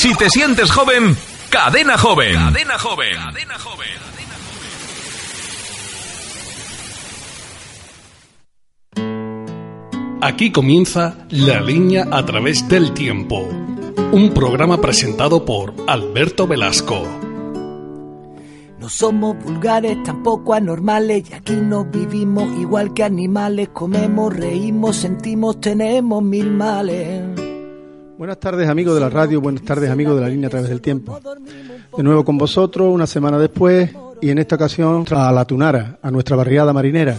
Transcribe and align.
Si 0.00 0.14
te 0.14 0.30
sientes 0.30 0.72
joven, 0.72 1.14
Cadena 1.50 1.98
Joven. 1.98 2.32
Cadena 2.32 2.78
Joven. 2.78 3.16
Cadena 3.16 3.58
Joven. 3.58 3.88
Aquí 10.22 10.52
comienza 10.52 11.18
La 11.28 11.60
línea 11.60 12.06
a 12.10 12.24
través 12.24 12.66
del 12.66 12.94
tiempo, 12.94 13.46
un 14.12 14.32
programa 14.32 14.80
presentado 14.80 15.44
por 15.44 15.74
Alberto 15.86 16.46
Velasco. 16.46 17.02
No 18.78 18.88
somos 18.88 19.36
vulgares, 19.44 20.02
tampoco 20.02 20.54
anormales, 20.54 21.28
y 21.28 21.34
aquí 21.34 21.56
nos 21.56 21.90
vivimos 21.90 22.58
igual 22.58 22.94
que 22.94 23.04
animales, 23.04 23.68
comemos, 23.74 24.34
reímos, 24.34 24.96
sentimos, 24.96 25.60
tenemos 25.60 26.22
mil 26.22 26.50
males. 26.50 27.49
Buenas 28.20 28.38
tardes 28.38 28.68
amigos 28.68 28.94
de 28.94 29.00
la 29.00 29.08
radio, 29.08 29.40
buenas 29.40 29.62
tardes 29.62 29.88
amigos 29.88 30.14
de 30.14 30.20
la 30.20 30.28
línea 30.28 30.48
a 30.48 30.50
través 30.50 30.68
del 30.68 30.82
tiempo. 30.82 31.18
De 31.96 32.02
nuevo 32.02 32.22
con 32.22 32.36
vosotros, 32.36 32.92
una 32.92 33.06
semana 33.06 33.38
después, 33.38 33.92
y 34.20 34.28
en 34.28 34.36
esta 34.36 34.56
ocasión 34.56 35.06
a 35.10 35.32
la 35.32 35.46
Tunara, 35.46 35.98
a 36.02 36.10
nuestra 36.10 36.36
barriada 36.36 36.74
marinera. 36.74 37.16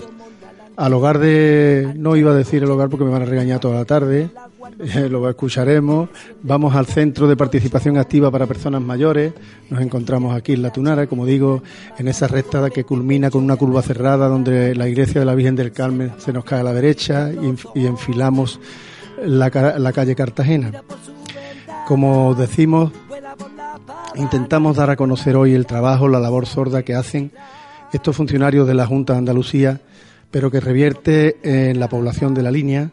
Al 0.75 0.93
hogar 0.93 1.17
de, 1.17 1.91
no 1.97 2.15
iba 2.15 2.29
a 2.29 2.35
decir 2.35 2.61
el 2.61 2.69
hogar 2.69 2.89
porque 2.89 3.03
me 3.03 3.09
van 3.09 3.23
a 3.23 3.25
regañar 3.25 3.59
toda 3.59 3.77
la 3.77 3.85
tarde, 3.85 4.29
lo 5.09 5.27
escucharemos, 5.27 6.09
vamos 6.43 6.75
al 6.75 6.85
Centro 6.85 7.27
de 7.27 7.35
Participación 7.35 7.97
Activa 7.97 8.29
para 8.29 8.45
Personas 8.45 8.83
Mayores, 8.83 9.33
nos 9.71 9.81
encontramos 9.81 10.35
aquí 10.35 10.53
en 10.53 10.61
La 10.61 10.71
Tunara, 10.71 11.07
como 11.07 11.25
digo, 11.25 11.63
en 11.97 12.09
esa 12.09 12.27
recta 12.27 12.69
que 12.69 12.83
culmina 12.83 13.31
con 13.31 13.43
una 13.43 13.55
curva 13.55 13.81
cerrada 13.81 14.27
donde 14.27 14.75
la 14.75 14.87
iglesia 14.87 15.19
de 15.19 15.25
la 15.25 15.33
Virgen 15.33 15.55
del 15.55 15.71
Carmen 15.71 16.11
se 16.19 16.31
nos 16.31 16.45
cae 16.45 16.59
a 16.59 16.63
la 16.63 16.73
derecha 16.73 17.31
y, 17.73 17.87
enfilamos 17.87 18.59
la, 19.21 19.49
la 19.77 19.93
calle 19.93 20.15
Cartagena. 20.15 20.83
Como 21.87 22.35
decimos, 22.35 22.91
intentamos 24.15 24.77
dar 24.77 24.89
a 24.89 24.95
conocer 24.95 25.35
hoy 25.35 25.53
el 25.53 25.65
trabajo, 25.65 26.07
la 26.07 26.19
labor 26.19 26.45
sorda 26.45 26.83
que 26.83 26.95
hacen 26.95 27.31
estos 27.93 28.15
funcionarios 28.15 28.67
de 28.67 28.73
la 28.73 28.85
Junta 28.85 29.13
de 29.13 29.19
Andalucía 29.19 29.81
pero 30.31 30.49
que 30.49 30.61
revierte 30.61 31.37
en 31.43 31.79
la 31.79 31.89
población 31.89 32.33
de 32.33 32.41
la 32.41 32.51
línea, 32.51 32.89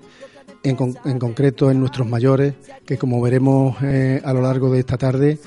en, 0.64 0.76
concreto 1.18 1.70
en 1.70 1.78
nuestros 1.78 2.06
mayores, 2.06 2.54
que 2.84 2.98
como 2.98 3.22
veremos 3.22 3.76
eh, 3.82 4.20
a 4.24 4.32
lo 4.32 4.42
largo 4.42 4.70
de 4.70 4.80
esta 4.80 4.98
tarde, 4.98 5.38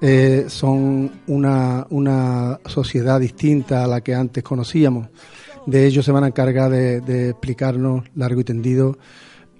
eh, 0.00 0.46
son 0.48 1.12
una, 1.26 1.86
una, 1.90 2.58
sociedad 2.66 3.20
distinta 3.20 3.84
a 3.84 3.86
la 3.86 4.00
que 4.00 4.14
antes 4.14 4.42
conocíamos. 4.42 5.08
De 5.66 5.86
ellos 5.86 6.04
se 6.04 6.12
van 6.12 6.24
a 6.24 6.28
encargar 6.28 6.70
de, 6.70 7.28
explicarnos 7.28 8.04
largo 8.16 8.40
y 8.40 8.44
tendido 8.44 8.98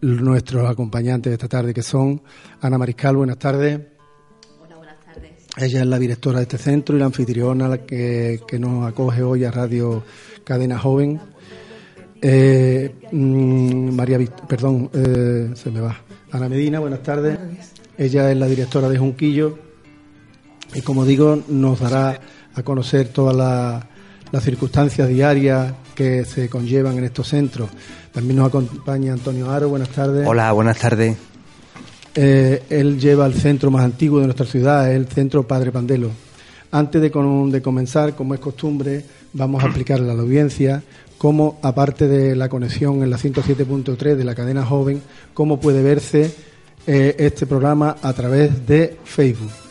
nuestros 0.05 0.69
acompañantes 0.69 1.31
de 1.31 1.35
esta 1.35 1.49
tarde, 1.49 1.73
que 1.73 1.83
son 1.83 2.21
Ana 2.61 2.77
Mariscal, 2.77 3.17
buenas 3.17 3.39
tardes. 3.39 3.81
Hola, 4.61 4.77
buenas 4.77 5.01
tardes. 5.01 5.33
Ella 5.57 5.81
es 5.81 5.87
la 5.87 5.99
directora 5.99 6.39
de 6.39 6.43
este 6.43 6.59
centro 6.59 6.95
y 6.95 6.99
la 6.99 7.07
anfitriona 7.07 7.79
que, 7.79 8.41
que 8.47 8.59
nos 8.59 8.87
acoge 8.87 9.23
hoy 9.23 9.45
a 9.45 9.51
Radio 9.51 10.03
Cadena 10.45 10.79
Joven. 10.79 11.21
Eh, 12.21 12.95
mm, 13.13 13.95
María, 13.95 14.19
perdón, 14.47 14.91
eh, 14.93 15.51
se 15.55 15.71
me 15.71 15.81
va. 15.81 15.97
Ana 16.33 16.49
Medina, 16.49 16.81
buenas 16.81 17.03
tardes. 17.03 17.39
Ella 17.97 18.31
es 18.31 18.37
la 18.37 18.47
directora 18.47 18.89
de 18.91 18.99
Junquillo 18.99 19.59
y, 20.75 20.83
como 20.83 21.07
digo, 21.07 21.43
nos 21.49 21.81
dará 21.81 22.21
a 22.55 22.63
conocer 22.63 23.09
todas 23.09 23.37
las 24.31 24.45
circunstancias 24.45 25.09
diarias 25.09 25.73
que 25.95 26.25
se 26.25 26.49
conllevan 26.49 26.99
en 26.99 27.05
estos 27.05 27.29
centros. 27.29 27.71
También 28.13 28.37
nos 28.37 28.49
acompaña 28.49 29.13
Antonio 29.13 29.51
Aro, 29.51 29.69
buenas 29.69 29.89
tardes. 29.89 30.27
Hola, 30.27 30.53
buenas 30.53 30.79
tardes. 30.79 31.17
Eh, 32.15 32.63
él 32.71 33.01
lleva 33.01 33.27
el 33.27 33.35
centro 33.35 33.71
más 33.71 33.85
antiguo 33.85 34.21
de 34.21 34.27
nuestra 34.27 34.47
ciudad, 34.47 34.93
el 34.93 35.07
Centro 35.09 35.47
Padre 35.47 35.73
Pandelo. 35.73 36.11
Antes 36.71 37.01
de, 37.01 37.11
de 37.11 37.63
comenzar, 37.63 38.15
como 38.15 38.35
es 38.35 38.41
costumbre, 38.41 39.05
vamos 39.33 39.63
a 39.63 39.67
explicarle 39.67 40.11
a 40.11 40.15
la 40.15 40.23
audiencia 40.23 40.83
cómo, 41.19 41.59
aparte 41.63 42.07
de 42.07 42.37
la 42.37 42.49
conexión 42.49 43.03
en 43.03 43.11
la 43.11 43.17
107.3 43.17 44.15
de 44.15 44.25
la 44.25 44.35
cadena 44.35 44.65
joven, 44.65 45.01
cómo 45.33 45.61
puede 45.61 45.83
verse 45.83 46.35
eh, 46.87 47.17
este 47.19 47.47
programa 47.47 47.97
a 48.03 48.13
través 48.13 48.67
de 48.67 48.97
Facebook. 49.05 49.64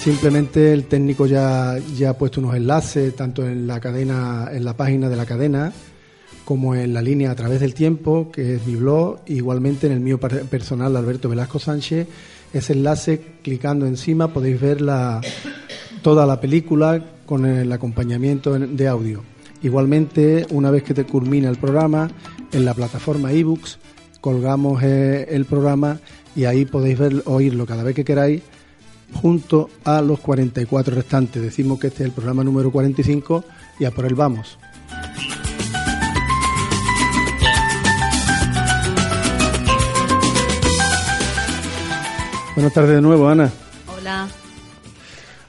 Simplemente 0.00 0.72
el 0.72 0.84
técnico 0.84 1.26
ya, 1.26 1.76
ya 1.94 2.10
ha 2.10 2.14
puesto 2.14 2.40
unos 2.40 2.56
enlaces, 2.56 3.14
tanto 3.14 3.46
en 3.46 3.66
la 3.66 3.80
cadena, 3.80 4.48
en 4.50 4.64
la 4.64 4.74
página 4.74 5.10
de 5.10 5.16
la 5.16 5.26
cadena, 5.26 5.74
como 6.46 6.74
en 6.74 6.94
la 6.94 7.02
línea 7.02 7.30
a 7.30 7.34
través 7.34 7.60
del 7.60 7.74
tiempo, 7.74 8.32
que 8.32 8.54
es 8.54 8.66
mi 8.66 8.76
blog, 8.76 9.18
igualmente 9.26 9.88
en 9.88 9.92
el 9.92 10.00
mío 10.00 10.18
personal, 10.18 10.96
Alberto 10.96 11.28
Velasco 11.28 11.58
Sánchez. 11.58 12.08
Ese 12.50 12.72
enlace, 12.72 13.20
clicando 13.42 13.86
encima, 13.86 14.32
podéis 14.32 14.58
ver 14.58 14.80
la, 14.80 15.20
toda 16.00 16.24
la 16.24 16.40
película 16.40 17.04
con 17.26 17.44
el 17.44 17.70
acompañamiento 17.70 18.58
de 18.58 18.88
audio. 18.88 19.22
Igualmente, 19.62 20.46
una 20.50 20.70
vez 20.70 20.82
que 20.82 20.94
te 20.94 21.04
culmina 21.04 21.50
el 21.50 21.58
programa, 21.58 22.10
en 22.52 22.64
la 22.64 22.72
plataforma 22.72 23.32
ebooks 23.32 23.78
colgamos 24.22 24.82
eh, 24.82 25.26
el 25.28 25.44
programa 25.44 26.00
y 26.34 26.44
ahí 26.44 26.64
podéis 26.64 26.98
ver, 26.98 27.22
oírlo 27.26 27.66
cada 27.66 27.82
vez 27.82 27.94
que 27.94 28.04
queráis 28.04 28.42
junto 29.12 29.70
a 29.84 30.00
los 30.00 30.20
44 30.20 30.94
restantes. 30.94 31.42
Decimos 31.42 31.78
que 31.78 31.88
este 31.88 32.02
es 32.02 32.08
el 32.08 32.12
programa 32.12 32.44
número 32.44 32.70
45 32.70 33.44
y 33.78 33.84
a 33.84 33.90
por 33.90 34.06
él 34.06 34.14
vamos. 34.14 34.58
Buenas 42.54 42.74
tardes 42.74 42.96
de 42.96 43.00
nuevo, 43.00 43.28
Ana. 43.28 43.50
Hola. 43.86 44.28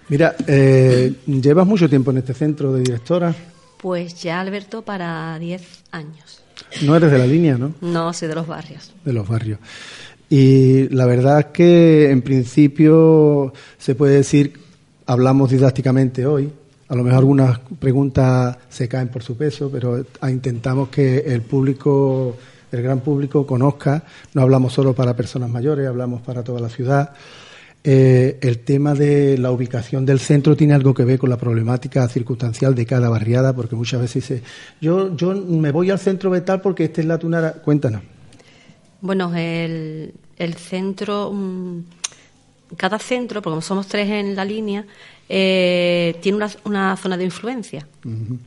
Mira, 0.08 0.36
eh, 0.48 1.14
¿llevas 1.26 1.68
mucho 1.68 1.90
tiempo 1.90 2.12
en 2.12 2.18
este 2.18 2.34
centro 2.34 2.72
de 2.74 2.82
directora? 2.82 3.36
Pues 3.78 4.22
ya, 4.22 4.40
Alberto, 4.40 4.84
para 4.84 5.38
10 5.40 5.62
años. 5.92 6.42
No 6.84 6.96
eres 6.96 7.12
de 7.12 7.18
la 7.18 7.26
línea, 7.26 7.58
¿no? 7.58 7.74
No, 7.82 8.14
soy 8.14 8.28
de 8.28 8.36
los 8.36 8.48
barrios. 8.48 8.94
De 9.04 9.12
los 9.12 9.28
barrios. 9.28 9.60
Y 10.31 10.88
la 10.96 11.06
verdad 11.06 11.40
es 11.40 11.46
que 11.47 12.09
en 12.09 12.22
principio 12.22 13.52
se 13.78 13.96
puede 13.96 14.16
decir, 14.16 14.53
hablamos 15.06 15.52
didácticamente 15.52 16.25
hoy, 16.25 16.50
a 16.88 16.96
lo 16.96 17.03
mejor 17.03 17.19
algunas 17.19 17.59
preguntas 17.59 18.58
se 18.69 18.88
caen 18.88 19.09
por 19.09 19.24
su 19.24 19.36
peso, 19.36 19.69
pero 19.69 20.06
intentamos 20.30 20.88
que 20.88 21.18
el 21.18 21.42
público, 21.42 22.38
el 22.72 22.81
gran 22.81 23.02
público 23.02 23.46
conozca, 23.46 24.06
no 24.34 24.42
hablamos 24.42 24.72
solo 24.72 24.94
para 24.94 25.18
personas 25.18 25.50
mayores, 25.50 25.86
hablamos 25.86 26.22
para 26.22 26.44
toda 26.44 26.62
la 26.62 26.69
ciudad. 26.69 27.12
Eh, 27.84 28.40
el 28.42 28.59
tema 28.59 28.94
de 28.94 29.38
la 29.38 29.52
ubicación 29.52 30.06
del 30.06 30.19
centro 30.19 30.56
tiene 30.56 30.74
algo 30.74 30.94
que 30.94 31.03
ver 31.03 31.19
con 31.19 31.30
la 31.30 31.38
problemática 31.38 32.08
circunstancial 32.08 32.74
de 32.74 32.86
cada 32.86 33.09
barriada, 33.09 33.52
porque 33.52 33.75
muchas 33.75 34.00
veces 34.00 34.30
dice, 34.30 34.44
yo, 34.80 35.13
yo 35.13 35.34
me 35.34 35.74
voy 35.74 35.90
al 35.90 36.00
centro 36.00 36.31
de 36.31 36.40
tal 36.40 36.62
porque 36.62 36.86
este 36.86 37.02
es 37.02 37.08
la 37.08 37.18
tunara. 37.18 37.52
Cuéntanos. 37.52 38.02
Bueno, 39.01 39.35
el, 39.35 40.13
el 40.38 40.53
centro, 40.56 41.31
mm, 41.34 41.84
cada 42.78 43.00
centro, 43.00 43.41
porque 43.41 43.62
somos 43.62 43.88
tres 43.88 44.09
en 44.09 44.35
la 44.35 44.45
línea, 44.45 44.85
eh, 45.28 46.17
tiene 46.22 46.38
una, 46.38 46.50
una, 46.66 46.97
zona 46.97 47.17
de 47.17 47.23
influencia, 47.23 47.88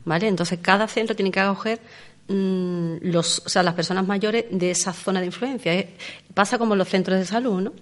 ¿vale? 0.05 0.29
Entonces 0.29 0.59
cada 0.61 0.87
centro 0.87 1.17
tiene 1.17 1.31
que 1.31 1.41
acoger 1.41 1.81
mm, 2.29 2.97
los, 3.03 3.43
o 3.45 3.49
sea, 3.49 3.63
las 3.63 3.75
personas 3.75 4.07
mayores 4.07 4.47
de 4.51 4.71
esa 4.71 4.93
zona 4.93 5.21
de 5.21 5.27
influencia. 5.27 5.75
Eh, 5.75 5.89
pasa 6.35 6.59
como 6.59 6.75
en 6.75 6.79
los 6.79 6.89
centros 6.89 7.19
de 7.19 7.27
salud, 7.27 7.61
¿no? 7.63 7.73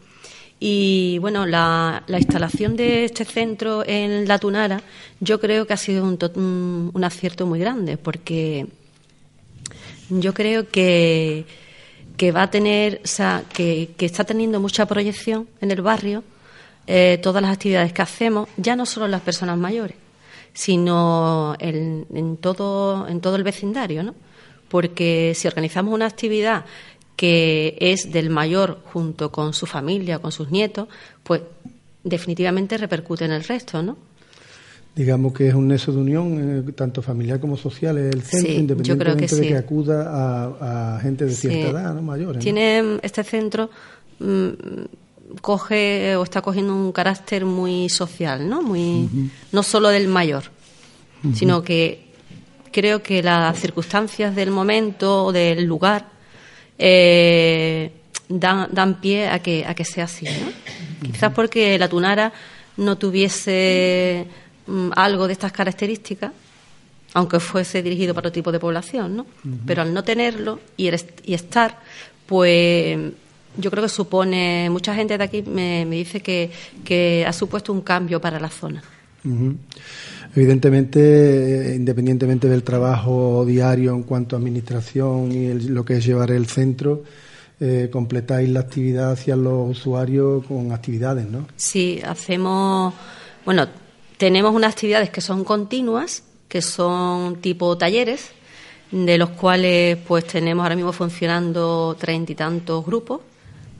Y 0.64 1.18
bueno, 1.18 1.44
la, 1.44 2.04
instalación 2.06 2.76
de 2.76 3.06
este 3.06 3.24
centro 3.24 3.82
en 3.84 4.28
La 4.28 4.38
Tunara 4.38 4.80
yo 5.18 5.40
creo 5.40 5.66
que 5.66 5.72
ha 5.72 5.76
sido 5.76 6.04
un, 6.04 7.02
acierto 7.02 7.46
muy 7.46 7.58
grande 7.58 7.96
porque 7.96 8.68
yo 10.08 10.32
creo 10.32 10.68
que, 10.68 11.44
que 12.22 12.30
va 12.30 12.44
a 12.44 12.50
tener, 12.52 13.00
o 13.02 13.08
sea, 13.08 13.42
que, 13.52 13.96
está 13.98 14.22
teniendo 14.22 14.60
mucha 14.60 14.86
proyección 14.86 15.48
en 15.60 15.72
el 15.72 15.82
barrio 15.82 16.22
eh, 16.86 17.18
todas 17.20 17.42
las 17.42 17.50
actividades 17.50 17.92
que 17.92 18.00
hacemos, 18.00 18.48
ya 18.56 18.76
no 18.76 18.86
solo 18.86 19.08
las 19.08 19.22
personas 19.22 19.58
mayores, 19.58 19.96
sino 20.52 21.56
en, 21.58 22.06
en, 22.14 22.36
todo, 22.36 23.08
en 23.08 23.20
todo 23.20 23.34
el 23.34 23.42
vecindario, 23.42 24.04
¿no? 24.04 24.14
Porque 24.68 25.32
si 25.34 25.48
organizamos 25.48 25.92
una 25.92 26.06
actividad 26.06 26.64
que 27.16 27.76
es 27.80 28.12
del 28.12 28.30
mayor 28.30 28.78
junto 28.92 29.32
con 29.32 29.52
su 29.52 29.66
familia, 29.66 30.20
con 30.20 30.30
sus 30.30 30.48
nietos, 30.48 30.86
pues 31.24 31.42
definitivamente 32.04 32.78
repercute 32.78 33.24
en 33.24 33.32
el 33.32 33.42
resto, 33.42 33.82
¿no? 33.82 33.96
Digamos 34.94 35.32
que 35.32 35.48
es 35.48 35.54
un 35.54 35.68
nexo 35.68 35.90
de 35.90 35.98
unión, 35.98 36.64
eh, 36.68 36.72
tanto 36.72 37.00
familiar 37.00 37.40
como 37.40 37.56
social, 37.56 37.96
el 37.96 38.22
centro, 38.22 38.52
independientemente 38.52 39.36
de 39.36 39.48
que 39.48 39.56
acuda 39.56 40.96
a, 40.96 41.00
gente 41.00 41.24
de 41.24 41.32
cierta 41.32 41.70
edad, 41.70 41.94
¿no? 41.94 42.02
mayores. 42.02 42.42
Tiene 42.42 42.98
este 43.02 43.24
centro 43.24 43.70
mm, 44.18 44.48
coge 45.40 46.14
o 46.16 46.22
está 46.22 46.42
cogiendo 46.42 46.74
un 46.74 46.92
carácter 46.92 47.46
muy 47.46 47.88
social, 47.88 48.48
¿no? 48.48 48.62
Muy 48.62 49.08
no 49.50 49.62
solo 49.62 49.88
del 49.88 50.08
mayor, 50.08 50.44
sino 51.34 51.62
que 51.62 52.12
creo 52.70 53.02
que 53.02 53.22
las 53.22 53.58
circunstancias 53.58 54.34
del 54.34 54.50
momento 54.50 55.26
o 55.26 55.32
del 55.32 55.64
lugar 55.64 56.06
eh, 56.78 57.92
dan, 58.28 58.68
dan 58.72 59.00
pie 59.00 59.28
a 59.28 59.38
que, 59.38 59.64
a 59.64 59.74
que 59.74 59.84
sea 59.84 60.04
así. 60.04 60.26
¿no? 60.26 61.10
Quizás 61.12 61.32
porque 61.32 61.78
la 61.78 61.88
tunara 61.88 62.32
no 62.76 62.98
tuviese 62.98 64.26
algo 64.94 65.26
de 65.26 65.32
estas 65.32 65.52
características, 65.52 66.32
aunque 67.14 67.40
fuese 67.40 67.82
dirigido 67.82 68.14
para 68.14 68.28
otro 68.28 68.32
tipo 68.32 68.52
de 68.52 68.58
población, 68.58 69.16
¿no? 69.16 69.26
Pero 69.66 69.82
al 69.82 69.92
no 69.92 70.02
tenerlo 70.02 70.60
y, 70.76 70.88
y 71.24 71.34
estar, 71.34 71.78
pues 72.26 72.98
yo 73.56 73.70
creo 73.70 73.82
que 73.82 73.88
supone, 73.88 74.68
mucha 74.70 74.94
gente 74.94 75.18
de 75.18 75.24
aquí 75.24 75.42
me, 75.42 75.84
me 75.84 75.96
dice 75.96 76.20
que, 76.20 76.50
que, 76.84 77.24
ha 77.26 77.32
supuesto 77.32 77.72
un 77.72 77.82
cambio 77.82 78.20
para 78.20 78.40
la 78.40 78.48
zona. 78.48 78.82
Evidentemente, 80.34 81.74
independientemente 81.76 82.48
del 82.48 82.62
trabajo 82.62 83.44
diario 83.44 83.94
en 83.94 84.02
cuanto 84.02 84.34
a 84.34 84.38
administración 84.38 85.30
y 85.30 85.52
lo 85.68 85.84
que 85.84 85.98
es 85.98 86.06
llevar 86.06 86.30
el 86.30 86.46
centro, 86.46 87.04
eh, 87.60 87.90
completáis 87.92 88.48
la 88.48 88.60
actividad 88.60 89.12
hacia 89.12 89.36
los 89.36 89.70
usuarios 89.70 90.44
con 90.46 90.72
actividades, 90.72 91.28
¿no? 91.28 91.46
Sí, 91.54 92.00
hacemos, 92.04 92.92
bueno, 93.44 93.68
tenemos 94.22 94.54
unas 94.54 94.74
actividades 94.74 95.10
que 95.10 95.20
son 95.20 95.42
continuas, 95.42 96.22
que 96.46 96.62
son 96.62 97.40
tipo 97.40 97.76
talleres, 97.76 98.30
de 98.92 99.18
los 99.18 99.30
cuales 99.30 99.98
pues 100.06 100.24
tenemos 100.28 100.62
ahora 100.62 100.76
mismo 100.76 100.92
funcionando 100.92 101.96
treinta 101.98 102.30
y 102.30 102.36
tantos 102.36 102.86
grupos 102.86 103.20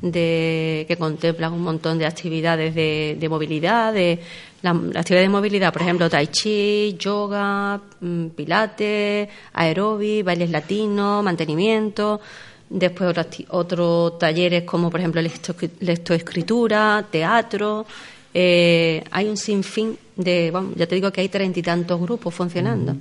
de, 0.01 0.85
que 0.89 0.97
contemplan 0.97 1.53
un 1.53 1.63
montón 1.63 1.97
de 1.97 2.07
actividades 2.07 2.75
de, 2.75 3.17
de 3.21 3.29
movilidad, 3.29 3.93
de 3.93 4.19
la, 4.63 4.71
actividad 4.71 5.23
de 5.23 5.29
movilidad, 5.29 5.73
por 5.73 5.83
ejemplo, 5.83 6.11
tai 6.11 6.27
chi, 6.27 6.97
yoga, 6.99 7.81
mm, 8.01 8.27
pilates, 8.35 9.29
aeróbic, 9.53 10.25
bailes 10.25 10.51
latinos, 10.51 11.23
mantenimiento. 11.23 12.21
Después 12.69 13.11
otros, 13.11 13.27
otros 13.51 14.19
talleres 14.19 14.65
como, 14.65 14.91
por 14.91 14.99
ejemplo, 14.99 15.23
lectoescritura, 15.23 17.07
teatro. 17.13 17.87
Eh, 18.35 19.05
hay 19.11 19.29
un 19.29 19.37
sinfín 19.37 19.99
de, 20.17 20.51
bueno, 20.51 20.73
ya 20.77 20.87
te 20.87 20.95
digo 20.95 21.13
que 21.13 21.21
hay 21.21 21.29
treinta 21.29 21.59
y 21.59 21.63
tantos 21.63 22.01
grupos 22.01 22.35
funcionando, 22.35 22.97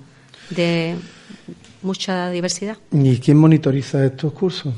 de 0.50 0.96
mucha 1.82 2.30
diversidad. 2.30 2.78
¿Y 2.92 3.18
quién 3.20 3.38
monitoriza 3.38 4.06
estos 4.06 4.34
cursos? 4.34 4.74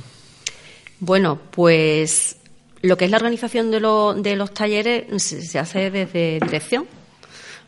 Bueno, 1.00 1.40
pues 1.52 2.38
lo 2.82 2.98
que 2.98 3.06
es 3.06 3.12
la 3.12 3.18
organización 3.18 3.72
de, 3.72 3.80
de 4.22 4.36
los 4.36 4.54
talleres 4.54 5.24
se, 5.24 5.60
hace 5.60 5.90
desde 5.90 6.40
dirección. 6.40 6.86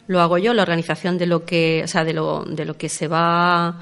Lo 0.07 0.21
hago 0.21 0.37
yo, 0.37 0.53
la 0.53 0.61
organización 0.61 1.17
de 1.17 1.25
lo 1.25 1.45
que, 1.45 1.81
o 1.83 1.87
sea, 1.87 2.03
de 2.03 2.13
lo, 2.13 2.45
de 2.45 2.65
lo 2.65 2.77
que 2.77 2.89
se 2.89 3.07
va 3.07 3.79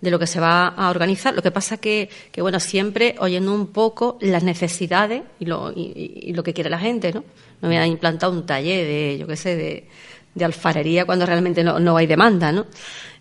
de 0.00 0.10
lo 0.10 0.18
que 0.18 0.26
se 0.26 0.40
va 0.40 0.68
a 0.68 0.90
organizar. 0.90 1.34
Lo 1.34 1.42
que 1.42 1.50
pasa 1.50 1.78
que, 1.78 2.08
que 2.32 2.42
bueno, 2.42 2.60
siempre 2.60 3.16
oyendo 3.18 3.54
un 3.54 3.68
poco 3.68 4.18
las 4.20 4.42
necesidades 4.42 5.22
y 5.38 5.46
lo, 5.46 5.72
y, 5.74 6.32
lo 6.32 6.42
que 6.42 6.52
quiere 6.52 6.70
la 6.70 6.78
gente, 6.78 7.12
¿no? 7.12 7.24
No 7.62 7.68
me 7.68 7.78
ha 7.78 7.86
implantado 7.86 8.32
un 8.32 8.44
taller 8.44 8.86
de, 8.86 9.18
yo 9.18 9.26
qué 9.26 9.36
sé, 9.36 9.56
de, 9.56 9.88
de 10.34 10.44
alfarería 10.44 11.06
cuando 11.06 11.24
realmente 11.24 11.64
no, 11.64 11.80
no, 11.80 11.96
hay 11.96 12.06
demanda, 12.06 12.52
¿no? 12.52 12.66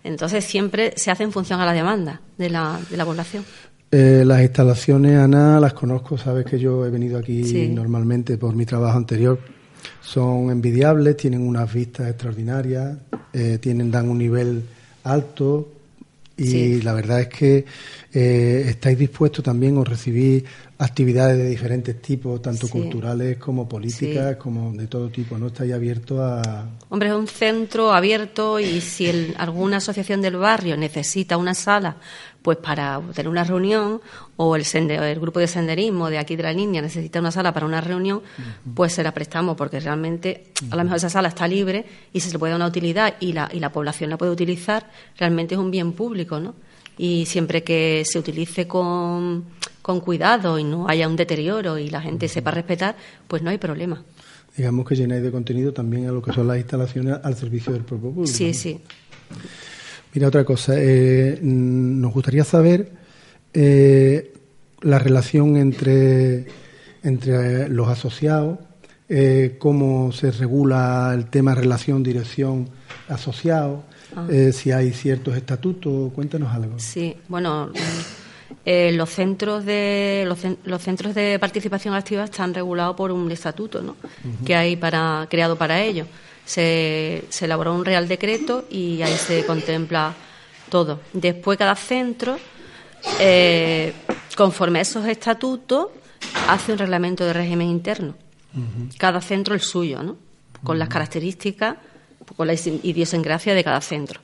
Entonces 0.03 0.43
siempre 0.43 0.93
se 0.97 1.09
hace 1.09 1.23
en 1.23 1.31
función 1.31 1.61
a 1.61 1.65
la 1.65 1.73
demanda 1.73 2.21
de 2.37 2.49
la, 2.49 2.79
de 2.89 2.97
la 2.97 3.05
población. 3.05 3.45
Eh, 3.89 4.23
las 4.25 4.41
instalaciones, 4.41 5.17
Ana, 5.17 5.59
las 5.59 5.73
conozco, 5.73 6.17
sabes 6.17 6.45
que 6.45 6.59
yo 6.59 6.85
he 6.85 6.89
venido 6.89 7.17
aquí 7.17 7.69
normalmente 7.69 8.37
por 8.37 8.53
mi 8.53 8.65
trabajo 8.65 8.97
anterior. 8.97 9.39
Son 10.01 10.49
envidiables, 10.49 11.15
tienen 11.15 11.47
unas 11.47 11.71
vistas 11.71 12.09
extraordinarias, 12.09 12.97
eh, 13.31 13.57
tienen, 13.61 13.89
dan 13.89 14.09
un 14.09 14.17
nivel 14.17 14.63
alto 15.03 15.74
y 16.37 16.81
la 16.81 16.93
verdad 16.93 17.21
es 17.21 17.27
que 17.29 17.65
eh, 18.13 18.65
estáis 18.67 18.97
dispuestos 18.97 19.43
también 19.43 19.77
a 19.77 19.83
recibir 19.83 20.45
actividades 20.77 21.37
de 21.37 21.49
diferentes 21.49 22.01
tipos, 22.01 22.41
tanto 22.41 22.67
culturales 22.67 23.37
como 23.37 23.67
políticas, 23.67 24.35
como 24.35 24.73
de 24.73 24.87
todo 24.87 25.09
tipo, 25.09 25.37
¿no? 25.37 25.47
Estáis 25.47 25.73
abiertos 25.73 26.19
a... 26.19 26.69
Hombre, 26.89 27.09
es 27.09 27.15
un 27.15 27.27
centro 27.27 27.93
abierto 27.93 28.59
y 28.59 28.81
si 28.81 29.33
alguna 29.37 29.77
asociación 29.77 30.21
del 30.21 30.35
barrio 30.35 30.75
necesita 30.75 31.37
una 31.37 31.53
sala 31.53 31.97
pues 32.45 32.59
para 32.59 33.01
tener 33.15 33.27
una 33.27 33.43
reunión 33.43 33.99
o 34.37 34.55
el, 34.55 34.63
el 34.71 35.19
grupo 35.19 35.39
de 35.39 35.47
senderismo 35.47 36.11
de 36.11 36.19
aquí 36.19 36.35
de 36.35 36.43
la 36.43 36.53
línea 36.53 36.79
necesita 36.79 37.19
una 37.19 37.31
sala 37.31 37.51
para 37.51 37.65
una 37.65 37.81
reunión, 37.81 38.21
pues 38.75 38.93
se 38.93 39.01
la 39.01 39.15
prestamos 39.15 39.57
porque 39.57 39.79
realmente 39.79 40.51
a 40.69 40.75
lo 40.75 40.83
mejor 40.83 40.97
esa 40.97 41.09
sala 41.09 41.29
está 41.29 41.47
libre 41.47 41.83
y 42.13 42.19
si 42.19 42.27
se 42.27 42.33
le 42.33 42.37
puede 42.37 42.51
dar 42.51 42.59
una 42.59 42.67
utilidad 42.67 43.15
y 43.19 43.33
la, 43.33 43.49
y 43.51 43.59
la 43.59 43.71
población 43.71 44.11
la 44.11 44.19
puede 44.19 44.31
utilizar, 44.31 44.91
realmente 45.17 45.55
es 45.55 45.59
un 45.59 45.71
bien 45.71 45.93
público, 45.93 46.39
¿no? 46.39 46.53
Y 46.99 47.25
siempre 47.25 47.63
que 47.63 48.03
se 48.05 48.19
utilice 48.19 48.67
con, 48.67 49.45
con 49.81 49.99
cuidado 49.99 50.59
y 50.59 50.63
no 50.63 50.87
haya 50.87 51.07
un 51.07 51.15
deterioro 51.15 51.79
y 51.79 51.89
la 51.89 52.01
gente 52.01 52.27
sepa 52.27 52.51
respetar, 52.51 52.95
pues 53.27 53.41
no 53.41 53.49
hay 53.49 53.57
problema. 53.57 54.03
Digamos 54.55 54.87
que 54.87 54.95
llenáis 54.95 55.23
de 55.23 55.31
contenido 55.31 55.73
también 55.73 56.09
a 56.09 56.11
lo 56.11 56.21
que 56.21 56.31
son 56.31 56.47
las 56.47 56.57
instalaciones 56.57 57.17
al 57.23 57.35
servicio 57.35 57.73
del 57.73 57.85
propio 57.85 58.11
público. 58.11 58.37
Sí, 58.37 58.53
sí. 58.53 58.81
Mira, 60.15 60.29
otra 60.29 60.45
cosa, 60.45 60.73
eh, 60.77 61.37
nos 61.41 62.13
gustaría 62.13 62.45
saber 62.45 62.89
eh, 63.53 64.31
la 64.79 64.97
relación 64.97 65.57
entre, 65.57 66.45
entre 67.03 67.67
los 67.67 67.89
asociados, 67.89 68.59
eh, 69.09 69.57
cómo 69.59 70.13
se 70.13 70.31
regula 70.31 71.11
el 71.13 71.25
tema 71.25 71.53
relación, 71.53 72.01
dirección, 72.01 72.69
asociado, 73.09 73.83
ah. 74.15 74.25
si 74.53 74.71
hay 74.71 74.93
ciertos 74.93 75.35
estatutos, 75.35 76.13
cuéntanos 76.13 76.53
algo. 76.53 76.79
Sí, 76.79 77.17
bueno, 77.27 77.71
los 78.65 79.09
centros 79.09 79.65
de 79.65 80.23
los, 80.63 80.81
centros 80.81 81.13
de 81.13 81.37
participación 81.39 81.93
activa 81.93 82.23
están 82.23 82.53
regulados 82.53 82.95
por 82.95 83.11
un 83.11 83.29
estatuto, 83.29 83.81
¿no? 83.81 83.97
Que 84.45 84.55
hay 84.55 84.77
para 84.77 85.27
creado 85.29 85.57
para 85.57 85.83
ello 85.83 86.05
se, 86.45 87.25
se 87.29 87.45
elaboró 87.45 87.73
un 87.73 87.85
real 87.85 88.07
decreto 88.07 88.65
y 88.69 89.01
ahí 89.01 89.15
se 89.15 89.45
contempla 89.45 90.13
todo. 90.69 91.01
Después 91.13 91.57
cada 91.57 91.75
centro, 91.75 92.37
eh, 93.19 93.93
conforme 94.35 94.79
a 94.79 94.81
esos 94.83 95.05
estatutos, 95.05 95.87
hace 96.47 96.71
un 96.71 96.77
reglamento 96.77 97.25
de 97.25 97.33
régimen 97.33 97.67
interno. 97.67 98.15
Cada 98.97 99.19
centro 99.19 99.53
el 99.53 99.59
suyo, 99.59 100.01
¿no? 100.01 100.15
Con 100.63 100.79
las 100.79 100.87
características 100.87 101.75
con 102.35 102.47
la 102.47 102.53
idiosincrasia 102.53 103.53
de 103.53 103.63
cada 103.63 103.81
centro. 103.81 104.21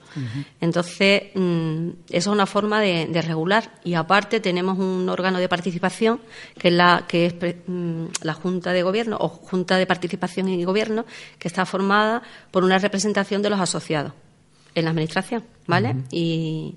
Entonces, 0.60 1.24
mm, 1.34 1.90
eso 2.10 2.30
es 2.32 2.34
una 2.34 2.46
forma 2.46 2.82
de, 2.82 3.22
regular. 3.22 3.72
Y 3.84 3.94
aparte 3.94 4.40
tenemos 4.40 4.78
un 4.80 5.08
órgano 5.10 5.40
de 5.40 5.48
participación, 5.48 6.20
que 6.58 6.70
es, 6.70 6.74
la, 6.74 7.06
que 7.08 7.26
es 7.28 7.36
mm, 7.68 8.06
la 8.24 8.34
Junta 8.34 8.74
de 8.74 8.84
Gobierno 8.84 9.18
o 9.20 9.30
Junta 9.30 9.78
de 9.78 9.86
Participación 9.86 10.50
y 10.50 10.64
Gobierno, 10.64 11.06
que 11.38 11.48
está 11.48 11.66
formada 11.66 12.24
por 12.52 12.64
una 12.64 12.78
representación 12.78 13.42
de 13.42 13.50
los 13.50 13.60
asociados 13.60 14.14
en 14.76 14.86
la 14.86 14.92
Administración, 14.92 15.44
¿vale? 15.68 15.96
Y 16.12 16.76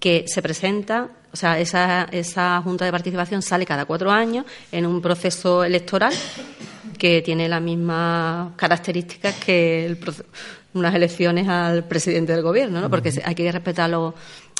que 0.00 0.24
se 0.26 0.42
presenta, 0.42 1.10
o 1.34 1.36
sea, 1.36 1.58
esa, 1.58 2.04
esa 2.12 2.62
Junta 2.62 2.84
de 2.84 2.92
Participación 2.92 3.42
sale 3.42 3.66
cada 3.66 3.86
cuatro 3.86 4.08
años 4.08 4.46
en 4.70 4.86
un 4.86 5.02
proceso 5.02 5.64
electoral 5.64 6.12
que 6.96 7.22
tiene 7.22 7.48
las 7.48 7.60
mismas 7.60 8.52
características 8.54 9.34
que 9.44 9.98
unas 10.74 10.94
elecciones 10.94 11.48
al 11.48 11.88
presidente 11.88 12.32
del 12.32 12.42
gobierno, 12.42 12.80
¿no? 12.80 12.88
Porque 12.88 13.12
hay 13.24 13.34
que 13.34 13.50
respetar 13.50 13.90
los, 13.90 14.14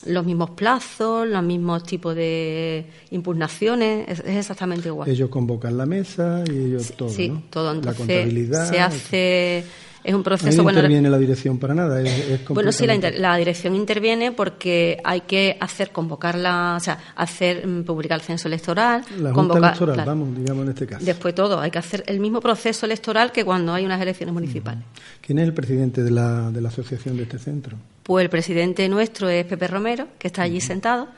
los 0.07 0.27
mismos 0.27 0.51
plazos, 0.51 1.29
los 1.29 1.45
mismos 1.45 1.85
tipos 1.85 2.17
de 2.17 2.87
impugnaciones, 3.13 4.09
es, 4.09 4.21
exactamente 4.27 4.89
igual. 4.89 5.09
Ellos 5.09 5.31
convocan 5.31 5.79
la 5.79 5.87
mesa 5.87 6.43
y 6.45 6.57
ellos 6.57 6.93
todo, 6.97 7.09
Sí, 7.09 7.33
todo. 7.51 7.73
la 7.73 7.95
contabilidad. 7.95 8.69
Se 8.69 8.81
hace 8.81 9.65
es 10.05 10.15
un 10.15 10.23
proceso. 10.23 10.63
No 10.63 10.69
interviene 10.69 11.09
la 11.09 11.19
dirección 11.19 11.59
para 11.59 11.75
nada. 11.75 12.03
bueno, 12.51 12.71
sí, 12.73 12.87
la, 12.87 13.37
dirección 13.37 13.75
interviene 13.75 14.33
porque 14.33 15.01
hay 15.03 15.23
que 15.23 15.57
hacer 15.59 15.91
convocarla, 15.93 16.75
o 16.77 16.81
sea, 16.81 16.99
hacer 17.17 17.67
mm, 17.67 17.85
publicar 17.85 18.21
el 18.21 18.25
censo 18.25 18.47
electoral. 18.49 19.03
La 19.19 19.33
Junta 19.33 19.57
electoral, 19.57 20.03
vamos, 20.05 20.37
digamos 20.37 20.65
en 20.65 20.69
este 20.69 20.87
caso. 20.87 21.05
Después 21.05 21.35
todo, 21.35 21.59
hay 21.59 21.71
que 21.71 21.79
hacer 21.79 22.05
el 22.07 22.21
mismo 22.21 22.43
proceso 22.43 22.85
electoral 22.85 23.33
que 23.33 23.47
cuando 23.47 23.73
hay 23.73 23.87
unas 23.87 24.01
elecciones 24.01 24.35
municipales. 24.35 24.85
¿Quién 25.23 25.39
es 25.39 25.47
el 25.47 25.55
presidente 25.55 26.03
de 26.03 26.11
la, 26.11 26.51
de 26.51 26.61
la 26.61 26.69
asociación 26.69 27.17
de 27.17 27.23
este 27.23 27.39
centro? 27.39 27.79
Pues 28.03 28.23
el 28.25 28.31
presidente 28.31 28.87
nuestro 28.91 29.31
es 29.31 29.47
Pepe 29.47 29.67
Romero, 29.69 30.09
que 30.19 30.27
está 30.27 30.43
allí 30.43 30.61
sentado. 30.61 31.09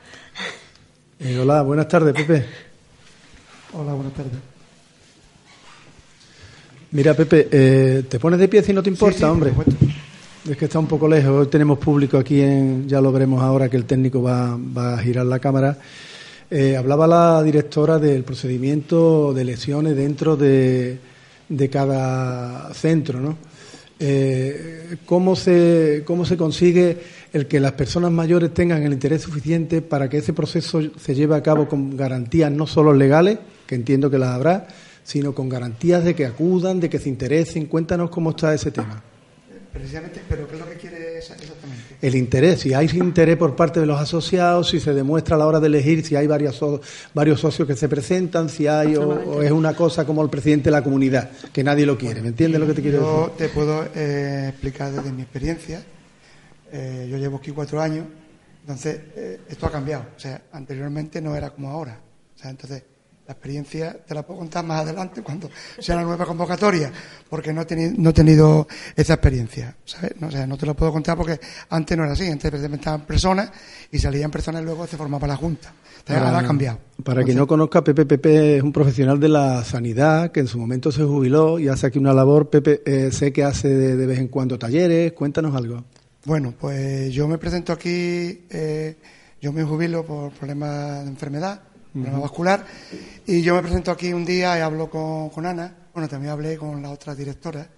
Eh, 1.19 1.39
hola, 1.41 1.63
buenas 1.63 1.89
tardes, 1.89 2.15
Pepe. 2.15 2.47
Hola, 3.73 3.95
buenas 3.95 4.13
tardes. 4.13 4.56
Mira, 6.93 7.15
Pepe, 7.15 7.49
eh, 7.51 8.05
¿te 8.09 8.19
pones 8.21 8.39
de 8.39 8.49
pie 8.49 8.63
si 8.63 8.73
no 8.73 8.83
te 8.83 8.91
importa, 8.91 9.31
hombre? 9.31 9.53
Es 10.49 10.57
que 10.57 10.67
está 10.67 10.79
un 10.79 10.87
poco 10.87 11.09
lejos. 11.09 11.33
Hoy 11.33 11.47
tenemos 11.49 11.79
público 11.79 12.17
aquí, 12.17 12.41
en, 12.41 12.89
ya 12.89 13.01
lo 13.01 13.11
veremos 13.11 13.43
ahora 13.43 13.69
que 13.69 13.77
el 13.77 13.85
técnico 13.85 14.23
va, 14.23 14.55
a 14.95 14.99
girar 14.99 15.27
la 15.27 15.41
cámara. 15.41 15.77
Eh, 16.49 16.77
hablaba 16.77 17.09
la 17.09 17.43
directora 17.43 17.99
del 17.99 18.23
procedimiento 18.23 19.35
de 19.35 19.43
elecciones 19.43 19.97
dentro 19.97 20.37
de, 20.37 20.99
de 21.49 21.69
cada 21.69 22.73
centro, 22.73 23.21
¿no? 23.21 23.37
Eh, 23.99 24.97
¿cómo, 25.07 25.35
se, 25.35 26.03
¿Cómo 26.05 26.25
se 26.25 26.37
consigue 26.37 26.99
el 27.33 27.47
que 27.47 27.59
las 27.59 27.73
personas 27.73 28.13
mayores 28.13 28.55
tengan 28.55 28.83
el 28.83 28.93
interés 28.93 29.23
suficiente 29.23 29.83
para 29.83 30.09
que 30.09 30.19
ese 30.19 30.35
proceso 30.35 30.81
se 30.97 31.15
lleve 31.15 31.35
a 31.35 31.43
cabo 31.43 31.67
con 31.67 31.97
garantías 31.97 32.53
no 32.53 32.67
solo 32.67 32.93
legales, 32.93 33.39
que 33.67 33.75
entiendo 33.75 34.11
que 34.11 34.19
las 34.19 34.31
habrá, 34.31 34.69
sino 35.07 35.33
con 35.33 35.49
garantías 35.49 36.05
de 36.05 36.17
que 36.17 36.27
acudan, 36.27 36.81
de 36.81 36.91
que 36.91 36.99
se 36.99 37.09
interesen? 37.09 37.67
Cuéntanos 37.67 38.11
cómo 38.11 38.31
está 38.31 38.53
ese 38.53 38.73
tema. 38.73 39.01
Precisamente, 39.73 40.21
pero 40.29 40.49
¿qué 40.49 40.55
es 40.55 40.61
lo 40.61 40.69
que 40.69 40.77
quiere 40.77 41.19
exactamente? 41.19 41.97
El 42.03 42.17
interés, 42.17 42.61
si 42.61 42.75
hay 42.75 42.89
interés 42.95 43.37
por 43.37 43.55
parte 43.55 43.79
de 43.79 43.87
los 43.87 44.01
asociados, 44.01 44.71
si 44.71 44.81
se 44.81 44.93
demuestra 44.95 45.37
a 45.37 45.39
la 45.39 45.47
hora 45.47 45.61
de 45.61 45.69
elegir, 45.69 46.05
si 46.05 46.17
hay 46.17 46.27
varios, 46.27 46.61
varios 47.15 47.39
socios 47.39 47.69
que 47.69 47.77
se 47.77 47.89
presentan, 47.89 48.49
si 48.49 48.67
hay 48.67 48.97
o, 48.97 49.43
es 49.43 49.53
una 49.53 49.77
cosa 49.77 50.05
como 50.05 50.23
el 50.23 50.31
presidente 50.31 50.65
de 50.65 50.71
la 50.73 50.83
comunidad, 50.83 51.31
que 51.53 51.63
nadie 51.63 51.87
lo 51.87 51.97
quiere. 51.97 52.21
¿Me 52.21 52.29
entiendes 52.29 52.59
lo 52.59 52.67
que 52.67 52.75
te 52.75 52.83
quiero 52.83 52.99
decir? 52.99 53.15
Yo 53.15 53.33
te 53.37 53.49
puedo 53.51 53.87
eh, 53.95 54.47
explicar 54.49 54.91
desde 54.91 55.13
mi 55.13 55.23
experiencia. 55.23 55.85
Eh, 56.73 57.07
yo 57.09 57.17
llevo 57.17 57.37
aquí 57.37 57.53
cuatro 57.53 57.81
años, 57.81 58.07
entonces 58.63 58.99
eh, 59.15 59.41
esto 59.49 59.67
ha 59.67 59.71
cambiado. 59.71 60.07
O 60.17 60.19
sea, 60.19 60.43
anteriormente 60.53 61.21
no 61.21 61.37
era 61.37 61.51
como 61.51 61.71
ahora. 61.71 62.01
O 62.35 62.39
sea, 62.39 62.51
entonces 62.51 62.83
la 63.27 63.33
experiencia 63.33 63.97
te 64.07 64.15
la 64.15 64.25
puedo 64.25 64.39
contar 64.39 64.65
más 64.65 64.83
adelante 64.83 65.21
cuando 65.21 65.51
sea 65.79 65.97
la 65.97 66.03
nueva 66.03 66.25
convocatoria, 66.25 66.93
porque 67.29 67.53
no 67.53 67.63
he 67.63 67.65
tenido, 67.65 67.93
no 67.97 68.11
he 68.11 68.13
tenido 68.13 68.69
esa 68.95 69.15
experiencia, 69.15 69.77
¿sabes? 69.85 70.13
No, 70.21 70.29
o 70.29 70.31
sea, 70.31 70.47
no 70.47 70.57
te 70.57 70.65
lo 70.65 70.75
puedo 70.75 70.93
contar 70.93 71.17
porque 71.17 71.41
antes 71.71 71.97
no 71.97 72.05
era 72.05 72.13
así, 72.13 72.29
antes 72.29 72.51
presentaban 72.51 73.05
personas 73.05 73.51
y 73.91 73.99
salían 73.99 74.31
personas 74.31 74.63
y 74.63 74.65
luego 74.65 74.87
se 74.87 74.97
formaba 74.97 75.27
la 75.27 75.37
Junta. 75.37 75.73
Entonces, 75.99 76.25
ahora 76.25 76.39
ha 76.39 76.47
cambiado. 76.47 76.79
Para 77.03 77.25
quien 77.25 77.37
no 77.37 77.49
conozca, 77.49 77.83
Pepe 77.83 78.07
Pepe 78.07 78.59
es 78.59 78.63
un 78.63 78.73
profesional 78.73 79.19
de 79.19 79.29
la 79.29 79.65
sanidad 79.65 80.31
que 80.31 80.41
en 80.41 80.47
su 80.47 80.59
momento 80.59 80.93
se 80.93 81.03
jubiló 81.03 81.59
y 81.59 81.67
hace 81.69 81.89
aquí 81.89 81.99
una 81.99 82.13
labor. 82.13 82.49
Pepe, 82.49 82.83
eh, 82.87 83.11
sé 83.11 83.33
que 83.33 83.43
hace 83.43 83.69
de, 83.69 84.07
vez 84.07 84.21
en 84.21 84.29
cuando 84.29 84.57
talleres, 84.57 85.13
cuéntanos 85.15 85.55
algo. 85.57 85.85
Bueno, 86.25 86.55
pues 86.59 87.13
yo 87.13 87.27
me 87.27 87.39
presento 87.39 87.73
aquí, 87.73 88.47
eh, 88.51 88.97
yo 89.41 89.53
me 89.53 89.65
jubilo 89.65 90.05
por 90.07 90.31
problemas 90.33 91.05
de 91.05 91.11
enfermedad 91.11 91.61
vascular. 92.21 92.65
Y 93.27 93.43
yo 93.43 93.55
me 93.55 93.63
presento 93.63 93.91
aquí 93.91 94.13
un 94.13 94.25
día 94.25 94.59
y 94.59 94.61
hablo 94.61 94.91
con, 94.91 95.47
Ana. 95.47 95.75
Bueno, 95.93 96.09
también 96.09 96.33
hablé 96.33 96.57
con 96.57 96.83
la 96.83 96.91
otra 96.91 97.15
directora. 97.15 97.69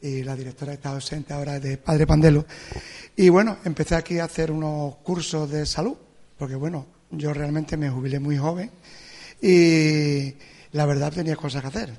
Y 0.00 0.22
la 0.22 0.36
directora 0.36 0.74
está 0.74 0.90
ausente 0.90 1.32
ahora 1.32 1.58
de 1.58 1.78
Padre 1.78 2.06
Pandelo. 2.06 2.44
Y 3.16 3.28
bueno, 3.28 3.58
empecé 3.64 3.94
aquí 3.94 4.18
a 4.18 4.24
hacer 4.24 4.52
unos 4.52 4.96
cursos 4.96 5.50
de 5.50 5.66
salud. 5.66 5.96
Porque 6.38 6.54
bueno, 6.54 6.86
yo 7.10 7.32
realmente 7.32 7.76
me 7.76 7.90
jubilé 7.90 8.20
muy 8.20 8.36
joven. 8.36 8.70
Y 9.40 10.34
la 10.72 10.86
verdad 10.86 11.12
tenía 11.12 11.36
cosas 11.36 11.62
que 11.62 11.68
hacer. 11.68 11.90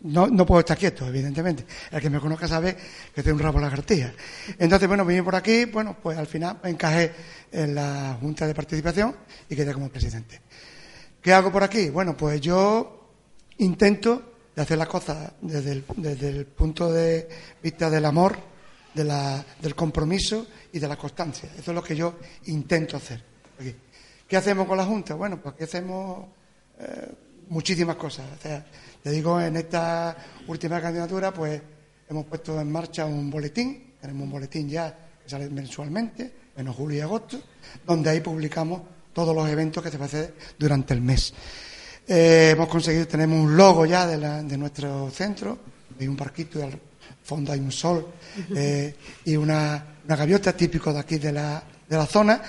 No, 0.00 0.26
no 0.26 0.44
puedo 0.44 0.60
estar 0.60 0.76
quieto, 0.76 1.06
evidentemente. 1.06 1.64
El 1.90 2.00
que 2.00 2.10
me 2.10 2.20
conozca 2.20 2.48
sabe 2.48 2.76
que 3.14 3.22
tengo 3.22 3.36
un 3.36 3.42
rabo 3.42 3.60
lagartija. 3.60 4.12
Entonces, 4.58 4.88
bueno, 4.88 5.04
vine 5.04 5.22
por 5.22 5.34
aquí, 5.34 5.66
bueno, 5.66 5.96
pues 6.02 6.18
al 6.18 6.26
final 6.26 6.58
me 6.62 6.70
encajé 6.70 7.12
en 7.52 7.74
la 7.74 8.16
Junta 8.20 8.46
de 8.46 8.54
Participación 8.54 9.14
y 9.48 9.54
quedé 9.54 9.72
como 9.72 9.88
presidente. 9.88 10.40
¿Qué 11.22 11.32
hago 11.32 11.52
por 11.52 11.62
aquí? 11.62 11.90
Bueno, 11.90 12.16
pues 12.16 12.40
yo 12.40 13.10
intento 13.58 14.34
de 14.54 14.62
hacer 14.62 14.78
las 14.78 14.88
cosas 14.88 15.32
desde 15.40 15.72
el, 15.72 15.84
desde 15.96 16.28
el 16.30 16.46
punto 16.46 16.92
de 16.92 17.28
vista 17.62 17.88
del 17.90 18.04
amor, 18.04 18.38
de 18.94 19.04
la, 19.04 19.44
del 19.60 19.74
compromiso 19.74 20.46
y 20.72 20.78
de 20.78 20.88
la 20.88 20.96
constancia. 20.96 21.50
Eso 21.56 21.70
es 21.70 21.74
lo 21.74 21.82
que 21.82 21.94
yo 21.94 22.16
intento 22.46 22.96
hacer. 22.96 23.22
Aquí. 23.60 23.74
¿Qué 24.26 24.36
hacemos 24.36 24.66
con 24.66 24.76
la 24.76 24.84
Junta? 24.84 25.14
Bueno, 25.14 25.40
pues 25.40 25.54
aquí 25.54 25.64
hacemos 25.64 26.26
eh, 26.78 27.12
muchísimas 27.48 27.96
cosas. 27.96 28.26
O 28.38 28.42
sea, 28.42 28.66
te 29.02 29.10
digo, 29.10 29.40
en 29.40 29.56
esta 29.56 30.16
última 30.48 30.80
candidatura, 30.80 31.32
pues 31.32 31.60
hemos 32.08 32.26
puesto 32.26 32.60
en 32.60 32.70
marcha 32.70 33.04
un 33.04 33.30
boletín, 33.30 33.94
tenemos 34.00 34.24
un 34.24 34.30
boletín 34.30 34.68
ya 34.68 34.96
que 35.22 35.28
sale 35.28 35.48
mensualmente, 35.48 36.32
menos 36.56 36.74
julio 36.74 36.98
y 36.98 37.00
agosto, 37.00 37.40
donde 37.86 38.10
ahí 38.10 38.20
publicamos 38.20 38.82
todos 39.12 39.34
los 39.34 39.48
eventos 39.48 39.82
que 39.82 39.90
se 39.90 39.96
van 39.96 40.04
a 40.04 40.06
hacer 40.06 40.34
durante 40.58 40.94
el 40.94 41.00
mes. 41.00 41.32
Eh, 42.06 42.50
hemos 42.52 42.68
conseguido, 42.68 43.06
tenemos 43.06 43.38
un 43.38 43.56
logo 43.56 43.86
ya 43.86 44.06
de, 44.06 44.56
nuestro 44.56 45.10
centro, 45.10 45.58
hay 46.00 46.08
un 46.08 46.16
barquito 46.16 46.58
y 46.58 46.62
al 46.62 46.80
fondo 47.22 47.52
hay 47.52 47.60
un 47.60 47.70
sol 47.70 48.06
eh, 48.54 48.94
y 49.24 49.36
una, 49.36 49.84
gaviota 50.06 50.56
típico 50.56 50.92
de 50.92 50.98
aquí 51.00 51.18
de 51.18 51.32
la, 51.32 51.62
de 51.88 51.96
la 51.96 52.06
zona. 52.06 52.42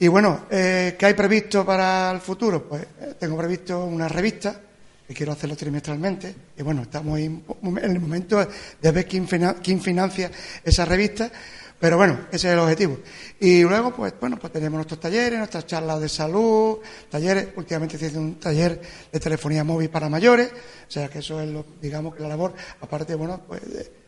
Y 0.00 0.08
bueno, 0.08 0.46
eh, 0.50 0.96
¿qué 0.98 1.06
hay 1.06 1.14
previsto 1.14 1.64
para 1.64 2.10
el 2.10 2.20
futuro? 2.20 2.68
Pues 2.68 2.86
tengo 3.18 3.36
previsto 3.36 3.84
una 3.84 4.08
revista 4.08 4.60
que 5.08 5.14
quiero 5.14 5.32
hacerlo 5.32 5.56
trimestralmente. 5.56 6.34
Y 6.58 6.62
bueno, 6.62 6.82
estamos 6.82 7.18
en 7.18 7.42
el 7.62 7.98
momento 7.98 8.46
de 8.80 8.92
ver 8.92 9.06
quién, 9.06 9.26
financia 9.26 10.30
esa 10.62 10.84
revista. 10.84 11.32
Pero 11.80 11.96
bueno, 11.96 12.26
ese 12.30 12.48
es 12.48 12.52
el 12.52 12.58
objetivo. 12.58 12.98
Y 13.40 13.62
luego, 13.62 13.94
pues 13.94 14.12
bueno, 14.20 14.36
pues 14.36 14.52
tenemos 14.52 14.76
nuestros 14.76 15.00
talleres, 15.00 15.38
nuestras 15.38 15.64
charlas 15.64 16.00
de 16.00 16.10
salud, 16.10 16.78
talleres. 17.08 17.48
Últimamente 17.56 17.96
se 17.96 18.06
hace 18.06 18.18
un 18.18 18.34
taller 18.34 18.82
de 19.10 19.20
telefonía 19.20 19.64
móvil 19.64 19.88
para 19.88 20.10
mayores. 20.10 20.50
O 20.86 20.90
sea 20.90 21.08
que 21.08 21.20
eso 21.20 21.40
es, 21.40 21.48
lo, 21.48 21.64
digamos, 21.80 22.14
que 22.14 22.22
la 22.22 22.28
labor, 22.28 22.52
aparte, 22.82 23.14
bueno, 23.14 23.40
pues 23.48 23.62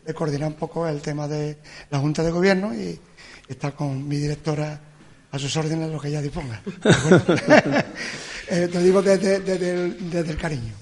de, 0.05 0.13
coordinar 0.13 0.49
un 0.49 0.55
poco 0.55 0.87
el 0.87 1.01
tema 1.01 1.27
de 1.27 1.57
la 1.89 1.97
Junta 1.97 2.21
de 2.21 2.29
Gobierno 2.29 2.75
y 2.75 2.99
estar 3.47 3.73
con 3.73 4.07
mi 4.07 4.17
directora 4.17 4.79
a 5.31 5.39
sus 5.39 5.55
órdenes 5.57 5.89
lo 5.89 5.99
que 5.99 6.09
ella 6.09 6.21
disponga. 6.21 6.61
Eh, 8.51 8.67
te 8.69 8.83
digo 8.83 9.01
desde, 9.01 9.37
el, 9.37 10.37
cariño. 10.37 10.73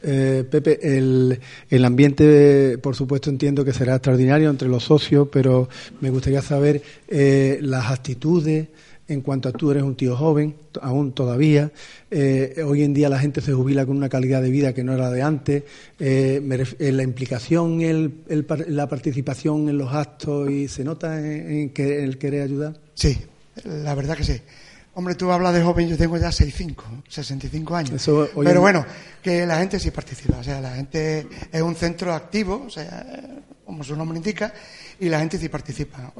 Eh, 0.00 0.44
Pepe, 0.48 0.78
el, 0.96 1.40
el, 1.68 1.84
ambiente, 1.84 2.78
por 2.78 2.94
supuesto, 2.94 3.30
entiendo 3.30 3.64
que 3.64 3.72
será 3.72 3.96
extraordinario 3.96 4.48
entre 4.48 4.68
los 4.68 4.84
socios, 4.84 5.26
pero 5.32 5.68
me 6.00 6.10
gustaría 6.10 6.40
saber 6.40 6.80
eh, 7.08 7.58
las 7.62 7.90
actitudes 7.90 8.68
en 9.08 9.22
cuanto 9.22 9.48
a 9.48 9.52
tú 9.52 9.72
eres 9.72 9.82
un 9.82 9.96
tío 9.96 10.16
joven, 10.16 10.54
aún 10.80 11.10
todavía. 11.10 11.72
hoy 12.64 12.84
en 12.84 12.94
día 12.94 13.08
la 13.08 13.18
gente 13.18 13.40
se 13.40 13.52
jubila 13.52 13.84
con 13.84 13.96
una 13.96 14.08
calidad 14.08 14.40
de 14.40 14.50
vida 14.50 14.72
que 14.72 14.84
no 14.84 14.92
era 14.92 15.10
de 15.10 15.20
antes. 15.20 15.64
la 15.98 17.02
implicación, 17.02 17.80
el, 17.80 18.12
la 18.68 18.88
participación 18.88 19.68
en 19.68 19.78
los 19.78 19.92
actos 19.92 20.48
y 20.48 20.68
se 20.68 20.84
nota 20.84 21.20
en, 21.20 21.70
que 21.70 22.04
el 22.04 22.18
querer 22.18 22.42
ayudar. 22.42 22.74
Sí, 22.94 23.18
la 23.64 23.96
verdad 23.96 24.16
que 24.16 24.22
sí. 24.22 24.40
Hombre, 25.00 25.14
tú 25.14 25.32
hablas 25.32 25.54
de 25.54 25.62
joven, 25.62 25.88
yo 25.88 25.96
tengo 25.96 26.18
ya 26.18 26.30
65, 26.30 26.84
65 27.08 27.74
años. 27.74 28.10
Pero 28.44 28.60
bueno, 28.60 28.84
que 29.22 29.46
la 29.46 29.56
gente 29.56 29.78
sí 29.78 29.90
participa. 29.90 30.36
O 30.36 30.44
sea, 30.44 30.60
la 30.60 30.74
gente 30.74 31.26
es 31.50 31.62
un 31.62 31.74
centro 31.74 32.12
activo, 32.12 32.64
o 32.66 32.68
sea, 32.68 33.06
como 33.64 33.82
su 33.82 33.96
nombre 33.96 34.18
indica, 34.18 34.52
y 34.98 35.08
la 35.08 35.20
gente 35.20 35.38
sí 35.38 35.48
participa. 35.48 36.12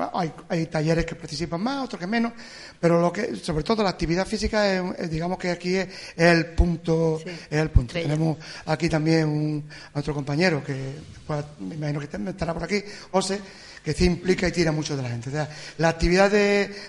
Hay, 0.49 0.65
talleres 0.69 1.05
que 1.05 1.15
participan 1.15 1.61
más, 1.61 1.85
otros 1.85 2.01
que 2.01 2.07
menos, 2.07 2.33
pero 2.81 2.99
lo 3.03 3.13
que, 3.13 3.37
sobre 3.37 3.65
todo 3.65 3.83
la 3.83 3.91
actividad 3.91 4.27
física, 4.27 4.95
es, 4.97 5.11
digamos 5.11 5.37
que 5.37 5.51
aquí 5.51 5.77
es, 5.77 5.87
el 6.17 6.47
punto. 6.47 7.21
Es 7.23 7.59
el 7.59 7.71
punto. 7.71 7.93
Tenemos 7.93 8.39
aquí 8.65 8.89
también 8.89 9.29
un, 9.29 9.69
otro 9.93 10.15
compañero 10.15 10.65
que, 10.65 10.95
pues, 11.27 11.45
me 11.59 11.75
imagino 11.75 12.01
que 12.01 12.31
estará 12.31 12.55
por 12.55 12.65
aquí, 12.65 12.83
José 13.11 13.43
que 13.85 13.93
se 13.95 14.05
implica 14.05 14.49
y 14.49 14.53
tira 14.53 14.73
mucho 14.73 14.97
de 14.97 15.03
la 15.03 15.09
gente. 15.09 15.31
la 15.79 15.89
actividad 15.89 16.31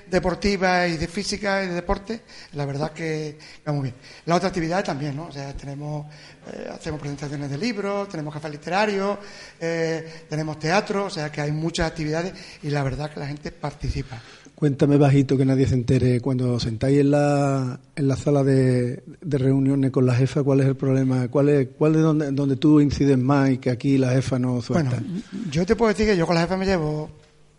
deportiva 0.07 0.87
y 0.87 0.97
de 0.97 1.07
física 1.07 1.63
y 1.63 1.67
de 1.67 1.73
deporte, 1.73 2.21
la 2.53 2.65
verdad 2.65 2.91
que 2.91 3.37
va 3.67 3.73
muy 3.73 3.83
bien. 3.83 3.95
La 4.25 4.35
otra 4.35 4.49
actividad 4.49 4.83
también, 4.83 5.15
¿no? 5.15 5.27
O 5.27 5.31
sea, 5.31 5.53
tenemos, 5.53 6.05
eh, 6.53 6.69
hacemos 6.71 6.99
presentaciones 6.99 7.49
de 7.49 7.57
libros, 7.57 8.09
tenemos 8.09 8.33
café 8.33 8.49
literario, 8.49 9.19
eh, 9.59 10.25
tenemos 10.29 10.59
teatro, 10.59 11.05
o 11.05 11.09
sea 11.09 11.31
que 11.31 11.41
hay 11.41 11.51
muchas 11.51 11.87
actividades 11.87 12.33
y 12.63 12.69
la 12.69 12.83
verdad 12.83 13.11
que 13.11 13.19
la 13.19 13.27
gente 13.27 13.51
participa. 13.51 14.21
Cuéntame 14.61 14.97
bajito 14.97 15.37
que 15.37 15.43
nadie 15.43 15.65
se 15.65 15.73
entere. 15.73 16.21
Cuando 16.21 16.59
sentáis 16.59 16.99
en 16.99 17.09
la, 17.09 17.79
en 17.95 18.07
la 18.07 18.15
sala 18.15 18.43
de, 18.43 19.01
reuniones 19.23 19.89
con 19.89 20.05
la 20.05 20.13
jefa, 20.13 20.43
¿cuál 20.43 20.59
es 20.59 20.67
el 20.67 20.75
problema? 20.75 21.29
¿Cuál 21.29 21.49
es, 21.49 21.69
cuál 21.75 21.95
es 21.95 22.03
donde, 22.03 22.31
donde 22.31 22.57
tú 22.57 22.79
incides 22.79 23.17
más 23.17 23.49
y 23.49 23.57
que 23.57 23.71
aquí 23.71 23.97
la 23.97 24.11
jefa 24.11 24.37
no 24.37 24.61
suelta? 24.61 25.01
Bueno, 25.01 25.23
yo 25.49 25.65
te 25.65 25.75
puedo 25.75 25.89
decir 25.89 26.05
que 26.05 26.15
yo 26.15 26.27
con 26.27 26.35
la 26.35 26.41
jefa 26.41 26.57
me 26.57 26.67
llevo 26.67 27.09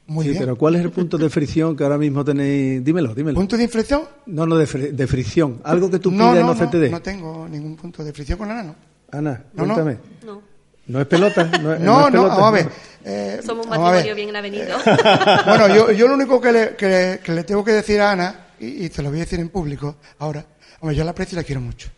muy 0.07 0.27
sí, 0.27 0.37
pero 0.39 0.57
¿cuál 0.57 0.77
es 0.77 0.83
el 0.83 0.93
punto 0.93 1.19
de 1.19 1.29
fricción 1.29 1.75
que 1.75 1.83
ahora 1.83 1.99
mismo 1.99 2.25
tenéis? 2.25 2.85
Dímelo, 2.85 3.17
dímelo. 3.17 3.35
¿Punto 3.35 3.57
de 3.57 3.67
fricción? 3.67 4.03
No, 4.27 4.47
no, 4.47 4.57
de, 4.57 4.67
fricción. 5.09 5.59
Algo 5.65 5.91
que 5.91 5.99
tú 5.99 6.11
pides 6.11 6.21
no, 6.21 6.35
no 6.35 6.55
se 6.55 6.69
te 6.69 6.79
dé. 6.79 6.89
No 6.89 7.03
tengo 7.03 7.49
ningún 7.49 7.75
punto 7.75 8.05
de 8.05 8.13
fricción 8.13 8.39
con 8.39 8.49
Ana, 8.49 8.63
¿no? 8.63 8.77
Ana, 9.11 9.43
cuéntame. 9.57 9.99
No. 10.25 10.52
¿No 10.87 11.01
es 11.01 11.07
pelota? 11.07 11.45
No, 11.45 11.79
no, 11.79 12.11
no, 12.11 12.23
vamos 12.29 12.43
a 12.43 12.51
ver. 12.51 12.69
Eh, 13.05 13.41
Somos 13.45 13.67
un 13.67 13.71
matrimonio 13.71 14.15
bien 14.15 14.35
avenido. 14.35 14.79
bueno, 15.47 15.69
yo, 15.69 15.93
yo 15.93 16.09
lo 16.09 16.15
único 16.15 16.41
que 16.41 16.53
le, 16.53 16.77
que, 16.77 17.33
le 17.33 17.45
tengo 17.45 17.65
que 17.65 17.73
decir 17.73 18.01
a 18.01 18.13
Ana, 18.13 18.47
y, 18.59 18.89
te 18.89 19.03
lo 19.03 19.11
voy 19.11 19.19
a 19.19 19.23
decir 19.23 19.41
en 19.41 19.49
público 19.49 19.97
ahora, 20.21 20.45
hombre, 20.81 20.97
yo 20.97 21.05
la 21.05 21.11
aprecio 21.11 21.37
y 21.37 21.41
la 21.41 21.45
quiero 21.45 21.61
mucho. 21.61 21.91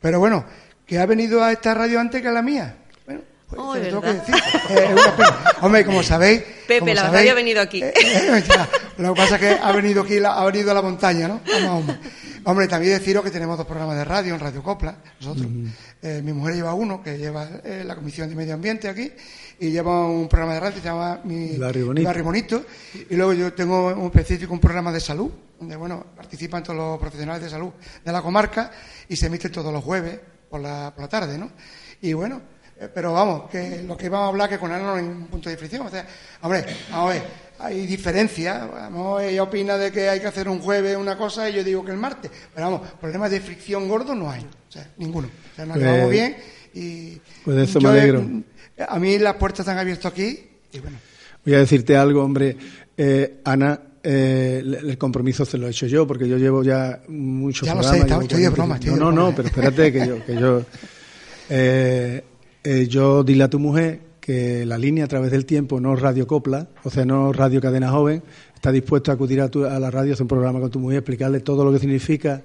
Pero 0.00 0.18
bueno, 0.18 0.44
que 0.86 0.98
ha 0.98 1.06
venido 1.06 1.42
a 1.42 1.52
esta 1.52 1.72
radio 1.74 2.00
antes 2.00 2.20
que 2.20 2.28
a 2.28 2.32
la 2.32 2.42
mía. 2.42 2.76
Bueno, 3.06 3.22
pues 3.48 3.60
oh, 3.60 3.74
tengo 3.76 4.00
que 4.02 4.12
decir. 4.12 4.34
Eh, 4.70 4.94
hombre, 5.62 5.84
como 5.84 6.02
sabéis. 6.02 6.42
Pepe, 6.68 6.94
la 6.94 7.10
radio 7.10 7.32
ha 7.32 7.34
venido 7.34 7.62
aquí. 7.62 7.82
Eh, 7.82 7.94
lo 8.98 9.14
que 9.14 9.20
pasa 9.20 9.36
es 9.36 9.40
que 9.40 9.50
ha 9.50 9.72
venido 9.72 10.02
aquí, 10.02 10.18
ha 10.22 10.44
venido 10.44 10.70
a 10.70 10.74
la 10.74 10.82
montaña, 10.82 11.28
¿no? 11.28 11.40
Vamos, 11.50 11.80
Hombre, 11.80 11.98
también 12.68 12.96
deciros 12.96 13.24
que 13.24 13.32
tenemos 13.32 13.58
dos 13.58 13.66
programas 13.66 13.96
de 13.96 14.04
radio 14.04 14.34
en 14.34 14.40
Radio 14.40 14.62
Copla, 14.62 14.96
nosotros. 15.20 15.48
Eh, 16.00 16.20
mi 16.22 16.32
mujer 16.32 16.54
lleva 16.54 16.74
uno, 16.74 17.02
que 17.02 17.18
lleva 17.18 17.48
eh, 17.64 17.82
la 17.84 17.96
Comisión 17.96 18.28
de 18.28 18.36
Medio 18.36 18.54
Ambiente 18.54 18.88
aquí, 18.88 19.10
y 19.58 19.70
lleva 19.70 20.06
un 20.06 20.28
programa 20.28 20.54
de 20.54 20.60
radio 20.60 20.74
que 20.76 20.80
se 20.80 20.86
llama 20.86 21.20
Mi 21.24 21.56
Barrio 21.56 21.86
Bonito. 21.86 22.06
Barrio 22.06 22.24
Bonito. 22.24 22.64
Y 23.10 23.16
luego 23.16 23.32
yo 23.32 23.52
tengo 23.52 23.88
un 23.88 24.06
específico, 24.06 24.52
un 24.52 24.60
programa 24.60 24.92
de 24.92 25.00
salud, 25.00 25.28
donde, 25.58 25.74
bueno, 25.74 26.06
participan 26.14 26.62
todos 26.62 26.76
los 26.76 27.00
profesionales 27.00 27.42
de 27.42 27.50
salud 27.50 27.72
de 28.04 28.12
la 28.12 28.22
comarca 28.22 28.70
y 29.08 29.16
se 29.16 29.26
emite 29.26 29.48
todos 29.48 29.72
los 29.72 29.82
jueves 29.82 30.16
por 30.48 30.60
la, 30.60 30.92
por 30.94 31.02
la 31.02 31.08
tarde, 31.08 31.36
¿no? 31.36 31.50
Y 32.00 32.12
bueno, 32.12 32.42
eh, 32.78 32.88
pero 32.94 33.12
vamos, 33.12 33.50
que 33.50 33.82
lo 33.82 33.96
que 33.96 34.08
vamos 34.08 34.26
a 34.26 34.28
hablar 34.28 34.48
que 34.48 34.58
con 34.58 34.70
Ana 34.70 34.84
no 34.84 34.94
hay 34.94 35.04
un 35.04 35.26
punto 35.26 35.48
de 35.48 35.56
fricción. 35.56 35.86
O 35.86 35.90
sea, 35.90 36.06
hombre, 36.42 36.64
vamos 36.90 37.10
a 37.10 37.14
ver, 37.14 37.22
hay 37.58 37.86
diferencias. 37.86 38.70
Vamos, 38.70 39.22
ella 39.22 39.42
opina 39.42 39.76
de 39.76 39.90
que 39.92 40.08
hay 40.08 40.20
que 40.20 40.26
hacer 40.26 40.48
un 40.48 40.60
jueves 40.60 40.96
una 40.96 41.16
cosa 41.16 41.48
y 41.48 41.54
yo 41.54 41.64
digo 41.64 41.84
que 41.84 41.92
el 41.92 41.96
martes. 41.98 42.30
Pero 42.54 42.70
vamos, 42.70 42.88
problemas 43.00 43.30
de 43.30 43.40
fricción 43.40 43.88
gordo 43.88 44.14
no 44.14 44.30
hay. 44.30 44.42
O 44.42 44.72
sea, 44.72 44.90
ninguno. 44.98 45.28
O 45.28 45.56
sea, 45.56 45.66
nos 45.66 45.76
Pues- 45.76 45.86
llevamos 45.86 46.10
bien 46.10 46.36
y. 46.74 47.20
pues 47.44 47.56
de 47.56 47.64
eso 47.64 47.78
yo, 47.78 47.88
me 47.92 47.98
alegro. 47.98 48.20
eh, 48.76 48.84
A 48.88 48.98
mí 48.98 49.18
las 49.18 49.34
puertas 49.36 49.60
están 49.60 49.78
abiertas 49.78 50.12
aquí 50.12 50.46
y 50.72 50.78
bueno. 50.80 50.98
Voy 51.44 51.54
a 51.54 51.58
decirte 51.58 51.96
algo, 51.96 52.22
hombre. 52.24 52.56
Eh, 52.96 53.40
Ana, 53.44 53.80
eh, 54.02 54.62
el 54.64 54.98
compromiso 54.98 55.44
se 55.44 55.58
lo 55.58 55.66
he 55.66 55.70
hecho 55.70 55.86
yo, 55.86 56.06
porque 56.06 56.28
yo 56.28 56.36
llevo 56.38 56.62
ya 56.62 57.00
muchos 57.08 57.66
Ya 57.66 57.74
lo 57.74 57.82
sé, 57.82 57.98
está- 57.98 58.20
estoy 58.20 58.42
de 58.42 58.50
40 58.50 58.50
broma, 58.50 58.74
estoy 58.76 58.90
de 58.90 58.96
no, 58.96 59.04
no, 59.06 59.12
broma, 59.12 59.22
no, 59.22 59.30
¿eh? 59.30 59.34
pero 59.36 59.48
espérate 59.48 59.92
que 59.92 60.06
yo... 60.06 60.24
Que 60.26 60.34
yo 60.36 60.62
eh, 61.48 62.24
eh, 62.64 62.86
yo 62.88 63.22
dile 63.22 63.44
a 63.44 63.48
tu 63.50 63.58
mujer 63.60 64.00
que 64.26 64.66
la 64.66 64.76
línea 64.76 65.04
a 65.04 65.06
través 65.06 65.30
del 65.30 65.46
tiempo, 65.46 65.78
no 65.80 65.94
Radio 65.94 66.26
Copla, 66.26 66.66
o 66.82 66.90
sea, 66.90 67.04
no 67.04 67.32
Radio 67.32 67.60
Cadena 67.60 67.90
Joven, 67.92 68.24
está 68.56 68.72
dispuesto 68.72 69.12
a 69.12 69.14
acudir 69.14 69.40
a, 69.40 69.48
tu- 69.48 69.64
a 69.64 69.78
la 69.78 69.88
radio, 69.88 70.14
hacer 70.14 70.24
un 70.24 70.28
programa 70.28 70.58
con 70.58 70.68
tu 70.68 70.80
mujer, 70.80 70.98
explicarle 70.98 71.38
todo 71.38 71.64
lo 71.64 71.70
que 71.72 71.78
significa 71.78 72.42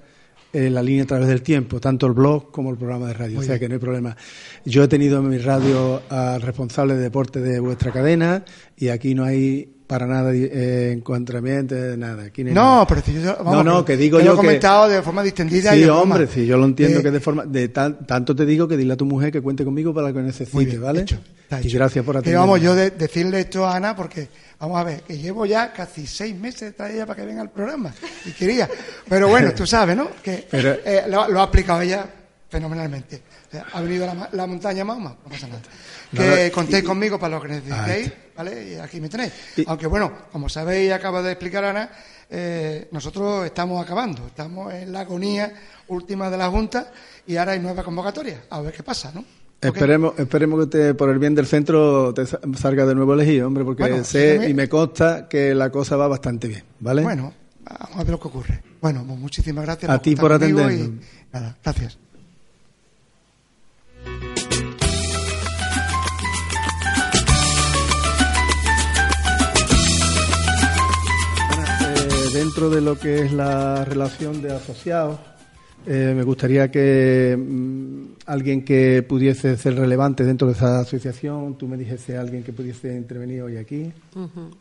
eh, 0.54 0.70
la 0.70 0.84
línea 0.84 1.06
a 1.06 1.08
través 1.08 1.28
del 1.28 1.42
tiempo, 1.42 1.80
tanto 1.80 2.06
el 2.06 2.14
blog 2.14 2.52
como 2.52 2.70
el 2.70 2.78
programa 2.78 3.08
de 3.08 3.14
radio, 3.14 3.40
o 3.40 3.42
sea 3.42 3.58
que 3.58 3.68
no 3.68 3.74
hay 3.74 3.80
problema. 3.80 4.16
Yo 4.64 4.84
he 4.84 4.88
tenido 4.88 5.18
en 5.22 5.30
mi 5.30 5.40
radio 5.40 6.04
al 6.10 6.44
responsable 6.44 6.94
de 6.94 7.02
deporte 7.02 7.40
de 7.42 7.60
vuestra 7.60 7.92
cadena 7.92 8.46
y 8.78 8.90
aquí 8.90 9.16
no 9.16 9.24
hay 9.24 9.78
para 9.92 10.08
nada 10.08 10.32
eh, 10.34 10.94
encontramiento, 10.94 11.76
nada. 11.98 12.24
Aquí 12.24 12.46
no, 12.46 12.54
nada. 12.54 12.88
pero 12.88 13.02
si 13.02 13.14
yo, 13.22 13.36
vamos, 13.44 13.54
no, 13.56 13.64
no, 13.66 13.84
que 13.84 13.98
digo 13.98 14.20
te 14.20 14.24
yo 14.24 14.30
lo 14.32 14.38
he 14.38 14.42
que 14.42 14.46
comentado 14.48 14.88
de 14.88 15.02
forma 15.02 15.22
distendida 15.22 15.76
y 15.76 15.80
Sí, 15.80 15.84
broma. 15.84 16.02
hombre, 16.02 16.28
sí, 16.34 16.46
yo 16.46 16.58
lo 16.58 16.64
entiendo 16.64 17.00
Eh, 17.00 17.04
que 17.04 17.12
de 17.12 17.20
forma 17.20 17.44
de 17.46 17.68
tan- 17.68 18.06
tanto 18.08 18.34
te 18.34 18.46
digo 18.46 18.70
que 18.70 18.78
dile 18.78 18.94
a 18.94 18.96
tu 18.96 19.06
mujer 19.06 19.34
que 19.34 19.42
cuente 19.42 19.66
conmigo 19.66 19.94
para 19.94 20.08
lo 20.08 20.14
que 20.14 20.22
necesite, 20.22 20.78
¿vale? 20.78 21.02
hecho, 21.02 21.20
y 21.62 21.68
hecho. 21.68 21.78
gracias 21.78 22.06
por 22.06 22.16
Que 22.16 22.20
atenderme. 22.20 22.40
vamos, 22.40 22.62
yo 22.62 22.74
de- 22.74 22.92
decirle 22.92 23.42
esto 23.42 23.66
a 23.66 23.76
Ana 23.76 23.94
porque, 23.94 24.30
vamos 24.62 24.80
a 24.80 24.86
ver, 24.86 25.02
que 25.02 25.18
llevo 25.18 25.46
ya 25.46 25.74
casi 25.74 26.08
seis 26.08 26.34
meses 26.40 26.62
detrás 26.72 26.88
de 26.88 26.96
ella 26.96 27.06
para 27.06 27.20
que 27.20 27.26
venga 27.26 27.42
al 27.42 27.50
programa. 27.52 27.94
Y 28.26 28.32
quería. 28.32 28.70
Pero 29.10 29.28
bueno, 29.28 29.52
tú 29.56 29.68
sabes, 29.68 29.98
¿no? 29.98 30.08
Que 30.24 30.48
Pero- 30.50 30.78
eh, 30.86 31.04
lo, 31.10 31.28
lo 31.28 31.42
ha 31.42 31.44
aplicado 31.44 31.82
ella 31.82 32.06
fenomenalmente. 32.48 33.22
Ha 33.74 33.82
venido 33.82 34.08
la, 34.32 34.48
montaña 34.48 34.86
Mahoma, 34.86 35.16
no 35.24 35.30
pasa 35.30 35.48
nada. 35.48 35.62
Que 36.14 36.52
contéis 36.52 36.84
conmigo 36.84 37.20
para 37.20 37.36
lo 37.36 37.42
que 37.42 37.48
necesitéis, 37.50 38.08
Ahí 38.08 38.14
¿vale? 38.38 38.70
Y 38.72 38.76
aquí 38.76 39.00
me 39.02 39.10
tenéis. 39.10 39.32
Y- 39.58 39.64
Aunque 39.68 39.88
bueno, 39.88 40.12
como 40.32 40.48
sabéis 40.50 40.92
acaba 40.92 41.22
de 41.22 41.32
explicar 41.32 41.64
Ana, 41.66 41.90
eh, 42.30 42.88
nosotros 42.92 43.46
estamos 43.46 43.84
acabando, 43.84 44.28
estamos 44.28 44.74
en 44.74 44.92
la 44.92 45.02
agonía 45.02 45.54
última 45.88 46.30
de 46.30 46.38
la 46.38 46.50
Junta 46.50 46.92
y 47.28 47.36
ahora 47.38 47.52
hay 47.54 47.60
nueva 47.60 47.84
convocatoria. 47.84 48.44
A 48.50 48.62
ver 48.62 48.74
qué 48.74 48.84
pasa, 48.84 49.12
¿no? 49.14 49.24
Esperemos, 49.62 50.18
esperemos 50.18 50.60
que 50.66 50.72
te, 50.72 50.94
por 50.96 51.10
el 51.10 51.20
bien 51.20 51.36
del 51.36 51.46
centro 51.46 52.14
te 52.16 52.26
sa- 52.26 52.40
salga 52.58 52.86
de 52.86 52.96
nuevo 52.96 53.14
elegido, 53.14 53.46
hombre, 53.48 53.64
porque 53.64 53.84
Bueno, 53.84 54.04
sé 54.04 54.50
y 54.50 54.54
me 54.56 54.68
consta 54.68 55.28
que 55.30 55.54
la 55.54 55.70
cosa 55.70 55.96
va 55.98 56.08
bastante 56.08 56.48
bien, 56.48 56.64
¿vale? 56.80 57.04
Bueno, 57.04 57.32
vamos 57.64 57.96
a 57.96 58.00
ver 58.00 58.10
lo 58.10 58.20
que 58.20 58.28
ocurre. 58.28 58.64
Bueno, 58.82 59.04
pues 59.06 59.20
muchísimas 59.20 59.64
gracias. 59.66 59.92
A 59.92 60.00
ti 60.00 60.16
por 60.16 60.32
atendernos. 60.34 60.90
Nada, 61.32 61.58
gracias. 61.64 61.98
Dentro 72.34 72.70
de 72.70 72.82
lo 72.82 72.98
que 72.98 73.22
es 73.26 73.34
la 73.34 73.84
relación 73.86 74.42
de 74.42 74.52
asociados, 74.54 75.20
eh, 75.86 76.14
me 76.16 76.24
gustaría 76.24 76.70
que 76.70 77.36
mm, 77.38 78.04
alguien 78.28 78.64
que 78.64 79.04
pudiese 79.04 79.58
ser 79.58 79.76
relevante 79.76 80.24
dentro 80.24 80.48
de 80.48 80.54
esa 80.54 80.80
asociación, 80.80 81.58
tú 81.58 81.68
me 81.68 81.78
dijese 81.78 82.18
alguien 82.18 82.44
que 82.44 82.54
pudiese 82.54 82.96
intervenir 82.96 83.42
hoy 83.42 83.58
aquí. 83.58 83.92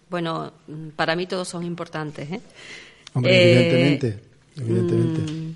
Bueno, 0.09 0.53
mm, 0.67 0.89
para 0.97 1.15
mí 1.15 1.27
todos 1.27 1.47
son 1.49 1.65
importantes. 1.65 2.31
¿eh? 2.31 2.41
Hombre, 3.13 3.33
Eh, 3.33 3.53
evidentemente, 3.53 4.19
evidentemente. 4.57 5.33
mm, 5.33 5.55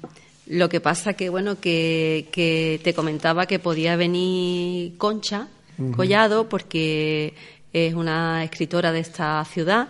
lo 0.59 0.69
que 0.69 0.81
pasa 0.81 1.15
que, 1.15 1.31
bueno, 1.31 1.59
que, 1.59 2.29
que 2.31 2.81
te 2.85 2.93
comentaba 2.93 3.47
que 3.47 3.59
podía 3.59 3.97
venir 3.97 4.97
Concha 4.99 5.49
Collado 5.97 6.49
porque 6.49 7.35
es 7.73 7.95
una 7.95 8.45
escritora 8.45 8.93
de 8.93 9.01
esta 9.01 9.45
ciudad 9.45 9.89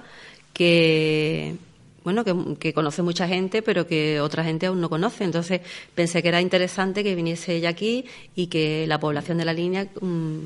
que 0.55 1.57
bueno 2.05 2.25
que, 2.25 2.35
que 2.59 2.73
conoce 2.73 3.03
mucha 3.03 3.27
gente 3.27 3.63
pero 3.63 3.87
que 3.87 4.21
otra 4.21 4.45
gente 4.45 4.67
aún 4.67 4.81
no 4.81 4.89
conoce 4.91 5.25
entonces 5.25 5.61
pensé 5.95 6.23
que 6.23 6.29
era 6.29 6.41
interesante 6.41 7.03
que 7.03 7.15
viniese 7.15 7.57
ella 7.57 7.71
aquí 7.71 8.05
y 8.37 8.47
que 8.49 8.87
la 8.87 9.01
población 9.01 9.39
de 9.39 9.45
la 9.47 9.53
línea 9.53 9.89
mm, 10.01 10.39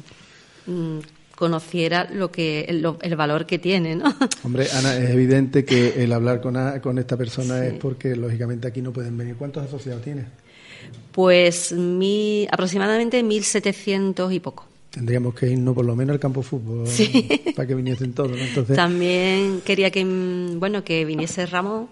mm, 0.67 0.99
conociera 1.37 2.09
lo 2.13 2.31
que 2.33 2.63
el, 2.63 2.81
lo- 2.83 2.99
el 3.03 3.15
valor 3.17 3.45
que 3.47 3.59
tiene 3.59 3.95
no 3.97 4.15
Hombre, 4.45 4.67
Ana, 4.73 4.97
es 4.97 5.11
evidente 5.11 5.65
que 5.65 6.03
el 6.05 6.13
hablar 6.13 6.41
con, 6.41 6.57
a- 6.57 6.81
con 6.81 6.99
esta 6.99 7.17
persona 7.17 7.65
es 7.67 7.75
porque, 7.75 8.17
lógicamente, 8.17 8.67
aquí 8.69 8.81
no 8.83 8.93
pueden 8.93 9.17
venir. 9.17 9.37
¿Cuántos 9.37 9.65
asociados 9.65 10.03
tienes? 10.03 10.27
pues 11.13 11.73
mi, 11.73 12.47
aproximadamente 12.51 13.23
1.700 13.23 14.33
y 14.33 14.41
poco 14.41 14.67
Tendríamos 14.91 15.35
que 15.35 15.51
irnos 15.51 15.75
por 15.75 15.85
lo 15.85 15.95
menos 15.95 16.15
al 16.15 16.21
campo 16.21 16.41
de 16.41 16.47
fútbol 16.47 16.87
Sí. 16.89 17.29
para 17.57 17.67
que 17.69 17.75
viniesen 17.75 18.13
todos. 18.15 18.31
¿no? 18.31 18.37
Entonces, 18.39 18.75
También 18.77 19.61
quería 19.65 19.91
que 19.91 20.05
bueno 20.05 20.83
que 20.85 21.05
viniese 21.05 21.47
Ramón 21.47 21.89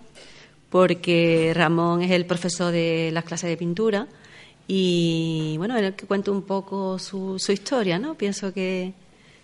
porque 0.71 1.53
Ramón 1.55 2.03
es 2.03 2.11
el 2.11 2.25
profesor 2.27 2.73
de 2.73 3.11
las 3.13 3.25
clases 3.25 3.51
de 3.51 3.57
pintura 3.57 4.07
y 4.67 5.55
bueno 5.59 5.77
él 5.77 5.95
que 5.95 6.07
cuente 6.07 6.31
un 6.31 6.43
poco 6.43 6.99
su, 6.99 7.39
su 7.39 7.53
historia, 7.53 7.99
¿no? 7.99 8.15
Pienso 8.15 8.53
que 8.53 8.93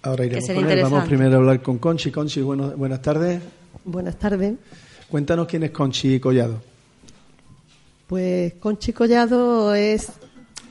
ahora 0.03 0.25
iremos 0.25 0.47
sería 0.47 0.63
con 0.63 0.71
él. 0.73 0.83
Vamos 0.83 1.05
primero 1.05 1.35
a 1.35 1.37
hablar 1.37 1.63
con 1.63 1.79
Conchi. 1.79 2.11
Conchi, 2.11 2.41
bueno- 2.41 2.73
buenas 2.77 3.01
tardes. 3.03 3.41
Buenas 3.85 4.19
tardes. 4.19 4.55
Cuéntanos 5.09 5.47
quién 5.47 5.63
es 5.65 5.71
Conchi 5.71 6.19
Collado. 6.19 6.61
Pues 8.07 8.55
Conchi 8.55 8.93
Collado 8.93 9.75
es 9.75 10.09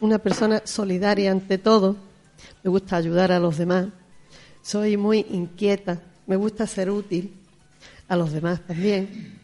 una 0.01 0.17
persona 0.19 0.61
solidaria 0.65 1.31
ante 1.31 1.57
todo. 1.57 1.95
Me 2.63 2.69
gusta 2.69 2.95
ayudar 2.95 3.31
a 3.31 3.39
los 3.39 3.57
demás. 3.57 3.87
Soy 4.61 4.97
muy 4.97 5.25
inquieta. 5.31 5.99
Me 6.27 6.35
gusta 6.35 6.67
ser 6.67 6.89
útil 6.89 7.33
a 8.07 8.15
los 8.15 8.31
demás 8.31 8.61
también. 8.67 9.39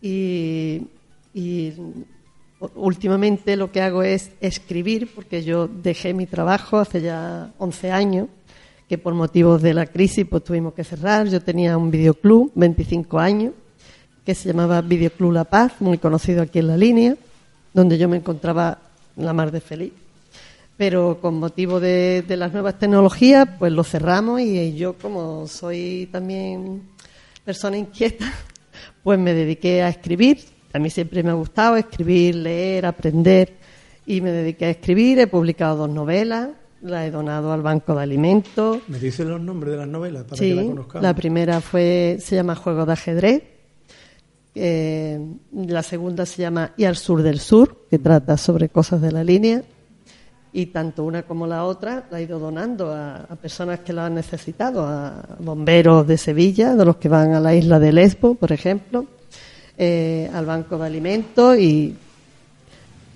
Y, 0.00 0.82
últimamente 2.74 3.56
lo 3.56 3.70
que 3.70 3.80
hago 3.80 4.02
es 4.02 4.30
escribir, 4.40 5.10
porque 5.14 5.42
yo 5.42 5.68
dejé 5.68 6.14
mi 6.14 6.26
trabajo 6.26 6.78
hace 6.78 7.00
ya 7.00 7.52
11 7.58 7.90
años, 7.90 8.28
que 8.88 8.98
por 8.98 9.14
motivos 9.14 9.62
de 9.62 9.74
la 9.74 9.86
crisis 9.86 10.26
pues 10.28 10.44
tuvimos 10.44 10.74
que 10.74 10.84
cerrar. 10.84 11.28
Yo 11.28 11.40
tenía 11.40 11.78
un 11.78 11.90
videoclub, 11.90 12.52
25 12.54 13.18
años, 13.18 13.52
que 14.24 14.34
se 14.34 14.48
llamaba 14.48 14.80
Videoclub 14.80 15.32
La 15.32 15.44
Paz, 15.44 15.74
muy 15.80 15.98
conocido 15.98 16.42
aquí 16.42 16.58
en 16.58 16.68
la 16.68 16.76
línea, 16.76 17.16
donde 17.72 17.98
yo 17.98 18.08
me 18.08 18.16
encontraba 18.16 18.78
la 19.16 19.32
mar 19.32 19.50
de 19.50 19.60
feliz. 19.60 19.92
Pero 20.76 21.18
con 21.20 21.38
motivo 21.38 21.78
de, 21.78 22.24
de 22.26 22.36
las 22.36 22.52
nuevas 22.52 22.78
tecnologías, 22.78 23.48
pues 23.58 23.72
lo 23.72 23.84
cerramos 23.84 24.40
y 24.40 24.74
yo, 24.74 24.94
como 24.94 25.46
soy 25.46 26.08
también 26.10 26.82
persona 27.44 27.76
inquieta, 27.76 28.32
pues 29.04 29.18
me 29.18 29.34
dediqué 29.34 29.82
a 29.82 29.88
escribir. 29.88 30.40
A 30.72 30.80
mí 30.80 30.90
siempre 30.90 31.22
me 31.22 31.30
ha 31.30 31.34
gustado 31.34 31.76
escribir, 31.76 32.34
leer, 32.34 32.86
aprender 32.86 33.52
y 34.06 34.20
me 34.20 34.32
dediqué 34.32 34.64
a 34.66 34.70
escribir. 34.70 35.20
He 35.20 35.28
publicado 35.28 35.76
dos 35.76 35.90
novelas, 35.90 36.48
las 36.82 37.06
he 37.06 37.12
donado 37.12 37.52
al 37.52 37.62
Banco 37.62 37.94
de 37.94 38.02
Alimentos. 38.02 38.78
¿Me 38.88 38.98
dices 38.98 39.24
los 39.24 39.40
nombres 39.40 39.70
de 39.72 39.78
las 39.78 39.86
novelas 39.88 40.24
para 40.24 40.36
Sí, 40.36 40.48
que 40.48 40.54
la 40.56 40.62
conozcamos? 40.64 41.02
la 41.04 41.14
primera 41.14 41.60
fue, 41.60 42.18
se 42.20 42.34
llama 42.34 42.56
Juego 42.56 42.84
de 42.84 42.92
ajedrez. 42.92 43.42
Eh, 44.56 45.18
la 45.52 45.82
segunda 45.82 46.26
se 46.26 46.42
llama 46.42 46.72
Y 46.76 46.84
al 46.84 46.96
sur 46.96 47.22
del 47.22 47.38
sur, 47.38 47.86
que 47.90 47.98
trata 48.00 48.36
sobre 48.36 48.68
cosas 48.68 49.00
de 49.00 49.12
la 49.12 49.22
línea. 49.22 49.62
Y 50.56 50.66
tanto 50.66 51.02
una 51.02 51.24
como 51.24 51.46
la 51.48 51.64
otra 51.64 52.04
la 52.12 52.20
he 52.20 52.22
ido 52.22 52.38
donando 52.38 52.92
a, 52.92 53.16
a 53.28 53.34
personas 53.34 53.80
que 53.80 53.92
la 53.92 54.06
han 54.06 54.14
necesitado, 54.14 54.86
a 54.86 55.20
bomberos 55.40 56.06
de 56.06 56.16
Sevilla, 56.16 56.76
de 56.76 56.84
los 56.84 56.94
que 56.96 57.08
van 57.08 57.32
a 57.34 57.40
la 57.40 57.54
isla 57.56 57.80
de 57.80 57.92
Lesbo, 57.92 58.36
por 58.36 58.52
ejemplo, 58.52 59.04
eh, 59.76 60.30
al 60.32 60.46
Banco 60.46 60.78
de 60.78 60.86
Alimentos 60.86 61.58
y 61.58 61.96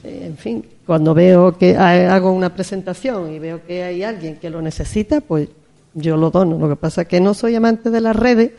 eh, 0.02 0.22
en 0.26 0.36
fin, 0.36 0.64
cuando 0.84 1.14
veo 1.14 1.56
que 1.56 1.76
ha- 1.76 2.12
hago 2.12 2.32
una 2.32 2.52
presentación 2.52 3.32
y 3.32 3.38
veo 3.38 3.64
que 3.64 3.84
hay 3.84 4.02
alguien 4.02 4.36
que 4.38 4.50
lo 4.50 4.60
necesita, 4.60 5.20
pues 5.20 5.48
yo 5.94 6.16
lo 6.16 6.30
dono. 6.30 6.58
Lo 6.58 6.68
que 6.68 6.76
pasa 6.76 7.02
es 7.02 7.08
que 7.08 7.20
no 7.20 7.34
soy 7.34 7.54
amante 7.54 7.90
de 7.90 8.00
las 8.00 8.16
redes 8.16 8.50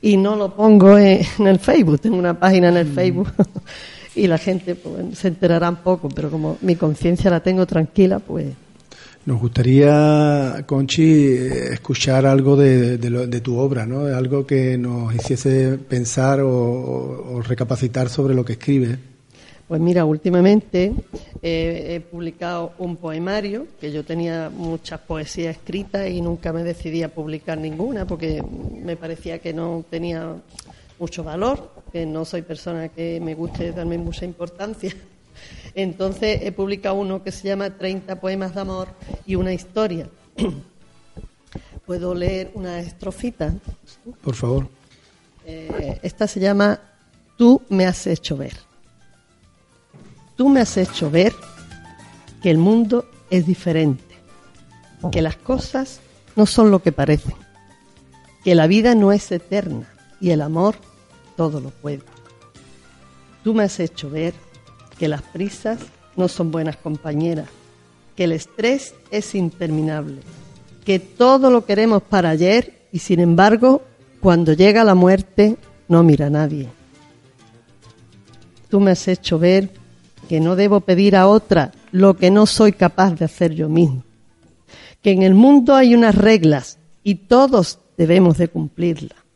y 0.00 0.16
no 0.16 0.36
lo 0.36 0.54
pongo 0.54 0.96
en, 0.96 1.22
en 1.40 1.46
el 1.48 1.58
Facebook. 1.58 1.98
Tengo 2.00 2.16
una 2.16 2.38
página 2.38 2.68
en 2.68 2.76
el 2.76 2.86
Facebook 2.86 3.28
y 4.18 4.26
la 4.26 4.38
gente 4.38 4.74
pues, 4.74 5.18
se 5.18 5.28
enterará 5.28 5.70
un 5.70 5.76
poco, 5.76 6.08
pero 6.08 6.30
como 6.30 6.58
mi 6.60 6.76
conciencia 6.76 7.30
la 7.30 7.40
tengo 7.40 7.66
tranquila, 7.66 8.18
pues... 8.18 8.46
Nos 9.24 9.40
gustaría, 9.40 10.64
Conchi, 10.66 11.36
escuchar 11.70 12.24
algo 12.24 12.56
de, 12.56 12.96
de, 12.96 13.40
tu 13.40 13.58
obra, 13.58 13.84
¿no? 13.84 14.06
Algo 14.06 14.46
que 14.46 14.78
nos 14.78 15.14
hiciese 15.14 15.76
pensar 15.76 16.40
o, 16.40 17.42
recapacitar 17.42 18.08
sobre 18.08 18.34
lo 18.34 18.42
que 18.42 18.54
escribes. 18.54 18.98
Pues 19.66 19.82
mira, 19.82 20.06
últimamente 20.06 20.94
he 21.42 22.00
publicado 22.10 22.72
un 22.78 22.96
poemario, 22.96 23.66
que 23.78 23.92
yo 23.92 24.02
tenía 24.02 24.48
muchas 24.48 25.00
poesías 25.00 25.56
escritas 25.56 26.08
y 26.08 26.22
nunca 26.22 26.54
me 26.54 26.64
decidí 26.64 27.02
a 27.02 27.12
publicar 27.12 27.58
ninguna 27.58 28.06
porque 28.06 28.42
me 28.82 28.96
parecía 28.96 29.40
que 29.40 29.52
no 29.52 29.84
tenía 29.90 30.36
mucho 30.98 31.24
valor, 31.24 31.70
que 31.92 32.06
no 32.06 32.24
soy 32.24 32.42
persona 32.42 32.88
que 32.88 33.20
me 33.20 33.34
guste 33.34 33.72
darme 33.72 33.98
mucha 33.98 34.24
importancia. 34.24 34.94
Entonces 35.74 36.40
he 36.42 36.52
publicado 36.52 36.96
uno 36.96 37.22
que 37.22 37.32
se 37.32 37.48
llama 37.48 37.70
30 37.70 38.20
poemas 38.20 38.54
de 38.54 38.60
amor 38.60 38.88
y 39.26 39.36
una 39.36 39.52
historia. 39.52 40.08
¿Puedo 41.86 42.14
leer 42.14 42.50
una 42.54 42.80
estrofita? 42.80 43.54
Por 44.22 44.34
favor. 44.34 44.68
Eh, 45.46 46.00
esta 46.02 46.26
se 46.26 46.40
llama 46.40 46.78
Tú 47.36 47.62
me 47.68 47.86
has 47.86 48.06
hecho 48.06 48.36
ver. 48.36 48.54
Tú 50.36 50.48
me 50.48 50.60
has 50.60 50.76
hecho 50.76 51.10
ver 51.10 51.32
que 52.42 52.50
el 52.50 52.58
mundo 52.58 53.08
es 53.30 53.46
diferente, 53.46 54.14
que 55.10 55.22
las 55.22 55.36
cosas 55.36 56.00
no 56.36 56.46
son 56.46 56.70
lo 56.70 56.80
que 56.80 56.92
parecen, 56.92 57.34
que 58.44 58.54
la 58.54 58.66
vida 58.66 58.94
no 58.94 59.12
es 59.12 59.32
eterna 59.32 59.88
y 60.20 60.30
el 60.30 60.42
amor 60.42 60.76
todo 61.38 61.60
lo 61.60 61.70
puede. 61.70 62.02
Tú 63.44 63.54
me 63.54 63.62
has 63.62 63.78
hecho 63.78 64.10
ver 64.10 64.34
que 64.98 65.06
las 65.06 65.22
prisas 65.22 65.78
no 66.16 66.26
son 66.26 66.50
buenas 66.50 66.76
compañeras, 66.76 67.46
que 68.16 68.24
el 68.24 68.32
estrés 68.32 68.96
es 69.12 69.36
interminable, 69.36 70.16
que 70.84 70.98
todo 70.98 71.52
lo 71.52 71.64
queremos 71.64 72.02
para 72.02 72.30
ayer 72.30 72.88
y 72.90 72.98
sin 72.98 73.20
embargo, 73.20 73.82
cuando 74.20 74.52
llega 74.52 74.82
la 74.82 74.96
muerte, 74.96 75.56
no 75.86 76.02
mira 76.02 76.26
a 76.26 76.30
nadie. 76.30 76.68
Tú 78.68 78.80
me 78.80 78.90
has 78.90 79.06
hecho 79.06 79.38
ver 79.38 79.70
que 80.28 80.40
no 80.40 80.56
debo 80.56 80.80
pedir 80.80 81.14
a 81.14 81.28
otra 81.28 81.70
lo 81.92 82.16
que 82.16 82.32
no 82.32 82.46
soy 82.46 82.72
capaz 82.72 83.14
de 83.14 83.26
hacer 83.26 83.54
yo 83.54 83.68
mismo, 83.68 84.02
que 85.02 85.12
en 85.12 85.22
el 85.22 85.34
mundo 85.34 85.76
hay 85.76 85.94
unas 85.94 86.16
reglas 86.16 86.80
y 87.04 87.14
todos 87.14 87.78
debemos 87.96 88.38
de 88.38 88.48
cumplirlas 88.48 89.27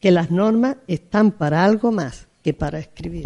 que 0.00 0.10
las 0.10 0.30
normas 0.30 0.76
están 0.86 1.32
para 1.32 1.64
algo 1.64 1.92
más 1.92 2.26
que 2.42 2.54
para 2.54 2.78
escribir. 2.78 3.24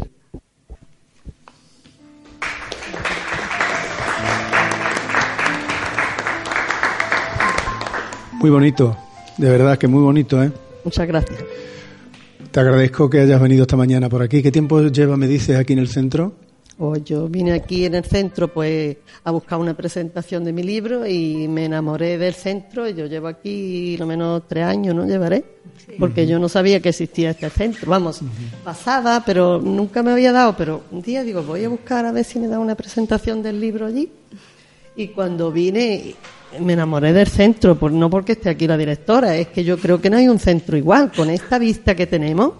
Muy 8.33 8.51
bonito, 8.51 8.97
de 9.39 9.51
verdad 9.51 9.79
que 9.79 9.87
muy 9.87 10.03
bonito, 10.03 10.43
¿eh? 10.43 10.51
Muchas 10.85 11.07
gracias. 11.07 11.39
Te 12.51 12.61
agradezco 12.61 13.09
que 13.09 13.21
hayas 13.21 13.41
venido 13.41 13.63
esta 13.63 13.77
mañana 13.77 14.09
por 14.09 14.21
aquí. 14.21 14.43
¿Qué 14.43 14.51
tiempo 14.51 14.81
lleva, 14.89 15.17
me 15.17 15.29
dices, 15.29 15.57
aquí 15.57 15.75
en 15.75 15.79
el 15.79 15.89
centro? 15.89 16.35
Pues 16.83 17.05
yo 17.05 17.29
vine 17.29 17.53
aquí 17.53 17.85
en 17.85 17.95
el 17.95 18.05
centro 18.05 18.49
pues 18.49 18.97
a 19.23 19.31
buscar 19.31 19.61
una 19.61 19.73
presentación 19.73 20.43
de 20.43 20.53
mi 20.53 20.65
libro 20.65 21.07
y 21.07 21.47
me 21.47 21.67
enamoré 21.67 22.19
del 22.19 22.35
centro. 22.35 22.89
Y 22.89 22.95
yo 22.95 23.07
llevo 23.07 23.29
aquí 23.29 23.97
lo 23.97 24.05
menos 24.05 24.43
tres 24.49 24.65
años, 24.65 24.93
¿no? 24.93 25.07
Llevaré. 25.07 25.45
Porque 25.97 26.27
yo 26.27 26.41
no 26.41 26.49
sabía 26.49 26.81
que 26.81 26.89
existía 26.89 27.31
este 27.31 27.49
centro. 27.51 27.89
Vamos, 27.89 28.21
pasaba, 28.65 29.23
pero 29.25 29.61
nunca 29.61 30.03
me 30.03 30.11
había 30.11 30.33
dado. 30.33 30.57
Pero 30.57 30.83
un 30.91 31.03
día 31.03 31.23
digo, 31.23 31.45
voy 31.45 31.65
a 31.65 31.69
buscar 31.69 32.05
a 32.05 32.11
ver 32.11 32.25
si 32.25 32.41
me 32.41 32.49
da 32.49 32.59
una 32.59 32.75
presentación 32.75 33.45
del 33.45 33.61
libro 33.61 33.87
allí. 33.87 34.11
Y 34.97 35.07
cuando 35.07 35.53
vine, 35.53 36.17
me 36.59 36.73
enamoré 36.73 37.13
del 37.13 37.29
centro, 37.29 37.79
pues 37.79 37.93
no 37.93 38.11
porque 38.11 38.33
esté 38.33 38.51
aquí 38.51 38.67
la 38.67 38.77
directora, 38.77 39.37
es 39.37 39.47
que 39.47 39.63
yo 39.63 39.79
creo 39.79 40.01
que 40.01 40.11
no 40.11 40.17
hay 40.17 40.27
un 40.27 40.41
centro 40.41 40.77
igual. 40.77 41.13
Con 41.15 41.31
esta 41.31 41.61
vista 41.61 41.95
que 41.95 42.09
tenemos, 42.09 42.55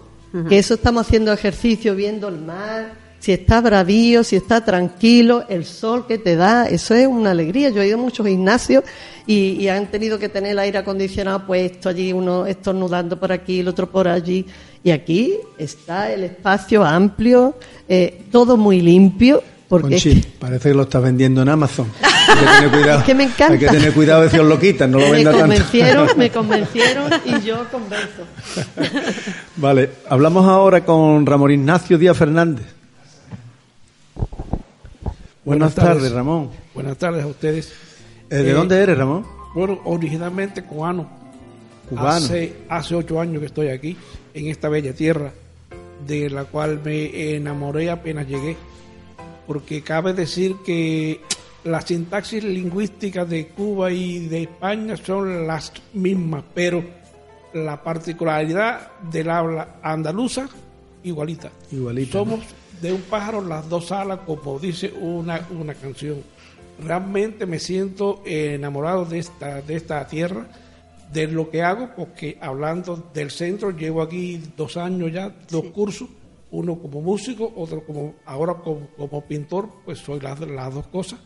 que 0.47 0.59
eso 0.59 0.75
estamos 0.75 1.05
haciendo 1.05 1.33
ejercicio, 1.33 1.93
viendo 1.93 2.29
el 2.29 2.37
mar 2.37 3.02
si 3.23 3.31
está 3.31 3.61
bravío, 3.61 4.21
si 4.25 4.35
está 4.35 4.65
tranquilo, 4.65 5.45
el 5.47 5.63
sol 5.63 6.05
que 6.05 6.17
te 6.17 6.35
da, 6.35 6.65
eso 6.65 6.93
es 6.93 7.07
una 7.07 7.31
alegría. 7.31 7.69
Yo 7.69 7.81
he 7.81 7.87
ido 7.87 7.97
a 7.97 8.01
muchos 8.01 8.27
gimnasios 8.27 8.83
y, 9.25 9.65
han 9.69 9.89
tenido 9.89 10.19
que 10.19 10.27
tener 10.27 10.51
el 10.51 10.59
aire 10.59 10.79
acondicionado 10.79 11.45
puesto 11.45 11.87
allí, 11.87 12.11
uno 12.11 12.45
estornudando 12.45 13.17
por 13.17 13.31
aquí, 13.31 13.61
el 13.61 13.69
otro 13.69 13.89
por 13.89 14.09
allí. 14.09 14.45
Y 14.83 14.91
aquí 14.91 15.35
está 15.57 16.11
el 16.11 16.25
espacio 16.25 16.83
amplio, 16.83 17.55
eh, 17.87 18.25
todo 18.29 18.57
muy 18.57 18.81
limpio. 18.81 19.41
Porque 19.69 20.21
parece 20.37 20.69
que 20.71 20.75
lo 20.75 20.83
estás 20.83 21.01
vendiendo 21.01 21.43
en 21.43 21.47
Amazon. 21.47 21.87
Hay 22.27 22.35
que 22.35 22.45
tener 22.45 22.71
cuidado. 22.71 22.99
es 22.99 23.05
que 23.05 23.15
me 23.15 23.23
encanta. 23.23 23.53
Hay 23.53 23.59
que 23.59 23.67
tener 23.67 23.93
cuidado 23.93 24.23
de 24.23 24.31
si 24.31 24.37
os 24.37 24.47
lo 24.47 24.59
quitan, 24.59 24.91
no 24.91 24.99
lo 24.99 25.09
me 25.13 25.23
convencieron, 25.23 26.09
Me 26.17 26.29
convencieron 26.29 27.09
y 27.23 27.39
yo 27.39 27.67
convenzo. 27.71 28.27
Vale, 29.55 29.91
hablamos 30.09 30.45
ahora 30.45 30.83
con 30.83 31.25
Ramón 31.25 31.51
Ignacio 31.51 31.97
Díaz 31.97 32.17
Fernández. 32.17 32.82
Buenas, 35.45 35.75
tardes. 35.75 36.11
Ramón. 36.11 36.49
Buenas 36.73 36.97
tardes 36.97 37.23
a 37.23 37.27
ustedes. 37.27 37.73
Eh, 38.29 38.37
¿De 38.37 38.53
dónde 38.53 38.81
eres, 38.81 38.97
Ramón? 38.97 39.25
Bueno, 39.53 39.81
originalmente 39.83 40.63
cubano. 40.63 41.09
Cubano. 41.89 42.25
Hace, 42.25 42.63
hace 42.69 42.95
ocho 42.95 43.19
años 43.19 43.39
que 43.39 43.47
estoy 43.47 43.67
aquí, 43.67 43.97
en 44.33 44.47
esta 44.47 44.69
bella 44.69 44.93
tierra, 44.93 45.33
de 46.07 46.29
la 46.29 46.45
cual 46.45 46.81
me 46.83 47.35
enamoré 47.35 47.89
apenas 47.89 48.27
llegué. 48.27 48.55
Porque 49.45 49.81
cabe 49.81 50.13
decir 50.13 50.55
que 50.65 51.19
las 51.65 51.85
sintaxis 51.85 52.43
lingüísticas 52.43 53.29
de 53.29 53.47
Cuba 53.47 53.91
y 53.91 54.27
de 54.27 54.43
España 54.43 54.95
son 54.97 55.45
las 55.45 55.73
mismas, 55.93 56.43
pero 56.53 56.83
la 57.53 57.83
particularidad 57.83 58.91
del 59.11 59.29
habla 59.29 59.75
andaluza 59.83 60.47
igualita. 61.03 61.51
Igualita. 61.71 62.13
Somos 62.13 62.39
de 62.83 62.91
un 62.91 63.01
pájaro 63.03 63.41
las 63.41 63.69
dos 63.69 63.93
alas, 63.93 64.19
como 64.25 64.59
dice 64.59 64.91
una, 64.99 65.47
una 65.57 65.73
canción. 65.73 66.21
Realmente 66.83 67.45
me 67.45 67.57
siento 67.57 68.21
enamorado 68.25 69.05
de 69.05 69.19
esta, 69.19 69.61
de 69.61 69.77
esta 69.77 70.05
tierra, 70.05 70.47
de 71.13 71.27
lo 71.27 71.49
que 71.49 71.61
hago, 71.61 71.91
porque 71.95 72.37
hablando 72.41 73.09
del 73.13 73.31
centro, 73.31 73.71
llevo 73.71 74.01
aquí 74.01 74.41
dos 74.57 74.75
años 74.75 75.13
ya, 75.13 75.33
dos 75.49 75.65
cursos, 75.67 76.09
uno 76.51 76.77
como 76.77 77.01
músico, 77.01 77.53
otro 77.55 77.85
como 77.85 78.15
ahora 78.25 78.55
como, 78.55 78.87
como 78.97 79.21
pintor, 79.21 79.69
pues 79.85 79.99
soy 79.99 80.19
las, 80.19 80.41
las 80.41 80.73
dos 80.73 80.87
cosas. 80.87 81.19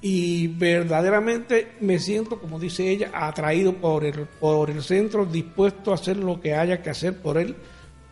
Y 0.00 0.46
verdaderamente 0.48 1.72
me 1.80 1.98
siento, 1.98 2.40
como 2.40 2.58
dice 2.58 2.88
ella, 2.88 3.10
atraído 3.12 3.74
por 3.74 4.02
el, 4.02 4.26
por 4.40 4.70
el 4.70 4.82
centro, 4.82 5.26
dispuesto 5.26 5.90
a 5.90 5.96
hacer 5.96 6.16
lo 6.16 6.40
que 6.40 6.54
haya 6.54 6.82
que 6.82 6.88
hacer 6.88 7.20
por 7.20 7.36
él, 7.36 7.54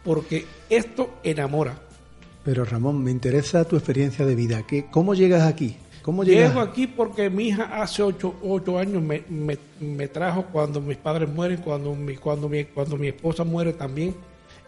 porque 0.02 0.44
esto 0.68 1.14
enamora 1.22 1.78
pero 2.44 2.64
Ramón, 2.64 3.02
me 3.02 3.10
interesa 3.10 3.64
tu 3.64 3.76
experiencia 3.76 4.26
de 4.26 4.34
vida. 4.34 4.64
¿Qué, 4.66 4.86
¿Cómo 4.90 5.14
llegas 5.14 5.42
aquí? 5.42 5.76
¿Cómo 6.02 6.22
llegas? 6.22 6.50
Llego 6.50 6.60
aquí 6.60 6.86
porque 6.86 7.30
mi 7.30 7.48
hija 7.48 7.80
hace 7.82 8.02
ocho, 8.02 8.34
ocho 8.42 8.78
años 8.78 9.02
me, 9.02 9.24
me, 9.80 10.08
trajo 10.08 10.44
cuando 10.52 10.82
mis 10.82 10.98
padres 10.98 11.30
mueren, 11.30 11.62
cuando 11.62 11.94
mi, 11.94 12.16
cuando, 12.16 12.46
mi, 12.46 12.64
cuando 12.64 12.98
mi 12.98 13.08
esposa 13.08 13.42
muere 13.44 13.72
también. 13.72 14.14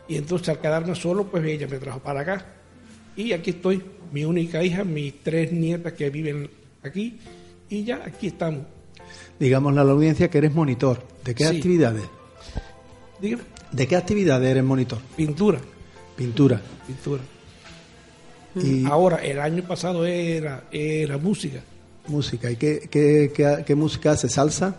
Y 0.08 0.16
entonces 0.16 0.48
al 0.48 0.58
quedarme 0.58 0.94
solo, 0.94 1.24
pues 1.24 1.44
ella 1.44 1.68
me 1.68 1.76
trajo 1.76 1.98
para 1.98 2.20
acá. 2.20 2.46
Y 3.14 3.32
aquí 3.32 3.50
estoy, 3.50 3.82
mi 4.10 4.24
única 4.24 4.64
hija, 4.64 4.82
mis 4.82 5.22
tres 5.22 5.52
nietas 5.52 5.92
que 5.92 6.08
viven 6.08 6.48
aquí. 6.82 7.18
Y 7.68 7.84
ya 7.84 8.02
aquí 8.06 8.28
estamos. 8.28 8.62
Digamos 9.38 9.76
a 9.76 9.84
la 9.84 9.92
audiencia 9.92 10.30
que 10.30 10.38
eres 10.38 10.54
monitor. 10.54 11.02
¿De 11.22 11.34
qué 11.34 11.44
actividades? 11.44 12.04
¿De 13.20 13.86
qué 13.86 13.96
actividades 13.96 14.48
eres 14.48 14.64
monitor? 14.64 14.98
Pintura. 15.14 15.60
Pintura. 16.16 16.62
Pintura. 16.86 17.20
Ahora, 18.86 19.16
el 19.16 19.40
año 19.40 19.62
pasado 19.62 20.06
era, 20.06 20.64
era 20.70 21.18
música. 21.18 21.60
Música. 22.08 22.50
¿Y 22.50 22.56
qué, 22.56 22.88
qué, 22.90 23.64
qué, 23.66 23.74
música 23.74 24.12
hace? 24.12 24.28
¿Salsa? 24.28 24.76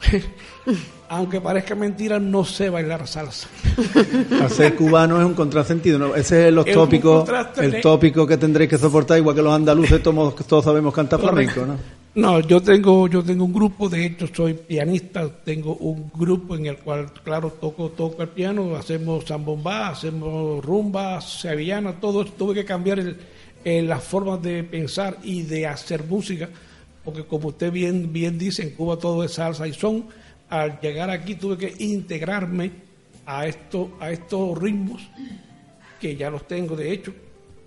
Aunque 1.08 1.40
parezca 1.40 1.76
mentira, 1.76 2.18
no 2.18 2.44
sé 2.44 2.68
bailar 2.68 3.06
salsa. 3.06 3.48
Hacer 4.42 4.74
cubano 4.74 5.20
es 5.20 5.24
un 5.24 5.34
contrasentido. 5.34 5.98
¿no? 5.98 6.16
Ese 6.16 6.48
es 6.48 6.54
los 6.54 6.66
tópicos, 6.66 7.28
el 7.58 7.80
tópico 7.80 8.26
que 8.26 8.36
tendréis 8.36 8.70
que 8.70 8.78
soportar, 8.78 9.18
igual 9.18 9.36
que 9.36 9.42
los 9.42 9.54
andaluces, 9.54 10.02
todos, 10.02 10.34
todos 10.46 10.64
sabemos 10.64 10.92
cantar 10.92 11.20
flamenco, 11.20 11.64
¿no? 11.64 12.05
No, 12.16 12.40
yo 12.40 12.62
tengo, 12.62 13.06
yo 13.08 13.22
tengo 13.22 13.44
un 13.44 13.52
grupo, 13.52 13.90
de 13.90 14.06
hecho 14.06 14.26
soy 14.34 14.54
pianista, 14.54 15.28
tengo 15.44 15.76
un 15.76 16.10
grupo 16.14 16.56
en 16.56 16.64
el 16.64 16.78
cual, 16.78 17.12
claro, 17.22 17.50
toco, 17.50 17.90
toco 17.90 18.22
el 18.22 18.30
piano, 18.30 18.74
hacemos 18.74 19.26
zambombá, 19.26 19.88
hacemos 19.88 20.64
rumba, 20.64 21.20
sevillana, 21.20 22.00
todo, 22.00 22.24
tuve 22.24 22.54
que 22.54 22.64
cambiar 22.64 23.00
el, 23.00 23.86
las 23.86 24.02
formas 24.02 24.40
de 24.40 24.64
pensar 24.64 25.18
y 25.24 25.42
de 25.42 25.66
hacer 25.66 26.04
música, 26.04 26.48
porque 27.04 27.26
como 27.26 27.48
usted 27.48 27.70
bien, 27.70 28.10
bien 28.10 28.38
dice, 28.38 28.62
en 28.62 28.70
Cuba 28.70 28.96
todo 28.96 29.22
es 29.22 29.32
salsa 29.32 29.68
y 29.68 29.74
son, 29.74 30.06
al 30.48 30.80
llegar 30.80 31.10
aquí 31.10 31.34
tuve 31.34 31.58
que 31.58 31.84
integrarme 31.84 32.70
a, 33.26 33.46
esto, 33.46 33.90
a 34.00 34.10
estos 34.10 34.56
ritmos, 34.56 35.06
que 36.00 36.16
ya 36.16 36.30
los 36.30 36.48
tengo 36.48 36.76
de 36.76 36.92
hecho, 36.92 37.12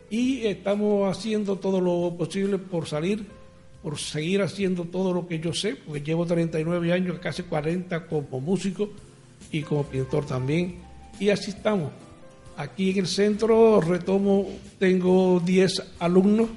y 0.10 0.48
estamos 0.48 1.16
haciendo 1.16 1.58
todo 1.58 1.80
lo 1.80 2.18
posible 2.18 2.58
por 2.58 2.88
salir, 2.88 3.38
por 3.82 3.98
seguir 3.98 4.42
haciendo 4.42 4.84
todo 4.84 5.14
lo 5.14 5.28
que 5.28 5.40
yo 5.40 5.54
sé, 5.54 5.76
porque 5.76 6.02
llevo 6.02 6.26
39 6.26 6.92
años, 6.92 7.20
casi 7.20 7.44
40 7.44 8.08
como 8.08 8.42
músico 8.42 8.90
y 9.52 9.62
como 9.62 9.84
pintor 9.84 10.26
también, 10.26 10.76
y 11.20 11.30
así 11.30 11.52
estamos. 11.52 11.92
Aquí 12.58 12.92
en 12.92 12.98
el 12.98 13.08
centro 13.08 13.80
retomo, 13.80 14.46
tengo 14.78 15.40
10 15.40 15.94
alumnos 16.00 16.50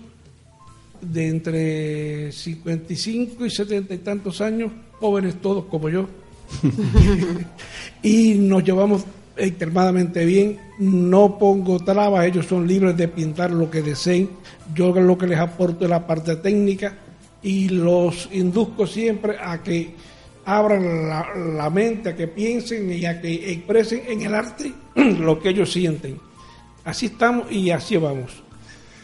de 1.01 1.29
entre 1.29 2.33
55 2.33 3.47
y 3.47 3.51
70 3.51 3.95
y 3.95 3.99
tantos 3.99 4.41
años, 4.41 4.73
jóvenes 4.99 5.41
todos 5.41 5.65
como 5.67 5.89
yo, 5.89 6.09
y 8.03 8.35
nos 8.35 8.65
llevamos 8.65 9.05
extremadamente 9.37 10.25
bien, 10.25 10.59
no 10.79 11.39
pongo 11.39 11.79
trabas, 11.79 12.27
ellos 12.27 12.47
son 12.47 12.67
libres 12.67 12.97
de 12.97 13.07
pintar 13.07 13.53
lo 13.53 13.71
que 13.71 13.81
deseen, 13.81 14.29
yo 14.75 14.93
lo 14.93 15.17
que 15.17 15.29
les 15.29 15.39
aporto 15.39 15.85
es 15.85 15.91
la 15.91 16.07
parte 16.07 16.37
técnica 16.37 16.99
y 17.42 17.68
los 17.68 18.28
induzco 18.33 18.87
siempre 18.87 19.37
a 19.38 19.62
que 19.62 19.94
abran 20.44 21.09
la, 21.57 21.70
mente, 21.70 22.11
a 22.11 22.16
que 22.16 22.28
piensen 22.28 22.90
y 22.92 23.05
a 23.05 23.20
que 23.20 23.52
expresen 23.52 24.02
en 24.09 24.22
el 24.22 24.35
arte 24.35 24.72
lo 24.94 25.38
que 25.40 25.50
ellos 25.50 25.72
sienten. 25.72 26.18
Así 26.85 27.07
estamos 27.07 27.50
y 27.50 27.70
así 27.70 27.96
vamos. 27.96 28.42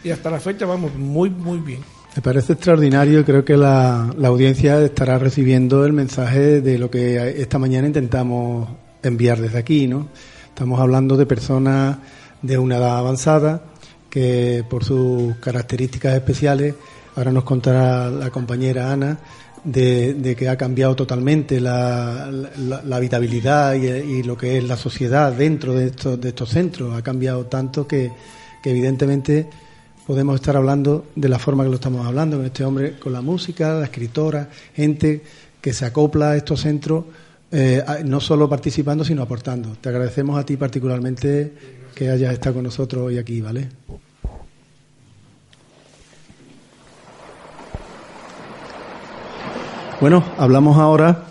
Y 0.02 0.10
hasta 0.10 0.30
la 0.30 0.40
fecha 0.40 0.66
vamos 0.66 0.94
muy, 0.94 1.30
muy 1.30 1.58
bien. 1.58 1.80
Me 2.16 2.22
parece 2.22 2.54
extraordinario, 2.54 3.24
creo 3.24 3.44
que 3.44 3.56
la, 3.56 4.12
la 4.16 4.28
audiencia 4.28 4.80
estará 4.82 5.18
recibiendo 5.18 5.84
el 5.84 5.92
mensaje 5.92 6.60
de 6.60 6.78
lo 6.78 6.90
que 6.90 7.40
esta 7.40 7.58
mañana 7.58 7.86
intentamos 7.86 8.68
enviar 9.02 9.40
desde 9.40 9.58
aquí, 9.58 9.86
¿no? 9.86 10.08
Estamos 10.48 10.80
hablando 10.80 11.16
de 11.16 11.26
personas 11.26 11.98
de 12.42 12.58
una 12.58 12.78
edad 12.78 12.98
avanzada 12.98 13.62
que 14.10 14.64
por 14.68 14.84
sus 14.84 15.36
características 15.36 16.14
especiales, 16.14 16.74
ahora 17.18 17.32
nos 17.32 17.42
contará 17.42 18.08
la 18.08 18.30
compañera 18.30 18.92
Ana, 18.92 19.18
de, 19.64 20.36
que 20.38 20.48
ha 20.48 20.56
cambiado 20.56 20.94
totalmente 20.94 21.60
la, 21.60 22.30
habitabilidad 22.92 23.74
y, 23.74 24.22
lo 24.22 24.36
que 24.36 24.58
es 24.58 24.64
la 24.64 24.76
sociedad 24.76 25.32
dentro 25.32 25.74
de 25.74 25.86
estos, 25.86 26.20
de 26.20 26.28
estos 26.28 26.50
centros. 26.50 26.96
Ha 26.96 27.02
cambiado 27.02 27.46
tanto 27.46 27.86
que, 27.88 28.12
que 28.62 28.70
evidentemente 28.70 29.48
podemos 30.06 30.36
estar 30.36 30.56
hablando 30.56 31.06
de 31.16 31.28
la 31.28 31.40
forma 31.40 31.64
que 31.64 31.70
lo 31.70 31.74
estamos 31.74 32.06
hablando, 32.06 32.36
con 32.36 32.46
este 32.46 32.64
hombre, 32.64 32.98
con 32.98 33.12
la 33.12 33.20
música, 33.20 33.74
la 33.74 33.84
escritora, 33.84 34.48
gente 34.74 35.22
que 35.60 35.72
se 35.72 35.84
acopla 35.84 36.30
a 36.30 36.36
estos 36.36 36.60
centros 36.60 37.04
eh, 37.50 37.82
no 38.04 38.20
solo 38.20 38.48
participando, 38.48 39.04
sino 39.04 39.22
aportando. 39.22 39.76
Te 39.80 39.88
agradecemos 39.88 40.38
a 40.38 40.46
ti 40.46 40.56
particularmente 40.56 41.52
que 41.94 42.10
hayas 42.10 42.32
estado 42.32 42.56
con 42.56 42.64
nosotros 42.64 43.06
hoy 43.06 43.18
aquí, 43.18 43.40
¿vale? 43.40 43.68
Bueno, 50.00 50.24
hablamos 50.38 50.78
ahora 50.78 51.24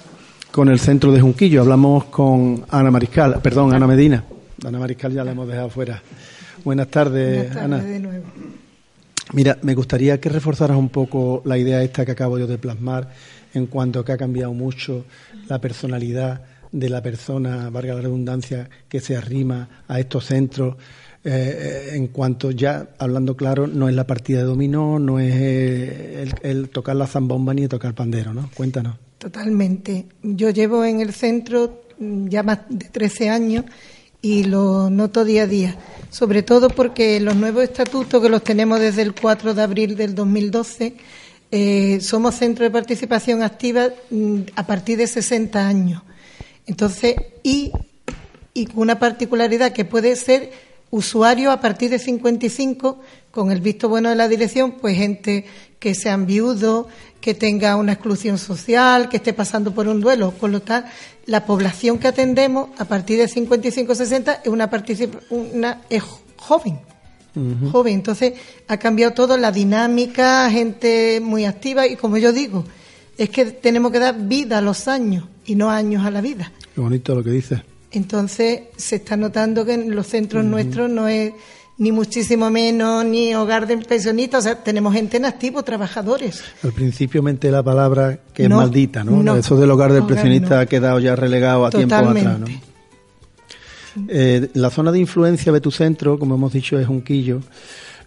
con 0.51 0.67
el 0.67 0.77
centro 0.77 1.13
de 1.13 1.21
Junquillo, 1.21 1.61
hablamos 1.61 2.03
con 2.05 2.65
Ana 2.69 2.91
Mariscal, 2.91 3.39
perdón, 3.41 3.73
Ana 3.73 3.87
Medina. 3.87 4.25
Ana 4.65 4.77
Mariscal 4.77 5.13
ya 5.13 5.23
la 5.23 5.31
hemos 5.31 5.47
dejado 5.47 5.69
fuera. 5.69 6.01
Buenas 6.65 6.89
tardes, 6.89 7.55
Ana. 7.55 7.81
Mira, 9.31 9.57
me 9.61 9.73
gustaría 9.73 10.19
que 10.19 10.27
reforzaras 10.27 10.75
un 10.75 10.89
poco 10.89 11.41
la 11.45 11.57
idea 11.57 11.81
esta 11.81 12.05
que 12.05 12.11
acabo 12.11 12.37
yo 12.37 12.45
de 12.45 12.57
plasmar 12.57 13.09
en 13.53 13.67
cuanto 13.67 14.01
a 14.01 14.05
que 14.05 14.11
ha 14.11 14.17
cambiado 14.17 14.51
mucho 14.51 15.05
la 15.47 15.61
personalidad 15.61 16.41
de 16.69 16.89
la 16.89 17.01
persona, 17.01 17.69
valga 17.69 17.93
la 17.93 18.01
redundancia, 18.01 18.69
que 18.89 18.99
se 18.99 19.15
arrima 19.15 19.69
a 19.87 19.97
estos 20.01 20.25
centros. 20.25 20.75
Eh, 21.29 21.89
en 21.91 22.07
cuanto 22.07 22.51
ya, 22.51 22.87
hablando 22.99 23.35
claro, 23.35 23.67
no 23.67 23.89
es 23.89 23.95
la 23.95 24.07
partida 24.07 24.37
de 24.37 24.45
dominó, 24.45 24.97
no 24.97 25.19
es 25.19 25.33
eh, 25.35 26.25
el, 26.41 26.69
tocar 26.69 26.95
la 26.95 27.05
zambomba 27.05 27.53
ni 27.53 27.67
tocar 27.67 27.93
pandero, 27.93 28.33
¿no? 28.33 28.49
Cuéntanos. 28.55 28.95
Totalmente. 29.17 30.05
Yo 30.23 30.51
llevo 30.51 30.85
en 30.85 31.01
el 31.01 31.11
centro 31.11 31.83
mm, 31.99 32.29
ya 32.29 32.43
más 32.43 32.59
de 32.69 32.87
13 32.87 33.29
años 33.29 33.65
y 34.21 34.45
lo 34.45 34.89
noto 34.89 35.25
día 35.25 35.43
a 35.43 35.47
día, 35.47 35.75
sobre 36.09 36.43
todo 36.43 36.69
porque 36.69 37.19
los 37.19 37.35
nuevos 37.35 37.65
estatutos 37.65 38.21
que 38.23 38.29
los 38.29 38.41
tenemos 38.41 38.79
desde 38.79 39.01
el 39.01 39.13
4 39.13 39.53
de 39.53 39.61
abril 39.61 39.97
del 39.97 40.15
2012 40.15 40.95
eh, 41.51 41.99
somos 41.99 42.35
centro 42.35 42.63
de 42.63 42.71
participación 42.71 43.43
activa 43.43 43.89
mm, 44.11 44.43
a 44.55 44.65
partir 44.65 44.97
de 44.97 45.07
60 45.07 45.67
años. 45.67 46.03
Entonces, 46.65 47.15
y, 47.43 47.73
y 48.53 48.69
una 48.75 48.97
particularidad 48.97 49.73
que 49.73 49.83
puede 49.83 50.15
ser 50.15 50.66
usuario 50.89 51.51
a 51.51 51.59
partir 51.59 51.89
de 51.89 51.99
55, 51.99 52.99
con 53.31 53.51
el 53.51 53.61
visto 53.61 53.89
bueno 53.89 54.09
de 54.09 54.15
la 54.15 54.27
dirección, 54.27 54.73
pues 54.73 54.97
gente 54.97 55.45
que 55.79 55.93
sean 55.93 56.25
viudos, 56.25 56.87
que 57.21 57.33
tenga 57.33 57.75
una 57.75 57.93
exclusión 57.93 58.37
social, 58.37 59.09
que 59.09 59.17
esté 59.17 59.33
pasando 59.33 59.73
por 59.73 59.87
un 59.87 60.01
duelo. 60.01 60.33
Con 60.39 60.51
lo 60.51 60.61
tal, 60.61 60.85
la 61.25 61.45
población 61.45 61.99
que 61.99 62.07
atendemos 62.07 62.69
a 62.77 62.85
partir 62.85 63.19
de 63.19 63.27
55-60 63.27 64.39
es 64.43 64.47
una, 64.47 64.69
una 65.29 65.81
es 65.89 66.03
joven 66.37 66.79
joven. 67.71 67.93
Entonces 67.93 68.33
ha 68.67 68.77
cambiado 68.77 69.13
todo, 69.13 69.37
la 69.37 69.51
dinámica, 69.51 70.49
gente 70.49 71.19
muy 71.21 71.45
activa 71.45 71.87
y 71.87 71.95
como 71.95 72.17
yo 72.17 72.33
digo, 72.33 72.65
es 73.17 73.29
que 73.29 73.45
tenemos 73.45 73.91
que 73.91 73.99
dar 73.99 74.27
vida 74.27 74.59
a 74.59 74.61
los 74.61 74.87
años 74.87 75.25
y 75.45 75.55
no 75.55 75.69
años 75.69 76.05
a 76.05 76.11
la 76.11 76.21
vida. 76.21 76.51
Qué 76.73 76.81
bonito 76.81 77.15
lo 77.15 77.23
que 77.23 77.31
dices. 77.31 77.61
Entonces 77.91 78.61
se 78.75 78.97
está 78.97 79.15
notando 79.15 79.65
que 79.65 79.73
en 79.73 79.95
los 79.95 80.07
centros 80.07 80.43
nuestros 80.43 80.89
no 80.89 81.07
es 81.07 81.33
ni 81.77 81.91
muchísimo 81.91 82.49
menos, 82.49 83.05
ni 83.05 83.35
hogar 83.35 83.67
de 83.67 83.77
pensionistas, 83.77 84.39
o 84.39 84.43
sea, 84.43 84.63
tenemos 84.63 84.93
gente 84.93 85.17
en 85.17 85.25
activo, 85.25 85.61
trabajadores. 85.63 86.43
Al 86.63 86.73
principio 86.73 87.21
menté 87.21 87.51
la 87.51 87.61
palabra 87.61 88.19
que 88.33 88.43
es 88.43 88.49
maldita, 88.49 89.03
¿no? 89.03 89.35
Eso 89.35 89.57
del 89.57 89.69
hogar 89.69 89.93
del 89.93 90.05
pensionista 90.05 90.59
ha 90.59 90.65
quedado 90.65 90.99
ya 90.99 91.15
relegado 91.15 91.65
a 91.65 91.69
tiempo 91.69 91.95
atrás, 91.95 92.39
¿no? 92.39 92.47
Eh, 94.09 94.49
la 94.53 94.69
zona 94.69 94.91
de 94.91 94.99
influencia 94.99 95.51
de 95.51 95.61
tu 95.61 95.71
centro, 95.71 96.19
como 96.19 96.35
hemos 96.35 96.53
dicho, 96.53 96.79
es 96.79 96.85
Junquillo. 96.85 97.41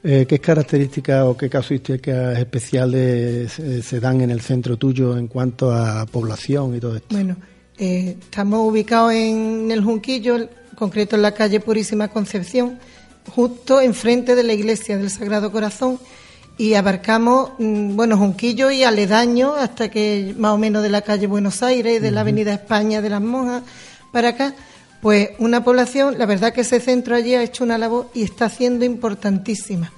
Eh, 0.03 0.25
¿Qué 0.27 0.38
características 0.38 1.25
o 1.25 1.37
qué 1.37 1.51
casuísticas 1.51 2.38
especiales 2.38 3.59
eh, 3.59 3.83
se 3.83 4.01
dan 4.01 4.21
en 4.23 4.31
el 4.31 4.40
centro 4.40 4.77
tuyo 4.77 5.16
en 5.16 5.27
cuanto 5.27 5.73
a 5.73 6.07
población 6.07 6.75
y 6.75 6.81
todo 6.81 6.97
esto? 6.97 7.14
Bueno, 7.14 7.37
eh, 7.81 8.16
estamos 8.21 8.61
ubicados 8.69 9.14
en 9.14 9.71
el 9.71 9.83
Junquillo, 9.83 10.37
en 10.37 10.51
concreto 10.77 11.16
en 11.16 11.23
la 11.23 11.33
calle 11.33 11.61
Purísima 11.61 12.09
Concepción, 12.09 12.79
justo 13.35 13.81
enfrente 13.81 14.35
de 14.35 14.43
la 14.43 14.53
iglesia 14.53 14.99
del 14.99 15.09
Sagrado 15.09 15.51
Corazón 15.51 15.99
y 16.59 16.75
abarcamos, 16.75 17.53
mm, 17.59 17.97
bueno, 17.97 18.19
Junquillo 18.19 18.71
y 18.71 18.85
aledaño 18.85 19.55
hasta 19.55 19.90
que 19.90 20.35
más 20.37 20.53
o 20.53 20.59
menos 20.59 20.83
de 20.83 20.90
la 20.90 21.01
calle 21.01 21.27
Buenos 21.27 21.62
Aires, 21.62 22.03
de 22.03 22.11
la 22.11 22.21
Avenida 22.21 22.53
España 22.53 23.01
de 23.01 23.09
las 23.09 23.23
Monjas 23.23 23.62
para 24.12 24.29
acá 24.29 24.55
pues 25.01 25.31
una 25.38 25.64
población, 25.64 26.19
la 26.19 26.27
verdad 26.27 26.53
que 26.53 26.61
ese 26.61 26.81
centro 26.81 27.16
allí 27.16 27.35
ha 27.35 27.43
hecho 27.43 27.64
una 27.64 27.79
labor 27.79 28.11
y 28.12 28.23
está 28.23 28.51
siendo 28.51 28.85
importantísima, 28.85 29.90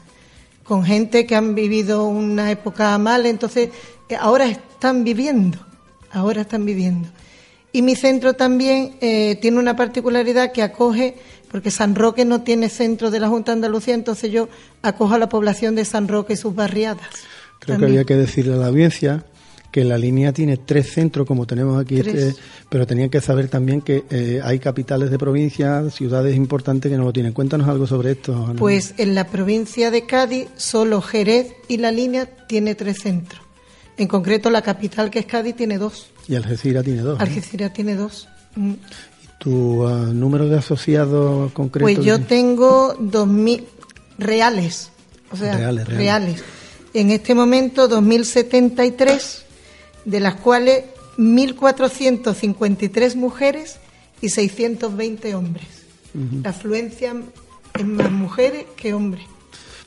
con 0.62 0.84
gente 0.84 1.26
que 1.26 1.34
han 1.34 1.56
vivido 1.56 2.04
una 2.04 2.48
época 2.52 2.96
mal, 2.98 3.26
entonces 3.26 3.70
eh, 4.08 4.14
ahora 4.14 4.46
están 4.46 5.02
viviendo, 5.02 5.58
ahora 6.12 6.42
están 6.42 6.64
viviendo. 6.64 7.08
Y 7.72 7.82
mi 7.82 7.96
centro 7.96 8.34
también 8.34 8.96
eh, 9.00 9.36
tiene 9.40 9.58
una 9.58 9.76
particularidad 9.76 10.52
que 10.52 10.62
acoge, 10.62 11.16
porque 11.50 11.70
San 11.70 11.94
Roque 11.94 12.24
no 12.24 12.42
tiene 12.42 12.68
centro 12.68 13.10
de 13.10 13.18
la 13.18 13.28
Junta 13.28 13.52
de 13.52 13.56
Andalucía, 13.56 13.94
entonces 13.94 14.30
yo 14.30 14.48
acojo 14.82 15.14
a 15.14 15.18
la 15.18 15.28
población 15.28 15.74
de 15.74 15.84
San 15.84 16.08
Roque 16.08 16.34
y 16.34 16.36
sus 16.36 16.54
barriadas. 16.54 17.08
Creo 17.60 17.78
que 17.78 17.84
había 17.84 18.04
que 18.04 18.16
decirle 18.16 18.54
a 18.54 18.56
la 18.56 18.66
audiencia 18.66 19.24
que 19.72 19.84
la 19.84 19.96
línea 19.96 20.32
tiene 20.32 20.58
tres 20.58 20.92
centros 20.92 21.26
como 21.26 21.46
tenemos 21.46 21.80
aquí, 21.80 21.98
este, 21.98 22.34
pero 22.68 22.86
tenían 22.86 23.08
que 23.08 23.22
saber 23.22 23.48
también 23.48 23.80
que 23.80 24.04
eh, 24.10 24.40
hay 24.44 24.58
capitales 24.58 25.10
de 25.10 25.18
provincia, 25.18 25.88
ciudades 25.90 26.36
importantes 26.36 26.90
que 26.90 26.98
no 26.98 27.04
lo 27.04 27.12
tienen. 27.12 27.32
Cuéntanos 27.32 27.66
algo 27.68 27.86
sobre 27.86 28.12
esto. 28.12 28.54
Pues 28.58 28.94
en 28.98 29.14
la 29.14 29.28
provincia 29.28 29.90
de 29.90 30.04
Cádiz, 30.04 30.48
solo 30.56 31.00
Jerez 31.00 31.54
y 31.68 31.78
la 31.78 31.90
línea 31.90 32.26
tiene 32.26 32.74
tres 32.74 33.00
centros. 33.00 33.40
En 33.96 34.08
concreto, 34.08 34.50
la 34.50 34.60
capital, 34.60 35.10
que 35.10 35.20
es 35.20 35.26
Cádiz, 35.26 35.56
tiene 35.56 35.78
dos. 35.78 36.11
Y 36.28 36.36
Algeciras 36.36 36.84
tiene 36.84 37.02
dos. 37.02 37.20
Algeciras 37.20 37.72
tiene 37.72 37.96
dos. 37.96 38.28
Mm. 38.56 38.72
¿Tu 39.38 39.86
ah, 39.86 40.10
número 40.12 40.48
de 40.48 40.58
asociados 40.58 41.52
concreto? 41.52 41.84
Pues 41.84 42.00
yo 42.00 42.20
tengo 42.20 42.94
dos 42.98 43.26
mil 43.26 43.64
reales. 44.18 44.90
O 45.30 45.36
sea, 45.36 45.56
reales, 45.56 45.88
reales. 45.88 46.32
reales. 46.38 46.44
En 46.94 47.10
este 47.10 47.34
momento, 47.34 47.88
2073 47.88 49.44
de 50.04 50.20
las 50.20 50.34
cuales 50.36 50.84
1.453 51.18 53.16
mujeres 53.16 53.76
y 54.20 54.28
620 54.28 55.34
hombres. 55.34 55.66
La 56.42 56.50
afluencia 56.50 57.14
es 57.78 57.86
más 57.86 58.10
mujeres 58.10 58.66
que 58.76 58.92
hombres. 58.92 59.24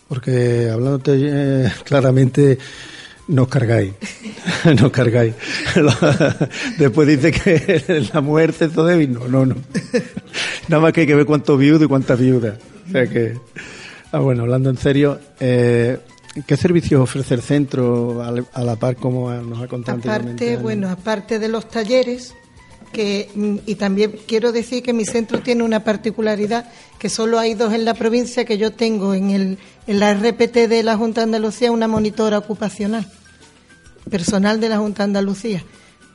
Porque 0.08 0.70
hablándote 0.72 1.12
eh, 1.16 1.72
claramente, 1.84 2.58
nos 3.28 3.48
cargáis, 3.48 3.94
nos 4.82 4.92
cargáis. 4.92 5.34
Después 6.78 7.08
dice 7.08 7.32
que 7.32 8.08
la 8.14 8.22
muerte 8.22 8.66
es 8.66 8.74
todo 8.74 8.86
débil. 8.86 9.14
No, 9.14 9.28
no, 9.28 9.46
no. 9.46 9.56
Nada 10.68 10.82
más 10.82 10.94
que 10.94 11.02
hay 11.02 11.08
que 11.08 11.16
ver 11.16 11.26
cuántos 11.26 11.58
viudos 11.60 11.84
y 11.84 11.88
cuántas 11.88 12.20
viudas. 12.20 12.58
O 12.88 12.92
sea 12.92 13.08
que 13.08 13.36
Ah, 14.16 14.20
bueno, 14.20 14.44
hablando 14.44 14.70
en 14.70 14.78
serio, 14.78 15.20
eh, 15.42 16.00
¿qué 16.48 16.56
servicios 16.56 17.02
ofrece 17.02 17.34
el 17.34 17.42
centro 17.42 18.24
a 18.24 18.64
la 18.64 18.76
par 18.78 18.96
como 18.96 19.30
nos 19.34 19.62
ha 19.62 19.68
contado 19.68 20.00
Aparte, 20.00 20.56
bueno, 20.56 20.90
aparte 20.90 21.38
de 21.38 21.50
los 21.50 21.68
talleres, 21.68 22.34
que, 22.96 23.30
mm, 23.36 23.58
y 23.66 23.76
también 23.76 24.16
quiero 24.26 24.54
decir 24.54 24.82
que 24.82 24.94
mi 24.94 25.04
centro 25.04 25.42
tiene 25.42 25.64
una 25.64 25.84
particularidad, 25.84 26.72
que 26.98 27.10
solo 27.10 27.38
hay 27.38 27.54
dos 27.54 27.74
en 27.74 27.84
la 27.84 27.94
provincia, 27.94 28.46
que 28.46 28.58
yo 28.58 28.72
tengo 28.72 29.14
en, 29.14 29.32
el, 29.32 29.58
en 29.86 30.00
la 30.00 30.14
RPT 30.14 30.70
de 30.70 30.82
la 30.82 30.96
Junta 30.96 31.20
de 31.20 31.26
Andalucía 31.26 31.74
una 31.74 31.90
monitora 31.90 32.38
ocupacional, 32.38 33.06
personal 34.10 34.62
de 34.62 34.70
la 34.70 34.78
Junta 34.78 35.04
de 35.04 35.10
Andalucía, 35.10 35.66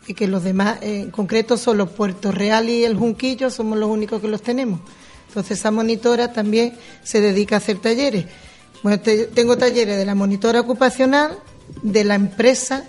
y 0.07 0.15
que 0.15 0.27
los 0.27 0.43
demás, 0.43 0.79
en 0.81 1.11
concreto 1.11 1.59
solo 1.59 1.91
Puerto 1.91 2.33
Real 2.33 2.71
y 2.71 2.85
el 2.85 2.97
Junquillo 2.97 3.51
somos 3.51 3.79
los 3.79 3.91
únicos 3.91 4.23
que 4.23 4.29
los 4.29 4.41
tenemos. 4.41 4.81
Entonces 5.29 5.59
esa 5.59 5.71
monitora 5.71 6.33
también 6.33 6.73
se 7.05 7.21
dedica 7.21 7.57
a 7.57 7.59
hacer 7.59 7.77
talleres. 7.77 8.25
Bueno, 8.83 9.03
tengo 9.35 9.59
talleres 9.59 9.99
de 9.99 10.07
la 10.07 10.15
monitora 10.15 10.61
ocupacional, 10.61 11.39
de 11.83 12.05
la 12.05 12.15
empresa 12.15 12.85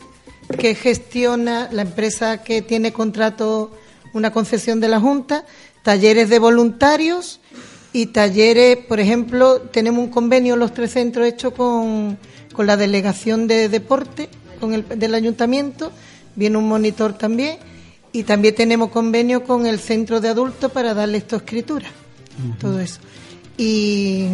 que 0.57 0.75
gestiona, 0.75 1.67
la 1.73 1.81
empresa 1.81 2.41
que 2.41 2.61
tiene 2.61 2.93
contrato 2.93 3.71
una 4.13 4.31
concesión 4.31 4.79
de 4.79 4.87
la 4.87 4.99
Junta, 4.99 5.45
talleres 5.83 6.29
de 6.29 6.39
voluntarios 6.39 7.39
y 7.93 8.07
talleres, 8.07 8.77
por 8.77 8.99
ejemplo, 8.99 9.61
tenemos 9.61 10.03
un 10.03 10.11
convenio 10.11 10.55
los 10.55 10.73
tres 10.73 10.91
centros 10.91 11.27
hecho 11.27 11.53
con, 11.53 12.17
con 12.53 12.67
la 12.67 12.77
delegación 12.77 13.47
de 13.47 13.69
deporte 13.69 14.29
con 14.59 14.73
el, 14.73 14.87
del 14.87 15.15
ayuntamiento, 15.15 15.91
viene 16.35 16.57
un 16.57 16.67
monitor 16.67 17.17
también 17.17 17.57
y 18.13 18.23
también 18.23 18.55
tenemos 18.55 18.91
convenio 18.91 19.43
con 19.43 19.65
el 19.65 19.79
centro 19.79 20.21
de 20.21 20.29
adultos 20.29 20.71
para 20.71 20.93
darle 20.93 21.17
esto 21.17 21.35
escritura, 21.37 21.89
todo 22.59 22.79
eso. 22.79 22.99
Y 23.57 24.27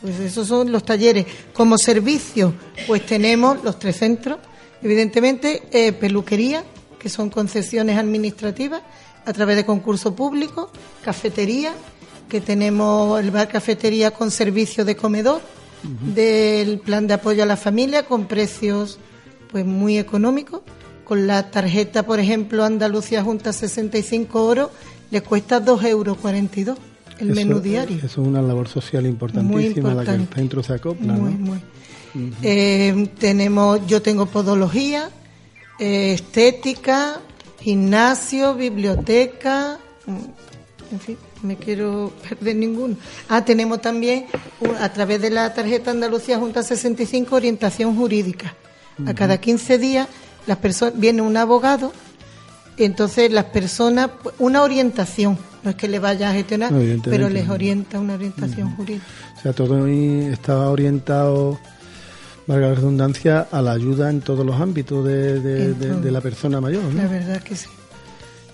pues 0.00 0.18
esos 0.20 0.46
son 0.46 0.72
los 0.72 0.84
talleres. 0.84 1.26
Como 1.52 1.78
servicio, 1.78 2.54
pues 2.86 3.04
tenemos 3.06 3.62
los 3.64 3.78
tres 3.78 3.96
centros, 3.96 4.38
evidentemente 4.82 5.62
eh, 5.70 5.92
peluquería, 5.92 6.64
que 6.98 7.08
son 7.08 7.30
concesiones 7.30 7.96
administrativas, 7.96 8.82
a 9.28 9.32
través 9.34 9.56
de 9.56 9.66
concurso 9.66 10.14
público, 10.14 10.70
cafetería, 11.04 11.72
que 12.30 12.40
tenemos 12.40 13.20
el 13.20 13.30
bar 13.30 13.48
cafetería 13.48 14.10
con 14.10 14.30
servicio 14.30 14.86
de 14.86 14.96
comedor, 14.96 15.42
del 16.14 16.80
plan 16.80 17.06
de 17.06 17.14
apoyo 17.14 17.42
a 17.42 17.46
la 17.46 17.56
familia 17.56 18.04
con 18.04 18.26
precios 18.26 18.98
pues 19.50 19.64
muy 19.64 19.98
económicos. 19.98 20.62
Con 21.04 21.26
la 21.26 21.50
tarjeta, 21.50 22.04
por 22.04 22.20
ejemplo, 22.20 22.64
Andalucía 22.64 23.22
Junta 23.22 23.52
65 23.52 24.38
euros, 24.38 24.70
le 25.10 25.20
cuesta 25.20 25.62
2,42 25.64 25.88
euros 25.88 26.78
el 27.18 27.34
menú 27.34 27.60
diario. 27.60 27.98
Eso 27.98 28.06
es 28.06 28.18
una 28.18 28.40
labor 28.40 28.68
social 28.68 29.06
importantísima 29.06 29.94
la 29.94 30.04
que 30.04 30.10
el 30.10 30.26
centro 30.28 30.62
se 30.62 30.72
acopla. 30.72 31.12
Muy, 31.12 31.32
muy. 31.32 31.62
Eh, 32.42 33.10
tenemos, 33.18 33.86
yo 33.86 34.00
tengo 34.00 34.26
podología, 34.26 35.10
eh, 35.78 36.12
estética, 36.14 37.20
gimnasio, 37.60 38.54
biblioteca, 38.54 39.78
mm, 40.06 40.92
en 40.92 41.00
fin, 41.00 41.18
me 41.42 41.56
quiero 41.56 42.12
perder 42.28 42.56
ninguno. 42.56 42.96
Ah, 43.28 43.44
tenemos 43.44 43.80
también 43.80 44.26
a 44.80 44.88
través 44.92 45.20
de 45.20 45.30
la 45.30 45.52
tarjeta 45.52 45.90
Andalucía 45.90 46.38
Junta 46.38 46.62
65 46.62 47.34
orientación 47.34 47.96
jurídica. 47.96 48.54
A 49.06 49.14
cada 49.14 49.38
15 49.38 49.78
días 49.78 50.08
las 50.48 50.56
personas 50.56 50.98
viene 50.98 51.22
un 51.22 51.36
abogado 51.36 51.92
y 52.76 52.82
entonces 52.82 53.30
las 53.30 53.44
personas 53.44 54.10
una 54.38 54.62
orientación, 54.62 55.38
no 55.62 55.70
es 55.70 55.76
que 55.76 55.86
le 55.86 56.00
vaya 56.00 56.30
a 56.30 56.32
gestionar, 56.32 56.72
pero 57.04 57.28
les 57.28 57.48
orienta 57.48 58.00
una 58.00 58.14
orientación 58.14 58.74
jurídica. 58.74 59.04
O 59.36 59.40
sea, 59.40 59.52
todo 59.52 59.86
está 59.86 60.68
orientado 60.68 61.60
valga 62.48 62.68
la 62.68 62.74
redundancia, 62.74 63.46
a 63.52 63.60
la 63.60 63.72
ayuda 63.72 64.10
en 64.10 64.22
todos 64.22 64.44
los 64.44 64.58
ámbitos 64.58 65.04
de, 65.04 66.10
la 66.10 66.20
persona 66.20 66.60
mayor. 66.60 66.82
¿no? 66.82 67.02
La 67.02 67.08
verdad 67.08 67.42
que 67.42 67.54
sí. 67.54 67.68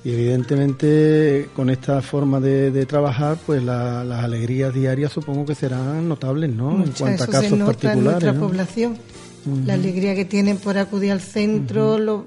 Y 0.04 0.10
evidentemente 0.10 1.48
con 1.56 1.70
esta 1.70 2.02
forma 2.02 2.40
de, 2.40 2.84
trabajar, 2.86 3.38
pues 3.46 3.62
las 3.62 4.22
alegrías 4.22 4.74
diarias 4.74 5.12
supongo 5.12 5.46
que 5.46 5.54
serán 5.54 6.08
notables, 6.08 6.50
¿no? 6.50 6.84
en 6.84 6.90
cuanto 6.90 7.24
a 7.24 7.26
casos 7.28 7.58
particulares. 7.58 7.96
En 7.96 8.04
nuestra 8.04 8.34
población, 8.34 8.98
la 9.64 9.74
alegría 9.74 10.14
que 10.14 10.24
tienen 10.24 10.58
por 10.58 10.76
acudir 10.76 11.12
al 11.12 11.20
centro, 11.20 11.98
lo, 11.98 12.24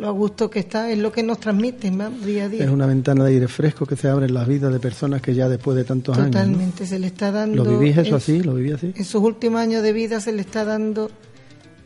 lo 0.00 0.08
a 0.08 0.10
gusto 0.12 0.48
que 0.48 0.60
está, 0.60 0.90
es 0.90 0.98
lo 0.98 1.12
que 1.12 1.22
nos 1.22 1.38
transmiten 1.38 1.98
día 2.24 2.44
a 2.44 2.48
día. 2.48 2.64
Es 2.64 2.70
una 2.70 2.86
ventana 2.86 3.24
de 3.24 3.34
aire 3.34 3.48
fresco 3.48 3.84
que 3.84 3.96
se 3.96 4.08
abre 4.08 4.26
en 4.26 4.34
las 4.34 4.48
vidas 4.48 4.72
de 4.72 4.80
personas 4.80 5.20
que 5.20 5.34
ya 5.34 5.48
después 5.48 5.76
de 5.76 5.84
tantos 5.84 6.16
años. 6.16 6.30
Totalmente, 6.30 6.86
se 6.86 6.98
le 6.98 7.08
está 7.08 7.30
dando. 7.30 7.64
¿Lo 7.64 7.78
vivís 7.78 7.98
eso 7.98 8.16
así? 8.16 8.42
¿Lo 8.42 8.54
viví 8.54 8.72
así? 8.72 8.92
En 8.96 9.04
sus 9.04 9.22
últimos 9.22 9.60
años 9.60 9.82
de 9.82 9.92
vida 9.92 10.20
se 10.20 10.32
le 10.32 10.40
está 10.40 10.64
dando 10.64 11.10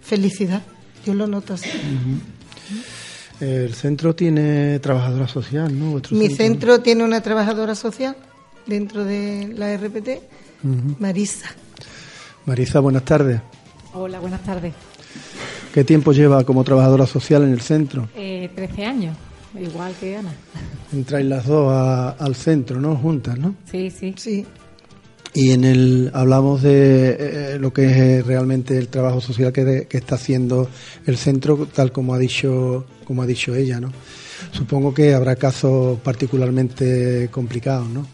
felicidad. 0.00 0.62
Yo 1.04 1.14
lo 1.14 1.26
noto 1.26 1.54
así. 1.54 1.68
El 3.40 3.74
centro 3.74 4.14
tiene 4.14 4.78
trabajadora 4.78 5.26
social, 5.26 5.76
¿no? 5.76 6.00
Mi 6.12 6.30
centro? 6.30 6.80
tiene 6.80 7.02
una 7.02 7.20
trabajadora 7.20 7.74
social 7.74 8.16
dentro 8.64 9.04
de 9.04 9.52
la 9.56 9.76
RPT, 9.76 11.00
Marisa. 11.00 11.48
Marisa, 12.46 12.78
buenas 12.78 13.04
tardes. 13.04 13.40
Hola, 13.92 14.20
buenas 14.20 14.42
tardes. 14.44 14.72
¿Qué 15.74 15.82
tiempo 15.82 16.12
lleva 16.12 16.44
como 16.44 16.62
trabajadora 16.62 17.04
social 17.04 17.42
en 17.42 17.50
el 17.50 17.60
centro? 17.60 18.08
Eh, 18.14 18.48
13 18.54 18.84
años, 18.84 19.16
igual 19.60 19.92
que 19.98 20.16
Ana. 20.16 20.32
Entráis 20.92 21.26
las 21.26 21.46
dos 21.46 21.68
al 22.16 22.36
centro, 22.36 22.80
¿no? 22.80 22.94
Juntas, 22.94 23.36
¿no? 23.36 23.56
Sí, 23.68 23.90
sí. 23.90 24.14
Sí. 24.16 24.46
Y 25.34 25.50
en 25.50 25.64
el 25.64 26.12
hablamos 26.14 26.62
de 26.62 27.16
eh, 27.18 27.58
lo 27.58 27.72
que 27.72 27.86
es 27.86 27.96
eh, 27.96 28.22
realmente 28.22 28.78
el 28.78 28.86
trabajo 28.86 29.20
social 29.20 29.52
que, 29.52 29.88
que, 29.90 29.98
está 29.98 30.14
haciendo 30.14 30.68
el 31.06 31.16
centro, 31.16 31.66
tal 31.66 31.90
como 31.90 32.14
ha 32.14 32.20
dicho 32.20 32.86
como 33.04 33.22
ha 33.22 33.26
dicho 33.26 33.52
ella, 33.56 33.80
¿no? 33.80 33.90
Supongo 34.52 34.94
que 34.94 35.12
habrá 35.12 35.34
casos 35.34 35.98
particularmente 36.04 37.30
complicados, 37.32 37.88
¿no? 37.88 38.06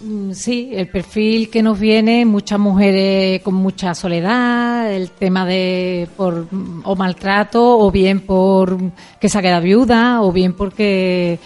Mm, 0.00 0.32
sí, 0.32 0.70
el 0.74 0.88
perfil 0.88 1.48
que 1.48 1.62
nos 1.62 1.80
viene, 1.80 2.26
muchas 2.26 2.58
mujeres 2.58 3.40
con 3.40 3.54
mucha 3.54 3.94
soledad, 3.94 4.92
el 4.92 5.10
tema 5.10 5.46
de 5.46 6.06
por 6.18 6.46
o 6.84 6.96
maltrato, 6.96 7.78
o 7.78 7.90
bien 7.90 8.20
por 8.20 8.76
que 9.18 9.28
se 9.30 9.38
ha 9.38 9.42
quedado 9.42 9.62
viuda, 9.62 10.20
o 10.20 10.32
bien 10.32 10.52
porque 10.52 11.38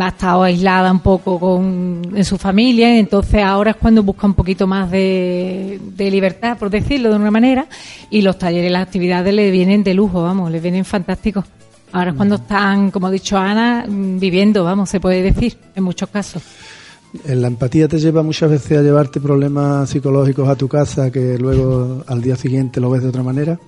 ha 0.00 0.08
estado 0.08 0.42
aislada 0.42 0.90
un 0.90 0.98
poco 0.98 1.38
con, 1.38 2.02
en 2.14 2.24
su 2.24 2.38
familia, 2.38 2.98
entonces 2.98 3.42
ahora 3.42 3.70
es 3.70 3.76
cuando 3.76 4.02
busca 4.02 4.26
un 4.26 4.34
poquito 4.34 4.66
más 4.66 4.90
de, 4.90 5.80
de 5.80 6.10
libertad, 6.10 6.58
por 6.58 6.70
decirlo 6.70 7.10
de 7.10 7.16
una 7.16 7.30
manera, 7.30 7.66
y 8.10 8.22
los 8.22 8.36
talleres 8.36 8.68
y 8.68 8.72
las 8.72 8.82
actividades 8.82 9.32
le 9.32 9.50
vienen 9.52 9.84
de 9.84 9.94
lujo, 9.94 10.22
vamos, 10.22 10.50
le 10.50 10.58
vienen 10.58 10.84
fantásticos. 10.84 11.44
Ahora 11.92 12.10
es 12.10 12.16
cuando 12.16 12.36
están, 12.36 12.90
como 12.90 13.06
ha 13.06 13.10
dicho 13.10 13.36
Ana, 13.38 13.84
viviendo, 13.86 14.64
vamos, 14.64 14.88
se 14.88 14.98
puede 14.98 15.22
decir, 15.22 15.56
en 15.76 15.84
muchos 15.84 16.08
casos. 16.08 16.42
La 17.26 17.46
empatía 17.46 17.88
te 17.88 17.98
lleva 17.98 18.22
muchas 18.22 18.50
veces 18.50 18.78
a 18.78 18.82
llevarte 18.82 19.20
problemas 19.20 19.90
psicológicos 19.90 20.48
a 20.48 20.56
tu 20.56 20.66
casa 20.66 21.10
que 21.10 21.36
luego 21.38 22.02
al 22.06 22.22
día 22.22 22.36
siguiente 22.36 22.80
lo 22.80 22.90
ves 22.90 23.02
de 23.02 23.08
otra 23.08 23.22
manera. 23.22 23.58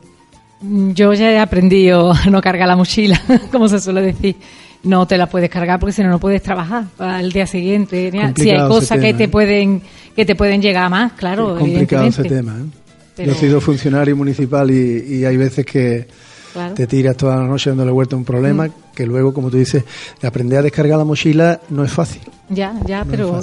Yo 0.62 1.12
ya 1.12 1.30
he 1.30 1.38
aprendido 1.38 2.12
a 2.24 2.26
no 2.30 2.40
cargar 2.40 2.68
la 2.68 2.76
mochila, 2.76 3.20
como 3.52 3.68
se 3.68 3.80
suele 3.80 4.00
decir. 4.00 4.36
No 4.82 5.06
te 5.06 5.16
la 5.16 5.26
puedes 5.26 5.48
cargar 5.48 5.80
porque 5.80 5.92
si 5.92 6.02
no 6.02 6.10
no 6.10 6.20
puedes 6.20 6.42
trabajar 6.42 6.84
al 6.98 7.32
día 7.32 7.46
siguiente. 7.46 8.10
si 8.36 8.50
hay 8.50 8.68
cosas 8.68 8.98
que 8.98 9.14
te 9.14 9.24
¿eh? 9.24 9.28
pueden 9.28 9.80
que 10.14 10.26
te 10.26 10.34
pueden 10.34 10.60
llegar 10.60 10.90
más, 10.90 11.12
claro. 11.12 11.54
Es 11.54 11.60
complicado 11.60 12.06
ese 12.06 12.24
tema. 12.24 12.58
¿eh? 13.16 13.24
Yo 13.24 13.32
he 13.32 13.34
sido 13.34 13.62
funcionario 13.62 14.14
municipal 14.14 14.70
y 14.70 15.24
hay 15.24 15.36
veces 15.38 15.64
que 15.64 16.06
te 16.74 16.86
tiras 16.86 17.16
toda 17.16 17.36
la 17.36 17.46
noche 17.46 17.70
dándole 17.70 17.90
vuelta 17.90 18.16
a 18.16 18.18
un 18.18 18.24
problema 18.24 18.66
mm. 18.66 18.72
que 18.94 19.06
luego, 19.06 19.34
como 19.34 19.50
tú 19.50 19.56
dices, 19.56 19.84
aprender 20.22 20.60
a 20.60 20.62
descargar 20.62 20.98
la 20.98 21.04
mochila 21.04 21.60
no 21.70 21.84
es 21.84 21.90
fácil. 21.90 22.22
Ya, 22.48 22.74
ya, 22.86 23.04
pero 23.08 23.40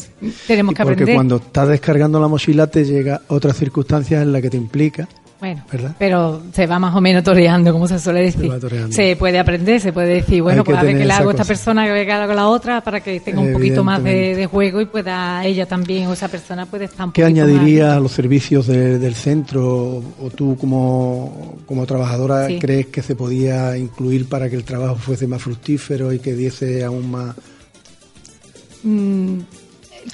tenemos 0.48 0.76
que 0.76 0.82
aprender. 0.82 1.06
Porque 1.06 1.16
cuando 1.16 1.38
estás 1.38 1.68
descargando 1.70 2.20
la 2.20 2.28
mochila 2.28 2.68
te 2.68 2.86
llega 2.86 3.22
otras 3.28 3.58
circunstancias 3.58 4.22
en 4.22 4.32
las 4.32 4.42
que 4.42 4.50
te 4.50 4.58
implica 4.58 5.08
bueno, 5.42 5.64
pero 5.98 6.44
se 6.54 6.68
va 6.68 6.78
más 6.78 6.96
o 6.96 7.02
menos 7.02 7.24
toreando, 7.24 7.74
como 7.74 7.88
se 7.88 7.98
suele 7.98 8.22
decir. 8.22 8.48
Se, 8.92 9.16
puede 9.16 9.40
aprender, 9.40 9.82
se 9.82 9.92
puede 9.92 10.14
decir, 10.14 10.44
bueno, 10.44 10.64
pues 10.64 10.78
a 10.78 10.84
ver 10.84 10.96
qué 11.00 11.04
le 11.04 11.12
hago 11.12 11.30
a 11.30 11.34
esta 11.34 11.46
persona, 11.46 11.84
que 11.86 11.92
venga 11.94 12.28
con 12.28 12.36
la 12.36 12.48
otra, 12.48 12.82
para 12.82 13.00
que 13.00 13.20
tenga 13.22 13.42
un 13.42 13.52
poquito 13.52 13.84
más 13.84 14.04
de, 14.04 14.48
juego 14.52 14.82
y 14.82 14.86
pueda 14.86 15.44
ella 15.44 15.66
también, 15.66 16.08
o 16.10 16.14
esa 16.14 16.28
persona 16.28 16.68
puede 16.68 16.86
estar 16.86 17.08
un 17.08 17.14
¿Qué 17.14 17.24
añadiría 17.24 17.96
a 17.96 18.00
los 18.00 18.12
servicios 18.12 18.68
del 18.68 19.16
centro 19.16 20.04
o 20.22 20.30
tú 20.36 20.56
como, 20.58 21.58
como 21.66 21.88
trabajadora 21.88 22.48
crees 22.60 22.88
que 22.88 23.02
se 23.02 23.16
podía 23.16 23.76
incluir 23.76 24.30
para 24.30 24.48
que 24.48 24.56
el 24.56 24.64
trabajo 24.64 24.96
fuese 24.96 25.26
más 25.26 25.42
fructífero 25.42 26.14
y 26.14 26.20
que 26.20 26.36
diese 26.36 26.84
aún 26.84 27.10
más... 27.10 27.36
Mm, 28.84 29.40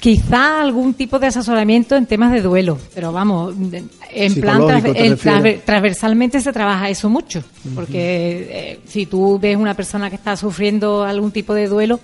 quizá 0.00 0.60
algún 0.60 0.94
tipo 0.94 1.18
de 1.18 1.28
asesoramiento 1.28 1.96
en 1.96 2.06
temas 2.06 2.32
de 2.32 2.42
duelo, 2.42 2.78
pero 2.94 3.12
vamos, 3.12 3.54
en 4.10 4.34
plan 4.40 4.62
transversalmente 5.64 6.40
se 6.40 6.52
trabaja 6.52 6.88
eso 6.88 7.08
mucho, 7.08 7.42
porque 7.74 8.48
eh, 8.50 8.80
si 8.86 9.06
tú 9.06 9.38
ves 9.38 9.56
una 9.56 9.74
persona 9.74 10.10
que 10.10 10.16
está 10.16 10.36
sufriendo 10.36 11.04
algún 11.04 11.32
tipo 11.32 11.54
de 11.54 11.66
duelo, 11.66 12.00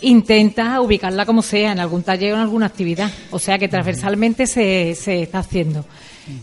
intenta 0.00 0.80
ubicarla 0.80 1.26
como 1.26 1.42
sea, 1.42 1.72
en 1.72 1.80
algún 1.80 2.02
taller 2.02 2.32
o 2.32 2.36
en 2.36 2.42
alguna 2.42 2.66
actividad, 2.66 3.10
o 3.30 3.38
sea 3.38 3.58
que 3.58 3.68
transversalmente 3.68 4.46
se, 4.46 4.94
se 4.94 5.22
está 5.22 5.40
haciendo. 5.40 5.84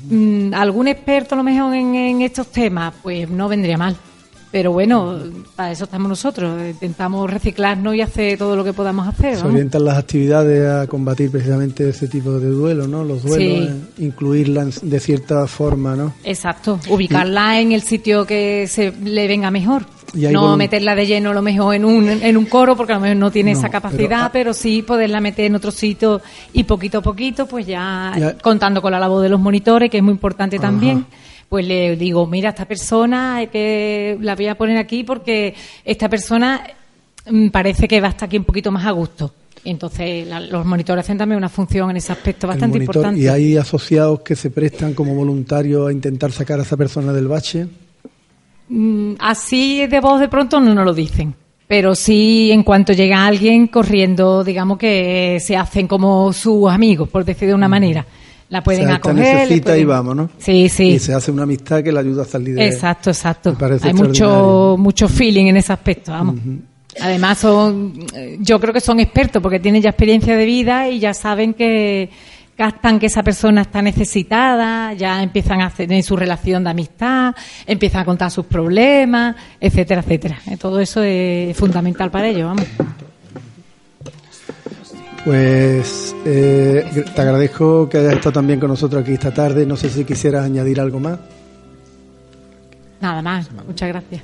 Mm, 0.09 0.53
¿Algún 0.53 0.87
experto 0.87 1.35
a 1.35 1.37
lo 1.37 1.43
mejor 1.43 1.73
en, 1.73 1.95
en 1.95 2.21
estos 2.21 2.47
temas? 2.47 2.93
Pues 3.01 3.29
no 3.29 3.47
vendría 3.47 3.77
mal. 3.77 3.97
Pero 4.51 4.73
bueno, 4.73 5.17
para 5.55 5.71
eso 5.71 5.85
estamos 5.85 6.09
nosotros. 6.09 6.61
Intentamos 6.69 7.29
reciclarnos 7.29 7.95
y 7.95 8.01
hacer 8.01 8.37
todo 8.37 8.55
lo 8.57 8.65
que 8.65 8.73
podamos 8.73 9.07
hacer. 9.07 9.35
Se 9.35 9.41
vamos. 9.43 9.53
orientan 9.53 9.85
las 9.85 9.97
actividades 9.97 10.69
a 10.69 10.87
combatir 10.87 11.31
precisamente 11.31 11.87
ese 11.87 12.07
tipo 12.09 12.31
de 12.37 12.49
duelo, 12.49 12.85
¿no? 12.85 13.03
Los 13.05 13.23
duelos, 13.23 13.69
Sí. 13.69 13.69
eh, 13.99 14.03
incluirla 14.05 14.63
en- 14.63 14.73
de 14.89 14.99
cierta 14.99 15.47
forma, 15.47 15.95
¿no? 15.95 16.13
Exacto, 16.25 16.79
ubicarla 16.89 17.61
en 17.61 17.71
el 17.71 17.81
sitio 17.81 18.25
que 18.25 18.67
se 18.67 18.91
le 18.91 19.27
venga 19.27 19.51
mejor. 19.51 19.83
Y 20.13 20.27
No 20.27 20.57
meterla 20.57 20.93
de 20.95 21.05
lleno 21.07 21.29
a 21.29 21.33
lo 21.33 21.41
mejor 21.41 21.73
en 21.73 21.85
un, 21.85 22.09
en 22.09 22.35
un 22.35 22.43
coro 22.43 22.75
porque 22.75 22.91
a 22.91 22.95
lo 22.95 23.01
mejor 23.03 23.15
no 23.15 23.31
tiene 23.31 23.53
No, 23.53 23.59
esa 23.59 23.69
capacidad, 23.69 24.29
pero- 24.33 24.51
pero, 24.51 24.53
sí 24.53 24.81
poderla 24.81 25.21
meter 25.21 25.45
en 25.45 25.55
otro 25.55 25.71
sitio 25.71 26.19
y 26.51 26.65
poquito 26.65 26.97
a 26.97 27.01
poquito, 27.01 27.45
pues 27.45 27.65
ya, 27.65 28.11
Ya- 28.19 28.37
contando 28.37 28.81
con 28.81 28.91
la 28.91 28.99
labor 28.99 29.21
de 29.23 29.29
los 29.29 29.39
monitores, 29.39 29.89
que 29.89 29.97
es 29.99 30.03
muy 30.03 30.11
importante 30.11 30.59
también, 30.59 31.05
pues 31.51 31.67
le 31.67 31.97
digo, 31.97 32.25
mira, 32.27 32.51
esta 32.51 32.63
persona 32.63 33.35
hay 33.35 33.47
que 33.47 34.17
la 34.21 34.35
voy 34.37 34.47
a 34.47 34.55
poner 34.55 34.77
aquí 34.77 35.03
porque 35.03 35.53
esta 35.83 36.07
persona 36.07 36.63
mm, 37.29 37.49
parece 37.49 37.89
que 37.89 37.99
va 37.99 38.07
a 38.07 38.11
estar 38.11 38.27
aquí 38.27 38.37
un 38.37 38.45
poquito 38.45 38.71
más 38.71 38.85
a 38.85 38.91
gusto. 38.91 39.33
Entonces 39.65 40.25
la- 40.25 40.39
los 40.39 40.65
monitores 40.65 41.03
hacen 41.03 41.17
también 41.17 41.35
una 41.37 41.49
función 41.49 41.89
en 41.91 41.97
ese 41.97 42.13
aspecto 42.13 42.47
bastante 42.47 42.77
monitor. 42.77 42.95
importante. 42.95 43.19
Y 43.21 43.27
hay 43.27 43.57
asociados 43.57 44.21
que 44.21 44.37
se 44.37 44.49
prestan 44.49 44.93
como 44.93 45.13
voluntarios 45.13 45.89
a 45.89 45.91
intentar 45.91 46.31
sacar 46.31 46.57
a 46.57 46.63
esa 46.63 46.77
persona 46.77 47.11
del 47.11 47.27
bache. 47.27 47.67
Mm, 48.69 49.15
Así 49.19 49.85
de 49.87 49.99
voz 49.99 50.21
de 50.21 50.29
pronto 50.29 50.61
no 50.61 50.73
nos 50.73 50.85
lo 50.85 50.93
dicen. 50.93 51.35
Pero 51.67 51.95
sí, 51.95 52.49
en 52.51 52.63
cuanto 52.63 52.93
llega 52.93 53.25
alguien 53.27 53.67
corriendo, 53.67 54.43
digamos 54.45 54.77
que 54.77 55.37
se 55.41 55.57
hacen 55.57 55.85
como 55.87 56.31
sus 56.31 56.69
amigos, 56.71 57.09
por 57.09 57.25
decir 57.25 57.49
de 57.49 57.53
una 57.53 57.67
manera. 57.67 58.05
La 58.51 58.61
pueden 58.61 58.81
esta 58.83 58.95
acoger. 58.95 59.47
necesita 59.47 59.77
y 59.77 59.85
vamos, 59.85 60.13
¿no? 60.13 60.29
Sí, 60.37 60.67
sí. 60.67 60.89
Y 60.89 60.99
se 60.99 61.13
hace 61.13 61.31
una 61.31 61.43
amistad 61.43 61.81
que 61.81 61.89
le 61.89 61.99
ayuda 61.99 62.23
a 62.23 62.25
salir 62.25 62.55
de... 62.55 62.67
Exacto, 62.67 63.09
exacto. 63.09 63.55
Hay 63.81 63.93
mucho, 63.93 64.75
mucho 64.77 65.07
feeling 65.07 65.45
en 65.45 65.55
ese 65.55 65.71
aspecto, 65.71 66.11
vamos. 66.11 66.35
Además 66.99 67.37
son, 67.37 67.93
eh, 68.13 68.37
yo 68.41 68.59
creo 68.59 68.73
que 68.73 68.81
son 68.81 68.99
expertos 68.99 69.41
porque 69.41 69.61
tienen 69.61 69.81
ya 69.81 69.91
experiencia 69.91 70.35
de 70.35 70.43
vida 70.45 70.89
y 70.89 70.99
ya 70.99 71.13
saben 71.13 71.53
que 71.53 72.09
captan 72.57 72.99
que 72.99 73.05
esa 73.05 73.23
persona 73.23 73.61
está 73.61 73.81
necesitada, 73.81 74.91
ya 74.95 75.23
empiezan 75.23 75.61
a 75.61 75.69
tener 75.69 76.03
su 76.03 76.17
relación 76.17 76.65
de 76.65 76.71
amistad, 76.71 77.33
empiezan 77.65 78.01
a 78.01 78.05
contar 78.05 78.29
sus 78.31 78.45
problemas, 78.47 79.33
etcétera, 79.61 80.01
etcétera. 80.01 80.39
Eh, 80.51 80.57
Todo 80.57 80.81
eso 80.81 81.01
es 81.01 81.55
fundamental 81.55 82.11
para 82.11 82.27
ellos, 82.27 82.47
vamos. 82.47 82.65
Pues 85.25 86.15
eh, 86.25 87.05
te 87.15 87.21
agradezco 87.21 87.87
que 87.87 87.99
hayas 87.99 88.13
estado 88.13 88.33
también 88.33 88.59
con 88.59 88.69
nosotros 88.69 89.03
aquí 89.03 89.13
esta 89.13 89.31
tarde. 89.31 89.65
No 89.65 89.75
sé 89.75 89.89
si 89.89 90.03
quisieras 90.03 90.45
añadir 90.45 90.79
algo 90.79 90.99
más. 90.99 91.19
Nada 92.99 93.21
más. 93.21 93.49
Muchas 93.67 93.89
gracias. 93.89 94.23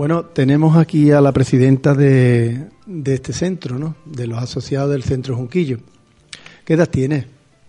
Bueno, 0.00 0.24
tenemos 0.24 0.78
aquí 0.78 1.10
a 1.10 1.20
la 1.20 1.30
presidenta 1.30 1.92
de, 1.92 2.68
de 2.86 3.14
este 3.14 3.34
centro, 3.34 3.78
¿no? 3.78 3.96
De 4.06 4.26
los 4.26 4.42
asociados 4.42 4.90
del 4.92 5.02
Centro 5.02 5.36
Junquillo. 5.36 5.76
¿Qué 6.64 6.72
edad 6.72 6.88
tienes? 6.88 7.26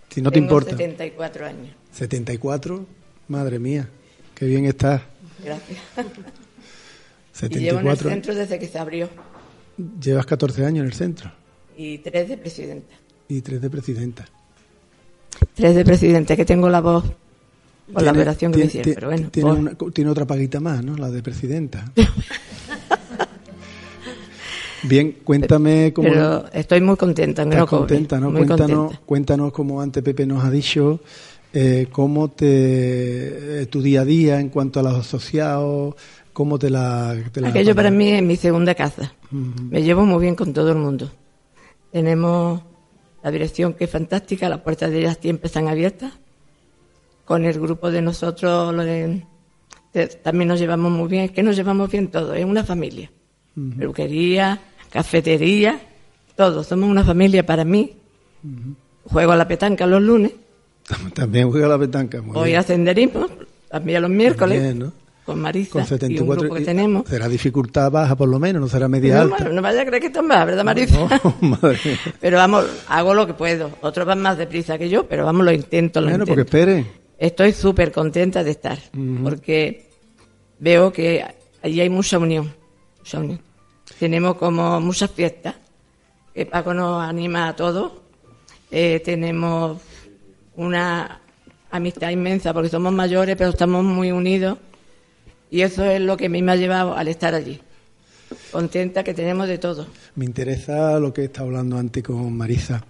Si 0.08 0.22
no 0.22 0.30
te 0.30 0.36
Tengo 0.36 0.46
importa. 0.46 0.70
74 0.70 1.44
años. 1.44 1.76
74. 1.92 2.86
Madre 3.28 3.58
mía, 3.58 3.86
qué 4.34 4.46
bien 4.46 4.64
estás. 4.64 5.02
Gracias. 5.44 5.78
Y 7.50 7.58
llevo 7.58 7.80
en 7.80 7.86
el 7.88 7.96
74. 7.98 8.10
centro 8.10 8.34
desde 8.34 8.58
que 8.58 8.66
se 8.66 8.78
abrió. 8.78 9.10
Llevas 10.00 10.24
14 10.24 10.64
años 10.64 10.84
en 10.84 10.86
el 10.86 10.94
centro 10.94 11.30
Y 11.76 11.98
tres 11.98 12.30
de 12.30 12.38
presidenta. 12.38 12.94
y 13.28 13.42
tres 13.42 13.60
de 13.60 13.68
presidenta. 13.68 14.24
Tres 15.52 15.74
de 15.74 15.84
presidenta, 15.84 16.34
que 16.34 16.46
tengo 16.46 16.70
la 16.70 16.80
voz 16.80 17.04
la 17.94 18.00
Tiene- 18.00 18.18
operación 18.18 18.52
que 18.52 18.58
me 18.58 18.64
tiene- 18.66 18.80
hicieron. 18.80 18.94
Pero 18.94 19.08
bueno, 19.08 19.28
tiene, 19.30 19.50
voz. 19.50 19.58
una- 19.58 19.92
tiene 19.92 20.10
otra 20.10 20.26
paguita 20.26 20.60
más, 20.60 20.84
¿no? 20.84 20.96
La 20.96 21.10
de 21.10 21.22
presidenta. 21.22 21.92
Bien, 24.84 25.16
cuéntame 25.22 25.92
cómo. 25.94 26.08
pero 26.08 26.44
estoy 26.52 26.80
muy 26.80 26.96
contenta. 26.96 27.44
cobre. 27.44 27.66
contenta, 27.66 28.18
¿no? 28.18 28.30
Muy 28.32 28.38
Cuéntanos, 28.46 28.76
contenta. 28.78 29.02
cuéntanos, 29.06 29.52
como 29.52 29.80
antes 29.80 30.02
Pepe 30.02 30.26
nos 30.26 30.44
ha 30.44 30.50
dicho, 30.50 31.00
eh, 31.52 31.86
cómo 31.92 32.30
te. 32.30 33.62
eh, 33.62 33.66
tu 33.66 33.80
día 33.80 34.00
a 34.00 34.04
día 34.04 34.40
en 34.40 34.48
cuanto 34.48 34.80
a 34.80 34.82
los 34.82 34.94
asociados, 34.94 35.94
cómo 36.32 36.58
te 36.58 36.68
la. 36.68 37.14
te 37.30 37.40
la- 37.40 37.48
Aquello 37.50 37.76
para 37.76 37.92
mí 37.92 38.10
es 38.10 38.22
mi 38.22 38.34
segunda 38.36 38.74
casa. 38.74 39.14
Me 39.30 39.82
llevo 39.82 40.04
muy 40.04 40.20
bien 40.20 40.34
con 40.34 40.52
todo 40.52 40.72
el 40.72 40.78
mundo. 40.78 41.10
Tenemos 41.92 42.60
la 43.22 43.30
dirección 43.30 43.74
que 43.74 43.84
es 43.84 43.90
fantástica, 43.90 44.48
las 44.48 44.60
puertas 44.62 44.90
de 44.90 44.98
ellas 44.98 45.16
siempre 45.22 45.46
están 45.46 45.68
abiertas. 45.68 46.12
Con 47.24 47.44
el 47.44 47.58
grupo 47.60 47.90
de 47.90 48.02
nosotros 48.02 48.74
lo 48.74 48.82
de- 48.84 49.22
de- 49.94 50.06
también 50.08 50.48
nos 50.48 50.58
llevamos 50.60 50.90
muy 50.92 51.08
bien, 51.08 51.24
es 51.24 51.30
que 51.30 51.42
nos 51.42 51.54
llevamos 51.56 51.90
bien 51.90 52.08
todos, 52.08 52.36
es 52.36 52.44
una 52.44 52.64
familia. 52.64 53.10
Peluquería, 53.78 54.60
cafetería, 54.90 55.80
todos, 56.36 56.66
somos 56.66 56.88
una 56.88 57.04
familia 57.04 57.44
para 57.44 57.64
mí. 57.64 57.92
Juego 59.04 59.32
a 59.32 59.36
la 59.36 59.46
petanca 59.46 59.86
los 59.86 60.02
lunes, 60.02 60.32
También 61.14 61.50
juega 61.50 61.68
la 61.68 61.78
petanca. 61.78 62.20
muy 62.22 62.32
voy 62.34 62.48
bien. 62.50 62.60
a 62.60 62.62
senderismo, 62.62 63.26
también 63.70 64.02
los 64.02 64.10
miércoles, 64.10 64.60
Bien, 64.60 64.78
¿no? 64.78 64.92
con 65.24 65.40
Marisa 65.40 65.70
Con 65.72 65.80
y 65.82 65.84
un 65.84 65.88
74 65.88 66.40
grupo 66.42 66.54
que 66.56 66.64
tenemos. 66.64 67.08
Será 67.08 67.28
dificultad 67.28 67.90
baja 67.92 68.16
por 68.16 68.28
lo 68.28 68.38
menos, 68.40 68.60
no 68.62 68.68
será 68.68 68.88
media 68.88 69.14
No, 69.16 69.20
alta. 69.22 69.36
bueno, 69.36 69.52
no 69.52 69.62
vaya 69.62 69.82
a 69.82 69.84
creer 69.86 70.00
que 70.00 70.06
esto 70.08 70.20
es 70.20 70.26
más, 70.26 70.44
¿verdad, 70.46 70.64
Marisa? 70.64 70.98
Oh, 71.22 71.34
madre 71.40 71.78
mía. 71.84 71.98
Pero 72.20 72.36
vamos, 72.38 72.64
hago 72.88 73.14
lo 73.14 73.26
que 73.28 73.34
puedo. 73.34 73.70
Otros 73.82 74.06
van 74.06 74.20
más 74.20 74.36
deprisa 74.38 74.76
que 74.78 74.88
yo, 74.88 75.06
pero 75.06 75.24
vamos, 75.24 75.44
lo 75.44 75.52
intento, 75.52 76.00
lo 76.00 76.08
Bueno, 76.08 76.26
porque 76.26 76.40
espere. 76.42 76.86
Estoy 77.18 77.52
súper 77.52 77.92
contenta 77.92 78.42
de 78.42 78.50
estar, 78.50 78.78
porque 79.22 79.88
veo 80.58 80.92
que 80.92 81.24
allí 81.62 81.80
hay 81.80 81.88
mucha 81.88 82.18
unión, 82.18 82.52
mucha 82.98 83.18
unión. 83.18 83.40
Tenemos 83.98 84.36
como 84.36 84.80
muchas 84.80 85.10
fiestas, 85.10 85.54
que 86.34 86.46
Paco 86.46 86.74
nos 86.74 87.02
anima 87.02 87.48
a 87.48 87.56
todos. 87.56 87.92
Eh, 88.70 89.00
tenemos 89.04 89.80
una 90.56 91.20
amistad 91.70 92.10
inmensa, 92.10 92.52
porque 92.52 92.68
somos 92.68 92.92
mayores, 92.92 93.36
pero 93.36 93.50
estamos 93.50 93.84
muy 93.84 94.10
unidos. 94.10 94.58
Y 95.50 95.60
eso 95.60 95.84
es 95.84 96.00
lo 96.00 96.16
que 96.16 96.26
a 96.26 96.28
mí 96.28 96.42
me 96.42 96.52
ha 96.52 96.56
llevado 96.56 96.96
al 96.96 97.08
estar 97.08 97.34
allí. 97.34 97.60
Contenta 98.50 99.04
que 99.04 99.14
tenemos 99.14 99.46
de 99.46 99.58
todo. 99.58 99.86
Me 100.14 100.24
interesa 100.24 100.98
lo 100.98 101.12
que 101.12 101.24
estaba 101.24 101.46
hablando 101.46 101.76
antes 101.76 102.02
con 102.02 102.34
Marisa. 102.34 102.84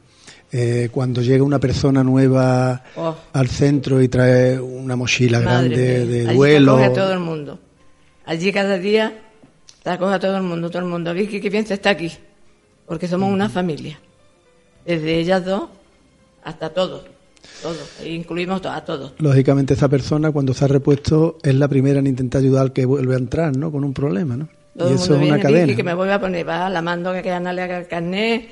Eh, 0.55 0.91
cuando 0.93 1.23
llega 1.23 1.43
una 1.43 1.59
persona 1.59 2.05
nueva 2.05 2.83
Oh. 2.95 3.17
al 3.33 3.49
centro 3.49 4.03
y 4.03 4.09
trae 4.09 4.61
una 4.61 4.97
mochila 4.97 5.41
Madre 5.41 5.69
grande 5.71 5.77
mía. 6.05 6.05
de 6.25 6.29
Allí 6.29 6.37
duelo. 6.37 6.77
te 6.77 6.85
acoge 6.85 7.01
a 7.01 7.03
todo 7.03 7.13
el 7.15 7.21
mundo. 7.21 7.59
Allí 8.27 8.53
cada 8.53 8.77
día 8.79 9.19
te 9.83 9.91
acoge 9.91 10.15
a 10.15 10.19
todo 10.19 10.37
el 10.37 10.43
mundo, 10.43 10.69
todo 10.69 10.83
el 10.83 10.89
mundo. 10.89 11.15
Vicky, 11.15 11.41
qué 11.41 11.49
bien 11.49 11.67
se 11.67 11.75
está 11.75 11.91
aquí. 11.91 12.13
Porque 12.87 13.09
somos 13.09 13.33
una 13.33 13.49
familia. 13.49 13.99
Desde 14.85 15.19
ellas 15.19 15.45
dos 15.45 15.71
hasta 16.45 16.69
todos. 16.71 17.05
Todos. 17.63 18.01
E 18.03 18.11
incluimos 18.13 18.65
a 18.67 18.85
todos. 18.85 19.15
Lógicamente 19.19 19.75
esa 19.75 19.89
persona 19.89 20.31
cuando 20.33 20.53
se 20.53 20.65
ha 20.65 20.69
repuesto 20.69 21.39
es 21.43 21.55
la 21.55 21.67
primera 21.69 21.99
en 22.01 22.07
intentar 22.09 22.41
ayudar 22.43 22.63
al 22.63 22.73
que 22.73 22.85
vuelve 22.85 23.15
a 23.15 23.19
entrar, 23.19 23.57
¿no? 23.57 23.73
Con 23.73 23.85
un 23.85 23.95
problema, 23.95 24.37
¿no? 24.37 24.49
Todo 24.77 24.89
y 24.89 24.93
el 24.93 24.99
eso 24.99 25.11
mundo 25.13 25.15
es 25.15 25.21
viene, 25.21 25.35
una 25.35 25.43
cadena. 25.43 25.67
Vicky, 25.67 25.77
que 25.77 25.83
me 25.83 25.95
voy 25.95 26.09
a 26.11 26.21
poner, 26.21 26.49
va, 26.49 26.69
la 26.69 26.83
mando 26.83 27.13
que 27.23 27.31
Ana 27.31 27.53
le 27.53 27.63
haga 27.63 27.79
el 27.79 27.87
carnet, 27.89 28.49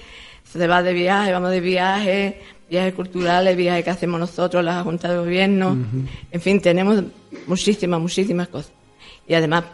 se 0.53 0.67
va 0.67 0.83
de 0.83 0.93
viaje, 0.93 1.33
vamos 1.33 1.51
de 1.51 1.61
viaje, 1.61 2.41
viajes 2.69 2.95
culturales, 2.95 3.57
viajes 3.57 3.85
que 3.85 3.91
hacemos 3.91 4.19
nosotros, 4.19 4.65
la 4.65 4.83
Junta 4.83 5.11
de 5.11 5.19
Gobierno. 5.19 5.77
En 6.31 6.41
fin, 6.41 6.61
tenemos 6.61 7.03
muchísimas, 7.47 8.01
muchísimas 8.01 8.49
cosas. 8.49 8.73
Y 9.29 9.35
además, 9.35 9.65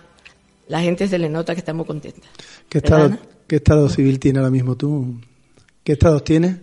la 0.69 0.81
gente 0.81 1.09
se 1.09 1.19
le 1.19 1.29
nota 1.29 1.55
que 1.55 1.61
está 1.61 1.73
muy 1.73 1.87
contenta. 1.87 2.29
¿Qué 2.69 2.79
estado, 2.79 3.03
¿Verdad, 3.05 3.19
Ana? 3.23 3.31
¿Qué 3.47 3.57
estado 3.57 3.89
civil 3.89 4.19
tiene 4.19 4.39
ahora 4.39 4.51
mismo 4.51 4.77
tú? 4.77 5.21
¿Qué 5.85 5.93
estados 5.93 6.25
tienes? 6.25 6.57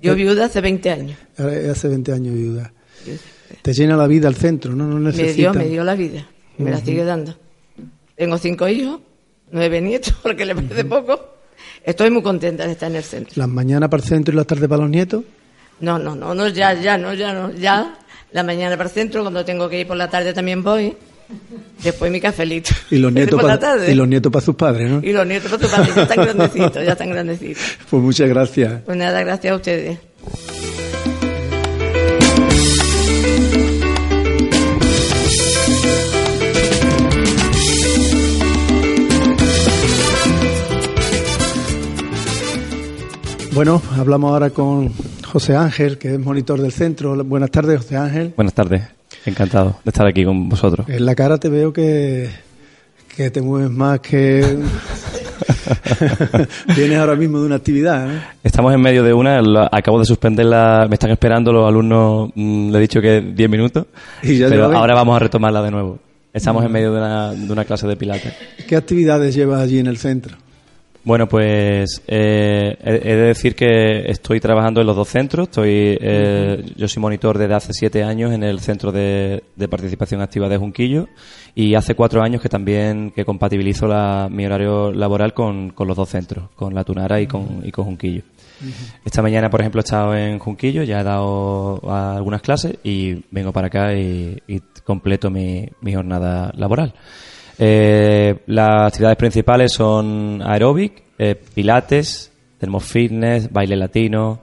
Yo 0.00 0.14
viuda 0.14 0.46
hace 0.46 0.60
20 0.60 0.90
años. 0.90 1.18
Ahora 1.36 1.72
Hace 1.72 1.88
20 1.88 2.12
años 2.12 2.34
viuda. 2.34 2.72
Te 3.62 3.72
llena 3.72 3.96
la 3.96 4.06
vida 4.06 4.28
al 4.28 4.36
centro, 4.36 4.74
¿no? 4.74 4.86
No 4.86 4.98
Me 4.98 5.32
dio, 5.32 5.52
me 5.52 5.68
dio 5.68 5.84
la 5.84 5.94
vida. 5.94 6.28
Me 6.58 6.70
la 6.70 6.78
sigue 6.78 7.04
dando. 7.04 7.36
Tengo 8.16 8.38
cinco 8.38 8.68
hijos, 8.68 9.00
nueve 9.50 9.80
nietos, 9.80 10.14
porque 10.22 10.44
le 10.44 10.54
parece 10.54 10.84
poco. 10.84 11.37
Estoy 11.84 12.10
muy 12.10 12.22
contenta 12.22 12.66
de 12.66 12.72
estar 12.72 12.90
en 12.90 12.96
el 12.96 13.04
centro. 13.04 13.34
Las 13.36 13.48
mañanas 13.48 13.88
para 13.88 14.02
el 14.02 14.08
centro 14.08 14.32
y 14.32 14.36
las 14.36 14.46
tardes 14.46 14.68
para 14.68 14.82
los 14.82 14.90
nietos. 14.90 15.24
No, 15.80 15.98
no, 15.98 16.14
no, 16.14 16.34
no, 16.34 16.48
ya, 16.48 16.74
ya, 16.74 16.98
no, 16.98 17.14
ya, 17.14 17.32
no, 17.32 17.52
ya. 17.52 17.98
La 18.32 18.42
mañana 18.42 18.76
para 18.76 18.88
el 18.88 18.94
centro, 18.94 19.22
cuando 19.22 19.44
tengo 19.44 19.68
que 19.68 19.80
ir 19.80 19.86
por 19.86 19.96
la 19.96 20.08
tarde 20.08 20.32
también 20.32 20.62
voy. 20.62 20.94
Después 21.82 22.10
mi 22.10 22.20
cafelito. 22.20 22.70
Y 22.90 22.96
los 22.96 23.12
nietos 23.14 23.40
para 23.40 23.88
y 23.88 23.94
los 23.94 24.08
nietos 24.08 24.32
para 24.32 24.44
sus 24.44 24.54
padres, 24.54 24.90
¿no? 24.90 25.00
Y 25.02 25.12
los 25.12 25.26
nietos 25.26 25.50
para 25.50 25.62
tu 25.62 25.70
padre, 25.70 25.92
ya 25.94 26.02
están 26.02 26.24
grandecitos, 26.24 26.84
ya 26.84 26.92
están 26.92 27.10
grandecitos. 27.10 27.62
Pues 27.90 28.02
muchas 28.02 28.28
gracias. 28.28 28.82
Pues 28.84 28.96
nada, 28.96 29.20
gracias 29.20 29.52
a 29.52 29.56
ustedes. 29.56 29.98
Bueno, 43.58 43.82
hablamos 43.98 44.30
ahora 44.30 44.50
con 44.50 44.92
José 45.32 45.56
Ángel, 45.56 45.98
que 45.98 46.14
es 46.14 46.20
monitor 46.20 46.60
del 46.62 46.70
centro. 46.70 47.16
Buenas 47.24 47.50
tardes, 47.50 47.78
José 47.78 47.96
Ángel. 47.96 48.32
Buenas 48.36 48.54
tardes, 48.54 48.82
encantado 49.26 49.80
de 49.84 49.88
estar 49.90 50.06
aquí 50.06 50.24
con 50.24 50.48
vosotros. 50.48 50.88
En 50.88 51.04
la 51.04 51.16
cara 51.16 51.38
te 51.38 51.48
veo 51.48 51.72
que, 51.72 52.30
que 53.16 53.32
te 53.32 53.42
mueves 53.42 53.68
más 53.72 53.98
que... 53.98 54.44
Vienes 56.76 56.98
ahora 57.00 57.16
mismo 57.16 57.40
de 57.40 57.46
una 57.46 57.56
actividad, 57.56 58.08
¿eh? 58.08 58.20
Estamos 58.44 58.72
en 58.72 58.80
medio 58.80 59.02
de 59.02 59.12
una, 59.12 59.42
la- 59.42 59.68
acabo 59.72 59.98
de 59.98 60.04
suspenderla, 60.04 60.86
me 60.88 60.94
están 60.94 61.10
esperando 61.10 61.52
los 61.52 61.66
alumnos, 61.66 62.30
mm, 62.36 62.70
le 62.70 62.78
he 62.78 62.80
dicho 62.80 63.00
que 63.00 63.20
10 63.20 63.50
minutos, 63.50 63.86
Y 64.22 64.38
ya 64.38 64.48
pero 64.48 64.66
ahora 64.66 64.78
20. 64.78 64.94
vamos 64.94 65.16
a 65.16 65.18
retomarla 65.18 65.62
de 65.62 65.70
nuevo. 65.72 65.98
Estamos 66.32 66.64
en 66.64 66.70
medio 66.70 66.92
de 66.92 66.98
una, 66.98 67.32
de 67.32 67.52
una 67.52 67.64
clase 67.64 67.88
de 67.88 67.96
pilates. 67.96 68.32
¿Qué 68.68 68.76
actividades 68.76 69.34
llevas 69.34 69.60
allí 69.62 69.80
en 69.80 69.88
el 69.88 69.98
centro? 69.98 70.36
Bueno, 71.08 71.26
pues 71.26 72.02
eh, 72.06 72.76
he, 72.84 72.92
de 73.16 73.22
decir 73.28 73.54
que 73.54 74.10
estoy 74.10 74.40
trabajando 74.40 74.82
en 74.82 74.86
los 74.86 74.94
dos 74.94 75.08
centros. 75.08 75.48
Estoy, 75.48 75.96
eh, 75.98 76.62
yo 76.76 76.86
soy 76.86 77.00
monitor 77.00 77.38
desde 77.38 77.54
hace 77.54 77.72
siete 77.72 78.02
años 78.04 78.30
en 78.34 78.42
el 78.42 78.60
Centro 78.60 78.92
de, 78.92 79.42
de 79.56 79.68
Participación 79.68 80.20
Activa 80.20 80.50
de 80.50 80.58
Junquillo 80.58 81.08
y 81.54 81.74
hace 81.76 81.94
cuatro 81.94 82.20
años 82.22 82.42
que 82.42 82.50
también 82.50 83.10
que 83.12 83.24
compatibilizo 83.24 83.86
la- 83.88 84.28
mi 84.30 84.44
horario 84.44 84.92
laboral 84.92 85.32
con, 85.32 85.70
con 85.70 85.88
los 85.88 85.96
dos 85.96 86.10
centros, 86.10 86.50
con 86.54 86.74
La 86.74 86.84
Tunara 86.84 87.18
y 87.22 87.26
con, 87.26 87.62
y 87.64 87.70
con 87.72 87.86
Junquillo. 87.86 88.20
Esta 89.02 89.22
mañana, 89.22 89.48
por 89.48 89.60
ejemplo, 89.62 89.80
he 89.80 89.84
estado 89.84 90.14
en 90.14 90.38
Junquillo, 90.38 90.82
ya 90.82 91.00
he 91.00 91.04
dado 91.04 91.80
algunas 91.90 92.42
clases 92.42 92.76
y 92.84 93.24
vengo 93.30 93.50
para 93.50 93.68
acá 93.68 93.94
y, 93.94 94.36
y 94.46 94.60
completo 94.84 95.30
mi, 95.30 95.66
mi 95.80 95.94
jornada 95.94 96.52
laboral. 96.54 96.92
Eh, 97.58 98.38
las 98.46 98.86
actividades 98.86 99.16
principales 99.16 99.72
son 99.72 100.40
aeróbic, 100.42 101.02
eh, 101.18 101.34
pilates, 101.54 102.30
termofitness, 102.58 103.52
baile 103.52 103.76
latino 103.76 104.40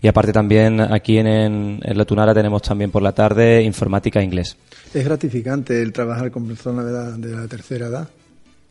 y 0.00 0.08
aparte 0.08 0.32
también 0.32 0.80
aquí 0.80 1.18
en, 1.18 1.26
en, 1.26 1.80
La 1.98 2.04
Tunara 2.04 2.34
tenemos 2.34 2.62
también 2.62 2.90
por 2.90 3.02
la 3.02 3.12
tarde 3.12 3.62
informática 3.62 4.20
e 4.20 4.24
inglés. 4.24 4.56
Es 4.92 5.04
gratificante 5.04 5.80
el 5.80 5.92
trabajar 5.92 6.30
con 6.30 6.46
personas 6.46 6.84
de 6.86 6.92
la, 6.92 7.10
de 7.12 7.36
la 7.36 7.48
tercera 7.48 7.86
edad. 7.86 8.08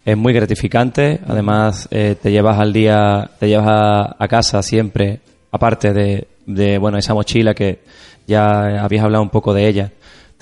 Es 0.05 0.17
muy 0.17 0.33
gratificante, 0.33 1.21
además 1.25 1.87
eh, 1.89 2.15
te 2.21 2.31
llevas 2.31 2.59
al 2.59 2.73
día, 2.73 3.31
te 3.39 3.47
llevas 3.47 3.67
a, 3.67 4.23
a 4.23 4.27
casa 4.27 4.61
siempre, 4.61 5.21
aparte 5.51 5.93
de, 5.93 6.27
de, 6.45 6.77
bueno 6.77 6.97
esa 6.97 7.13
mochila 7.13 7.53
que 7.53 7.79
ya 8.27 8.83
habías 8.83 9.03
hablado 9.03 9.23
un 9.23 9.29
poco 9.29 9.53
de 9.53 9.67
ella, 9.67 9.91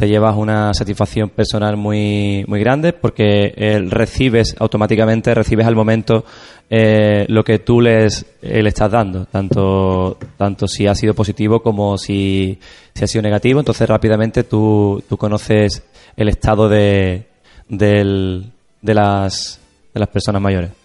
te 0.02 0.08
llevas 0.08 0.36
una 0.36 0.74
satisfacción 0.74 1.30
personal 1.30 1.78
muy 1.78 2.44
muy 2.48 2.60
grande 2.60 2.92
porque 2.92 3.54
eh, 3.56 3.86
recibes 3.88 4.56
automáticamente, 4.58 5.36
recibes 5.36 5.68
al 5.68 5.76
momento 5.76 6.26
eh, 6.72 7.24
lo 7.28 7.44
que 7.44 7.60
tú 7.60 7.80
les 7.82 8.26
eh, 8.42 8.64
le 8.64 8.70
estás 8.70 8.90
dando, 8.90 9.26
tanto 9.26 10.18
tanto 10.38 10.68
si 10.68 10.88
ha 10.88 10.96
sido 10.96 11.14
positivo 11.14 11.62
como 11.62 12.00
si, 12.00 12.58
si 12.96 13.04
ha 13.04 13.08
sido 13.08 13.22
negativo, 13.22 13.60
entonces 13.60 13.88
rápidamente 13.88 14.44
tú, 14.44 15.04
tú 15.08 15.18
conoces 15.18 15.84
el 16.18 16.30
estado 16.30 16.68
de, 16.68 17.28
del, 17.70 18.52
de 18.82 18.94
las 18.96 19.60
de 19.94 20.00
las 20.00 20.10
personas 20.10 20.42
mayores. 20.42 20.81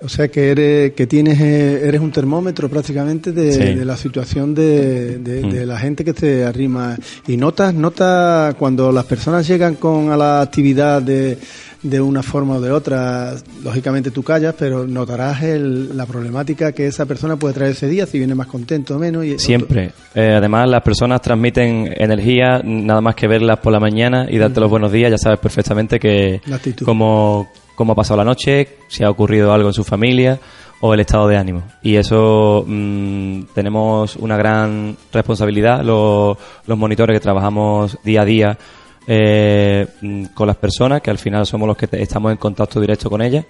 O 0.00 0.08
sea 0.08 0.28
que 0.28 0.50
eres, 0.52 0.92
que 0.92 1.08
tienes, 1.08 1.40
eh, 1.40 1.80
eres 1.88 2.00
un 2.00 2.12
termómetro 2.12 2.68
prácticamente 2.68 3.32
de, 3.32 3.52
Sí. 3.52 3.74
de 3.74 3.84
la 3.84 3.96
situación 3.96 4.54
de, 4.54 5.18
de- 5.18 5.42
Mm. 5.44 5.50
de 5.50 5.66
la 5.66 5.76
gente 5.78 6.04
que 6.04 6.12
te 6.14 6.44
arrima. 6.44 6.96
Y 7.26 7.36
notas, 7.36 7.74
notas 7.74 8.54
cuando 8.54 8.92
las 8.92 9.04
personas 9.06 9.46
llegan 9.48 9.74
con 9.74 10.10
a 10.12 10.16
la 10.16 10.40
actividad 10.40 11.02
de, 11.02 11.36
de 11.82 12.00
una 12.00 12.22
forma 12.22 12.56
o 12.56 12.60
de 12.60 12.70
otra, 12.70 13.34
lógicamente 13.64 14.12
tú 14.12 14.22
callas, 14.22 14.54
pero 14.56 14.86
notarás 14.86 15.42
el- 15.42 15.96
la 15.96 16.06
problemática 16.06 16.70
que 16.70 16.86
esa 16.86 17.04
persona 17.06 17.36
puede 17.36 17.54
traer 17.54 17.72
ese 17.72 17.88
día, 17.88 18.06
si 18.06 18.18
viene 18.18 18.36
más 18.36 18.46
contento 18.46 18.94
o 18.94 18.98
menos. 19.00 19.24
Y 19.24 19.36
Siempre. 19.40 19.90
Eh, 20.14 20.32
además, 20.36 20.68
las 20.70 20.82
personas 20.82 21.20
transmiten 21.22 21.92
energía, 21.96 22.60
nada 22.64 23.00
más 23.00 23.16
que 23.16 23.26
verlas 23.26 23.58
por 23.58 23.72
la 23.72 23.80
mañana 23.80 24.28
y 24.30 24.38
darte 24.38 24.60
los 24.60 24.70
buenos 24.70 24.92
días, 24.92 25.10
ya 25.10 25.18
sabes 25.18 25.40
perfectamente 25.40 25.98
que 25.98 26.40
La 26.46 26.56
actitud. 26.56 26.84
cómo, 26.86 27.50
cómo 27.78 27.92
ha 27.92 27.94
pasado 27.94 28.16
la 28.16 28.24
noche, 28.24 28.76
si 28.88 29.04
ha 29.04 29.08
ocurrido 29.08 29.52
algo 29.52 29.68
en 29.68 29.72
su 29.72 29.84
familia 29.84 30.40
o 30.80 30.94
el 30.94 30.98
estado 30.98 31.28
de 31.28 31.36
ánimo. 31.36 31.62
Y 31.80 31.94
eso 31.94 32.64
mm, 32.66 33.42
tenemos 33.54 34.16
una 34.16 34.36
gran 34.36 34.96
responsabilidad, 35.12 35.84
los, 35.84 36.36
monitores 36.76 37.14
que 37.14 37.20
trabajamos 37.20 37.96
día 38.02 38.22
a 38.22 38.24
día 38.24 38.58
eh, 39.06 39.86
mm, 40.00 40.24
con 40.34 40.48
las 40.48 40.56
personas, 40.56 41.02
que 41.02 41.10
al 41.12 41.18
final 41.18 41.46
somos 41.46 41.68
los 41.68 41.76
que 41.76 41.88
estamos 41.92 42.32
en 42.32 42.38
contacto 42.38 42.80
directo 42.80 43.08
con 43.08 43.22
ellas. 43.22 43.46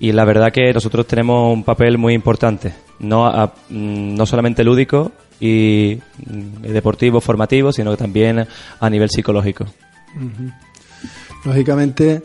Y 0.00 0.10
la 0.10 0.24
verdad 0.24 0.50
que 0.50 0.72
nosotros 0.72 1.06
tenemos 1.06 1.54
un 1.54 1.62
papel 1.62 1.98
muy 1.98 2.14
importante, 2.14 2.74
no, 2.98 3.30
mm, 3.68 4.16
no 4.16 4.26
solamente 4.26 4.64
lúdico 4.64 5.12
y 5.38 6.00
mm, 6.26 6.62
deportivo, 6.62 7.20
formativo, 7.20 7.72
sino 7.72 7.92
que 7.92 7.96
también 7.96 8.44
a 8.80 8.90
nivel 8.90 9.08
psicológico. 9.08 9.66
Lógicamente, 11.44 12.22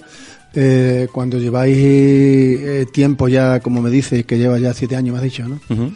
eh, 0.59 1.07
cuando 1.11 1.37
lleváis 1.37 1.77
eh, 1.77 2.85
tiempo 2.91 3.27
ya, 3.27 3.59
como 3.59 3.79
me 3.81 3.91
dices, 3.91 4.25
que 4.25 4.37
lleva 4.39 4.57
ya 4.57 4.73
siete 4.73 4.95
años, 4.95 5.13
me 5.13 5.17
has 5.19 5.23
dicho, 5.23 5.47
¿no? 5.47 5.59
Ujú. 5.69 5.91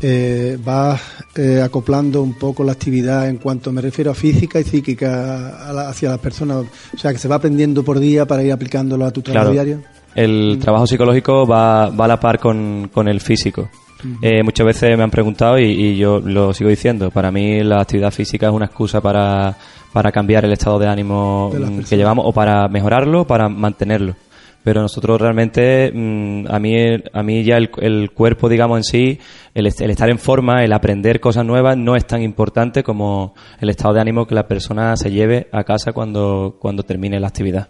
Eh, 0.00 0.56
vas 0.64 1.00
eh, 1.34 1.60
acoplando 1.60 2.22
un 2.22 2.34
poco 2.34 2.62
la 2.62 2.70
actividad 2.70 3.28
en 3.28 3.38
cuanto 3.38 3.72
me 3.72 3.80
refiero 3.80 4.12
a 4.12 4.14
física 4.14 4.60
y 4.60 4.64
psíquica 4.64 5.68
a 5.68 5.72
la- 5.72 5.88
hacia 5.88 6.10
las 6.10 6.20
personas. 6.20 6.64
O 6.94 6.96
sea, 6.98 7.12
que 7.12 7.18
se 7.18 7.26
va 7.26 7.34
aprendiendo 7.34 7.82
por 7.82 7.98
día 7.98 8.24
para 8.24 8.44
ir 8.44 8.52
aplicándolo 8.52 9.04
a 9.04 9.10
tu 9.10 9.22
trabajo 9.22 9.50
Claro. 9.50 9.52
diario. 9.66 9.82
El 10.14 10.58
trabajo 10.60 10.86
psicológico 10.86 11.46
va, 11.48 11.90
va 11.90 12.04
a 12.04 12.08
la 12.08 12.20
par 12.20 12.38
con, 12.38 12.88
con 12.94 13.08
el 13.08 13.20
físico. 13.20 13.68
Eh, 14.22 14.42
muchas 14.42 14.66
veces 14.66 14.96
me 14.96 15.02
han 15.02 15.10
preguntado 15.10 15.58
y, 15.58 15.64
y 15.64 15.96
yo 15.96 16.20
lo 16.20 16.52
sigo 16.52 16.70
diciendo. 16.70 17.10
Para 17.10 17.30
mí 17.30 17.62
la 17.62 17.80
actividad 17.80 18.10
física 18.10 18.46
es 18.46 18.52
una 18.52 18.66
excusa 18.66 19.00
para, 19.00 19.56
para 19.92 20.12
cambiar 20.12 20.44
el 20.44 20.52
estado 20.52 20.78
de 20.78 20.86
ánimo 20.86 21.50
De 21.52 21.58
mm, 21.58 21.84
que 21.84 21.96
llevamos 21.96 22.24
o 22.26 22.32
para 22.32 22.68
mejorarlo 22.68 23.22
o 23.22 23.26
para 23.26 23.48
mantenerlo. 23.48 24.14
Pero 24.62 24.82
nosotros 24.82 25.20
realmente, 25.20 25.90
mm, 25.92 26.46
a 26.48 26.58
mí 26.58 26.74
a 27.12 27.22
mí 27.22 27.44
ya 27.44 27.56
el, 27.56 27.70
el 27.78 28.10
cuerpo, 28.10 28.48
digamos 28.48 28.78
en 28.78 28.84
sí, 28.84 29.18
el 29.54 29.66
estar 29.66 30.10
en 30.10 30.18
forma, 30.18 30.62
el 30.62 30.72
aprender 30.72 31.20
cosas 31.20 31.44
nuevas 31.44 31.76
no 31.76 31.96
es 31.96 32.06
tan 32.06 32.22
importante 32.22 32.82
como 32.82 33.34
el 33.60 33.70
estado 33.70 33.94
de 33.94 34.00
ánimo 34.00 34.26
que 34.26 34.34
la 34.34 34.46
persona 34.46 34.96
se 34.96 35.10
lleve 35.10 35.48
a 35.52 35.64
casa 35.64 35.92
cuando, 35.92 36.56
cuando 36.60 36.82
termine 36.82 37.18
la 37.18 37.28
actividad. 37.28 37.68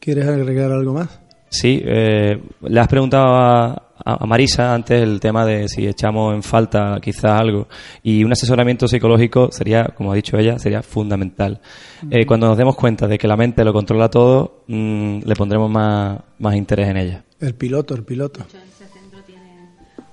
¿Quieres 0.00 0.26
agregar 0.26 0.72
algo 0.72 0.94
más? 0.94 1.19
Sí, 1.52 1.82
eh, 1.84 2.40
le 2.62 2.80
has 2.80 2.86
preguntado 2.86 3.34
a, 3.34 3.82
a 4.04 4.24
Marisa 4.24 4.72
antes 4.72 5.02
el 5.02 5.18
tema 5.18 5.44
de 5.44 5.68
si 5.68 5.84
echamos 5.86 6.32
en 6.32 6.44
falta 6.44 6.98
quizás 7.02 7.40
algo 7.40 7.66
y 8.04 8.22
un 8.22 8.30
asesoramiento 8.30 8.86
psicológico 8.86 9.50
sería, 9.50 9.84
como 9.96 10.12
ha 10.12 10.14
dicho 10.14 10.38
ella, 10.38 10.58
sería 10.60 10.80
fundamental. 10.82 11.60
Eh, 12.08 12.24
cuando 12.24 12.46
nos 12.46 12.56
demos 12.56 12.76
cuenta 12.76 13.08
de 13.08 13.18
que 13.18 13.26
la 13.26 13.36
mente 13.36 13.64
lo 13.64 13.72
controla 13.72 14.08
todo, 14.08 14.62
mm, 14.68 15.20
le 15.24 15.34
pondremos 15.34 15.68
más, 15.68 16.20
más 16.38 16.54
interés 16.54 16.88
en 16.88 16.96
ella. 16.96 17.24
El 17.40 17.54
piloto, 17.54 17.94
el 17.96 18.04
piloto. 18.04 18.40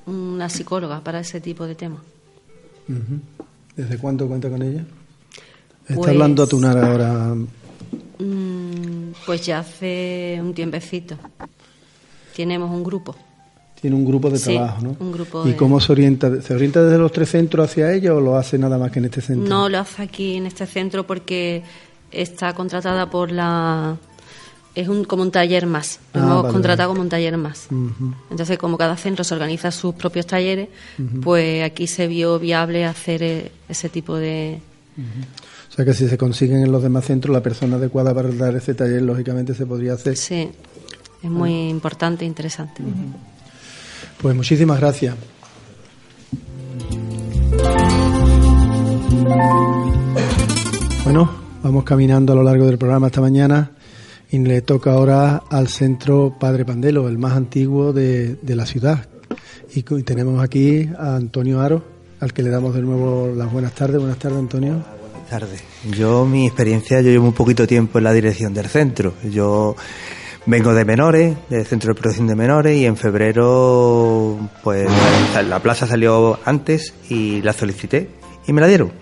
Una 0.08 0.50
psicóloga 0.50 1.02
para 1.04 1.20
ese 1.20 1.40
tipo 1.42 1.68
de 1.68 1.76
temas. 1.76 2.00
¿Desde 3.76 3.98
cuándo 4.00 4.28
cuenta 4.28 4.50
con 4.50 4.62
ella? 4.64 4.84
Está 5.84 5.96
Pues- 5.96 6.10
hablando 6.10 6.44
a 6.44 6.48
Tunar 6.48 6.78
ahora. 6.78 7.36
Mm, 8.20 8.57
Pues 9.26 9.46
ya 9.46 9.60
hace 9.60 10.38
un 10.42 10.54
tiempecito. 10.54 11.16
Tenemos 12.36 12.70
un 12.72 12.84
grupo. 12.84 13.16
Tiene 13.80 13.96
un 13.96 14.06
grupo 14.06 14.30
de 14.30 14.40
Sí, 14.40 14.54
trabajo, 14.56 14.82
¿no? 14.82 14.96
un 15.00 15.12
grupo 15.12 15.46
¿Y 15.46 15.52
de- 15.52 15.56
cómo 15.56 15.80
se 15.80 15.92
orienta? 15.92 16.42
¿Se 16.42 16.54
orienta 16.54 16.84
desde 16.84 16.98
los 16.98 17.12
tres 17.12 17.30
centros 17.30 17.70
hacia 17.70 17.94
ella 17.94 18.14
o 18.16 18.20
lo 18.22 18.36
hace 18.36 18.58
nada 18.58 18.78
más 18.78 18.92
que 18.92 19.00
en 19.00 19.06
este 19.06 19.22
centro? 19.22 19.48
No 19.48 19.70
lo 19.70 19.78
hace 19.80 20.02
aquí 20.02 20.36
en 20.36 20.48
este 20.48 20.66
centro 20.66 21.06
porque 21.06 21.64
está 22.12 22.54
contratada 22.54 23.10
por 23.10 23.32
la. 23.32 23.98
Es 24.74 24.88
un, 24.88 25.06
como 25.06 25.24
un 25.24 25.32
taller 25.32 25.66
más. 25.66 26.00
Lo 26.14 26.22
Ah, 26.22 26.24
hemos 26.26 26.44
vale, 26.44 26.54
contratado 26.54 26.90
vale. 26.90 26.96
como 26.98 27.02
un 27.04 27.10
taller 27.10 27.38
más. 27.38 27.68
Entonces, 28.30 28.58
como 28.60 28.78
cada 28.78 28.96
centro 28.98 29.24
se 29.24 29.34
organiza 29.34 29.72
sus 29.72 29.94
propios 29.96 30.26
talleres, 30.28 30.70
pues 31.24 31.64
aquí 31.64 31.88
se 31.88 32.08
vio 32.08 32.38
viable 32.40 32.86
hacer 32.86 33.24
eh, 33.24 33.52
ese 33.70 33.90
tipo 33.90 34.16
de. 34.16 34.60
Sea 35.78 35.86
que 35.86 35.94
si 35.94 36.10
se 36.10 36.18
consiguen 36.18 36.64
en 36.64 36.72
los 36.72 36.82
demás 36.82 37.06
centros 37.06 37.32
la 37.32 37.44
persona 37.44 37.76
adecuada 37.76 38.12
para 38.12 38.30
dar 38.30 38.56
ese 38.56 38.74
taller, 38.74 39.04
lógicamente 39.04 39.54
se 39.54 39.68
podría 39.68 39.94
hacer. 39.94 40.18
Sí, 40.18 40.50
es 41.22 41.30
muy 41.30 41.70
importante 41.70 42.26
e 42.26 42.28
interesante. 42.28 42.82
Pues 44.20 44.36
muchísimas 44.36 44.80
gracias. 44.80 45.16
Bueno, 51.04 51.30
vamos 51.62 51.84
caminando 51.84 52.34
a 52.34 52.36
lo 52.36 52.44
largo 52.44 52.66
del 52.66 52.80
programa 52.80 53.08
esta 53.08 53.22
mañana 53.22 53.70
y 54.32 54.40
le 54.40 54.64
toca 54.64 54.94
ahora 54.94 55.44
al 55.52 55.68
centro 55.68 56.36
Padre 56.40 56.66
Pandelo, 56.66 57.08
el 57.08 57.20
más 57.20 57.34
antiguo 57.34 57.94
de, 57.94 58.34
de 58.42 58.56
la 58.56 58.66
ciudad. 58.66 59.08
Y 59.76 59.84
tenemos 59.84 60.44
aquí 60.44 60.90
a 60.98 61.18
Antonio 61.18 61.62
Aro, 61.62 61.84
al 62.20 62.34
que 62.34 62.42
le 62.42 62.50
damos 62.50 62.74
de 62.74 62.82
nuevo 62.82 63.32
las 63.36 63.52
buenas 63.52 63.74
tardes. 63.74 64.00
Buenas 64.00 64.18
tardes, 64.18 64.40
Antonio. 64.40 64.98
Tarde. 65.28 65.58
Yo, 65.92 66.26
mi 66.26 66.48
experiencia, 66.48 67.02
yo 67.02 67.12
llevo 67.12 67.26
un 67.26 67.34
poquito 67.34 67.68
tiempo 67.68 67.98
en 68.00 68.04
la 68.06 68.14
dirección 68.14 68.54
del 68.54 68.68
centro. 68.68 69.14
Yo 69.30 69.76
Vengo 70.50 70.74
de 70.74 70.86
menores, 70.86 71.36
del 71.50 71.66
Centro 71.66 71.90
de 71.94 72.00
Protección 72.00 72.26
de 72.28 72.34
Menores, 72.36 72.78
y 72.78 72.86
en 72.86 72.96
febrero, 72.96 74.38
pues 74.64 74.88
la 75.48 75.60
plaza 75.60 75.86
salió 75.88 76.40
antes 76.46 76.94
y 77.10 77.42
la 77.42 77.52
solicité 77.54 78.08
y 78.48 78.54
me 78.54 78.62
la 78.62 78.68
dieron. 78.68 78.94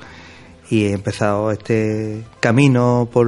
Y 0.71 0.85
he 0.85 0.93
empezado 0.93 1.51
este 1.51 2.23
camino 2.39 3.07
por, 3.13 3.27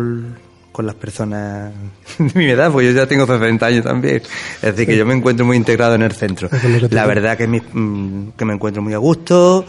con 0.72 0.88
las 0.88 0.96
personas 0.96 1.72
de 2.18 2.32
mi 2.34 2.46
edad, 2.50 2.72
porque 2.72 2.88
yo 2.88 2.94
ya 2.94 3.06
tengo 3.08 3.28
60 3.28 3.64
años 3.66 3.84
también. 3.86 4.16
Es 4.18 4.62
decir, 4.62 4.88
que 4.88 4.98
yo 4.98 5.06
me 5.06 5.14
encuentro 5.14 5.46
muy 5.46 5.56
integrado 5.58 5.94
en 5.94 6.02
el 6.02 6.12
centro. 6.14 6.50
La 6.96 7.06
verdad 7.06 7.38
que, 7.38 7.48
mi- 7.48 7.62
mm, 7.62 8.30
que 8.36 8.46
me 8.46 8.54
encuentro 8.56 8.82
muy 8.82 8.94
a 8.96 8.98
gusto. 8.98 9.64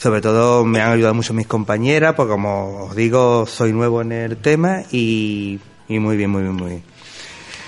Sobre 0.00 0.22
todo 0.22 0.64
me 0.64 0.80
han 0.80 0.92
ayudado 0.92 1.12
mucho 1.12 1.34
mis 1.34 1.46
compañeras, 1.46 2.14
porque 2.14 2.30
como 2.30 2.84
os 2.84 2.96
digo, 2.96 3.44
soy 3.46 3.74
nuevo 3.74 4.00
en 4.00 4.12
el 4.12 4.38
tema 4.38 4.82
y, 4.90 5.60
y 5.88 5.98
muy 5.98 6.16
bien, 6.16 6.30
muy 6.30 6.40
bien, 6.40 6.54
muy 6.54 6.70
bien. 6.70 6.82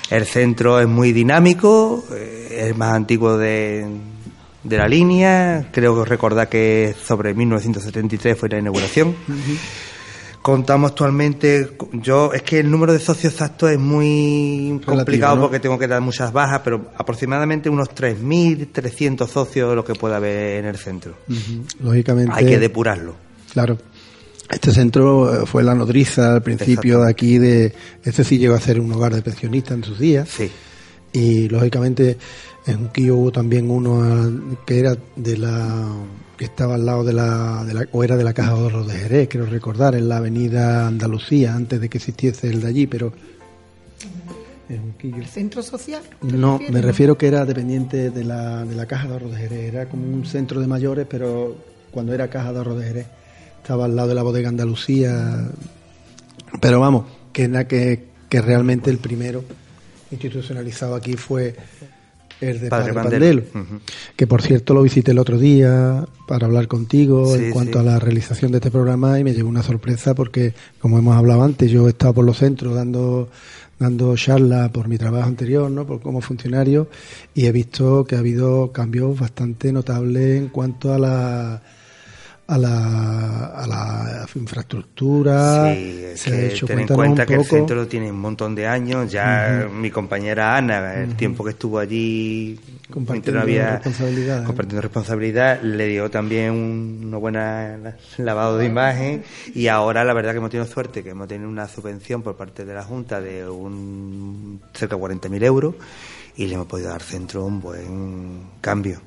El 0.08 0.24
centro 0.24 0.80
es 0.80 0.88
muy 0.88 1.12
dinámico, 1.12 2.02
eh, 2.10 2.68
es 2.70 2.76
más 2.76 2.94
antiguo 2.94 3.36
de, 3.36 3.86
de 4.64 4.78
la 4.78 4.88
línea. 4.88 5.68
Creo 5.72 5.94
que 6.02 6.08
recordar 6.08 6.48
que 6.48 6.94
sobre 7.04 7.34
1973 7.34 8.38
fue 8.38 8.48
la 8.48 8.60
inauguración. 8.60 9.14
Contamos 10.42 10.90
actualmente, 10.90 11.76
yo 11.92 12.32
es 12.32 12.42
que 12.42 12.58
el 12.58 12.68
número 12.68 12.92
de 12.92 12.98
socios 12.98 13.32
exacto 13.32 13.68
es 13.68 13.78
muy 13.78 14.80
complicado 14.84 15.36
¿no? 15.36 15.42
porque 15.42 15.60
tengo 15.60 15.78
que 15.78 15.86
dar 15.86 16.00
muchas 16.00 16.32
bajas, 16.32 16.62
pero 16.64 16.90
aproximadamente 16.96 17.70
unos 17.70 17.90
3.300 17.90 19.28
socios 19.28 19.74
lo 19.76 19.84
que 19.84 19.94
puede 19.94 20.16
haber 20.16 20.58
en 20.58 20.66
el 20.66 20.76
centro. 20.76 21.14
Lógicamente. 21.80 22.32
Hay 22.34 22.44
que 22.44 22.58
depurarlo. 22.58 23.14
Claro. 23.52 23.78
Este 24.50 24.72
centro 24.72 25.42
eh, 25.42 25.46
fue 25.46 25.62
la 25.62 25.74
nodriza 25.76 26.34
al 26.34 26.42
principio 26.42 27.02
de 27.02 27.10
aquí 27.10 27.38
de 27.38 27.72
este 28.02 28.24
sí 28.24 28.38
llegó 28.38 28.54
a 28.54 28.60
ser 28.60 28.80
un 28.80 28.92
hogar 28.92 29.14
de 29.14 29.22
pensionistas 29.22 29.76
en 29.78 29.84
sus 29.84 29.98
días. 29.98 30.28
Sí. 30.28 30.50
Y 31.12 31.48
lógicamente 31.48 32.18
en 32.66 32.82
Unquillo 32.82 33.16
hubo 33.16 33.32
también 33.32 33.70
uno 33.70 34.02
ah, 34.02 34.30
que 34.64 34.78
era 34.78 34.96
de 35.16 35.36
la 35.36 35.88
que 36.36 36.44
estaba 36.46 36.74
al 36.74 36.86
lado 36.86 37.04
de 37.04 37.12
la, 37.12 37.64
de 37.64 37.74
la 37.74 37.86
o 37.92 38.02
era 38.02 38.16
de 38.16 38.24
la 38.24 38.32
Caja 38.32 38.54
de 38.54 38.60
Ahorros 38.60 38.86
de 38.86 38.94
Jerez, 38.94 39.28
quiero 39.28 39.46
recordar, 39.46 39.94
en 39.94 40.08
la 40.08 40.16
Avenida 40.16 40.86
Andalucía 40.86 41.54
antes 41.54 41.80
de 41.80 41.88
que 41.88 41.98
existiese 41.98 42.48
el 42.48 42.60
de 42.60 42.68
allí, 42.68 42.86
pero. 42.86 43.12
¿El 44.68 45.26
centro 45.26 45.62
social? 45.62 46.02
¿te 46.02 46.32
No, 46.36 46.52
refieres? 46.52 46.74
me 46.74 46.80
refiero 46.80 47.18
que 47.18 47.26
era 47.26 47.44
dependiente 47.44 48.08
de 48.10 48.24
la, 48.24 48.64
de 48.64 48.74
la 48.74 48.86
Caja 48.86 49.06
de 49.06 49.12
Ahorros 49.12 49.32
de 49.32 49.36
Jerez. 49.36 49.74
Era 49.74 49.86
como 49.86 50.06
un 50.06 50.24
centro 50.24 50.60
de 50.60 50.66
mayores, 50.66 51.06
pero 51.10 51.54
cuando 51.90 52.14
era 52.14 52.28
Caja 52.28 52.52
de 52.52 52.58
Ahorros 52.58 52.78
de 52.78 52.86
Jerez. 52.86 53.06
Estaba 53.60 53.84
al 53.84 53.94
lado 53.94 54.08
de 54.08 54.14
la 54.14 54.22
bodega 54.22 54.48
Andalucía. 54.48 55.48
Pero 56.60 56.80
vamos, 56.80 57.04
que, 57.32 57.50
que, 57.68 58.04
que 58.30 58.40
realmente 58.40 58.90
el 58.90 58.98
primero 58.98 59.44
institucionalizado 60.10 60.94
aquí 60.94 61.14
fue 61.14 61.54
el 62.50 62.60
de 62.60 62.68
Padre 62.68 62.92
Padre, 62.92 63.10
Pandelo. 63.10 63.42
Que 64.16 64.26
por 64.26 64.42
cierto 64.42 64.74
lo 64.74 64.82
visité 64.82 65.12
el 65.12 65.18
otro 65.18 65.38
día 65.38 66.04
para 66.26 66.46
hablar 66.46 66.68
contigo 66.68 67.36
Sí, 67.36 67.44
en 67.44 67.50
cuanto 67.52 67.80
sí. 67.80 67.86
a 67.86 67.90
la 67.92 67.98
realización 67.98 68.52
de 68.52 68.58
este 68.58 68.70
programa 68.70 69.18
y 69.18 69.24
me 69.24 69.32
llevó 69.32 69.48
una 69.48 69.62
sorpresa 69.62 70.14
porque, 70.14 70.54
como 70.80 70.98
hemos 70.98 71.16
hablado 71.16 71.42
antes, 71.42 71.70
yo 71.70 71.86
he 71.86 71.90
estado 71.90 72.14
por 72.14 72.24
los 72.24 72.38
centros 72.38 72.74
dando 72.74 73.28
dando 73.78 74.14
charlas 74.16 74.70
por 74.70 74.86
mi 74.86 74.96
trabajo 74.96 75.26
anterior, 75.26 75.68
¿no? 75.68 75.84
Por 75.84 76.00
como 76.00 76.20
funcionario 76.20 76.88
y 77.34 77.46
he 77.46 77.52
visto 77.52 78.04
que 78.04 78.14
ha 78.14 78.20
habido 78.20 78.70
cambios 78.70 79.18
bastante 79.18 79.72
notables 79.72 80.38
en 80.40 80.48
cuanto 80.48 80.94
a 80.94 80.98
la 80.98 81.62
a 82.54 82.58
la, 82.58 83.46
a 83.46 83.66
la 83.66 84.26
infraestructura. 84.34 85.72
Sí, 85.74 86.00
es 86.04 86.20
Se 86.20 86.30
ha 86.30 86.32
que 86.32 86.46
hecho 86.48 86.66
ten 86.66 86.80
en 86.80 86.86
cuenta 86.88 87.26
que 87.26 87.34
el 87.34 87.44
centro 87.44 87.86
tiene 87.86 88.10
un 88.10 88.20
montón 88.20 88.54
de 88.54 88.66
años. 88.66 89.10
Ya 89.10 89.68
mi 89.72 89.90
compañera 89.90 90.56
Ana, 90.56 90.94
el 91.02 91.14
tiempo 91.16 91.44
que 91.44 91.50
estuvo 91.50 91.78
allí 91.78 92.58
Compartiendo 92.90 93.14
mientras 93.14 93.34
no 93.34 93.40
había- 93.40 93.70
responsabilidades. 93.76 94.46
compartiendo 94.46 94.82
responsabilidad, 94.82 95.62
le 95.62 95.86
dio 95.88 96.10
también 96.10 96.50
un- 96.52 97.00
una 97.06 97.16
buena 97.18 97.78
lavado 98.18 98.58
de 98.58 98.66
imagen. 98.66 99.22
Y 99.54 99.68
ahora 99.68 100.04
la 100.04 100.12
verdad 100.12 100.32
que 100.32 100.38
hemos 100.38 100.50
tenido 100.50 100.66
suerte, 100.70 101.02
que 101.02 101.10
hemos 101.10 101.28
tenido 101.28 101.48
una 101.48 101.68
subvención 101.68 102.22
por 102.22 102.36
parte 102.36 102.64
de 102.64 102.74
la 102.74 102.82
Junta 102.84 103.20
de 103.20 103.48
un 103.48 104.60
cerca 104.74 104.96
de 104.96 105.00
40.000 105.00 105.42
euros 105.42 105.74
y 106.36 106.46
le 106.46 106.54
hemos 106.54 106.66
podido 106.66 106.88
dar 106.88 106.96
al 107.00 107.06
centro 107.06 107.44
un 107.44 107.60
buen 107.60 108.40
cambio. 108.60 109.00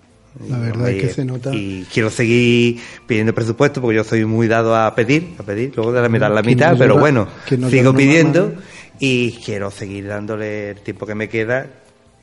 La 0.50 0.60
verdad 0.60 0.90
es 0.90 1.02
que 1.02 1.10
se 1.10 1.26
nota. 1.26 1.54
Y 1.54 1.86
quiero 1.94 2.10
seguir 2.10 2.80
pidiendo 3.08 3.34
presupuesto 3.34 3.82
porque 3.82 3.96
yo 3.96 4.04
soy 4.04 4.26
muy 4.26 4.48
dado 4.48 4.76
a 4.76 4.94
pedir, 4.94 5.36
a 5.40 5.44
pedir, 5.44 5.72
luego 5.76 5.92
de 5.94 6.02
la 6.02 6.10
mitad 6.10 6.30
la 6.34 6.42
¿Quién 6.42 6.56
mitad, 6.56 6.76
pero 6.78 6.96
lleva- 6.96 7.00
bueno, 7.00 7.28
sigo 7.70 7.94
pidiendo 7.94 8.54
y 9.00 9.32
quiero 9.44 9.72
seguir 9.72 10.08
dándole 10.08 10.72
el 10.72 10.82
tiempo 10.82 11.06
que 11.06 11.16
me 11.16 11.30
queda. 11.30 11.68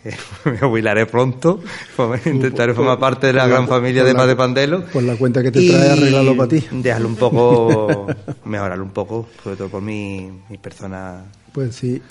me 0.44 0.58
jubilaré 0.58 1.06
pronto, 1.06 1.60
pues, 1.94 2.26
intentaré 2.26 2.74
formar 2.74 2.98
parte 2.98 3.28
de 3.28 3.34
la 3.34 3.46
gran 3.46 3.68
familia 3.68 4.02
de 4.02 4.12
Padre 4.14 4.34
Pandelo. 4.34 4.84
Por 4.86 5.04
la 5.04 5.14
cuenta 5.14 5.42
que 5.44 5.52
te 5.52 5.64
trae, 5.68 5.90
arreglarlo 5.90 6.36
para 6.36 6.48
ti. 6.48 6.64
Dejarlo 6.72 7.06
un 7.08 7.14
poco, 7.14 8.06
mejorarlo 8.44 8.82
un 8.82 8.90
poco, 8.90 9.28
sobre 9.44 9.56
todo 9.56 9.68
por 9.68 9.80
mi, 9.80 10.28
mi 10.50 10.58
persona. 10.58 11.22
Pues 11.52 11.76
sí. 11.76 12.02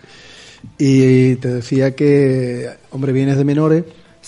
Y 0.78 1.36
te 1.36 1.50
decía 1.50 1.94
que, 1.94 2.70
hombre, 2.92 3.12
vienes 3.12 3.36
de 3.36 3.44
menores, 3.44 3.84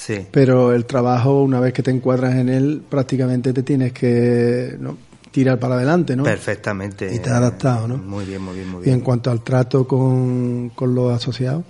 Sí. 0.06 0.28
pero 0.32 0.74
el 0.74 0.84
trabajo, 0.86 1.41
una 1.43 1.62
vez 1.62 1.72
que 1.72 1.82
te 1.82 1.91
encuadras 1.91 2.36
en 2.36 2.49
él, 2.49 2.82
prácticamente 2.89 3.54
te 3.54 3.64
tienes 3.64 3.93
que 3.93 4.76
¿no? 4.78 4.97
tirar 5.32 5.60
para 5.60 5.76
adelante, 5.76 6.16
¿no? 6.18 6.24
Perfectamente. 6.24 7.10
Y 7.16 7.20
te 7.20 7.30
has 7.30 7.38
adaptado, 7.38 7.88
¿no? 7.88 7.97
Muy 7.97 8.26
bien, 8.26 8.41
muy 8.41 8.56
bien, 8.56 8.68
muy 8.68 8.82
Y 8.82 8.86
bien. 8.86 8.95
en 8.95 9.01
cuanto 9.01 9.32
al 9.32 9.41
trato 9.43 9.88
con, 9.88 10.70
con 10.76 10.93
los 10.93 11.14
asociados, 11.14 11.64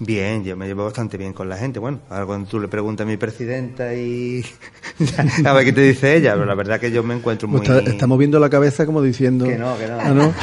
Bien, 0.00 0.42
yo 0.42 0.56
me 0.56 0.66
llevo 0.66 0.84
bastante 0.84 1.16
bien 1.16 1.32
con 1.32 1.48
la 1.48 1.56
gente. 1.56 1.78
Bueno, 1.78 2.00
ahora 2.10 2.26
cuando 2.26 2.48
tú 2.48 2.58
le 2.58 2.66
preguntas 2.66 3.06
a 3.06 3.08
mi 3.08 3.16
presidenta 3.16 3.94
y 3.94 4.44
a 5.44 5.52
ver 5.52 5.64
qué 5.64 5.72
te 5.72 5.82
dice 5.82 6.16
ella, 6.16 6.32
pero 6.34 6.44
la 6.46 6.56
verdad 6.56 6.80
que 6.80 6.90
yo 6.90 7.04
me 7.04 7.14
encuentro 7.14 7.46
muy... 7.46 7.60
pues 7.60 7.70
está, 7.78 7.90
está 7.90 8.06
moviendo 8.08 8.40
la 8.40 8.50
cabeza 8.50 8.86
como 8.86 9.00
diciendo... 9.02 9.44
Que 9.44 9.56
no, 9.56 9.78
que 9.78 9.86
no. 9.86 9.98
"Ah, 10.00 10.10
¿no?". 10.12 10.34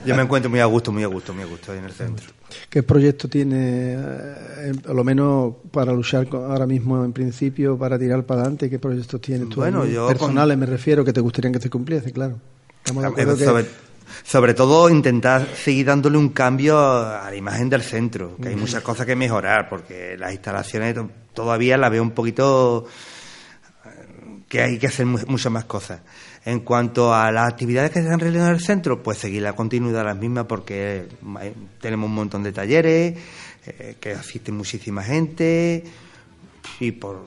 yo 0.04 0.14
me 0.14 0.22
encuentro 0.22 0.50
muy 0.50 0.60
a 0.60 0.66
gusto, 0.66 0.92
muy 0.92 1.02
a 1.04 1.06
gusto, 1.06 1.32
muy 1.32 1.44
a 1.44 1.46
gusto 1.46 1.72
ahí 1.72 1.78
en 1.78 1.84
el 1.86 1.92
centro. 1.92 2.26
¿Qué 2.68 2.82
proyecto 2.82 3.28
tiene, 3.28 3.94
eh, 3.94 4.72
a 4.88 4.92
lo 4.92 5.02
menos 5.02 5.54
para 5.70 5.92
luchar 5.92 6.28
ahora 6.32 6.66
mismo 6.66 7.02
en 7.04 7.12
principio, 7.14 7.78
para 7.78 7.98
tirar 7.98 8.24
para 8.24 8.42
adelante? 8.42 8.68
¿Qué 8.68 8.78
proyectos 8.78 9.20
tienes 9.22 9.48
tú? 9.48 9.56
Bueno, 9.60 9.86
yo 9.86 10.06
Personales 10.08 10.58
me 10.58 10.66
refiero, 10.66 11.02
que 11.04 11.12
te 11.14 11.20
gustarían 11.20 11.52
que 11.54 11.60
se 11.60 11.70
cumpliese, 11.70 12.12
claro. 12.12 12.38
Estamos 12.84 13.02
de 13.02 13.08
acuerdo 13.08 13.36
que- 13.36 13.66
sobre, 14.26 14.54
todo 14.54 14.90
intentar 14.90 15.46
seguir 15.54 15.86
dándole 15.86 16.18
un 16.18 16.30
cambio 16.30 16.78
a 16.78 17.30
la 17.30 17.36
imagen 17.36 17.68
del 17.70 17.82
centro, 17.82 18.36
que 18.42 18.48
hay 18.48 18.56
muchas 18.56 18.82
cosas 18.82 19.06
que 19.06 19.14
mejorar, 19.14 19.68
porque 19.68 20.16
las 20.18 20.32
instalaciones 20.32 20.94
to- 20.94 21.10
todavía 21.32 21.76
las 21.76 21.90
veo 21.90 22.02
un 22.02 22.10
poquito 22.10 22.86
eh, 23.84 23.88
que 24.48 24.62
hay 24.62 24.78
que 24.78 24.88
hacer 24.88 25.06
mu- 25.06 25.18
muchas 25.28 25.52
más 25.52 25.64
cosas. 25.66 26.00
En 26.44 26.60
cuanto 26.60 27.12
a 27.14 27.30
las 27.32 27.48
actividades 27.48 27.90
que 27.90 28.02
se 28.02 28.08
han 28.08 28.20
realizado 28.20 28.48
en 28.50 28.54
el 28.54 28.60
centro, 28.60 29.02
pues 29.02 29.18
seguir 29.18 29.42
la 29.42 29.54
continuidad 29.54 29.98
de 29.98 30.04
las 30.04 30.16
mismas 30.16 30.46
porque 30.46 31.06
tenemos 31.80 32.08
un 32.08 32.14
montón 32.14 32.42
de 32.42 32.52
talleres, 32.52 33.16
eh, 33.66 33.96
que 34.00 34.12
asiste 34.12 34.52
muchísima 34.52 35.02
gente 35.02 35.82
y 36.80 36.92
por 36.92 37.26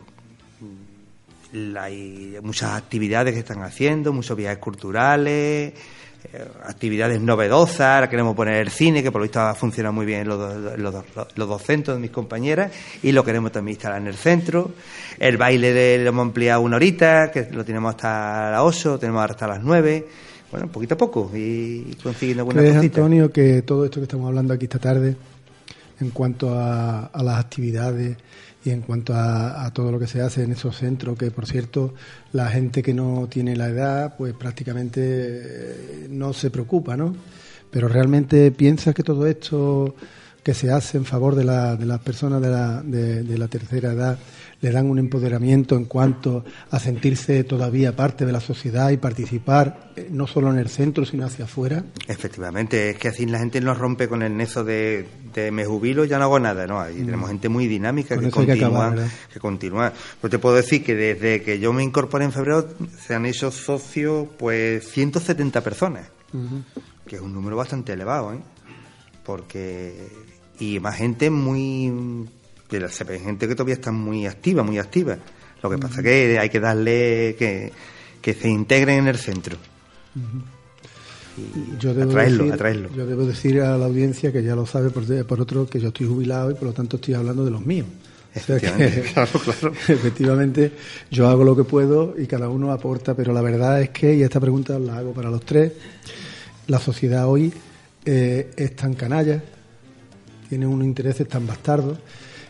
la- 1.53 1.83
hay 1.83 2.37
muchas 2.43 2.71
actividades 2.73 3.33
que 3.33 3.39
están 3.39 3.61
haciendo, 3.63 4.13
muchos 4.13 4.37
viajes 4.37 4.59
culturales, 4.59 5.73
actividades 6.65 7.21
novedosas, 7.21 7.81
ahora 7.81 8.09
queremos 8.09 8.35
poner 8.35 8.55
el 8.61 8.69
cine, 8.69 9.01
que 9.03 9.11
por 9.11 9.21
lo 9.21 9.23
visto 9.23 9.55
funciona 9.55 9.91
muy 9.91 10.05
bien 10.05 10.21
en 10.21 10.27
los, 10.27 10.37
dos- 10.37 10.73
en 10.75 10.83
los, 10.83 10.93
dos- 10.93 11.05
los 11.35 11.47
dos 11.49 11.61
centros 11.63 11.97
de 11.97 12.01
mis 12.01 12.11
compañeras, 12.11 12.71
y 13.03 13.11
lo 13.11 13.23
queremos 13.23 13.51
también 13.51 13.75
instalar 13.75 13.99
en 14.01 14.07
el 14.07 14.15
centro. 14.15 14.71
El 15.17 15.37
baile 15.37 15.73
de, 15.73 15.97
lo 16.03 16.09
hemos 16.09 16.23
ampliado 16.27 16.61
una 16.61 16.75
horita, 16.75 17.31
que 17.31 17.47
lo 17.51 17.63
tenemos 17.65 17.95
hasta 17.95 18.51
las 18.51 18.61
8, 18.61 18.99
tenemos 18.99 19.29
hasta 19.29 19.47
las 19.47 19.61
9, 19.63 20.07
bueno, 20.51 20.67
poquito 20.67 20.95
a 20.95 20.97
poco, 20.97 21.31
y 21.35 21.95
consiguiendo 22.01 22.41
algunas 22.41 22.61
¿Crees, 22.63 22.75
cositas. 22.77 22.97
Antonio, 22.97 23.31
que 23.31 23.61
todo 23.61 23.85
esto 23.85 23.99
que 23.99 24.03
estamos 24.03 24.27
hablando 24.27 24.53
aquí 24.53 24.65
esta 24.65 24.79
tarde, 24.79 25.15
en 25.99 26.11
cuanto 26.11 26.57
a, 26.57 27.05
a 27.05 27.23
las 27.23 27.39
actividades 27.39 28.17
y 28.63 28.71
en 28.71 28.81
cuanto 28.81 29.13
a, 29.13 29.65
a 29.65 29.73
todo 29.73 29.91
lo 29.91 29.99
que 29.99 30.07
se 30.07 30.21
hace 30.21 30.43
en 30.43 30.51
esos 30.51 30.75
centros, 30.75 31.17
que 31.17 31.31
por 31.31 31.45
cierto, 31.45 31.93
la 32.33 32.49
gente 32.49 32.83
que 32.83 32.93
no 32.93 33.27
tiene 33.29 33.55
la 33.55 33.69
edad, 33.69 34.15
pues 34.17 34.33
prácticamente 34.33 35.01
eh, 35.03 36.07
no 36.09 36.33
se 36.33 36.49
preocupa, 36.49 36.97
¿no? 36.97 37.15
Pero 37.71 37.87
realmente 37.87 38.51
piensas 38.51 38.95
que 38.95 39.03
todo 39.03 39.27
esto 39.27 39.95
que 40.43 40.53
se 40.53 40.71
hace 40.71 40.97
en 40.97 41.05
favor 41.05 41.35
de, 41.35 41.43
la, 41.43 41.75
de 41.75 41.85
las 41.85 41.99
personas 41.99 42.41
de 42.41 42.49
la, 42.49 42.81
de, 42.81 43.23
de 43.23 43.37
la 43.37 43.47
tercera 43.47 43.91
edad 43.93 44.17
le 44.61 44.71
dan 44.71 44.87
un 44.89 44.99
empoderamiento 44.99 45.77
en 45.77 45.85
cuanto 45.85 46.43
a 46.71 46.79
sentirse 46.79 47.45
todavía 47.45 47.95
parte 47.95 48.25
de 48.25 48.33
la 48.33 48.41
sociedad 48.41 48.89
y 48.89 48.97
participar 48.97 49.91
eh, 49.95 50.09
no 50.11 50.27
solo 50.27 50.51
en 50.51 50.57
el 50.59 50.67
centro, 50.67 51.05
sino 51.05 51.25
hacia 51.25 51.45
afuera. 51.45 51.83
Efectivamente, 52.09 52.89
es 52.89 52.97
que 52.97 53.07
así 53.07 53.25
la 53.25 53.39
gente 53.39 53.61
no 53.61 53.73
rompe 53.73 54.09
con 54.09 54.21
el 54.21 54.35
nezo 54.35 54.65
de, 54.65 55.07
de 55.33 55.51
me 55.51 55.63
jubilo 55.63 56.03
ya 56.03 56.17
no 56.17 56.25
hago 56.25 56.39
nada, 56.39 56.67
¿no? 56.67 56.81
Ahí 56.81 56.95
Mm. 56.95 57.05
tenemos 57.05 57.29
gente 57.29 57.47
muy 57.47 57.67
dinámica 57.67 58.17
que 58.19 58.29
continúa, 58.29 58.95
que 59.33 59.39
continúa. 59.39 59.93
Pues 60.19 60.29
te 60.31 60.39
puedo 60.39 60.55
decir 60.55 60.83
que 60.83 60.93
desde 60.93 61.41
que 61.41 61.59
yo 61.59 61.71
me 61.71 61.83
incorporé 61.83 62.25
en 62.25 62.33
febrero 62.33 62.67
se 63.05 63.15
han 63.15 63.25
hecho 63.25 63.51
socios 63.51 64.27
pues 64.37 64.85
170 64.89 65.61
personas, 65.61 66.07
que 67.07 67.15
es 67.15 67.21
un 67.21 67.33
número 67.33 67.55
bastante 67.55 67.93
elevado, 67.93 68.33
¿eh? 68.33 68.39
Porque 69.25 70.07
y 70.59 70.79
más 70.79 70.95
gente 70.95 71.29
muy 71.29 72.27
de 72.69 72.79
la 72.79 72.89
gente 72.89 73.47
que 73.47 73.55
todavía 73.55 73.75
está 73.75 73.91
muy 73.91 74.25
activa, 74.27 74.63
muy 74.63 74.77
activa. 74.77 75.17
Lo 75.63 75.69
que 75.69 75.77
pasa 75.77 75.97
es 75.97 76.03
que 76.03 76.39
hay 76.39 76.49
que 76.49 76.59
darle 76.59 77.35
que, 77.37 77.71
que 78.21 78.33
se 78.33 78.49
integren 78.49 78.99
en 78.99 79.07
el 79.07 79.17
centro. 79.17 79.57
Yo 81.79 81.93
debo, 81.93 82.11
atraerlo, 82.11 82.43
decir, 82.43 82.53
atraerlo. 82.53 82.89
yo 82.93 83.07
debo 83.07 83.25
decir 83.25 83.61
a 83.61 83.77
la 83.77 83.85
audiencia 83.85 84.31
que 84.31 84.43
ya 84.43 84.55
lo 84.55 84.65
sabe 84.65 84.89
por, 84.89 85.05
por 85.25 85.41
otro 85.41 85.67
que 85.67 85.79
yo 85.79 85.87
estoy 85.87 86.07
jubilado 86.07 86.51
y 86.51 86.53
por 86.53 86.63
lo 86.63 86.73
tanto 86.73 86.97
estoy 86.97 87.13
hablando 87.13 87.45
de 87.45 87.51
los 87.51 87.65
míos. 87.65 87.87
O 88.35 88.39
sea 88.39 88.59
que, 88.59 88.67
Efectivamente, 88.67 89.01
claro, 89.13 89.31
claro. 89.39 89.73
efectivamente, 89.87 90.71
yo 91.09 91.27
hago 91.27 91.43
lo 91.43 91.55
que 91.55 91.63
puedo 91.63 92.13
y 92.17 92.27
cada 92.27 92.49
uno 92.49 92.71
aporta, 92.71 93.15
pero 93.15 93.33
la 93.33 93.41
verdad 93.41 93.81
es 93.81 93.89
que, 93.89 94.15
y 94.15 94.21
esta 94.21 94.39
pregunta 94.39 94.77
la 94.77 94.97
hago 94.97 95.13
para 95.13 95.29
los 95.29 95.43
tres, 95.45 95.71
la 96.67 96.79
sociedad 96.79 97.27
hoy 97.27 97.51
eh, 98.05 98.51
es 98.55 98.75
tan 98.75 98.93
canalla, 98.93 99.41
tiene 100.49 100.67
unos 100.67 100.85
intereses 100.85 101.27
tan 101.27 101.47
bastardos, 101.47 101.99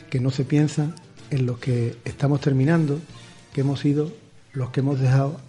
que 0.09 0.19
no 0.19 0.31
se 0.31 0.45
piensa 0.45 0.95
en 1.29 1.45
los 1.45 1.59
que 1.59 1.97
estamos 2.05 2.41
terminando, 2.41 2.99
que 3.53 3.61
hemos 3.61 3.81
sido 3.81 4.11
los 4.53 4.71
que 4.71 4.79
hemos 4.79 4.99
dejado 4.99 5.39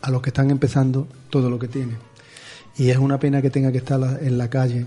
a 0.00 0.10
los 0.10 0.22
que 0.22 0.30
están 0.30 0.50
empezando 0.50 1.06
todo 1.28 1.50
lo 1.50 1.58
que 1.58 1.68
tienen. 1.68 1.98
Y 2.76 2.90
es 2.90 2.98
una 2.98 3.20
pena 3.20 3.42
que 3.42 3.50
tenga 3.50 3.70
que 3.70 3.78
estar 3.78 4.00
en 4.22 4.38
la 4.38 4.48
calle 4.48 4.86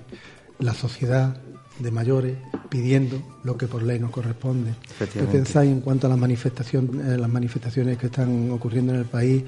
la 0.60 0.74
sociedad 0.74 1.38
de 1.80 1.92
mayores 1.92 2.38
pidiendo 2.70 3.22
lo 3.44 3.58
que 3.58 3.68
por 3.68 3.84
ley 3.84 4.00
nos 4.00 4.12
corresponde. 4.12 4.74
¿Qué 4.98 5.24
pensáis 5.24 5.72
en 5.72 5.82
cuanto 5.82 6.08
a 6.08 6.10
las 6.10 6.20
manifestaciones, 6.20 7.20
las 7.20 7.30
manifestaciones 7.30 7.98
que 7.98 8.08
están 8.08 8.52
ocurriendo 8.52 8.94
en 8.94 9.00
el 9.00 9.06
país, 9.06 9.44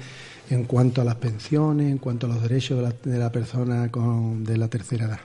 en 0.50 0.64
cuanto 0.64 1.00
a 1.00 1.04
las 1.04 1.16
pensiones, 1.16 1.90
en 1.90 1.98
cuanto 1.98 2.26
a 2.26 2.30
los 2.30 2.42
derechos 2.42 2.78
de 2.78 2.84
la, 2.84 2.94
de 3.02 3.18
la 3.18 3.32
persona 3.32 3.90
con, 3.90 4.44
de 4.44 4.56
la 4.56 4.68
tercera 4.68 5.06
edad? 5.06 5.20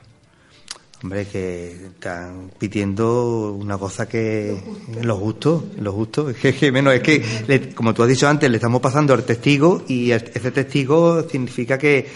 Hombre, 1.04 1.26
que 1.26 1.72
están 1.88 2.52
pidiendo 2.60 3.54
una 3.54 3.76
cosa 3.78 4.08
que 4.08 4.56
lo 5.02 5.18
justo, 5.18 5.66
lo 5.80 5.91
justo. 5.93 6.30
Es 6.30 6.38
que, 6.56 6.72
menos, 6.72 6.93
es 6.93 7.02
que, 7.02 7.24
le- 7.47 7.74
como 7.74 7.91
tú 7.93 8.04
has 8.04 8.10
dicho 8.10 8.28
antes, 8.28 8.49
le 8.52 8.58
estamos 8.58 8.82
pasando 8.82 9.14
al 9.16 9.24
testigo 9.24 9.84
y 9.88 10.12
ese 10.12 10.52
testigo 10.52 11.28
significa 11.28 11.80
que 11.80 12.08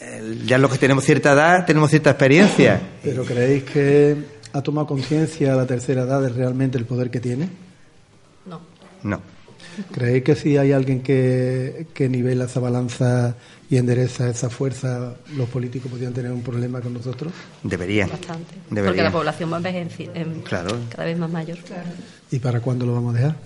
eh, 0.00 0.38
ya 0.46 0.58
los 0.58 0.70
que 0.72 0.78
tenemos 0.78 1.04
cierta 1.04 1.32
edad 1.32 1.64
tenemos 1.64 1.90
cierta 1.90 2.10
experiencia. 2.10 2.80
¿Pero 3.04 3.24
creéis 3.24 3.62
que 3.64 4.16
ha 4.52 4.62
tomado 4.62 4.88
conciencia 4.88 5.54
la 5.54 5.66
tercera 5.66 6.02
edad 6.02 6.20
de 6.20 6.30
realmente 6.30 6.76
el 6.76 6.86
poder 6.86 7.10
que 7.10 7.20
tiene? 7.20 7.48
No. 8.46 8.60
No. 9.04 9.20
¿Creéis 9.92 10.22
que 10.24 10.34
si 10.34 10.56
hay 10.56 10.72
alguien 10.72 11.00
que, 11.02 11.86
que 11.94 12.08
nivela 12.08 12.44
esa 12.44 12.60
balanza 12.60 13.36
y 13.70 13.76
endereza 13.76 14.28
esa 14.28 14.50
fuerza, 14.50 15.14
los 15.36 15.48
políticos 15.48 15.90
podrían 15.90 16.12
tener 16.12 16.30
un 16.32 16.42
problema 16.42 16.80
con 16.80 16.92
nosotros? 16.94 17.32
Deberían. 17.62 18.10
Bastante. 18.10 18.54
Porque 18.68 18.74
Deberían. 18.74 19.04
la 19.04 19.12
población 19.12 19.52
va 19.52 19.60
envejeci- 19.60 20.10
em, 20.14 20.42
Claro. 20.42 20.76
cada 20.90 21.04
vez 21.04 21.18
más 21.18 21.30
mayor. 21.30 21.58
¿Y 22.30 22.38
para 22.38 22.60
cuándo 22.60 22.86
lo 22.86 22.94
vamos 22.94 23.14
a 23.14 23.18
dejar? 23.18 23.36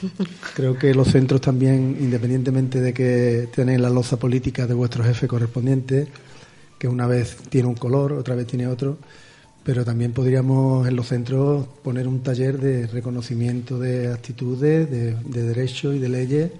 Creo 0.54 0.78
que 0.78 0.94
los 0.94 1.08
centros 1.08 1.40
también, 1.40 1.96
independientemente 2.00 2.80
de 2.80 2.92
que 2.94 3.48
tienen 3.54 3.82
la 3.82 3.90
loza 3.90 4.18
política 4.18 4.66
de 4.66 4.74
vuestro 4.74 5.04
jefe 5.04 5.28
correspondiente, 5.28 6.08
que 6.78 6.88
una 6.88 7.06
vez 7.06 7.36
tiene 7.50 7.68
un 7.68 7.74
color, 7.74 8.12
otra 8.14 8.34
vez 8.34 8.46
tiene 8.46 8.66
otro, 8.66 8.96
pero 9.64 9.84
también 9.84 10.12
podríamos 10.12 10.88
en 10.88 10.96
los 10.96 11.08
centros 11.08 11.66
poner 11.82 12.08
un 12.08 12.22
taller 12.22 12.58
de 12.58 12.86
reconocimiento 12.86 13.78
de 13.78 14.12
actitudes, 14.12 14.90
de, 14.90 15.14
de 15.14 15.42
derechos 15.42 15.94
y 15.94 15.98
de 15.98 16.08
leyes 16.08 16.50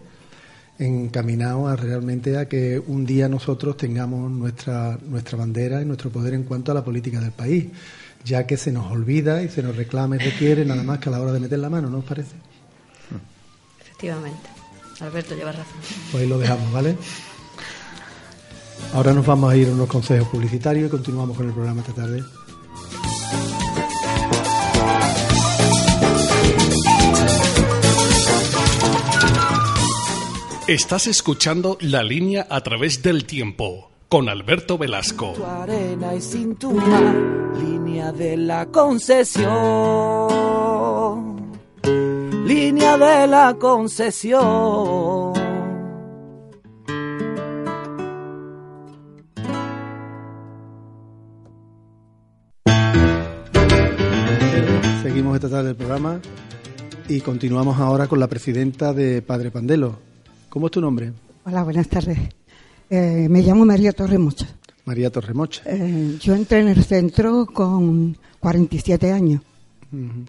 encaminado 0.81 1.69
a 1.69 1.77
realmente 1.77 2.39
a 2.39 2.49
que 2.49 2.79
un 2.79 3.05
día 3.05 3.29
nosotros 3.29 3.77
tengamos 3.77 4.31
nuestra, 4.31 4.99
nuestra 5.03 5.37
bandera 5.37 5.83
y 5.83 5.85
nuestro 5.85 6.11
poder 6.11 6.35
en 6.35 6.45
cuanto 6.45 6.73
a 6.73 6.75
la 6.75 6.83
política 6.83 7.21
del 7.21 7.33
país, 7.33 7.67
ya 8.25 8.47
que 8.47 8.57
se 8.57 8.73
nos 8.73 8.91
olvida 8.91 9.43
y 9.43 9.49
se 9.49 9.63
nos 9.63 9.77
reclama 9.77 10.17
y 10.17 10.21
requiere 10.21 10.65
nada 10.65 10.83
más 10.83 10.99
que 10.99 11.11
a 11.11 11.13
la 11.13 11.21
hora 11.21 11.33
de 11.33 11.41
meter 11.41 11.59
la 11.59 11.69
mano, 11.69 11.91
¿no 11.91 11.99
os 11.99 12.05
parece? 12.05 12.35
Efectivamente. 13.83 14.49
Alberto 15.01 15.35
lleva 15.35 15.53
razón. 15.53 15.77
Pues 16.11 16.23
ahí 16.23 16.29
lo 16.29 16.39
dejamos, 16.39 16.73
¿vale? 16.73 16.97
Ahora 18.95 19.13
nos 19.13 19.25
vamos 19.25 19.53
a 19.53 19.57
ir 19.57 19.69
a 19.69 19.73
unos 19.73 19.89
consejos 19.89 20.29
publicitarios 20.29 20.89
y 20.89 20.91
continuamos 20.91 21.37
con 21.37 21.47
el 21.47 21.53
programa 21.53 21.83
esta 21.83 21.93
tarde. 21.93 22.23
Estás 30.71 31.09
escuchando 31.09 31.77
La 31.81 32.05
Línea 32.05 32.47
a 32.49 32.61
través 32.61 33.03
del 33.03 33.25
tiempo 33.25 33.91
con 34.09 34.29
Alberto 34.29 34.79
Velasco. 34.79 35.33
tu 35.33 35.45
arena 35.45 36.15
y 36.15 36.21
cintura, 36.21 37.13
línea 37.61 38.13
de 38.13 38.37
la 38.37 38.67
concesión, 38.67 39.49
línea 42.47 42.97
de 42.97 43.27
la 43.27 43.57
concesión. 43.59 45.33
Seguimos 55.03 55.35
esta 55.35 55.51
tarde 55.51 55.71
el 55.71 55.77
programa 55.77 56.21
y 57.09 57.21
continuamos 57.23 57.81
ahora 57.81 58.07
con 58.07 58.21
la 58.21 58.29
presidenta 58.29 58.93
de 58.93 59.21
Padre 59.21 59.51
Pandelo. 59.51 60.09
¿Cómo 60.51 60.67
es 60.67 60.73
tu 60.73 60.81
nombre? 60.81 61.13
Hola, 61.45 61.63
buenas 61.65 61.89
tardes. 61.89 62.19
Eh, 62.91 63.29
me 63.31 63.41
llamo 63.43 63.65
María 63.65 63.93
Torremocha. 63.93 64.47
María 64.85 65.11
Torremocha. 65.11 65.63
Eh, 65.67 66.19
yo 66.21 66.35
entré 66.35 66.61
en 66.61 66.69
el 66.69 66.85
centro 66.85 67.47
con 67.47 68.17
47 68.41 69.13
años. 69.13 69.43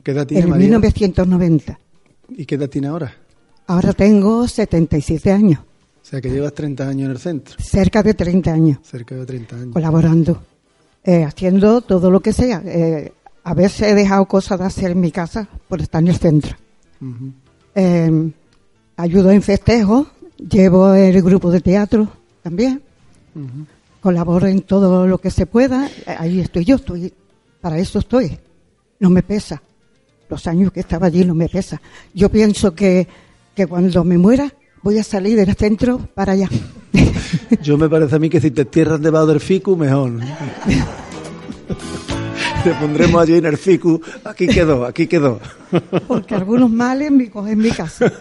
¿Qué 0.03 0.11
edad 0.11 0.25
tiene 0.27 0.43
en 0.43 0.49
María? 0.49 0.65
1990. 0.67 1.79
¿Y 2.29 2.45
qué 2.45 2.55
edad 2.55 2.69
tiene 2.69 2.87
ahora? 2.87 3.13
Ahora 3.67 3.93
tengo 3.93 4.47
77 4.47 5.31
años, 5.31 5.59
O 5.59 6.05
sea 6.05 6.19
que 6.19 6.29
llevas 6.29 6.53
30 6.53 6.87
años 6.87 7.05
en 7.05 7.11
el 7.11 7.19
centro, 7.19 7.55
cerca 7.59 8.03
de 8.03 8.13
30 8.13 8.51
años, 8.51 8.79
cerca 8.83 9.15
de 9.15 9.25
30 9.25 9.55
años. 9.55 9.73
colaborando, 9.73 10.41
eh, 11.03 11.23
haciendo 11.23 11.81
todo 11.81 12.09
lo 12.11 12.19
que 12.19 12.33
sea. 12.33 12.61
Eh, 12.65 13.13
a 13.43 13.53
veces 13.53 13.83
he 13.89 13.95
dejado 13.95 14.25
cosas 14.25 14.59
de 14.59 14.65
hacer 14.65 14.91
en 14.91 14.99
mi 14.99 15.11
casa 15.11 15.47
por 15.67 15.79
estar 15.81 16.01
en 16.01 16.09
el 16.09 16.17
centro. 16.17 16.57
Ujú. 17.01 17.31
Eh, 17.75 18.31
ayudo 18.97 19.31
en 19.31 19.41
festejos, 19.41 20.07
llevo 20.37 20.93
el 20.93 21.21
grupo 21.21 21.51
de 21.51 21.61
teatro 21.61 22.07
también. 22.41 22.81
Colaboro 24.01 24.47
en 24.47 24.61
todo 24.61 25.07
lo 25.07 25.19
que 25.19 25.31
se 25.31 25.45
pueda. 25.45 25.89
Ahí 26.05 26.39
estoy 26.39 26.65
yo, 26.65 26.75
estoy, 26.75 27.13
para 27.59 27.77
eso 27.77 27.99
estoy. 27.99 28.37
No 28.99 29.09
me 29.09 29.23
pesa. 29.23 29.61
Los 30.29 30.47
años 30.47 30.71
que 30.71 30.79
estaba 30.79 31.07
allí 31.07 31.25
no 31.25 31.35
me 31.35 31.49
pesa. 31.49 31.81
Yo 32.13 32.29
pienso 32.29 32.73
que, 32.73 33.07
que 33.55 33.67
cuando 33.67 34.03
me 34.03 34.17
muera 34.17 34.51
voy 34.81 34.97
a 34.97 35.03
salir 35.03 35.37
del 35.37 35.55
centro 35.55 35.99
para 36.13 36.33
allá. 36.33 36.49
Yo 37.61 37.77
me 37.77 37.89
parece 37.89 38.15
a 38.15 38.19
mí 38.19 38.29
que 38.29 38.41
si 38.41 38.51
te 38.51 38.61
entierras 38.61 39.01
debajo 39.01 39.27
del 39.27 39.39
ficu, 39.39 39.75
mejor. 39.75 40.13
te 42.63 42.71
pondremos 42.75 43.21
allí 43.21 43.35
en 43.35 43.45
el 43.45 43.57
ficu. 43.57 44.01
Aquí 44.23 44.47
quedó, 44.47 44.85
aquí 44.85 45.07
quedó. 45.07 45.39
Porque 46.07 46.35
algunos 46.35 46.69
males 46.69 47.11
me 47.11 47.29
cogen 47.29 47.53
en 47.53 47.59
mi 47.59 47.71
casa. 47.71 48.11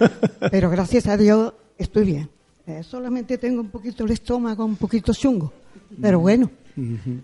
Pero 0.51 0.71
gracias 0.71 1.07
a 1.07 1.17
Dios 1.17 1.53
estoy 1.79 2.05
bien. 2.05 2.31
Eh, 2.67 2.83
solamente 2.83 3.39
tengo 3.39 3.61
un 3.61 3.69
poquito 3.71 4.05
el 4.05 4.11
estómago, 4.13 4.65
un 4.65 4.77
poquito 4.77 5.13
chungo. 5.13 5.53
Pero 6.01 6.21
bueno, 6.21 6.51
Ujú. 6.77 7.21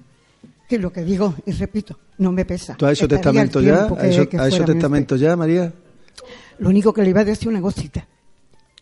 que 0.69 0.79
lo 0.79 0.93
que 0.93 1.03
digo, 1.05 1.35
y 1.47 1.53
repito, 1.53 1.99
no 2.19 2.33
me 2.33 2.45
pesa. 2.45 2.75
¿Tú 2.75 2.87
has 2.87 2.93
hecho 2.95 3.05
Estaría 3.05 3.21
testamento 3.23 3.61
ya? 3.61 3.87
que- 3.89 3.95
¿Has 3.95 4.13
hecho, 4.15 4.29
que 4.29 4.37
has 4.39 4.49
hecho 4.55 4.65
testamento 4.65 5.17
ya, 5.17 5.37
María? 5.37 5.73
Lo 6.59 6.69
único 6.71 6.93
que 6.93 7.03
le 7.03 7.11
iba 7.11 7.21
a 7.21 7.25
decir 7.25 7.49
una 7.49 7.61
cosita, 7.61 8.07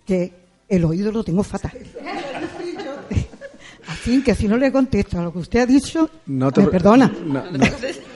que 0.06 0.32
el 0.68 0.84
oído 0.84 1.10
lo 1.12 1.22
tengo 1.24 1.42
fatal. 1.42 1.72
Así 3.88 4.22
que 4.22 4.34
si 4.34 4.48
no 4.48 4.56
le 4.56 4.72
contesto 4.72 5.18
a 5.18 5.22
lo 5.24 5.32
que 5.32 5.38
usted 5.40 5.60
ha 5.60 5.66
dicho, 5.66 6.08
No 6.26 6.50
te- 6.50 6.62
me 6.62 6.68
perdona. 6.68 7.12
no, 7.26 7.50
no. 7.50 7.64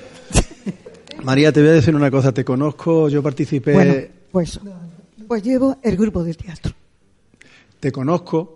María, 1.24 1.52
te 1.52 1.60
voy 1.60 1.70
a 1.70 1.72
decir 1.74 1.94
una 1.94 2.10
cosa. 2.10 2.32
Te 2.32 2.44
conozco, 2.44 3.08
yo 3.08 3.22
participé, 3.22 3.72
Bueno, 3.72 3.94
pues, 4.30 4.60
pues 5.26 5.42
llevo 5.42 5.76
el 5.82 5.96
grupo 5.96 6.22
de 6.24 6.34
teatro. 6.34 6.72
te 7.80 7.92
conozco. 7.92 8.54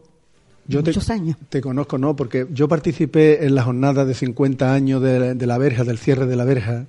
Yo 0.68 0.80
te, 0.82 0.90
Muchos 0.90 1.10
años. 1.10 1.36
te 1.48 1.60
conozco, 1.60 1.98
no, 1.98 2.14
porque 2.14 2.46
yo 2.52 2.68
participé 2.68 3.44
en 3.44 3.56
la 3.56 3.64
jornada 3.64 4.04
de 4.04 4.14
50 4.14 4.72
años 4.72 5.02
de, 5.02 5.34
de 5.34 5.46
la 5.46 5.58
verja, 5.58 5.82
del 5.82 5.98
cierre 5.98 6.24
de 6.26 6.36
la 6.36 6.44
verja, 6.44 6.86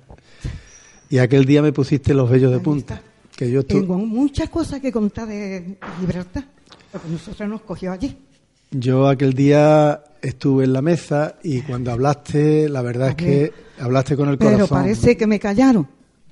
y 1.10 1.18
aquel 1.18 1.44
día 1.44 1.60
me 1.60 1.72
pusiste 1.72 2.14
los 2.14 2.30
vellos 2.30 2.52
de 2.52 2.60
punta. 2.60 3.02
Que 3.36 3.50
yo 3.50 3.62
estu- 3.62 3.80
Tengo 3.80 3.98
muchas 3.98 4.48
cosas 4.48 4.80
que 4.80 4.92
contar 4.92 5.26
de 5.26 5.76
libertad, 6.00 6.44
porque 6.92 7.08
nosotros 7.08 7.48
nos 7.48 7.62
cogió 7.62 7.90
allí. 7.90 8.16
Yo 8.70 9.08
aquel 9.08 9.32
día 9.34 10.00
estuve 10.24 10.64
en 10.64 10.72
la 10.72 10.82
mesa 10.82 11.36
y 11.42 11.60
cuando 11.62 11.92
hablaste, 11.92 12.68
la 12.68 12.82
verdad 12.82 13.10
es 13.10 13.14
que 13.14 13.52
hablaste 13.78 14.16
con 14.16 14.28
el 14.30 14.38
Pero 14.38 14.52
corazón. 14.52 14.78
parece 14.78 15.16
que 15.16 15.26
me 15.26 15.38
callaron. 15.38 15.86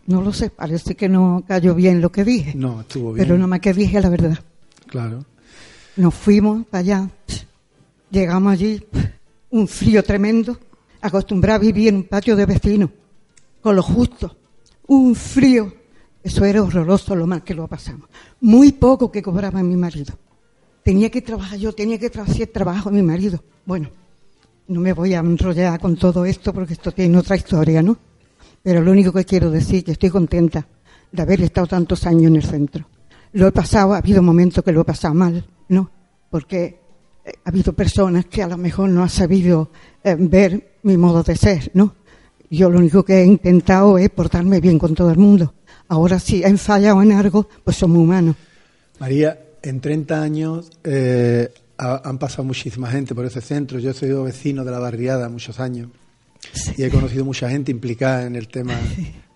No 0.06 0.20
lo 0.22 0.32
sé, 0.32 0.50
parece 0.50 0.96
que 0.96 1.08
no 1.08 1.44
cayó 1.46 1.74
bien 1.74 2.00
lo 2.00 2.10
que 2.10 2.24
dije. 2.24 2.54
No, 2.56 2.80
estuvo 2.80 3.12
bien. 3.12 3.24
Pero 3.26 3.36
nada 3.36 3.46
más 3.46 3.60
que 3.60 3.72
dije 3.72 4.00
la 4.00 4.08
verdad. 4.08 4.38
Claro. 4.86 5.24
Nos 5.96 6.14
fuimos 6.14 6.66
para 6.66 6.80
allá, 6.80 7.10
llegamos 8.10 8.52
allí, 8.52 8.82
un 9.50 9.68
frío 9.68 10.02
tremendo, 10.02 10.58
acostumbrado 11.02 11.56
a 11.56 11.60
vivir 11.60 11.88
en 11.88 11.96
un 11.96 12.04
patio 12.04 12.34
de 12.34 12.46
vecinos, 12.46 12.90
con 13.60 13.76
lo 13.76 13.82
justo, 13.82 14.36
un 14.86 15.14
frío. 15.14 15.72
Eso 16.22 16.44
era 16.44 16.62
horroroso 16.62 17.14
lo 17.14 17.26
mal 17.26 17.42
que 17.42 17.52
lo 17.52 17.66
pasamos. 17.66 18.08
Muy 18.40 18.72
poco 18.72 19.10
que 19.10 19.22
cobraba 19.22 19.62
mi 19.62 19.76
marido. 19.76 20.14
Tenía 20.82 21.10
que 21.10 21.22
trabajar 21.22 21.58
yo, 21.58 21.72
tenía 21.72 21.98
que 21.98 22.10
hacer 22.18 22.48
trabajo 22.48 22.90
mi 22.90 23.02
marido. 23.02 23.42
Bueno, 23.64 23.90
no 24.68 24.80
me 24.80 24.92
voy 24.92 25.14
a 25.14 25.20
enrollar 25.20 25.78
con 25.80 25.96
todo 25.96 26.24
esto 26.24 26.52
porque 26.52 26.72
esto 26.72 26.92
tiene 26.92 27.16
otra 27.18 27.36
historia, 27.36 27.82
¿no? 27.82 27.96
Pero 28.62 28.80
lo 28.80 28.90
único 28.90 29.12
que 29.12 29.24
quiero 29.24 29.50
decir 29.50 29.78
es 29.78 29.84
que 29.84 29.92
estoy 29.92 30.10
contenta 30.10 30.66
de 31.10 31.22
haber 31.22 31.42
estado 31.42 31.66
tantos 31.66 32.06
años 32.06 32.24
en 32.24 32.36
el 32.36 32.44
centro. 32.44 32.86
Lo 33.32 33.46
he 33.46 33.52
pasado, 33.52 33.94
ha 33.94 33.98
habido 33.98 34.22
momentos 34.22 34.64
que 34.64 34.72
lo 34.72 34.80
he 34.80 34.84
pasado 34.84 35.14
mal, 35.14 35.44
¿no? 35.68 35.90
Porque 36.30 36.80
eh, 37.24 37.32
ha 37.44 37.48
habido 37.48 37.72
personas 37.72 38.26
que 38.26 38.42
a 38.42 38.48
lo 38.48 38.56
mejor 38.56 38.88
no 38.88 39.02
han 39.02 39.08
sabido 39.08 39.70
eh, 40.02 40.16
ver 40.18 40.78
mi 40.82 40.96
modo 40.96 41.22
de 41.22 41.36
ser, 41.36 41.70
¿no? 41.74 41.94
Yo 42.50 42.68
lo 42.68 42.78
único 42.78 43.04
que 43.04 43.22
he 43.22 43.24
intentado 43.24 43.96
es 43.98 44.10
portarme 44.10 44.60
bien 44.60 44.78
con 44.78 44.94
todo 44.94 45.10
el 45.10 45.18
mundo. 45.18 45.54
Ahora 45.88 46.18
si 46.18 46.42
he 46.42 46.56
fallado 46.56 47.02
en 47.02 47.12
algo, 47.12 47.48
pues 47.64 47.76
somos 47.76 47.98
humanos. 47.98 48.36
María, 48.98 49.38
en 49.62 49.80
30 49.80 50.22
años 50.22 50.70
eh, 50.84 51.52
ha- 51.78 52.02
han 52.08 52.18
pasado 52.18 52.44
muchísima 52.44 52.90
gente 52.90 53.14
por 53.14 53.24
ese 53.24 53.40
centro. 53.40 53.78
Yo 53.78 53.90
he 53.90 53.94
sido 53.94 54.24
vecino 54.24 54.64
de 54.64 54.70
la 54.70 54.78
barriada 54.78 55.28
muchos 55.28 55.60
años 55.60 55.88
y 56.76 56.82
he 56.82 56.90
conocido 56.90 57.24
mucha 57.24 57.48
gente 57.50 57.70
implicada 57.70 58.24
en 58.26 58.36
el 58.36 58.48
tema 58.48 58.74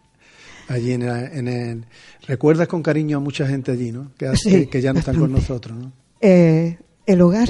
allí 0.69 0.93
en 0.93 1.03
el, 1.03 1.33
en 1.33 1.49
el- 1.49 1.85
Recuerdas 2.27 2.67
con 2.67 2.83
cariño 2.83 3.19
a 3.19 3.21
mucha 3.21 3.47
gente 3.47 3.71
allí, 3.71 3.93
¿no? 3.93 4.11
Que, 4.19 4.27
hace- 4.27 4.51
Sí, 4.51 4.67
que 4.67 4.81
ya 4.81 4.93
no 4.93 4.99
están 4.99 5.17
con 5.19 5.31
nosotros, 5.31 5.79
¿no? 5.79 5.93
Eh, 6.21 6.77
el 7.07 7.21
hogar 7.21 7.49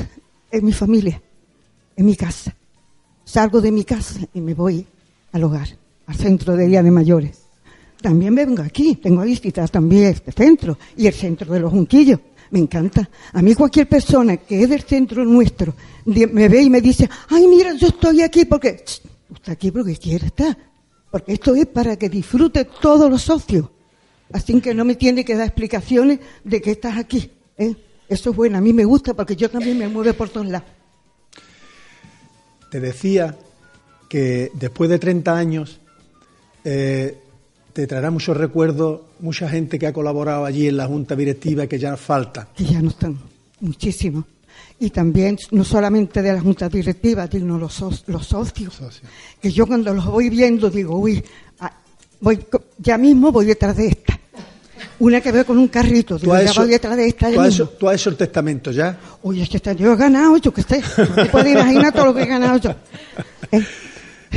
es 0.50 0.62
mi 0.62 0.72
familia, 0.72 1.22
es 1.96 2.04
mi 2.04 2.14
casa. 2.14 2.54
Salgo 3.24 3.60
de 3.62 3.72
mi 3.72 3.84
casa 3.84 4.20
y 4.34 4.40
me 4.40 4.52
voy 4.54 4.86
al 5.32 5.44
hogar, 5.44 5.68
al 6.06 6.14
centro 6.14 6.54
de 6.56 6.66
día 6.66 6.82
de 6.82 6.90
mayores. 6.90 7.38
También 8.02 8.34
me 8.34 8.44
vengo 8.44 8.62
aquí, 8.62 8.96
tengo 8.96 9.22
a 9.22 9.24
visitar 9.24 9.68
también 9.70 10.04
este 10.04 10.30
centro 10.30 10.78
y 10.96 11.06
el 11.06 11.14
centro 11.14 11.52
de 11.54 11.60
los 11.60 11.70
Junquillos. 11.72 12.20
Me 12.50 12.58
encanta. 12.58 13.08
A 13.32 13.42
mí 13.42 13.54
cualquier 13.54 13.88
persona 13.88 14.36
que 14.36 14.62
es 14.62 14.70
del 14.70 14.82
centro 14.82 15.24
nuestro 15.24 15.74
me 16.04 16.48
ve 16.48 16.62
y 16.62 16.70
me 16.70 16.80
dice, 16.80 17.08
ay, 17.28 17.46
mira, 17.46 17.74
yo 17.74 17.88
estoy 17.88 18.22
aquí 18.22 18.44
porque... 18.44 18.84
Está 19.34 19.52
aquí 19.52 19.70
porque 19.70 19.96
quiere 19.96 20.26
estar. 20.26 20.56
Porque 21.10 21.32
esto 21.32 21.54
es 21.54 21.66
para 21.66 21.96
que 21.96 22.08
disfrute 22.08 22.64
todos 22.64 23.10
los 23.10 23.22
socios. 23.22 23.68
Así 24.32 24.60
que 24.60 24.74
no 24.74 24.84
me 24.84 24.94
tiene 24.94 25.24
que 25.24 25.34
dar 25.34 25.46
explicaciones 25.46 26.20
de 26.44 26.60
que 26.60 26.72
estás 26.72 26.96
aquí. 26.96 27.30
¿eh? 27.58 27.74
Eso 28.08 28.30
es 28.30 28.36
bueno, 28.36 28.58
a 28.58 28.60
mí 28.60 28.72
me 28.72 28.84
gusta 28.84 29.14
porque 29.14 29.36
yo 29.36 29.50
también 29.50 29.78
me 29.78 29.88
muevo 29.88 30.12
por 30.14 30.28
todos 30.28 30.46
lados. 30.46 30.68
Te 32.70 32.80
decía 32.80 33.36
que 34.08 34.50
después 34.54 34.90
de 34.90 34.98
30 34.98 35.36
años 35.36 35.80
eh, 36.64 37.18
te 37.76 37.86
traerá 37.86 38.10
muchos 38.10 38.34
recuerdos, 38.34 39.02
mucha 39.20 39.46
gente 39.50 39.78
que 39.78 39.86
ha 39.86 39.92
colaborado 39.92 40.46
allí 40.46 40.66
en 40.66 40.78
la 40.78 40.86
junta 40.86 41.14
directiva 41.14 41.66
que 41.66 41.78
ya 41.78 41.94
falta. 41.98 42.48
que 42.56 42.64
ya 42.64 42.80
no 42.80 42.88
están, 42.88 43.18
muchísimo. 43.60 44.24
Y 44.80 44.88
también, 44.88 45.38
no 45.50 45.62
solamente 45.62 46.22
de 46.22 46.32
la 46.32 46.40
junta 46.40 46.70
directiva, 46.70 47.28
sino 47.30 47.58
los, 47.58 47.78
los 48.06 48.26
socios, 48.26 48.80
que 49.42 49.50
yo 49.52 49.66
cuando 49.66 49.92
los 49.92 50.06
voy 50.06 50.30
viendo 50.30 50.70
digo, 50.70 50.98
uy, 50.98 51.22
ah, 51.60 51.70
voy, 52.20 52.38
ya 52.78 52.96
mismo 52.96 53.30
voy 53.30 53.44
detrás 53.44 53.76
de 53.76 53.88
esta. 53.88 54.18
Una 54.98 55.20
que 55.20 55.30
veo 55.30 55.44
con 55.44 55.58
un 55.58 55.68
carrito, 55.68 56.16
digo, 56.18 56.34
ya 56.40 56.52
voy 56.54 56.68
detrás 56.70 56.96
de 56.96 57.08
esta. 57.08 57.30
tú 57.30 57.40
has 57.40 57.48
mismo. 57.48 57.64
hecho- 57.66 57.68
tú 57.78 57.88
has 57.90 57.96
hecho 58.00 58.08
el 58.08 58.16
testamento 58.16 58.70
ya. 58.70 58.98
Oye, 59.22 59.42
es 59.42 59.50
que 59.50 59.58
está- 59.58 59.74
yo 59.74 59.92
he 59.92 59.96
ganado, 59.96 60.38
yo 60.38 60.50
qué 60.50 60.62
sé. 60.62 60.80
No 60.96 61.14
te 61.14 61.26
puedes 61.26 61.52
imaginar 61.52 61.92
todo 61.92 62.06
lo 62.06 62.14
que 62.14 62.22
he 62.22 62.26
ganado 62.26 62.56
yo. 62.58 62.74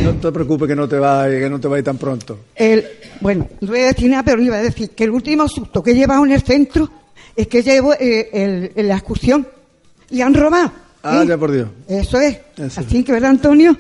No 0.04 0.14
te 0.16 0.32
preocupes 0.32 0.68
que 0.68 0.76
no 0.76 0.88
te 0.88 0.98
va, 0.98 1.28
que 1.30 1.50
no 1.50 1.60
te 1.60 1.68
va 1.68 1.76
a 1.76 1.80
ir 1.80 1.86
tan 1.86 1.98
pronto. 1.98 2.40
El, 2.56 2.86
bueno, 3.22 3.48
no 3.62 3.68
voy 3.70 3.80
a 3.82 3.88
decir 3.88 4.10
nada, 4.10 4.24
pero 4.24 4.42
iba 4.42 4.56
a 4.58 4.62
decir 4.62 4.92
que 4.92 5.04
el 5.04 5.12
último 5.12 5.48
susto 5.48 5.84
que 5.84 5.92
he 5.92 5.96
llevado 5.96 6.26
en 6.26 6.32
el 6.32 6.42
centro 6.42 6.90
es 7.36 7.48
que 7.48 7.62
llevo 7.62 7.94
eh, 7.94 8.30
el- 8.34 8.72
el- 8.76 8.88
la 8.88 8.96
excursión 8.96 9.48
y 10.10 10.22
han 10.22 10.34
robado. 10.34 10.72
Ah, 11.04 11.22
¿eh? 11.24 11.28
ya 11.28 11.38
por 11.38 11.52
Dios. 11.52 11.70
Eso 11.88 12.20
es. 12.20 12.38
Eso. 12.58 12.82
Así 12.82 13.04
que, 13.04 13.12
¿verdad, 13.12 13.32
Antonio? 13.32 13.76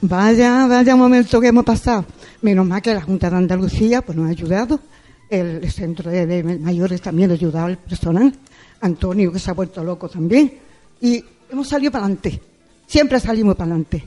Vaya, 0.00 0.66
vaya 0.66 0.96
momento 0.96 1.40
que 1.40 1.48
hemos 1.48 1.64
pasado. 1.64 2.04
Menos 2.42 2.66
mal 2.66 2.80
que 2.80 2.94
la 2.94 3.00
Junta 3.02 3.28
de 3.30 3.36
Andalucía 3.36 4.02
pues, 4.02 4.16
nos 4.16 4.26
ha 4.28 4.30
ayudado. 4.30 4.80
El, 5.28 5.62
el 5.62 5.70
centro 5.70 6.10
de, 6.10 6.26
de 6.26 6.42
mayores 6.42 7.02
también 7.02 7.30
ha 7.30 7.34
ayudado 7.34 7.66
al 7.66 7.78
personal. 7.78 8.32
Antonio, 8.80 9.32
que 9.32 9.38
se 9.38 9.50
ha 9.50 9.54
vuelto 9.54 9.82
loco 9.84 10.08
también. 10.08 10.52
Y 11.00 11.22
hemos 11.50 11.68
salido 11.68 11.90
para 11.92 12.04
adelante. 12.04 12.40
Siempre 12.86 13.20
salimos 13.20 13.54
para 13.56 13.70
adelante. 13.72 14.04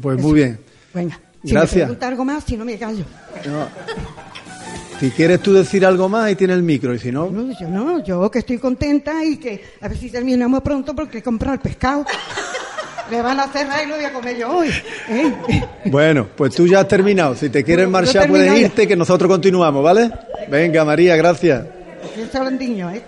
Pues 0.00 0.18
Eso. 0.18 0.26
muy 0.28 0.34
bien. 0.36 0.58
Venga. 0.94 1.18
Si 1.42 1.52
me 1.52 1.60
Gracias. 1.60 1.82
pregunta 1.84 2.08
algo 2.08 2.24
más, 2.24 2.44
si 2.44 2.56
no 2.56 2.64
me 2.64 2.78
callo. 2.78 3.04
No. 3.46 3.68
Si 5.00 5.10
quieres 5.10 5.40
tú 5.40 5.52
decir 5.52 5.84
algo 5.84 6.08
más, 6.08 6.24
ahí 6.24 6.36
tienes 6.36 6.56
el 6.56 6.62
micro, 6.62 6.94
y 6.94 6.98
si 6.98 7.10
no, 7.12 7.28
No, 7.30 7.52
yo 7.58 7.68
no, 7.68 8.02
yo 8.02 8.30
que 8.30 8.38
estoy 8.38 8.58
contenta 8.58 9.22
y 9.24 9.36
que 9.36 9.62
a 9.80 9.88
ver 9.88 9.98
si 9.98 10.08
terminamos 10.08 10.62
pronto 10.62 10.94
porque 10.94 11.18
he 11.18 11.22
comprado 11.22 11.54
el 11.54 11.60
pescado. 11.60 12.06
Le 13.10 13.20
van 13.20 13.38
a 13.38 13.48
cerrar 13.48 13.84
y 13.84 13.88
lo 13.88 13.96
voy 13.96 14.04
a 14.06 14.12
comer 14.14 14.38
yo 14.38 14.48
hoy. 14.56 14.70
¿eh? 15.10 15.62
bueno, 15.86 16.26
pues 16.34 16.54
tú 16.54 16.66
ya 16.66 16.80
has 16.80 16.88
terminado. 16.88 17.34
Si 17.34 17.50
te 17.50 17.62
quieres 17.62 17.84
Bueno, 17.86 17.98
marchar, 18.06 18.28
puedes 18.28 18.46
ya. 18.50 18.56
irte, 18.58 18.88
que 18.88 18.96
nosotros 18.96 19.28
continuamos, 19.30 19.84
¿vale? 19.84 20.10
Venga, 20.48 20.84
María, 20.86 21.14
gracias. 21.16 21.66
Yo 22.16 22.24
soy 22.32 22.40
blandiño, 22.40 22.90
¿eh? 22.90 23.02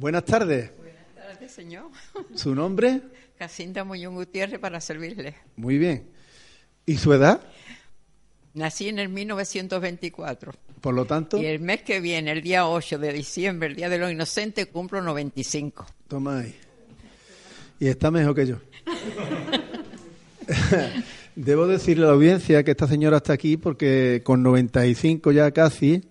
Buenas 0.00 0.24
tardes. 0.24 0.70
tardes, 1.14 1.52
señor. 1.52 1.90
¿Su 2.34 2.54
nombre? 2.54 3.02
Jacinta 3.38 3.84
Muñoz 3.84 4.14
Gutiérrez 4.14 4.58
para 4.58 4.80
servirle. 4.80 5.34
Muy 5.56 5.76
bien. 5.76 6.06
¿Y 6.86 6.96
su 6.96 7.12
edad? 7.12 7.42
Nací 8.54 8.88
en 8.88 8.98
el 8.98 9.10
1924 9.10 10.52
Por 10.80 10.94
lo 10.94 11.04
tanto, 11.04 11.36
y 11.36 11.44
el 11.44 11.60
mes 11.60 11.82
que 11.82 12.00
viene, 12.00 12.32
el 12.32 12.40
día 12.40 12.66
8 12.66 12.98
de 12.98 13.12
diciembre, 13.12 13.68
el 13.68 13.76
Día 13.76 13.90
de 13.90 13.98
los 13.98 14.10
Inocentes, 14.10 14.68
cumplo 14.68 15.02
95. 15.02 15.84
toma 16.08 16.40
ahí. 16.40 16.54
Y 17.78 17.88
está 17.88 18.10
mejor 18.10 18.34
que 18.34 18.46
yo. 18.46 18.56
Debo 21.36 21.66
decirle 21.66 22.04
a 22.04 22.08
la 22.08 22.14
audiencia 22.14 22.64
que 22.64 22.70
esta 22.70 22.88
señora 22.88 23.18
está 23.18 23.34
aquí 23.34 23.58
porque 23.58 24.22
con 24.24 24.42
95 24.42 25.30
ya 25.32 25.50
casi 25.50 26.02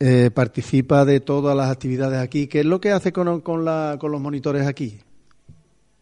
eh, 0.00 0.30
participa 0.34 1.04
de 1.04 1.20
todas 1.20 1.56
las 1.56 1.70
actividades 1.70 2.18
aquí. 2.18 2.46
¿Qué 2.48 2.60
es 2.60 2.66
lo 2.66 2.80
que 2.80 2.90
hace 2.90 3.12
con, 3.12 3.40
con, 3.42 3.64
la- 3.64 3.96
con 4.00 4.10
los 4.10 4.20
monitores 4.20 4.66
aquí? 4.66 4.98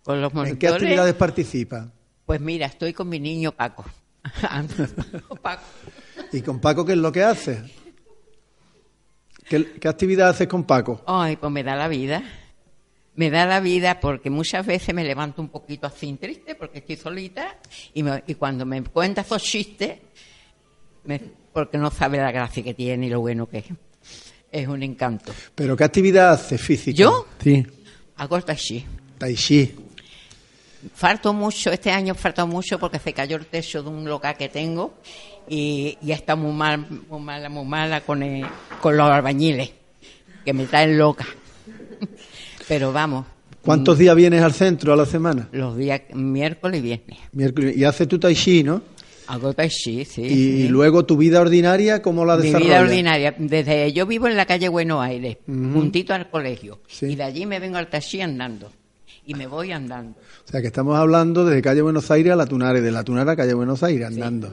Con 0.04 0.20
los 0.22 0.32
¿En 0.34 0.56
qué 0.56 0.68
actividades 0.68 1.14
participa? 1.14 1.92
Pues 2.24 2.40
mira, 2.40 2.66
estoy 2.66 2.92
con 2.94 3.08
mi 3.08 3.18
niño 3.20 3.52
Paco. 3.52 3.84
Paco. 5.42 5.62
¿Y 6.32 6.40
con 6.42 6.60
Paco 6.60 6.84
qué 6.84 6.92
es 6.92 6.98
lo 6.98 7.12
que 7.12 7.22
hace? 7.24 7.62
¿Qué, 9.48 9.72
qué 9.80 9.88
actividad 9.88 10.28
haces 10.30 10.46
con 10.48 10.64
Paco? 10.64 11.02
Ay, 11.06 11.36
pues 11.36 11.50
me 11.52 11.62
da 11.62 11.74
la 11.74 11.88
vida. 11.88 12.22
Me 13.16 13.30
da 13.30 13.46
la 13.46 13.60
vida 13.60 13.98
porque 13.98 14.30
muchas 14.30 14.64
veces 14.64 14.94
me 14.94 15.02
levanto 15.04 15.42
un 15.42 15.48
poquito 15.48 15.86
así 15.86 16.12
triste 16.14 16.54
porque 16.54 16.78
estoy 16.78 16.96
solita 16.96 17.56
y, 17.94 18.02
me- 18.02 18.22
y 18.26 18.34
cuando 18.34 18.64
me 18.64 18.82
cuenta 18.84 19.22
esos 19.22 19.42
chistes, 19.42 19.98
me- 21.04 21.20
porque 21.52 21.78
no 21.78 21.90
sabe 21.90 22.18
la 22.18 22.30
gracia 22.30 22.62
que 22.62 22.74
tiene 22.74 23.06
y 23.06 23.10
lo 23.10 23.20
bueno 23.20 23.48
que 23.48 23.58
es. 23.58 23.64
Es 24.50 24.66
un 24.66 24.82
encanto. 24.82 25.32
¿Pero 25.54 25.76
qué 25.76 25.84
actividad 25.84 26.30
hace 26.32 26.56
física? 26.58 26.96
¿Yo? 26.96 27.26
Sí. 27.42 27.66
Hago 28.16 28.36
el 28.36 28.44
tai 28.44 28.56
chi. 28.56 28.84
Tai 29.18 29.34
chi. 29.34 29.74
Falto 30.94 31.32
mucho, 31.32 31.70
este 31.72 31.90
año 31.90 32.14
falta 32.14 32.44
mucho 32.46 32.78
porque 32.78 32.98
se 32.98 33.12
cayó 33.12 33.36
el 33.36 33.46
techo 33.46 33.82
de 33.82 33.88
un 33.88 34.04
local 34.08 34.36
que 34.36 34.48
tengo 34.48 34.94
y 35.48 35.98
ya 36.02 36.14
está 36.14 36.36
muy 36.36 36.52
mal, 36.52 36.86
muy 37.08 37.20
mala, 37.20 37.48
muy 37.48 37.64
mala 37.64 38.00
con, 38.02 38.22
el- 38.22 38.46
con 38.80 38.96
los 38.96 39.10
albañiles, 39.10 39.70
que 40.44 40.52
me 40.52 40.66
traen 40.66 40.96
loca. 40.96 41.26
Pero 42.68 42.92
vamos, 42.92 43.26
¿Cuántos 43.62 43.98
días 43.98 44.14
vienes 44.16 44.40
al 44.42 44.54
centro 44.54 44.92
a 44.92 44.96
la 44.96 45.04
semana? 45.04 45.48
los 45.52 45.76
días 45.76 46.00
miércoles 46.14 46.78
y 46.78 46.82
viernes. 46.82 47.18
Miércoles. 47.32 47.76
Y 47.76 47.84
haces 47.84 48.06
tu 48.08 48.18
tai 48.18 48.34
chi, 48.34 48.62
¿no? 48.62 48.80
Tai 49.54 49.68
chi, 49.68 50.04
sí. 50.04 50.22
Y, 50.22 50.28
sí. 50.28 50.34
y 50.64 50.68
luego 50.68 51.04
tu 51.04 51.16
vida 51.16 51.40
ordinaria, 51.40 52.00
¿cómo 52.00 52.24
la 52.24 52.36
Mi 52.36 52.44
desarrollas? 52.44 52.68
vida 52.68 52.80
ordinaria. 52.80 53.34
Desde 53.38 53.92
yo 53.92 54.06
vivo 54.06 54.26
en 54.26 54.36
la 54.36 54.46
calle 54.46 54.68
Buenos 54.68 55.02
Aires, 55.02 55.36
juntito 55.46 56.14
al 56.14 56.30
colegio. 56.30 56.80
Sí. 56.88 57.06
Y 57.06 57.16
de 57.16 57.22
allí 57.24 57.44
me 57.46 57.60
vengo 57.60 57.76
al 57.76 57.88
taxi 57.88 58.20
andando. 58.20 58.70
Y 59.26 59.34
me 59.34 59.46
voy 59.46 59.72
andando. 59.72 60.14
O 60.46 60.50
sea, 60.50 60.62
que 60.62 60.68
estamos 60.68 60.96
hablando 60.96 61.44
desde 61.44 61.60
calle 61.60 61.82
Buenos 61.82 62.10
Aires 62.10 62.32
a 62.32 62.36
la 62.36 62.46
Tunara 62.46 62.78
y 62.78 62.82
de 62.82 62.90
la 62.90 63.04
Tunara 63.04 63.32
a 63.32 63.36
calle 63.36 63.52
Buenos 63.52 63.82
Aires, 63.82 64.06
andando. 64.06 64.50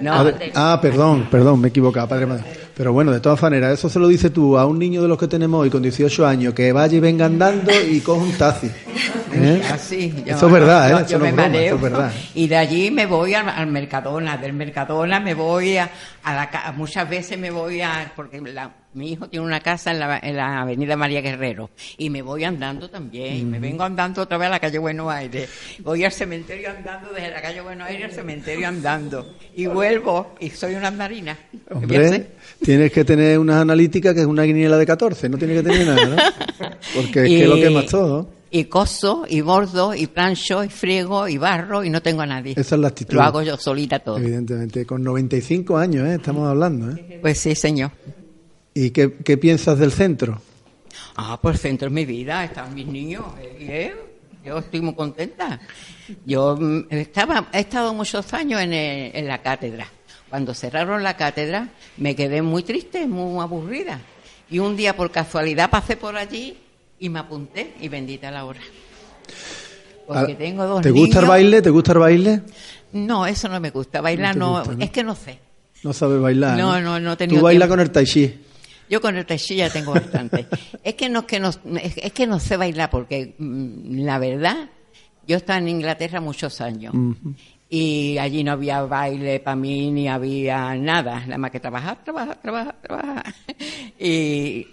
No, 0.00 0.12
A 0.14 0.22
ver- 0.22 0.52
ah, 0.54 0.78
perdón, 0.80 1.26
perdón, 1.28 1.60
me 1.60 1.66
he 1.66 1.70
equivocado, 1.70 2.08
padre 2.08 2.26
madre. 2.26 2.44
Pero 2.78 2.92
bueno, 2.92 3.10
de 3.10 3.18
todas 3.18 3.42
maneras, 3.42 3.76
eso 3.76 3.88
se 3.88 3.98
lo 3.98 4.06
dices 4.06 4.32
tú 4.32 4.56
a 4.56 4.64
un 4.64 4.78
niño 4.78 5.02
de 5.02 5.08
los 5.08 5.18
que 5.18 5.26
tenemos 5.26 5.60
hoy 5.60 5.68
con 5.68 5.82
18 5.82 6.24
años, 6.24 6.54
que 6.54 6.70
vaya 6.70 6.96
y 6.96 7.00
venga 7.00 7.26
andando 7.26 7.72
y 7.72 8.00
coja 8.00 8.22
un 8.22 8.32
taxi. 8.38 8.70
¿eh? 9.34 9.60
Así, 9.68 10.14
yo, 10.24 10.36
eso 10.36 10.46
es 10.46 10.52
verdad, 10.52 10.88
¿eh? 10.88 11.04
Yo, 11.08 11.08
yo 11.08 11.18
me 11.18 11.32
mareo. 11.32 11.74
es 11.74 11.82
verdad. 11.82 12.12
Y 12.36 12.46
de 12.46 12.56
allí 12.56 12.92
me 12.92 13.06
voy 13.06 13.34
al, 13.34 13.48
al, 13.48 13.66
Mercadona, 13.66 14.36
del 14.36 14.52
Mercadona 14.52 15.18
me 15.18 15.34
voy 15.34 15.76
a, 15.76 15.90
a 16.22 16.34
la 16.34 16.72
muchas 16.76 17.10
veces 17.10 17.36
me 17.36 17.50
voy 17.50 17.80
a 17.80 18.12
porque 18.14 18.40
la, 18.40 18.70
mi 18.94 19.12
hijo 19.12 19.28
tiene 19.28 19.44
una 19.44 19.60
casa 19.60 19.90
en 19.90 20.00
la, 20.00 20.18
en 20.18 20.36
la, 20.36 20.62
avenida 20.62 20.96
María 20.96 21.20
Guerrero 21.20 21.70
y 21.96 22.10
me 22.10 22.22
voy 22.22 22.44
andando 22.44 22.88
también, 22.88 23.50
me 23.50 23.58
vengo 23.58 23.82
andando 23.82 24.22
otra 24.22 24.38
vez 24.38 24.48
a 24.48 24.50
la 24.50 24.60
calle 24.60 24.78
Buenos 24.78 25.10
Aires, 25.10 25.48
voy 25.80 26.04
al 26.04 26.12
cementerio 26.12 26.70
andando 26.70 27.12
desde 27.12 27.30
la 27.30 27.42
calle 27.42 27.60
Buenos 27.60 27.86
Aires 27.86 28.04
al 28.06 28.12
cementerio 28.12 28.66
andando 28.66 29.34
y 29.54 29.66
vuelvo 29.66 30.34
y 30.40 30.50
soy 30.50 30.74
una 30.74 30.88
andarina. 30.88 31.38
Hombre, 31.70 32.32
tienes 32.62 32.90
que 32.90 33.04
tener 33.04 33.38
una 33.38 33.60
analítica 33.60 34.14
que 34.14 34.20
es 34.20 34.26
una 34.26 34.44
guiniela 34.44 34.78
de 34.78 34.86
14, 34.86 35.28
no 35.28 35.38
tienes 35.38 35.62
que 35.62 35.70
tener 35.70 35.86
nada, 35.86 36.06
¿no? 36.06 36.16
Porque 36.94 37.24
es 37.24 37.28
que 37.28 37.46
lo 37.46 37.56
que 37.56 37.70
más 37.70 37.86
todo. 37.86 38.38
Y 38.50 38.64
coso, 38.64 39.26
y 39.28 39.42
bordo, 39.42 39.94
y 39.94 40.06
plancho, 40.06 40.64
y 40.64 40.70
friego, 40.70 41.28
y 41.28 41.36
barro, 41.36 41.84
y 41.84 41.90
no 41.90 42.00
tengo 42.00 42.22
a 42.22 42.26
nadie. 42.26 42.54
Esa 42.56 42.76
es 42.76 42.80
la 42.80 42.88
actitud. 42.88 43.14
Lo 43.14 43.22
hago 43.22 43.42
yo 43.42 43.58
solita 43.58 43.98
todo. 43.98 44.16
Evidentemente, 44.16 44.86
con 44.86 45.02
95 45.02 45.76
años, 45.76 46.08
¿eh? 46.08 46.14
estamos 46.14 46.48
hablando. 46.48 46.90
¿eh? 46.90 47.18
Pues 47.20 47.38
sí, 47.38 47.54
señor. 47.54 47.90
¿Y 48.78 48.90
qué, 48.90 49.12
qué, 49.24 49.36
piensas 49.36 49.76
del 49.80 49.90
centro? 49.90 50.40
Ah, 51.16 51.36
pues 51.42 51.56
el 51.56 51.60
centro 51.60 51.88
es 51.88 51.92
mi 51.92 52.04
vida, 52.04 52.44
están 52.44 52.72
mis 52.72 52.86
niños. 52.86 53.24
¿eh? 53.40 53.92
Yo 54.44 54.58
estoy 54.58 54.80
muy 54.80 54.94
contenta. 54.94 55.58
Yo 56.24 56.56
mm, 56.56 56.84
estaba, 56.90 57.48
he 57.52 57.58
estado 57.58 57.92
muchos 57.92 58.32
años 58.32 58.60
en, 58.60 58.72
en 58.72 59.26
la 59.26 59.42
cátedra. 59.42 59.88
Cuando 60.30 60.54
cerraron 60.54 61.02
la 61.02 61.16
cátedra 61.16 61.70
me 61.96 62.14
quedé 62.14 62.40
muy 62.40 62.62
triste, 62.62 63.08
muy 63.08 63.42
aburrida. 63.42 64.00
Y 64.48 64.60
un 64.60 64.76
día 64.76 64.94
por 64.94 65.10
casualidad 65.10 65.70
pasé 65.70 65.96
por 65.96 66.16
allí 66.16 66.56
y 67.00 67.08
me 67.08 67.18
apunté 67.18 67.74
y 67.80 67.88
bendita 67.88 68.30
la 68.30 68.44
hora. 68.44 68.60
Porque 70.06 70.34
ah, 70.34 70.38
tengo 70.38 70.64
dos 70.66 70.82
¿Te 70.82 70.92
gusta 70.92 71.18
el 71.18 71.26
baile? 71.26 71.62
¿Te 71.62 71.70
gusta 71.70 71.92
el 71.94 71.98
baile? 71.98 72.42
No, 72.92 73.26
eso 73.26 73.48
no 73.48 73.58
me 73.58 73.70
gusta. 73.70 74.00
Bailar 74.00 74.36
no, 74.36 74.62
es 74.78 74.90
que 74.90 75.02
no 75.02 75.16
sé. 75.16 75.40
No 75.82 75.92
sabes 75.92 76.20
bailar. 76.20 76.56
No, 76.56 76.80
no, 76.80 77.00
no, 77.00 77.16
¿Tú 77.16 77.40
bailas 77.40 77.68
con 77.68 77.80
el 77.80 77.90
tai 77.90 78.04
chi? 78.04 78.44
Yo 78.88 79.00
con 79.00 79.16
el 79.16 79.26
ya 79.26 79.70
tengo 79.70 79.92
bastante. 79.92 80.46
es 80.82 80.94
que 80.94 81.08
no 81.08 81.26
que 81.26 81.40
no 81.40 81.50
es 81.82 82.12
que 82.12 82.26
no 82.26 82.40
sé 82.40 82.56
bailar 82.56 82.90
porque 82.90 83.34
mm, 83.38 84.04
la 84.04 84.18
verdad 84.18 84.68
yo 85.26 85.36
estaba 85.36 85.58
en 85.58 85.68
Inglaterra 85.68 86.20
muchos 86.20 86.60
años 86.60 86.94
y 87.68 88.16
allí 88.18 88.42
no 88.44 88.52
había 88.52 88.82
baile 88.82 89.40
para 89.40 89.56
mí 89.56 89.90
ni 89.90 90.08
había 90.08 90.74
nada, 90.74 91.20
nada 91.20 91.38
más 91.38 91.50
que 91.50 91.60
trabajar, 91.60 92.02
trabajar, 92.02 92.40
trabajar, 92.40 92.76
trabajar. 92.80 93.34
y 93.98 94.66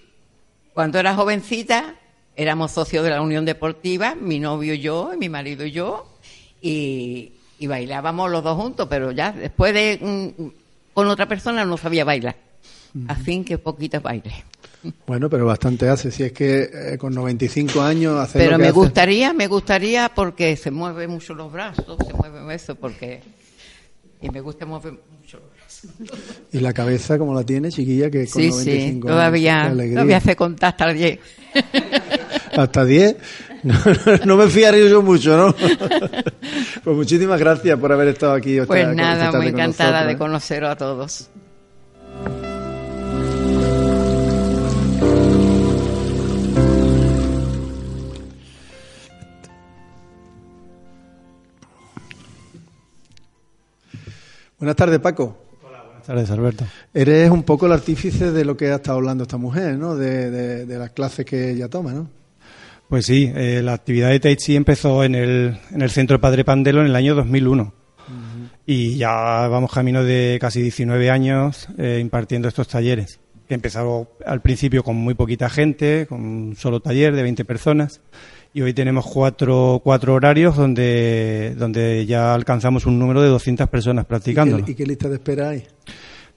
cuando 0.73 0.99
era 0.99 1.13
jovencita 1.13 1.95
éramos 2.35 2.71
socios 2.71 3.03
de 3.03 3.09
la 3.09 3.21
Unión 3.21 3.45
Deportiva, 3.45 4.15
mi 4.15 4.39
novio 4.39 4.73
y 4.73 4.79
yo, 4.79 5.11
y 5.13 5.17
mi 5.17 5.29
marido 5.29 5.65
y 5.65 5.71
yo, 5.71 6.07
y, 6.61 7.31
bailábamos 7.61 8.29
los 8.29 8.43
dos 8.43 8.55
juntos, 8.57 8.87
pero 8.89 9.11
ya 9.11 9.31
después 9.31 9.73
de 9.73 9.97
mm, 9.99 10.93
con 10.93 11.07
otra 11.07 11.27
persona 11.27 11.65
no 11.65 11.77
sabía 11.77 12.05
bailar. 12.05 12.35
Así 13.07 13.43
que 13.43 13.57
poquito 13.57 13.99
baile. 14.01 14.45
Bueno, 15.07 15.29
pero 15.29 15.45
bastante 15.45 15.89
hace. 15.89 16.11
Si 16.11 16.23
es 16.23 16.31
que 16.31 16.69
eh, 16.71 16.97
con 16.97 17.13
95 17.13 17.81
años 17.81 18.19
hace 18.19 18.39
Pero 18.39 18.51
lo 18.51 18.57
que 18.57 18.63
me 18.63 18.67
hace. 18.69 18.73
gustaría, 18.73 19.33
me 19.33 19.47
gustaría 19.47 20.09
porque 20.13 20.55
se 20.55 20.71
mueven 20.71 21.09
mucho 21.09 21.33
los 21.33 21.51
brazos, 21.51 21.97
se 22.05 22.13
mueve 22.13 22.53
eso 22.53 22.75
porque 22.75 23.21
y 24.21 24.29
me 24.29 24.41
gusta 24.41 24.65
mover 24.65 24.93
mucho 24.93 25.39
los 25.39 25.51
brazos. 25.55 25.91
¿Y 26.51 26.59
la 26.59 26.73
cabeza 26.73 27.17
como 27.17 27.33
la 27.33 27.43
tiene, 27.43 27.69
chiquilla? 27.69 28.09
Que 28.09 28.27
con 28.27 28.41
sí, 28.41 28.49
95 28.49 29.07
sí, 29.07 29.11
todavía, 29.11 29.73
todavía 29.73 30.17
hace 30.17 30.35
contar 30.35 30.69
hasta 30.69 30.93
10. 30.93 31.19
¿Hasta 32.55 32.85
10? 32.85 33.17
No, 33.63 33.73
no, 34.25 34.37
me 34.37 34.47
fiaría 34.47 34.87
yo 34.87 35.01
mucho, 35.01 35.35
¿no? 35.35 35.55
pues 36.83 36.95
muchísimas 36.95 37.39
gracias 37.39 37.79
por 37.79 37.91
haber 37.91 38.09
estado 38.09 38.33
aquí. 38.33 38.59
Pues 38.61 38.87
nada, 38.95 39.31
muy 39.31 39.47
encantada 39.47 40.05
de 40.05 40.13
¿eh? 40.13 40.17
conoceros 40.17 40.69
a 40.69 40.75
todos. 40.75 41.29
Buenas 54.65 54.77
tardes, 54.77 54.99
Paco. 54.99 55.37
Hola, 55.63 55.83
buenas 55.83 56.03
tardes, 56.07 56.31
Alberto. 56.31 56.65
Eres 56.91 57.29
un 57.29 57.43
poco 57.43 57.67
el 57.67 57.71
artífice 57.71 58.31
de 58.31 58.43
lo 58.43 58.57
que 58.57 58.71
ha 58.71 58.77
estado 58.77 58.97
hablando 58.97 59.21
esta 59.21 59.37
mujer, 59.37 59.77
¿no? 59.77 59.95
De, 59.95 60.65
las 60.67 60.89
clases 60.89 61.23
que 61.23 61.51
ella 61.51 61.69
toma, 61.69 61.93
¿no? 61.93 62.09
Pues 62.89 63.05
sí, 63.05 63.31
eh, 63.35 63.61
la 63.63 63.73
actividad 63.73 64.09
de 64.09 64.19
Tai 64.19 64.35
Chi 64.35 64.55
empezó 64.55 65.03
en 65.03 65.13
el, 65.13 65.55
en 65.69 65.83
el 65.83 65.91
Centro 65.91 66.19
Padre 66.19 66.43
Pandelo 66.43 66.81
en 66.81 66.87
el 66.87 66.95
año 66.95 67.13
2001. 67.13 67.73
Y 68.65 68.97
ya 68.97 69.47
vamos 69.47 69.71
camino 69.71 70.03
de 70.03 70.39
casi 70.41 70.63
19 70.63 71.11
años 71.11 71.67
eh, 71.77 71.99
impartiendo 72.01 72.47
estos 72.47 72.67
talleres. 72.67 73.19
Empezó 73.47 74.17
al 74.25 74.41
principio 74.41 74.83
con 74.83 74.95
muy 74.95 75.13
poquita 75.13 75.47
gente, 75.47 76.07
con 76.09 76.25
un 76.25 76.55
solo 76.55 76.79
taller 76.79 77.15
de 77.15 77.21
20 77.21 77.45
personas 77.45 78.01
y 78.55 78.61
hoy 78.61 78.73
tenemos 78.73 79.05
cuatro, 79.05 79.81
cuatro 79.83 80.13
horarios 80.13 80.55
donde, 80.55 81.53
donde 81.57 82.05
ya 82.05 82.33
alcanzamos 82.33 82.85
un 82.85 82.97
número 82.97 83.21
de 83.21 83.27
200 83.27 83.67
personas 83.67 84.05
practicando. 84.05 84.57
¿Y, 84.59 84.73
qué, 84.73 84.85
lista 84.85 85.09
de 85.09 85.15
espera 85.15 85.49
hay? 85.49 85.63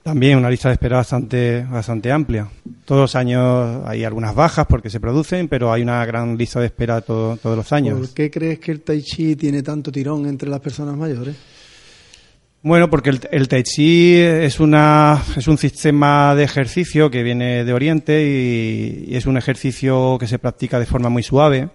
También 0.03 0.37
una 0.37 0.49
lista 0.49 0.67
de 0.67 0.73
espera 0.73 0.97
bastante, 0.97 1.63
bastante 1.63 2.11
amplia. 2.11 2.49
Todos 2.83 2.99
los 2.99 3.15
años 3.15 3.83
hay 3.85 4.03
algunas 4.03 4.35
bajas 4.35 4.67
porque 4.67 4.89
se 4.89 4.99
producen, 4.99 5.47
pero 5.47 5.71
hay 5.71 5.81
una 5.81 6.05
gran 6.05 6.37
lista 6.37 6.59
de 6.59 6.65
espera 6.65 6.99
todos 6.99 7.39
los 7.41 7.71
años. 7.71 7.97
¿Por 7.97 8.09
qué 8.09 8.29
crees 8.29 8.59
que 8.59 8.73
el 8.73 8.81
Tai 8.81 9.01
Chi 9.01 9.37
tiene 9.37 9.63
tanto 9.63 9.89
tirón 9.89 10.25
entre 10.25 10.49
las 10.49 10.59
personas 10.59 10.97
mayores? 10.97 11.37
Bueno, 12.61 12.89
porque 12.89 13.11
el, 13.11 13.21
el, 13.31 13.47
Tai 13.47 13.63
Chi 13.63 14.17
es, 14.17 14.59
una, 14.59 15.23
es 15.37 15.47
un 15.47 15.57
sistema 15.57 16.35
de 16.35 16.43
ejercicio 16.43 17.09
que 17.09 17.23
viene 17.23 17.63
de 17.63 17.71
Oriente 17.71 19.07
y 19.07 19.15
es 19.15 19.25
un 19.25 19.37
ejercicio 19.37 20.17
que 20.19 20.27
se 20.27 20.37
practica 20.37 20.79
de 20.79 20.85
forma 20.85 21.07
muy 21.07 21.23
suave 21.23 21.69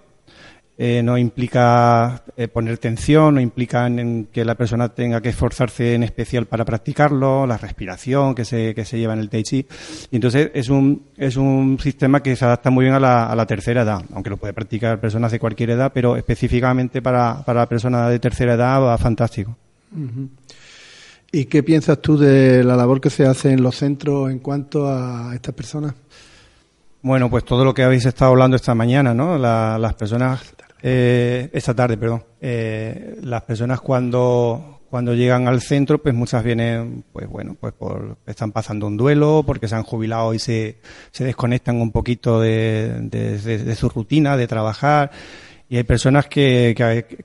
eh, 0.76 1.02
no 1.04 1.16
implica 1.16 2.24
eh, 2.36 2.48
poner 2.48 2.78
tensión, 2.78 3.36
no 3.36 3.40
implica 3.40 3.86
en, 3.86 4.26
que 4.32 4.44
la 4.44 4.56
persona 4.56 4.88
tenga 4.88 5.20
que 5.20 5.28
esforzarse 5.28 5.94
en 5.94 6.02
especial 6.02 6.46
para 6.46 6.64
practicarlo, 6.64 7.46
la 7.46 7.56
respiración 7.56 8.34
que 8.34 8.44
se, 8.44 8.74
que 8.74 8.84
se 8.84 8.98
lleva 8.98 9.12
en 9.12 9.20
el 9.20 9.30
Tai 9.30 9.42
Chi. 9.44 9.66
Y 10.10 10.16
entonces 10.16 10.50
es 10.52 10.68
un, 10.70 11.06
es 11.16 11.36
un 11.36 11.78
sistema 11.78 12.22
que 12.22 12.34
se 12.34 12.44
adapta 12.44 12.70
muy 12.70 12.86
bien 12.86 12.94
a 12.94 13.00
la, 13.00 13.26
a 13.26 13.36
la 13.36 13.46
tercera 13.46 13.82
edad, 13.82 14.02
aunque 14.12 14.30
lo 14.30 14.36
puede 14.36 14.52
practicar 14.52 15.00
personas 15.00 15.30
de 15.30 15.38
cualquier 15.38 15.70
edad, 15.70 15.92
pero 15.94 16.16
específicamente 16.16 17.00
para, 17.00 17.44
para 17.44 17.60
la 17.60 17.68
persona 17.68 18.08
de 18.08 18.18
tercera 18.18 18.54
edad 18.54 18.82
va 18.82 18.98
fantástico. 18.98 19.56
¿Y 21.30 21.44
qué 21.44 21.62
piensas 21.62 22.00
tú 22.00 22.18
de 22.18 22.64
la 22.64 22.74
labor 22.74 23.00
que 23.00 23.10
se 23.10 23.26
hace 23.26 23.52
en 23.52 23.62
los 23.62 23.76
centros 23.76 24.28
en 24.28 24.40
cuanto 24.40 24.88
a 24.88 25.32
estas 25.34 25.54
personas? 25.54 25.94
Bueno, 27.02 27.30
pues 27.30 27.44
todo 27.44 27.64
lo 27.64 27.74
que 27.74 27.84
habéis 27.84 28.06
estado 28.06 28.32
hablando 28.32 28.56
esta 28.56 28.74
mañana, 28.74 29.14
¿no? 29.14 29.38
las 29.38 29.94
personas 29.94 30.54
eh, 30.86 31.48
esta 31.54 31.74
tarde, 31.74 31.96
perdón. 31.96 32.24
Eh, 32.42 33.16
las 33.22 33.42
personas 33.44 33.80
cuando, 33.80 34.82
cuando 34.90 35.14
llegan 35.14 35.48
al 35.48 35.62
centro, 35.62 35.96
pues 35.96 36.14
muchas 36.14 36.44
vienen, 36.44 37.04
pues 37.10 37.26
bueno, 37.26 37.56
pues 37.58 37.72
por, 37.72 38.18
están 38.26 38.52
pasando 38.52 38.86
un 38.86 38.98
duelo, 38.98 39.44
porque 39.46 39.66
se 39.66 39.76
han 39.76 39.82
jubilado 39.82 40.34
y 40.34 40.38
se, 40.38 40.76
se 41.10 41.24
desconectan 41.24 41.80
un 41.80 41.90
poquito 41.90 42.38
de, 42.38 43.00
de 43.00 43.74
su 43.76 43.88
rutina 43.88 44.36
de 44.36 44.46
trabajar 44.46 45.10
y 45.66 45.78
hay 45.78 45.84
personas 45.84 46.26
que, 46.26 46.74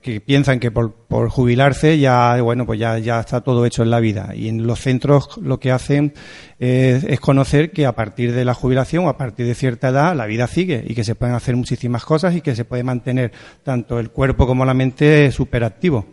que, 0.02 0.20
piensan 0.22 0.60
que 0.60 0.70
por, 0.70 0.94
jubilarse 1.28 1.98
ya 1.98 2.40
bueno 2.40 2.64
pues 2.64 2.80
ya, 2.80 2.98
ya 2.98 3.20
está 3.20 3.42
todo 3.42 3.66
hecho 3.66 3.82
en 3.82 3.90
la 3.90 4.00
vida. 4.00 4.32
Y 4.34 4.48
en 4.48 4.66
los 4.66 4.80
centros 4.80 5.36
lo 5.42 5.60
que 5.60 5.70
hacen 5.70 6.14
es, 6.58 7.20
conocer 7.20 7.70
que 7.70 7.84
a 7.84 7.92
partir 7.92 8.32
de 8.32 8.44
la 8.44 8.54
jubilación 8.54 9.08
a 9.08 9.16
partir 9.16 9.46
de 9.46 9.54
cierta 9.54 9.88
edad 9.88 10.16
la 10.16 10.26
vida 10.26 10.46
sigue 10.46 10.82
y 10.86 10.94
que 10.94 11.04
se 11.04 11.14
pueden 11.14 11.34
hacer 11.34 11.54
muchísimas 11.54 12.04
cosas 12.04 12.34
y 12.34 12.40
que 12.40 12.56
se 12.56 12.64
puede 12.64 12.82
mantener 12.82 13.32
tanto 13.62 13.98
el 13.98 14.10
cuerpo 14.10 14.46
como 14.46 14.64
la 14.64 14.74
mente 14.74 15.30
súper 15.32 15.62
activo 15.62 16.06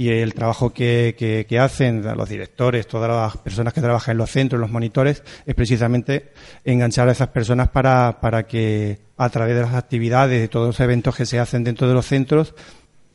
y 0.00 0.08
el 0.08 0.32
trabajo 0.32 0.72
que, 0.72 1.14
que, 1.18 1.44
que 1.46 1.58
hacen 1.58 2.02
los 2.16 2.26
directores 2.26 2.86
todas 2.86 3.10
las 3.10 3.36
personas 3.42 3.74
que 3.74 3.82
trabajan 3.82 4.12
en 4.12 4.18
los 4.18 4.30
centros 4.30 4.58
los 4.58 4.70
monitores 4.70 5.22
es 5.44 5.54
precisamente 5.54 6.32
enganchar 6.64 7.10
a 7.10 7.12
esas 7.12 7.28
personas 7.28 7.68
para, 7.68 8.18
para 8.18 8.44
que 8.46 8.98
a 9.18 9.28
través 9.28 9.54
de 9.54 9.60
las 9.60 9.74
actividades, 9.74 10.40
de 10.40 10.48
todos 10.48 10.68
los 10.68 10.80
eventos 10.80 11.14
que 11.14 11.26
se 11.26 11.38
hacen 11.38 11.64
dentro 11.64 11.86
de 11.86 11.92
los 11.92 12.06
centros, 12.06 12.54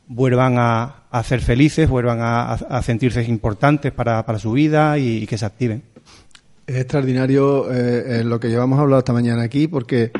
vuelvan 0.06 0.54
a, 0.58 1.02
a 1.10 1.24
ser 1.24 1.40
felices, 1.40 1.88
vuelvan 1.88 2.20
a, 2.20 2.80
sentirse 2.84 3.24
importantes 3.24 3.90
para, 3.90 4.24
para 4.24 4.38
su 4.38 4.52
vida 4.52 4.96
y, 4.98 5.26
que 5.26 5.36
se 5.36 5.44
activen. 5.44 5.82
Es 6.68 6.76
extraordinario 6.76 7.72
eh, 7.72 8.22
lo 8.22 8.38
que 8.38 8.48
llevamos 8.48 8.78
hablado 8.78 9.00
esta 9.00 9.12
mañana 9.12 9.42
aquí, 9.42 9.66
porque 9.66 10.12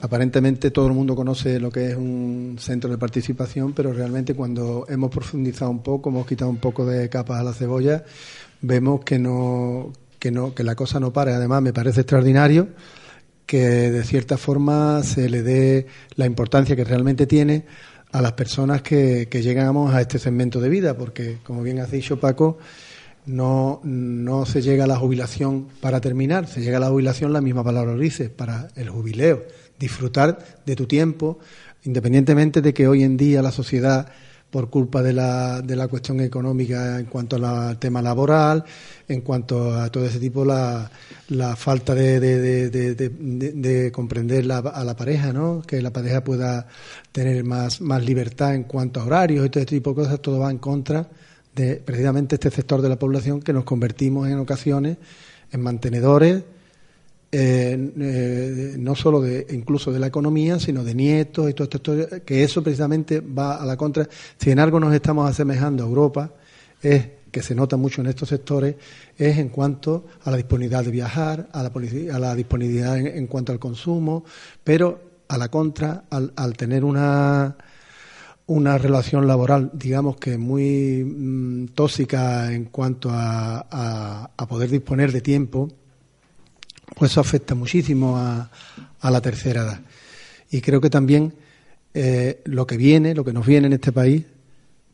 aparentemente 0.00 0.70
todo 0.70 0.86
el 0.86 0.94
mundo 0.94 1.14
conoce 1.14 1.60
lo 1.60 1.70
que 1.70 1.90
es 1.90 1.96
un 1.96 2.56
centro 2.58 2.90
de 2.90 2.98
participación, 2.98 3.72
pero 3.72 3.92
realmente 3.92 4.34
cuando 4.34 4.86
hemos 4.88 5.10
profundizado 5.10 5.70
un 5.70 5.82
poco, 5.82 6.10
hemos 6.10 6.26
quitado 6.26 6.50
un 6.50 6.58
poco 6.58 6.86
de 6.86 7.08
capas 7.08 7.40
a 7.40 7.44
la 7.44 7.52
cebolla, 7.52 8.04
vemos 8.62 9.04
que 9.04 9.18
no, 9.18 9.92
que 10.18 10.30
no, 10.30 10.54
que 10.54 10.64
la 10.64 10.74
cosa 10.74 11.00
no 11.00 11.12
para. 11.12 11.36
Además, 11.36 11.62
me 11.62 11.72
parece 11.72 12.00
extraordinario 12.00 12.68
que 13.46 13.90
de 13.90 14.04
cierta 14.04 14.38
forma 14.38 15.02
se 15.02 15.28
le 15.28 15.42
dé 15.42 15.86
la 16.14 16.26
importancia 16.26 16.76
que 16.76 16.84
realmente 16.84 17.26
tiene 17.26 17.66
a 18.12 18.22
las 18.22 18.32
personas 18.32 18.82
que, 18.82 19.28
que 19.28 19.42
llegamos 19.42 19.94
a 19.94 20.00
este 20.00 20.18
segmento 20.18 20.60
de 20.60 20.68
vida, 20.68 20.96
porque, 20.96 21.38
como 21.44 21.62
bien 21.62 21.78
has 21.78 21.90
dicho, 21.90 22.18
Paco, 22.18 22.58
no, 23.26 23.80
no 23.84 24.46
se 24.46 24.62
llega 24.62 24.84
a 24.84 24.86
la 24.86 24.96
jubilación 24.96 25.68
para 25.80 26.00
terminar, 26.00 26.46
se 26.48 26.60
llega 26.60 26.78
a 26.78 26.80
la 26.80 26.88
jubilación, 26.88 27.32
la 27.32 27.40
misma 27.40 27.62
palabra 27.62 27.92
lo 27.92 28.00
dice, 28.00 28.30
para 28.30 28.68
el 28.76 28.88
jubileo, 28.88 29.42
disfrutar 29.80 30.60
de 30.64 30.76
tu 30.76 30.86
tiempo, 30.86 31.40
independientemente 31.82 32.60
de 32.60 32.72
que 32.72 32.86
hoy 32.86 33.02
en 33.02 33.16
día 33.16 33.42
la 33.42 33.50
sociedad 33.50 34.06
por 34.50 34.68
culpa 34.68 35.02
de 35.02 35.12
la, 35.12 35.62
de 35.62 35.76
la 35.76 35.88
cuestión 35.88 36.20
económica 36.20 36.98
en 36.98 37.06
cuanto 37.06 37.36
al 37.36 37.78
tema 37.78 38.02
laboral, 38.02 38.64
en 39.08 39.20
cuanto 39.20 39.74
a 39.74 39.88
todo 39.90 40.04
ese 40.04 40.18
tipo, 40.18 40.44
la, 40.44 40.90
la 41.28 41.54
falta 41.56 41.94
de, 41.94 42.18
de, 42.18 42.68
de, 42.70 43.08
de 43.08 43.92
comprender 43.92 44.44
la, 44.44 44.58
a 44.58 44.84
la 44.84 44.96
pareja, 44.96 45.32
¿no? 45.32 45.62
que 45.62 45.80
la 45.80 45.92
pareja 45.92 46.24
pueda 46.24 46.66
tener 47.12 47.44
más, 47.44 47.80
más 47.80 48.04
libertad 48.04 48.54
en 48.54 48.64
cuanto 48.64 49.00
a 49.00 49.04
horarios 49.04 49.46
y 49.46 49.50
todo 49.50 49.60
este 49.62 49.76
tipo 49.76 49.90
de 49.90 49.96
cosas, 49.96 50.20
todo 50.20 50.40
va 50.40 50.50
en 50.50 50.58
contra 50.58 51.08
de 51.54 51.76
precisamente 51.76 52.34
este 52.34 52.50
sector 52.50 52.82
de 52.82 52.88
la 52.88 52.98
población 52.98 53.40
que 53.40 53.52
nos 53.52 53.64
convertimos 53.64 54.28
en 54.28 54.38
ocasiones 54.38 54.98
en 55.52 55.60
mantenedores 55.60 56.42
eh, 57.32 58.76
no 58.78 58.96
solo 58.96 59.20
de 59.20 59.46
incluso 59.50 59.92
de 59.92 60.00
la 60.00 60.08
economía, 60.08 60.58
sino 60.58 60.82
de 60.82 60.94
nietos 60.94 61.48
y 61.48 61.54
todo 61.54 61.68
esto, 61.70 62.24
que 62.24 62.42
eso 62.42 62.62
precisamente 62.62 63.20
va 63.20 63.56
a 63.56 63.64
la 63.64 63.76
contra. 63.76 64.08
Si 64.36 64.50
en 64.50 64.58
algo 64.58 64.80
nos 64.80 64.92
estamos 64.92 65.30
asemejando 65.30 65.84
a 65.84 65.86
Europa, 65.86 66.32
es 66.82 67.06
que 67.30 67.42
se 67.42 67.54
nota 67.54 67.76
mucho 67.76 68.00
en 68.00 68.08
estos 68.08 68.28
sectores, 68.30 68.74
es 69.16 69.38
en 69.38 69.50
cuanto 69.50 70.06
a 70.24 70.30
la 70.32 70.36
disponibilidad 70.36 70.84
de 70.84 70.90
viajar, 70.90 71.48
a 71.52 71.62
la, 71.62 71.70
a 72.14 72.18
la 72.18 72.34
disponibilidad 72.34 72.98
en, 72.98 73.26
cuanto 73.28 73.52
al 73.52 73.60
consumo, 73.60 74.24
pero 74.64 75.00
a 75.28 75.38
la 75.38 75.48
contra, 75.48 76.04
al, 76.10 76.32
al 76.34 76.56
tener 76.56 76.84
una, 76.84 77.56
una 78.46 78.78
relación 78.78 79.28
laboral, 79.28 79.70
digamos 79.72 80.16
que 80.16 80.36
muy 80.36 81.04
mm, 81.04 81.66
tóxica 81.74 82.52
en 82.52 82.64
cuanto 82.64 83.10
a, 83.12 84.30
a 84.36 84.48
poder 84.48 84.68
disponer 84.70 85.12
de 85.12 85.20
tiempo, 85.20 85.68
pues 86.94 87.12
eso 87.12 87.20
afecta 87.20 87.54
muchísimo 87.54 88.16
a, 88.16 88.50
la 89.02 89.20
tercera 89.20 89.62
edad. 89.62 89.80
Y 90.50 90.60
creo 90.60 90.80
que 90.80 90.90
también 90.90 91.34
eh, 91.94 92.40
lo 92.44 92.66
que 92.66 92.76
viene, 92.76 93.14
lo 93.14 93.24
que 93.24 93.32
nos 93.32 93.46
viene 93.46 93.66
en 93.68 93.72
este 93.74 93.92
país, 93.92 94.24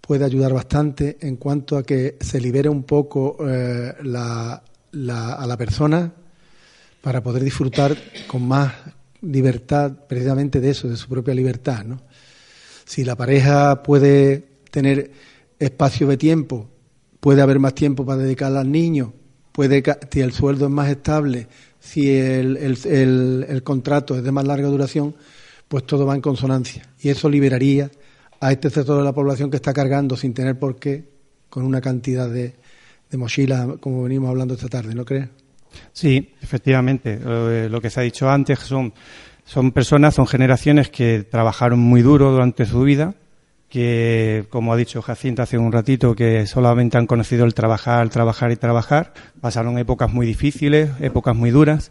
puede 0.00 0.24
ayudar 0.24 0.52
bastante 0.52 1.16
en 1.20 1.36
cuanto 1.36 1.76
a 1.76 1.82
que 1.82 2.16
se 2.20 2.40
libere 2.40 2.68
un 2.68 2.84
poco 2.84 3.36
eh, 3.46 3.94
la, 4.04 4.54
a 4.54 5.46
la 5.46 5.56
persona 5.56 6.12
para 7.00 7.22
poder 7.22 7.42
disfrutar 7.42 7.96
con 8.26 8.46
más 8.46 8.72
libertad 9.22 9.92
precisamente 10.08 10.60
de 10.60 10.70
eso, 10.70 10.88
de 10.88 10.96
su 10.96 11.08
propia 11.08 11.34
libertad. 11.34 11.84
Si 12.84 13.04
la 13.04 13.16
pareja 13.16 13.82
puede 13.82 14.44
tener 14.70 15.10
espacio 15.58 16.06
de 16.06 16.16
tiempo, 16.16 16.68
puede 17.20 17.42
haber 17.42 17.58
más 17.58 17.74
tiempo 17.74 18.04
para 18.04 18.22
dedicar 18.22 18.54
al 18.56 18.70
niño, 18.70 19.12
puede, 19.52 19.82
si 20.10 20.20
el 20.20 20.32
sueldo 20.32 20.66
es 20.66 20.70
más 20.70 20.88
estable, 20.88 21.48
si 21.86 22.10
el, 22.10 22.56
el, 22.56 23.46
el, 23.48 23.62
contrato 23.62 24.16
es 24.16 24.22
de 24.22 24.32
más 24.32 24.44
larga 24.44 24.68
duración, 24.68 25.14
pues 25.68 25.84
todo 25.84 26.04
va 26.04 26.14
en 26.14 26.20
consonancia. 26.20 26.82
Y 27.00 27.08
eso 27.08 27.28
liberaría 27.28 27.90
a 28.40 28.52
este 28.52 28.70
sector 28.70 28.98
de 28.98 29.04
la 29.04 29.12
población 29.12 29.50
que 29.50 29.56
está 29.56 29.72
cargando 29.72 30.16
sin 30.16 30.34
tener 30.34 30.58
por 30.58 30.78
qué 30.78 31.04
con 31.48 31.64
una 31.64 31.80
cantidad 31.80 32.28
de, 32.28 32.54
de 33.10 33.18
mochilas, 33.18 33.66
como 33.80 34.02
venimos 34.02 34.30
hablando 34.30 34.54
esta 34.54 34.68
tarde, 34.68 34.94
¿no 34.94 35.04
crees? 35.04 35.28
Sí, 35.92 36.34
efectivamente. 36.42 37.20
Eh, 37.24 37.68
lo 37.70 37.80
que 37.80 37.90
se 37.90 38.00
ha 38.00 38.02
dicho 38.02 38.28
antes 38.28 38.58
son, 38.58 38.92
son 39.44 39.70
personas, 39.70 40.14
son 40.14 40.26
generaciones 40.26 40.90
que 40.90 41.22
trabajaron 41.22 41.78
muy 41.78 42.02
duro 42.02 42.32
durante 42.32 42.66
su 42.66 42.82
vida 42.82 43.14
que, 43.68 44.46
como 44.50 44.72
ha 44.72 44.76
dicho 44.76 45.02
Jacinta 45.02 45.42
hace 45.42 45.58
un 45.58 45.72
ratito, 45.72 46.14
que 46.14 46.46
solamente 46.46 46.98
han 46.98 47.06
conocido 47.06 47.44
el 47.44 47.54
trabajar, 47.54 48.08
trabajar 48.10 48.52
y 48.52 48.56
trabajar. 48.56 49.12
Pasaron 49.40 49.78
épocas 49.78 50.12
muy 50.12 50.26
difíciles, 50.26 50.90
épocas 51.00 51.34
muy 51.34 51.50
duras. 51.50 51.90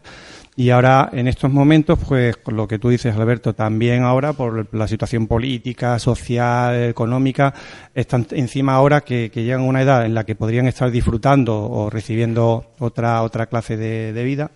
Y 0.57 0.69
ahora, 0.69 1.09
en 1.11 1.27
estos 1.27 1.51
momentos, 1.51 1.99
pues, 2.07 2.37
lo 2.47 2.65
que 2.65 2.79
tú 2.79 2.87
dices, 2.87 3.13
Alberto, 3.13 3.53
también 3.53 4.03
ahora, 4.03 4.31
por 4.31 4.73
la 4.73 4.87
situación 4.87 5.27
política, 5.27 5.99
social, 5.99 6.75
económica, 6.83 7.53
están 7.93 8.25
encima 8.31 8.75
ahora 8.75 9.01
que, 9.01 9.29
llegan 9.33 9.61
a 9.61 9.65
una 9.65 9.81
edad 9.81 10.05
en 10.05 10.13
la 10.13 10.23
que 10.23 10.35
podrían 10.35 10.67
estar 10.67 10.89
disfrutando 10.91 11.61
o 11.61 11.89
recibiendo 11.89 12.71
otra, 12.79 13.21
otra 13.21 13.47
clase 13.47 13.75
de 13.75 14.23
vida 14.23 14.49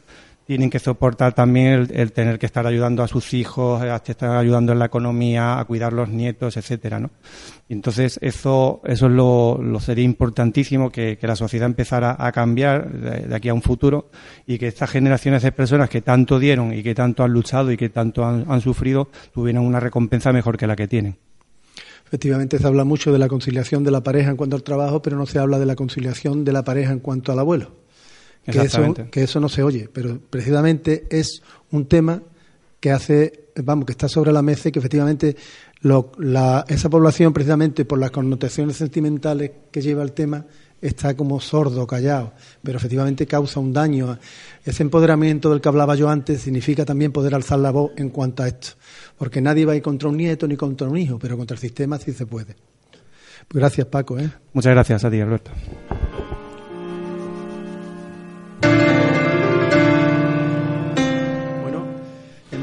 tienen 0.49 0.71
que 0.71 0.79
soportar 0.79 1.33
también 1.33 1.87
el, 1.93 2.11
tener 2.11 2.39
que 2.39 2.47
estar 2.47 2.65
ayudando 2.65 3.03
a 3.03 3.07
sus 3.07 3.35
hijos, 3.35 3.83
a 3.83 3.97
estar 3.97 4.35
ayudando 4.35 4.71
en 4.71 4.79
la 4.79 4.85
economía, 4.85 5.59
a 5.59 5.65
cuidar 5.65 5.93
los 5.93 6.09
nietos, 6.09 6.57
etcétera, 6.57 6.99
¿no? 6.99 7.11
entonces 7.69 8.17
eso, 8.23 8.81
eso 8.83 9.05
es 9.05 9.11
lo, 9.11 9.79
sería 9.79 10.03
importantísimo 10.05 10.89
que, 10.89 11.19
la 11.21 11.35
sociedad 11.35 11.67
empezara 11.67 12.15
a 12.17 12.31
cambiar 12.31 12.91
de, 12.91 13.35
aquí 13.35 13.49
a 13.49 13.53
un 13.53 13.61
futuro 13.61 14.09
y 14.47 14.57
que 14.57 14.65
estas 14.65 14.89
generaciones 14.89 15.43
de 15.43 15.51
personas 15.51 15.87
que 15.87 16.01
tanto 16.01 16.39
dieron 16.39 16.73
y 16.73 16.81
que 16.81 16.95
tanto 16.95 17.23
han 17.23 17.31
luchado 17.31 17.71
y 17.71 17.77
que 17.77 17.89
tanto 17.89 18.25
han, 18.25 18.61
sufrido 18.61 19.09
tuvieran 19.31 19.63
una 19.63 19.79
recompensa 19.79 20.33
mejor 20.33 20.57
que 20.57 20.65
la 20.65 20.75
que 20.75 20.87
tienen. 20.87 21.15
Efectivamente, 22.07 22.57
se 22.57 22.65
habla 22.65 22.85
mucho 22.85 23.13
de 23.13 23.19
la 23.19 23.27
conciliación 23.27 23.83
de 23.83 23.91
la 23.91 24.01
pareja 24.01 24.31
en 24.31 24.35
cuanto 24.35 24.55
al 24.55 24.63
trabajo, 24.63 25.03
pero 25.03 25.15
no 25.15 25.27
se 25.27 25.37
habla 25.37 25.59
de 25.59 25.67
la 25.67 25.75
conciliación 25.75 26.43
de 26.43 26.53
la 26.53 26.63
pareja 26.63 26.91
en 26.91 27.01
cuanto 27.01 27.31
al 27.31 27.37
abuelo 27.37 27.87
que 28.45 28.61
eso, 28.61 28.93
que 29.11 29.23
eso 29.23 29.39
no 29.39 29.49
se 29.49 29.63
oye, 29.63 29.89
pero 29.91 30.19
precisamente 30.29 31.05
es 31.09 31.41
un 31.71 31.85
tema 31.85 32.21
que 32.79 32.91
hace, 32.91 33.49
vamos, 33.63 33.85
que 33.85 33.91
está 33.91 34.07
sobre 34.07 34.31
la 34.31 34.41
mesa 34.41 34.69
y 34.69 34.71
que 34.71 34.79
efectivamente 34.79 35.35
la, 35.81 36.65
esa 36.67 36.89
población, 36.89 37.33
precisamente 37.33 37.85
por 37.85 37.99
las 37.99 38.11
connotaciones 38.11 38.77
sentimentales 38.77 39.51
que 39.71 39.81
lleva 39.81 40.03
el 40.03 40.13
tema, 40.13 40.45
está 40.81 41.15
como 41.15 41.39
sordo, 41.41 41.85
callado, 41.85 42.33
pero 42.63 42.77
efectivamente 42.77 43.27
causa 43.27 43.59
un 43.59 43.73
daño. 43.73 44.17
Ese 44.63 44.83
empoderamiento 44.83 45.49
del 45.49 45.61
que 45.61 45.69
hablaba 45.69 45.95
yo 45.95 46.09
antes 46.09 46.41
significa 46.41 46.85
también 46.85 47.11
poder 47.11 47.35
alzar 47.35 47.59
la 47.59 47.71
voz 47.71 47.91
en 47.97 48.09
cuanto 48.09 48.43
a 48.43 48.47
esto, 48.47 48.69
porque 49.17 49.41
nadie 49.41 49.65
va 49.65 49.73
a 49.73 49.75
ir 49.75 49.81
contra 49.81 50.09
un 50.09 50.17
nieto 50.17 50.47
ni 50.47 50.55
contra 50.55 50.87
un 50.87 50.97
hijo, 50.97 51.19
pero 51.19 51.37
contra 51.37 51.55
el 51.55 51.61
sistema 51.61 51.97
sí 51.97 52.13
se 52.13 52.25
puede. 52.25 52.55
Pues 53.47 53.61
gracias, 53.61 53.87
Paco. 53.87 54.19
¿eh? 54.19 54.29
Muchas 54.53 54.73
gracias 54.73 55.03
a 55.03 55.09
ti, 55.09 55.19
Alberto. 55.19 55.51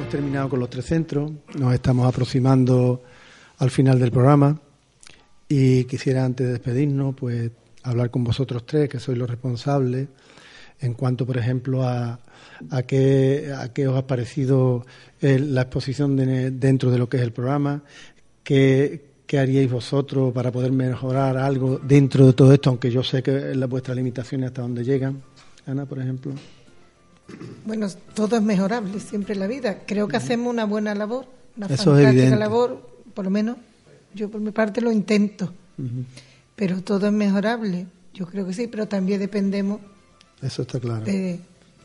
Terminado 0.08 0.48
con 0.48 0.60
los 0.60 0.70
tres 0.70 0.86
centros, 0.86 1.32
nos 1.58 1.74
estamos 1.74 2.06
aproximando 2.06 3.02
al 3.58 3.70
final 3.70 3.98
del 3.98 4.10
programa 4.10 4.60
y 5.48 5.84
quisiera 5.84 6.24
antes 6.24 6.46
de 6.46 6.52
despedirnos, 6.54 7.14
pues 7.14 7.50
hablar 7.82 8.10
con 8.10 8.24
vosotros 8.24 8.64
tres, 8.66 8.88
que 8.88 9.00
sois 9.00 9.18
los 9.18 9.28
responsables, 9.28 10.08
en 10.80 10.94
cuanto, 10.94 11.26
por 11.26 11.38
ejemplo, 11.38 11.82
a, 11.82 12.20
a, 12.70 12.82
qué, 12.82 13.52
a 13.56 13.72
qué 13.72 13.88
os 13.88 13.96
ha 13.96 14.06
parecido 14.06 14.84
la 15.20 15.62
exposición 15.62 16.16
dentro 16.16 16.90
de 16.90 16.98
lo 16.98 17.08
que 17.08 17.16
es 17.16 17.22
el 17.22 17.32
programa, 17.32 17.82
qué, 18.44 19.04
qué 19.26 19.38
haríais 19.38 19.70
vosotros 19.70 20.32
para 20.32 20.52
poder 20.52 20.72
mejorar 20.72 21.36
algo 21.36 21.80
dentro 21.82 22.26
de 22.26 22.32
todo 22.32 22.52
esto, 22.52 22.70
aunque 22.70 22.90
yo 22.90 23.02
sé 23.02 23.22
que 23.22 23.54
la, 23.54 23.66
vuestras 23.66 23.96
limitaciones 23.96 24.48
hasta 24.48 24.62
dónde 24.62 24.84
llegan. 24.84 25.22
Ana, 25.66 25.84
por 25.84 25.98
ejemplo. 25.98 26.32
Bueno, 27.64 27.88
todo 28.14 28.36
es 28.36 28.42
mejorable 28.42 29.00
siempre 29.00 29.34
en 29.34 29.40
la 29.40 29.46
vida. 29.46 29.78
Creo 29.86 30.08
que 30.08 30.16
hacemos 30.16 30.52
una 30.52 30.64
buena 30.64 30.94
labor, 30.94 31.26
una 31.56 31.68
fantástica 31.68 32.36
labor, 32.36 32.80
por 33.14 33.24
lo 33.24 33.30
menos 33.30 33.56
yo 34.14 34.30
por 34.30 34.40
mi 34.40 34.50
parte 34.50 34.80
lo 34.80 34.90
intento. 34.90 35.52
Pero 36.54 36.82
todo 36.82 37.06
es 37.06 37.12
mejorable, 37.12 37.86
yo 38.14 38.26
creo 38.26 38.46
que 38.46 38.54
sí, 38.54 38.66
pero 38.66 38.88
también 38.88 39.20
dependemos. 39.20 39.80
Eso 40.40 40.62
está 40.62 40.80
claro. 40.80 41.04
De 41.04 41.38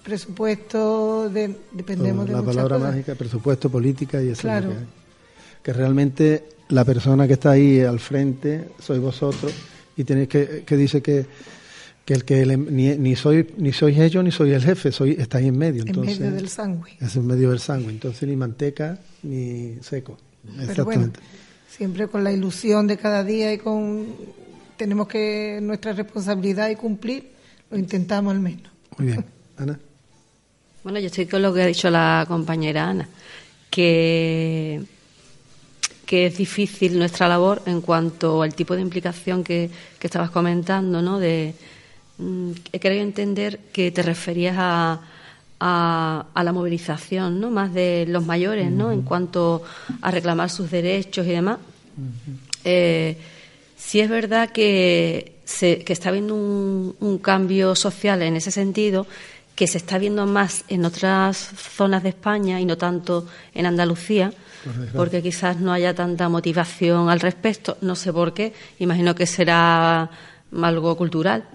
presupuesto, 0.03 1.30
de, 1.30 1.55
dependemos 1.73 2.26
de 2.26 2.34
La 2.34 2.41
palabra 2.41 2.77
mágica, 2.77 3.15
presupuesto, 3.15 3.69
política 3.69 4.22
y 4.22 4.30
eso. 4.30 4.41
Claro. 4.41 4.69
que, 4.69 4.76
que, 5.63 5.73
realmente 5.73 6.49
la 6.69 6.85
persona 6.85 7.27
que 7.27 7.34
está 7.34 7.51
ahí 7.51 7.81
al 7.81 7.99
frente 7.99 8.69
sois 8.80 8.99
vosotros 8.99 9.53
y 9.97 10.03
tenéis 10.03 10.30
que, 10.30 10.63
que 10.65 10.77
dice 10.77 11.01
que 11.01 11.26
que 12.06 12.14
el 12.14 12.26
que 12.26 12.45
ni, 12.45 12.95
ni, 12.98 13.15
soy 13.15 13.48
ni 13.57 13.72
sois 13.73 13.98
ellos 13.98 14.23
ni 14.23 14.32
soy 14.32 14.53
el 14.53 14.64
jefe, 14.64 14.91
soy 14.91 15.11
está 15.11 15.38
ahí 15.38 15.48
en 15.48 15.57
medio. 15.57 15.84
Entonces, 15.86 16.18
en 16.18 16.23
medio 16.23 16.36
del 16.36 16.49
sangre. 16.49 16.94
Es 16.99 17.15
en 17.15 17.28
medio 17.28 17.49
del 17.49 17.60
sangre, 17.60 17.90
entonces 17.91 18.28
ni 18.28 18.36
manteca 18.36 18.99
ni 19.23 19.76
seco. 19.82 20.18
Pero 20.68 20.86
bueno, 20.86 21.11
siempre 21.69 22.07
con 22.07 22.23
la 22.23 22.32
ilusión 22.32 22.88
de 22.88 22.98
cada 22.98 23.23
día 23.23 23.53
y 23.53 23.60
con 23.60 24.07
tenemos 24.78 25.07
que 25.07 25.60
nuestra 25.61 25.94
responsabilidad 25.94 26.69
y 26.69 26.76
cumplir, 26.76 27.30
lo 27.69 27.78
intentamos 27.78 28.34
al 28.34 28.40
menos. 28.40 28.72
Muy 28.98 29.07
bien, 29.07 29.26
Ana. 29.57 29.80
Bueno, 30.84 30.99
yo 30.99 31.06
estoy 31.06 31.28
con 31.28 31.44
lo 31.44 31.53
que 31.53 31.61
ha 31.61 31.68
dicho 31.68 31.91
la 31.91 32.26
compañera 32.28 32.90
Ana, 32.90 33.07
que 33.69 34.82
que 36.11 36.26
es 36.26 36.38
difícil 36.38 36.99
nuestra 36.99 37.30
labor 37.30 37.61
en 37.65 37.80
cuanto 37.80 38.41
al 38.41 38.53
tipo 38.53 38.76
de 38.76 38.82
implicación 38.82 39.45
que, 39.45 39.69
que 39.98 40.07
estabas 40.07 40.30
comentando, 40.30 41.02
¿no? 41.02 41.19
De, 41.19 41.56
Mm, 42.22 42.52
he 42.72 42.80
querido 42.80 43.02
entender 43.02 43.60
que 43.73 43.91
te 43.91 44.03
referías 44.03 44.56
a, 44.57 45.02
a, 45.60 46.43
la 46.43 46.53
movilización, 46.53 47.39
¿no? 47.39 47.49
Más 47.49 47.73
de 47.73 48.06
los 48.07 48.26
mayores, 48.26 48.72
¿no? 48.72 48.91
En 48.91 49.02
cuanto 49.02 49.64
a 50.02 50.11
reclamar 50.11 50.49
sus 50.49 50.69
derechos 50.69 51.26
y 51.26 51.31
demás. 51.31 51.57
Eh, 52.64 53.18
sí 53.76 53.99
es 53.99 54.10
verdad 54.10 54.52
que, 54.52 55.35
se, 55.45 55.84
que 55.84 55.93
está 55.93 56.10
habiendo 56.10 56.35
un, 56.35 56.95
un 56.99 57.18
cambio 57.18 57.76
social 57.76 58.22
en 58.22 58.35
ese 58.35 58.52
sentido 58.52 59.07
que 59.56 59.68
se 59.68 59.77
está 59.77 59.98
viendo 59.98 60.26
más 60.26 60.64
en 60.69 60.85
otras 60.85 61.38
zonas 61.38 62.03
de 62.03 62.10
España 62.10 62.60
y 62.60 62.65
no 62.65 62.77
tanto 62.77 63.27
en 63.53 63.65
Andalucía, 63.65 64.34
porque 64.95 65.22
quizás 65.22 65.60
no 65.60 65.72
haya 65.72 65.93
tanta 65.93 66.30
motivación 66.30 67.10
al 67.10 67.19
respecto, 67.19 67.77
no 67.81 67.95
sé 67.95 68.14
por 68.14 68.34
qué, 68.34 68.53
imagino 68.80 69.14
que 69.14 69.27
será 69.27 70.10
algo 70.61 70.95
cultural. 70.98 71.45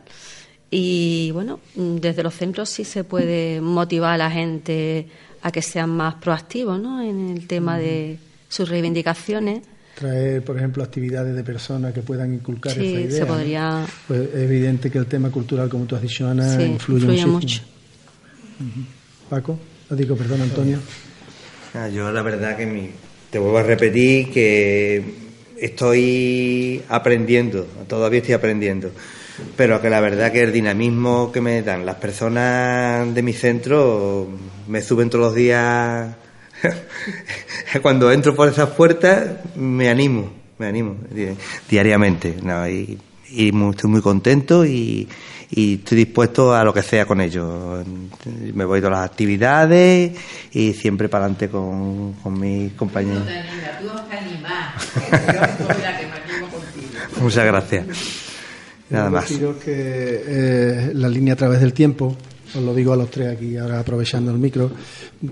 Y 0.71 1.31
bueno, 1.33 1.61
desde 1.75 2.23
los 2.23 2.35
centros 2.35 2.69
sí 2.69 2.85
se 2.85 3.05
puede 3.05 3.61
motivar 3.61 4.15
a 4.15 4.17
la 4.19 4.31
gente 4.31 5.07
a 5.43 5.53
que 5.53 5.63
sean 5.63 5.91
más 5.91 6.15
proactivos 6.17 6.81
¿no? 6.81 7.01
en 7.03 7.31
el 7.37 7.47
tema 7.47 7.79
de 7.79 8.19
sus 8.49 8.69
reivindicaciones. 8.69 9.63
Traer, 9.95 10.43
por 10.45 10.57
ejemplo, 10.57 10.83
actividades 10.83 11.35
de 11.35 11.43
personas 11.45 11.95
que 11.95 12.03
puedan 12.03 12.35
inculcar 12.35 12.75
Sí, 12.75 12.81
esa 12.81 13.01
idea. 13.01 13.11
se 13.11 13.21
¿no? 13.21 13.27
podría- 13.29 13.87
Pues 14.09 14.21
es 14.29 14.35
evidente 14.35 14.91
que 14.91 14.99
el 14.99 15.07
tema 15.07 15.31
cultural, 15.31 15.69
como 15.69 15.85
tú 15.87 15.97
has 15.97 16.03
dicho, 16.03 16.29
Ana, 16.29 16.57
Sí, 16.57 16.63
influye. 16.65 17.25
Ujú. 17.25 18.81
Paco, 19.31 19.59
os 19.91 19.97
digo, 19.97 20.17
perdón, 20.17 20.43
Antonio. 20.43 20.79
Ah, 21.75 21.89
Yo 21.89 22.11
la 22.13 22.23
verdad 22.23 22.57
que 22.57 22.67
mi- 22.67 22.91
te 23.31 23.39
vuelvo 23.39 23.59
a 23.59 23.63
repetir 23.63 24.31
que 24.33 25.15
estoy 25.61 26.83
aprendiendo, 26.89 27.65
todavía 27.89 28.19
estoy 28.21 28.35
aprendiendo, 28.35 28.91
pero 29.57 29.81
que 29.81 29.91
la 29.91 30.01
verdad 30.01 30.33
que 30.33 30.43
el 30.43 30.53
dinamismo 30.53 31.31
que 31.33 31.41
me 31.41 31.63
dan 31.63 31.85
las 31.87 31.97
personas 31.97 33.13
de 33.15 33.23
mi 33.23 33.33
centro 33.33 34.29
me 34.69 34.81
suben 34.83 35.11
todos 35.11 35.27
los 35.27 35.35
días. 35.35 36.15
Cuando 37.83 38.11
entro 38.13 38.35
por 38.35 38.49
esas 38.49 38.71
puertas 38.71 39.27
me 39.57 39.89
animo, 39.91 40.33
me 40.59 40.67
animo 40.67 40.97
di- 41.11 41.37
diariamente, 41.69 42.37
¿no? 42.43 42.67
y, 42.69 42.99
y 43.31 43.49
estoy 43.71 43.91
muy 43.91 44.01
contento 44.01 44.65
y, 44.65 45.07
y 45.51 45.75
estoy 45.75 45.99
dispuesto 45.99 46.55
a 46.55 46.65
lo 46.65 46.73
que 46.73 46.83
sea 46.83 47.05
con 47.05 47.21
ellos. 47.21 47.85
Me 48.55 48.65
voy 48.65 48.83
a 48.85 48.89
las 48.91 49.05
actividades 49.11 50.13
y 50.53 50.73
siempre 50.73 51.09
para 51.11 51.25
adelante 51.27 51.49
con, 51.51 52.15
con 52.15 52.41
mis 52.41 52.73
compañeros. 52.73 53.27
Muchas 57.21 57.45
gracias. 57.47 57.87
Nada 58.91 59.05
Quiero 59.07 59.11
más. 59.11 59.29
deciros 59.29 59.57
que 59.57 59.73
eh, 60.27 60.91
la 60.95 61.09
línea 61.09 61.35
a 61.35 61.37
través 61.37 61.61
del 61.61 61.73
tiempo, 61.73 62.17
os 62.55 62.63
lo 62.63 62.75
digo 62.75 62.93
a 62.93 62.97
los 62.97 63.11
tres 63.11 63.37
aquí, 63.37 63.57
ahora 63.57 63.81
aprovechando 63.81 64.31
el 64.31 64.39
micro, 64.39 64.71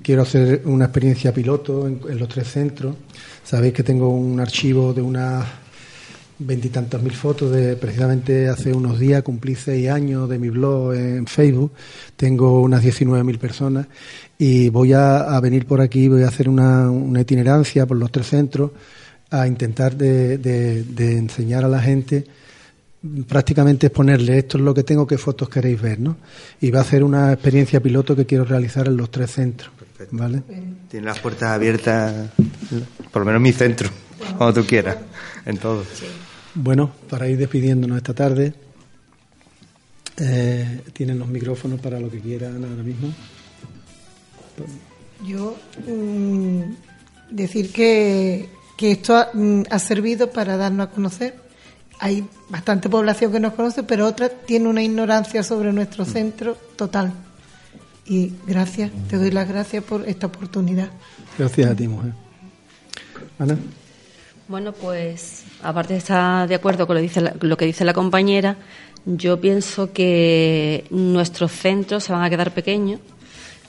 quiero 0.03 0.23
hacer 0.23 0.63
una 0.65 0.87
experiencia 0.87 1.33
piloto 1.33 1.87
en, 1.87 2.01
en 2.09 2.19
los 2.19 2.29
tres 2.29 2.49
centros. 2.49 2.97
Sabéis 3.45 3.73
que 3.75 3.83
tengo 3.85 4.09
un 4.09 4.41
archivo 4.41 4.93
de 4.93 5.03
unas 5.03 5.45
veintitantas 6.37 7.01
mil 7.01 7.13
fotos 7.13 7.53
de 7.53 7.77
precisamente 7.77 8.49
hace 8.49 8.73
unos 8.73 8.99
días, 8.99 9.23
cumplí 9.23 9.55
seis 9.55 9.89
años 9.89 10.29
de 10.29 10.39
mi 10.39 10.49
blog 10.51 10.93
en 10.95 11.27
Facebook, 11.29 11.71
tengo 12.17 12.61
unas 12.61 12.83
19.000 12.83 13.39
personas 13.39 13.87
y 14.37 14.69
voy 14.69 14.93
a, 14.95 15.19
a 15.37 15.41
venir 15.41 15.65
por 15.65 15.81
aquí, 15.81 16.09
voy 16.09 16.25
a 16.25 16.29
hacer 16.29 16.49
una, 16.49 16.91
una 16.91 17.21
itinerancia 17.21 17.87
por 17.87 17.97
los 17.99 18.11
tres 18.11 18.27
centros 18.27 18.73
a 19.31 19.47
intentar 19.47 19.97
de, 19.97 20.39
de- 20.39 20.83
de 20.83 21.17
enseñar 21.19 21.65
a 21.65 21.69
la 21.69 21.81
gente 21.81 22.25
prácticamente 23.27 23.87
exponerle 23.87 24.39
esto 24.39 24.57
es 24.57 24.65
lo 24.65 24.73
que 24.73 24.83
tengo, 24.83 25.07
qué 25.07 25.19
fotos 25.19 25.49
queréis 25.49 25.81
ver, 25.81 26.01
¿no? 26.01 26.17
Y 26.61 26.71
va 26.71 26.79
a 26.79 26.83
hacer 26.83 27.05
una 27.05 27.33
experiencia 27.33 27.81
piloto 27.81 28.17
que 28.17 28.25
quiero 28.25 28.45
realizar 28.45 28.87
en 28.87 28.97
los 28.97 29.11
tres 29.11 29.31
centros, 29.33 29.71
¿vale? 30.11 30.43
Tiene 30.89 31.07
las 31.07 31.19
puertas 31.19 31.51
abiertas, 31.51 32.31
por 33.13 33.21
lo 33.21 33.27
menos 33.27 33.39
en 33.39 33.43
mi 33.43 33.53
centro, 33.53 33.91
cuando 34.39 34.63
tú 34.63 34.67
quieras, 34.67 34.97
en 35.45 35.59
todo. 35.59 35.85
Bueno, 36.55 36.93
para 37.11 37.29
ir 37.29 37.37
despidiéndonos 37.37 37.99
esta 37.99 38.15
tarde, 38.15 38.55
eh, 40.17 40.83
tienen 40.93 41.19
los 41.19 41.29
micrófonos 41.29 41.81
para 41.81 42.01
lo 42.01 42.11
que 42.11 42.21
quieran 42.21 42.65
ahora 42.65 42.83
mismo. 42.83 43.13
Yo 45.27 45.57
mm, 45.87 46.61
decir 47.31 47.73
que, 47.73 48.49
que 48.77 48.93
esto 48.93 49.17
ha, 49.17 49.31
mm, 49.35 49.65
ha 49.69 49.79
servido 49.79 50.31
para 50.31 50.57
darnos 50.57 50.89
a 50.89 50.91
conocer. 50.91 51.44
Hay 52.01 52.27
bastante 52.51 52.89
población 52.89 53.33
que 53.33 53.41
nos 53.41 53.55
conoce, 53.55 53.83
pero 53.83 54.07
otra 54.07 54.29
tiene 54.29 54.69
una 54.69 54.83
ignorancia 54.83 55.43
sobre 55.43 55.73
nuestro 55.73 56.05
centro 56.05 56.57
total. 56.77 57.13
Y 58.07 58.33
gracias, 58.47 58.91
te 59.09 59.17
doy 59.17 59.31
las 59.31 59.49
gracias 59.49 59.83
por 59.85 60.07
esta 60.09 60.27
oportunidad. 60.27 60.89
Gracias 61.39 61.71
a 61.71 61.75
ti, 61.75 61.89
mujer. 61.89 62.13
Ana. 63.39 63.57
Bueno, 64.47 64.73
pues 64.73 65.45
aparte 65.63 65.95
de 65.95 65.99
estar 66.01 66.47
de 66.47 66.55
acuerdo 66.55 66.87
con 66.87 66.97
lo, 66.97 67.01
dice 67.03 67.21
la- 67.23 67.35
lo 67.41 67.57
que 67.57 67.65
dice 67.65 67.85
la 67.85 67.95
compañera, 67.95 68.57
yo 69.07 69.41
pienso 69.41 69.93
que 69.93 70.85
nuestros 70.91 71.51
centros 71.53 72.05
se 72.05 72.13
van 72.13 72.23
a 72.25 72.29
quedar 72.31 72.53
pequeños, 72.53 73.01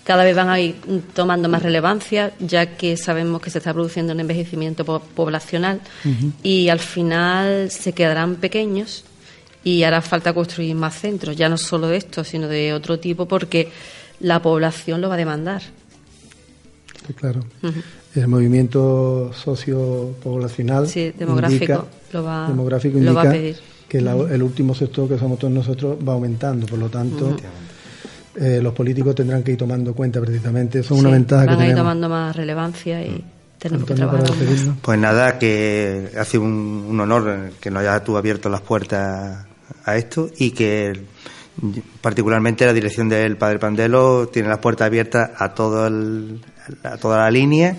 cada 0.06 0.24
vez 0.24 0.36
van 0.36 0.50
a 0.50 0.60
ir 0.60 0.76
tomando 1.14 1.50
más 1.50 1.62
relevancia, 1.64 2.32
ya 2.40 2.78
que 2.78 2.96
sabemos 2.96 3.42
que 3.42 3.50
se 3.50 3.58
está 3.58 3.74
produciendo 3.74 4.14
un 4.14 4.20
envejecimiento 4.22 4.86
po- 4.86 5.00
poblacional 5.02 5.82
y 6.44 6.70
al 6.70 6.80
final 6.80 7.70
se 7.72 7.92
quedarán 7.94 8.36
pequeños 8.36 9.04
y 9.64 9.82
hará 9.84 10.02
falta 10.02 10.32
construir 10.34 10.76
más 10.76 10.94
centros, 11.00 11.36
ya 11.36 11.50
no 11.50 11.58
solo 11.58 11.88
de 11.88 11.98
estos, 11.98 12.28
sino 12.28 12.48
de 12.48 12.72
otro 12.74 13.00
tipo, 13.00 13.28
porque 13.28 13.70
la 14.20 14.40
población 14.42 15.02
lo 15.02 15.10
va 15.10 15.16
a 15.16 15.18
demandar. 15.18 15.64
Sí, 17.08 17.14
claro. 17.14 17.42
El 18.16 18.28
movimiento 18.28 19.32
sociopoblacional 19.34 20.88
Sí, 20.88 21.12
demográfico, 21.18 21.64
indica, 21.64 21.86
lo 22.14 22.24
va- 22.24 22.48
demográfico 22.48 23.00
lo 23.00 23.14
va 23.14 23.22
a 23.24 23.32
pedir. 23.32 23.58
que 23.90 24.02
la- 24.02 24.14
el 24.14 24.42
último 24.44 24.74
sector 24.76 25.08
que 25.10 25.18
somos 25.18 25.40
todos 25.40 25.54
nosotros 25.54 25.98
va 26.08 26.14
aumentando, 26.14 26.66
por 26.68 26.80
lo 26.80 26.90
tanto. 26.90 27.36
Eh, 28.38 28.60
los 28.62 28.74
políticos 28.74 29.16
tendrán 29.16 29.44
que 29.44 29.52
ir 29.54 29.58
tomando 29.58 29.94
cuenta 29.94 30.20
precisamente. 30.22 30.80
Eso 30.80 30.94
es 30.96 31.00
una 31.02 31.10
Sí, 31.10 31.14
ventaja 31.14 31.44
que 31.44 31.48
van 31.52 31.60
a 31.60 31.64
ir 31.64 31.70
tenemos. 31.70 31.82
tomando 31.82 32.10
más 32.10 32.36
relevancia 32.36 33.02
y 33.02 33.24
tenemos 33.60 33.86
que 33.86 33.94
Antonio, 33.94 34.12
trabajar 34.20 34.38
para 34.38 34.52
más. 34.52 34.78
Pues 34.82 35.00
nada, 35.00 35.40
que 35.40 36.10
ha 36.20 36.26
sido 36.26 36.44
un, 36.44 36.86
un 36.90 37.00
honor 37.00 37.52
que 37.60 37.72
nos 37.72 37.82
hayas 37.82 38.04
tú 38.04 38.18
abierto 38.18 38.50
las 38.50 38.62
puertas 38.62 39.46
a 39.86 39.96
esto 39.98 40.30
y 40.38 40.52
que 40.52 40.94
particularmente 42.02 42.66
la 42.66 42.74
dirección 42.74 43.08
del 43.10 43.38
Padre 43.38 43.60
Pandelo 43.60 44.28
tiene 44.28 44.50
las 44.50 44.60
puertas 44.60 44.88
abiertas 44.88 45.32
a 45.38 45.54
todo 45.54 45.88
el- 45.88 46.42
a 46.84 46.98
toda 46.98 47.20
la 47.20 47.32
línea 47.32 47.78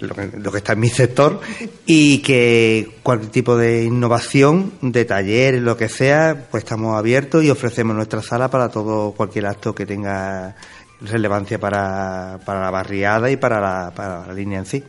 lo 0.00 0.14
que, 0.14 0.30
lo 0.38 0.52
que 0.52 0.58
está 0.58 0.72
en 0.74 0.80
mi 0.80 0.88
sector 0.88 1.40
y 1.86 2.18
que 2.18 2.98
cualquier 3.02 3.30
tipo 3.30 3.56
de 3.56 3.84
innovación, 3.84 4.72
de 4.82 5.04
taller, 5.04 5.60
lo 5.60 5.76
que 5.76 5.88
sea, 5.88 6.48
pues 6.50 6.64
estamos 6.64 6.98
abiertos 6.98 7.44
y 7.44 7.50
ofrecemos 7.50 7.96
nuestra 7.96 8.22
sala 8.22 8.50
para 8.50 8.68
todo 8.68 9.12
cualquier 9.12 9.46
acto 9.46 9.74
que 9.74 9.86
tenga 9.86 10.56
relevancia 11.00 11.58
para, 11.58 12.40
para 12.44 12.60
la 12.60 12.70
barriada 12.70 13.30
y 13.30 13.36
para 13.36 13.60
la, 13.60 13.92
para 13.94 14.26
la 14.26 14.32
línea 14.32 14.58
en 14.58 14.66
sí. 14.66 14.82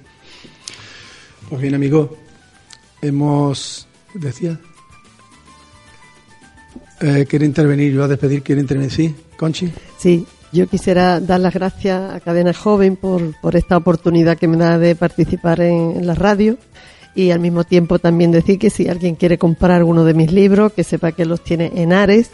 Pues 1.50 1.62
bien, 1.62 1.76
amigos, 1.76 2.10
hemos. 3.02 3.88
Decía. 4.14 4.60
Eh, 7.00 7.26
¿Quiere 7.30 7.46
intervenir? 7.46 7.94
Yo 7.94 8.04
a 8.04 8.08
despedir, 8.08 8.42
¿quiere 8.42 8.62
intervenir? 8.62 8.92
Sí, 8.92 9.16
Conchi. 9.38 9.72
Sí, 9.98 10.26
yo 10.58 10.68
quisiera 10.68 11.20
dar 11.20 11.40
las 11.40 11.54
gracias 11.54 12.14
a 12.14 12.20
Cadena 12.20 12.52
Joven 12.54 12.96
por, 12.96 13.40
por 13.40 13.56
esta 13.56 13.78
oportunidad 13.78 14.38
que 14.38 14.48
me 14.48 14.58
da 14.58 14.80
de 14.80 14.96
participar 14.96 15.62
en, 15.62 15.92
en 15.98 16.08
la 16.08 16.16
radio 16.16 16.58
y 17.14 17.32
al 17.32 17.40
mismo 17.40 17.64
tiempo 17.64 18.00
también 18.00 18.32
decir 18.32 18.58
que 18.58 18.70
si 18.70 18.88
alguien 18.88 19.16
quiere 19.16 19.38
comprar 19.38 19.72
alguno 19.72 20.04
de 20.04 20.14
mis 20.14 20.32
libros, 20.32 20.74
que 20.74 20.84
sepa 20.84 21.12
que 21.12 21.26
los 21.26 21.44
tiene 21.44 21.72
en 21.76 21.94
Ares 21.94 22.32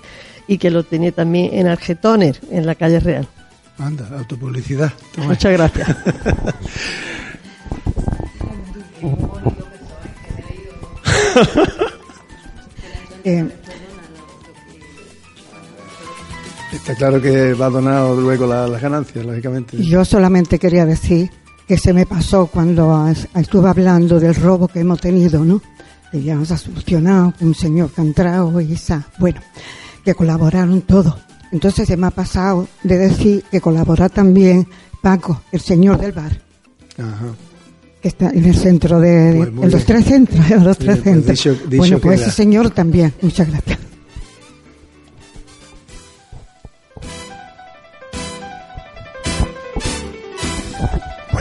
y 0.48 0.58
que 0.58 0.72
los 0.72 0.88
tiene 0.88 1.12
también 1.12 1.54
en 1.54 1.68
Argetoner, 1.68 2.40
en 2.50 2.66
la 2.66 2.76
calle 2.76 3.00
Real. 3.00 3.28
Anda, 3.78 4.08
autopublicidad. 4.18 4.92
Toma. 5.14 5.28
Muchas 5.28 5.52
gracias. 5.52 5.90
Eh, 13.26 13.48
Está 16.74 16.96
claro 16.96 17.22
que 17.22 17.54
va 17.54 17.68
a 17.68 17.70
donar 17.70 18.10
luego 18.16 18.46
la- 18.48 18.68
las 18.68 18.82
ganancias, 18.82 19.26
lógicamente. 19.26 19.78
yo 19.84 20.04
solamente 20.04 20.58
quería 20.60 20.86
decir 20.86 21.30
que 21.68 21.78
se 21.78 21.94
me 21.94 22.06
pasó 22.06 22.48
cuando 22.48 23.08
estuve 23.36 23.70
hablando 23.70 24.20
del 24.20 24.36
robo 24.36 24.68
que 24.68 24.80
hemos 24.82 25.00
tenido, 25.00 25.44
¿no? 25.46 25.62
Que 26.12 26.22
ya 26.22 26.36
nos 26.36 26.52
ha 26.52 26.58
solucionado 26.58 27.34
un 27.42 27.56
señor 27.56 27.92
que 27.92 28.02
ha 28.02 28.04
entrado 28.04 28.60
y 28.62 28.74
esa, 28.74 29.08
bueno, 29.20 29.40
que 30.04 30.14
colaboraron 30.14 30.82
todos. 30.82 31.16
Entonces 31.52 31.88
se 31.88 31.96
me 31.98 32.08
ha 32.08 32.12
pasado 32.12 32.68
de 32.84 32.98
decir 32.98 33.44
que 33.50 33.62
colabora 33.62 34.10
también 34.10 34.68
Paco, 35.02 35.42
el 35.52 35.62
señor 35.62 36.00
del 36.00 36.12
bar, 36.12 36.32
Ajá. 36.98 37.28
que 38.02 38.08
está 38.08 38.30
en 38.32 38.46
el 38.46 38.56
centro 38.56 39.00
de, 39.00 39.52
Pues 39.56 39.66
en 39.66 39.72
los 39.72 39.86
tres 39.86 40.06
centros, 40.06 40.40
en 40.52 40.64
los 40.64 40.78
tres 40.78 40.98
pues 40.98 41.04
centros. 41.04 41.38
dicho- 41.38 41.54
dicho 41.54 41.78
bueno, 41.78 42.00
pues 42.00 42.22
ese 42.22 42.32
señor 42.32 42.70
también. 42.72 43.14
Muchas 43.22 43.48
gracias. 43.50 43.80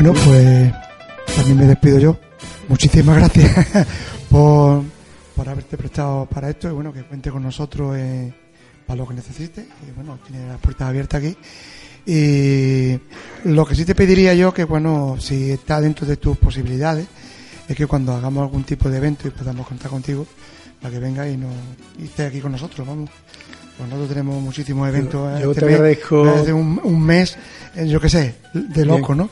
Bueno, 0.02 0.18
pues 0.24 0.72
también 1.36 1.58
me 1.58 1.66
despido 1.66 1.96
yo. 2.00 2.18
muchísimas 2.66 3.16
gracias 3.18 3.86
por, 4.28 4.82
por 5.36 5.48
haberte 5.48 5.76
prestado 5.78 6.26
para 6.26 6.50
esto 6.50 6.68
y 6.68 6.72
bueno, 6.72 6.92
que 6.92 7.04
cuente 7.04 7.30
con 7.30 7.40
nosotros 7.44 7.94
eh, 7.96 8.32
para 8.84 8.96
lo 8.96 9.06
que 9.06 9.14
necesite. 9.14 9.64
Y 9.86 9.92
bueno, 9.94 10.18
tiene 10.26 10.48
las 10.48 10.58
puertas 10.58 10.88
abiertas 10.88 11.20
aquí. 11.22 11.36
Y 12.04 12.98
lo 13.44 13.64
que 13.64 13.76
sí 13.76 13.84
te 13.84 13.94
pediría 13.94 14.34
yo, 14.34 14.52
que 14.52 14.64
bueno, 14.64 15.18
si 15.20 15.52
está 15.52 15.80
dentro 15.80 16.04
de 16.04 16.16
tus 16.16 16.36
posibilidades, 16.36 17.06
es 17.68 17.76
que 17.76 17.86
cuando 17.86 18.12
hagamos 18.12 18.42
algún 18.42 18.64
tipo 18.64 18.90
de 18.90 18.96
evento 18.96 19.28
y 19.28 19.30
podamos 19.30 19.68
contar 19.68 19.88
contigo, 19.88 20.26
para 20.80 20.92
que 20.94 20.98
venga 20.98 21.28
y, 21.28 21.36
nos, 21.36 21.52
y 22.00 22.06
esté 22.06 22.26
aquí 22.26 22.40
con 22.40 22.50
nosotros, 22.50 22.84
vamos. 22.84 23.08
Pues 23.78 23.88
nosotros 23.88 24.08
tenemos 24.08 24.42
muchísimos 24.42 24.88
eventos. 24.88 25.40
Yo 25.40 25.52
este 25.52 25.60
te 25.60 25.66
mes, 25.66 25.80
agradezco- 25.80 26.28
Hace 26.40 26.52
un, 26.52 26.80
un 26.82 27.00
mes, 27.00 27.36
eh, 27.76 27.86
yo 27.86 28.00
qué 28.00 28.08
sé, 28.08 28.34
de 28.52 28.84
loco, 28.84 29.14
¿no? 29.14 29.30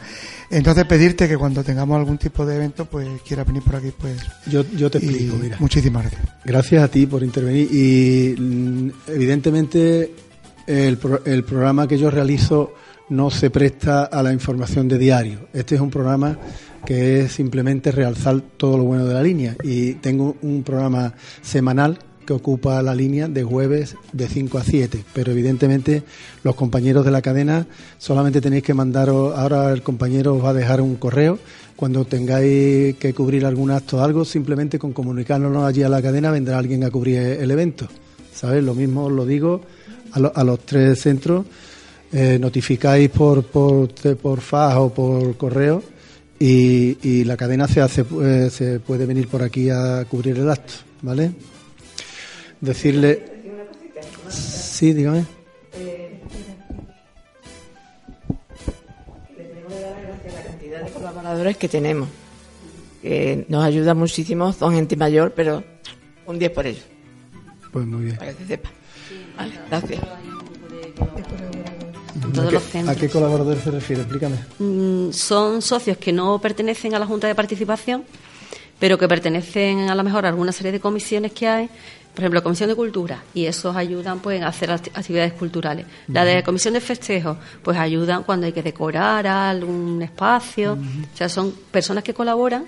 Entonces 0.50 0.84
pedirte 0.84 1.28
que 1.28 1.36
cuando 1.38 1.62
tengamos 1.62 1.96
algún 1.96 2.18
tipo 2.18 2.44
de 2.44 2.56
evento, 2.56 2.84
pues 2.84 3.06
quiera 3.26 3.44
venir 3.44 3.62
por 3.62 3.76
aquí, 3.76 3.92
pues. 3.96 4.16
Yo, 4.46 4.64
yo 4.76 4.90
te 4.90 4.98
explico, 4.98 5.36
mira. 5.40 5.56
Muchísimas 5.60 6.02
gracias. 6.10 6.22
Gracias 6.44 6.82
a 6.82 6.88
ti 6.88 7.06
por 7.06 7.22
intervenir 7.22 7.68
y 7.72 8.34
mm, 8.40 8.90
evidentemente 9.08 10.12
el, 10.66 10.96
pro- 10.98 11.24
el 11.24 11.44
programa 11.44 11.86
que 11.86 11.98
yo 11.98 12.10
realizo 12.10 12.74
no 13.10 13.30
se 13.30 13.50
presta 13.50 14.04
a 14.04 14.22
la 14.22 14.32
información 14.32 14.88
de 14.88 14.98
diario. 14.98 15.48
Este 15.52 15.74
es 15.76 15.80
un 15.80 15.90
programa 15.90 16.36
que 16.84 17.20
es 17.20 17.32
simplemente 17.32 17.92
realzar 17.92 18.40
todo 18.56 18.76
lo 18.78 18.84
bueno 18.84 19.04
de 19.06 19.14
la 19.14 19.22
línea 19.22 19.56
y 19.62 19.94
tengo 19.94 20.36
un 20.42 20.62
programa 20.62 21.14
semanal 21.42 21.98
que 22.30 22.34
ocupa 22.34 22.80
la 22.80 22.94
línea 22.94 23.26
de 23.26 23.42
jueves 23.42 23.96
de 24.12 24.28
5 24.28 24.58
a 24.58 24.62
7, 24.62 25.02
pero 25.12 25.32
evidentemente 25.32 26.04
los 26.44 26.54
compañeros 26.54 27.04
de 27.04 27.10
la 27.10 27.22
cadena 27.22 27.66
solamente 27.98 28.40
tenéis 28.40 28.62
que 28.62 28.72
mandaros, 28.72 29.36
ahora 29.36 29.72
el 29.72 29.82
compañero 29.82 30.36
os 30.36 30.44
va 30.44 30.50
a 30.50 30.54
dejar 30.54 30.80
un 30.80 30.94
correo, 30.94 31.40
cuando 31.74 32.04
tengáis 32.04 32.94
que 32.98 33.12
cubrir 33.14 33.44
algún 33.44 33.72
acto 33.72 33.96
o 33.96 34.00
algo, 34.00 34.24
simplemente 34.24 34.78
con 34.78 34.92
comunicárnoslo 34.92 35.66
allí 35.66 35.82
a 35.82 35.88
la 35.88 36.00
cadena 36.00 36.30
vendrá 36.30 36.56
alguien 36.58 36.84
a 36.84 36.90
cubrir 36.90 37.16
el 37.18 37.50
evento, 37.50 37.88
¿sabes? 38.32 38.62
Lo 38.62 38.74
mismo 38.76 39.06
os 39.06 39.12
lo 39.12 39.26
digo 39.26 39.62
a, 40.12 40.20
lo- 40.20 40.32
a 40.32 40.44
los 40.44 40.60
tres 40.60 41.00
centros, 41.00 41.46
eh, 42.12 42.38
notificáis 42.40 43.10
por, 43.10 43.42
por, 43.42 43.88
por 44.18 44.40
o 44.52 44.88
por 44.94 45.36
correo 45.36 45.82
y, 46.38 46.96
y 47.02 47.24
la 47.24 47.36
cadena 47.36 47.66
se 47.66 47.80
hace 47.80 48.04
eh, 48.22 48.50
se 48.52 48.78
puede 48.78 49.04
venir 49.04 49.26
por 49.26 49.42
aquí 49.42 49.68
a 49.68 50.04
cubrir 50.08 50.38
el 50.38 50.48
acto, 50.48 50.74
¿vale? 51.02 51.32
Decirle 52.60 53.24
sí, 54.28 54.92
dígame. 54.92 55.24
la 60.32 60.42
cantidad 60.42 60.82
de 60.84 60.90
colaboradores 60.90 61.56
que 61.56 61.68
tenemos. 61.68 62.08
Que 63.02 63.44
nos 63.48 63.64
ayuda 63.64 63.94
muchísimo, 63.94 64.52
son 64.52 64.74
gente 64.74 64.94
mayor, 64.96 65.32
pero 65.34 65.64
un 66.26 66.38
10 66.38 66.50
por 66.52 66.66
ellos, 66.66 66.84
Pues 67.72 67.86
muy 67.86 68.04
bien. 68.04 68.16
para 68.16 68.32
que 68.32 68.38
se 68.38 68.46
sepa. 68.46 68.70
Vale, 69.38 69.54
gracias. 69.70 70.02
¿A, 70.02 70.18
los 72.42 72.52
qué, 72.62 72.70
centros. 72.70 72.96
¿A 72.96 73.00
qué 73.00 73.08
colaborador 73.08 73.56
se 73.58 73.70
refiere? 73.70 74.02
Explícame. 74.02 74.36
Mm, 74.58 75.12
son 75.12 75.62
socios 75.62 75.96
que 75.96 76.12
no 76.12 76.38
pertenecen 76.40 76.94
a 76.94 76.98
la 76.98 77.06
Junta 77.06 77.26
de 77.26 77.34
Participación, 77.34 78.04
pero 78.78 78.98
que 78.98 79.08
pertenecen 79.08 79.88
a 79.88 79.94
lo 79.94 80.04
mejor 80.04 80.26
a 80.26 80.28
alguna 80.28 80.52
serie 80.52 80.72
de 80.72 80.80
comisiones 80.80 81.32
que 81.32 81.48
hay, 81.48 81.70
por 82.14 82.20
ejemplo, 82.24 82.42
Comisión 82.42 82.68
de 82.68 82.74
Cultura, 82.74 83.22
y 83.34 83.46
esos 83.46 83.76
ayudan 83.76 84.18
pues 84.20 84.42
a 84.42 84.48
hacer 84.48 84.70
acti- 84.70 84.90
actividades 84.94 85.32
culturales. 85.34 85.86
La 86.08 86.24
de 86.24 86.42
Comisión 86.42 86.74
de 86.74 86.80
Festejos, 86.80 87.36
pues 87.62 87.78
ayudan 87.78 88.24
cuando 88.24 88.46
hay 88.46 88.52
que 88.52 88.62
decorar 88.62 89.26
algún 89.26 90.02
espacio. 90.02 90.72
O 90.74 91.16
sea, 91.16 91.28
son 91.28 91.52
personas 91.70 92.02
que 92.04 92.12
colaboran, 92.12 92.64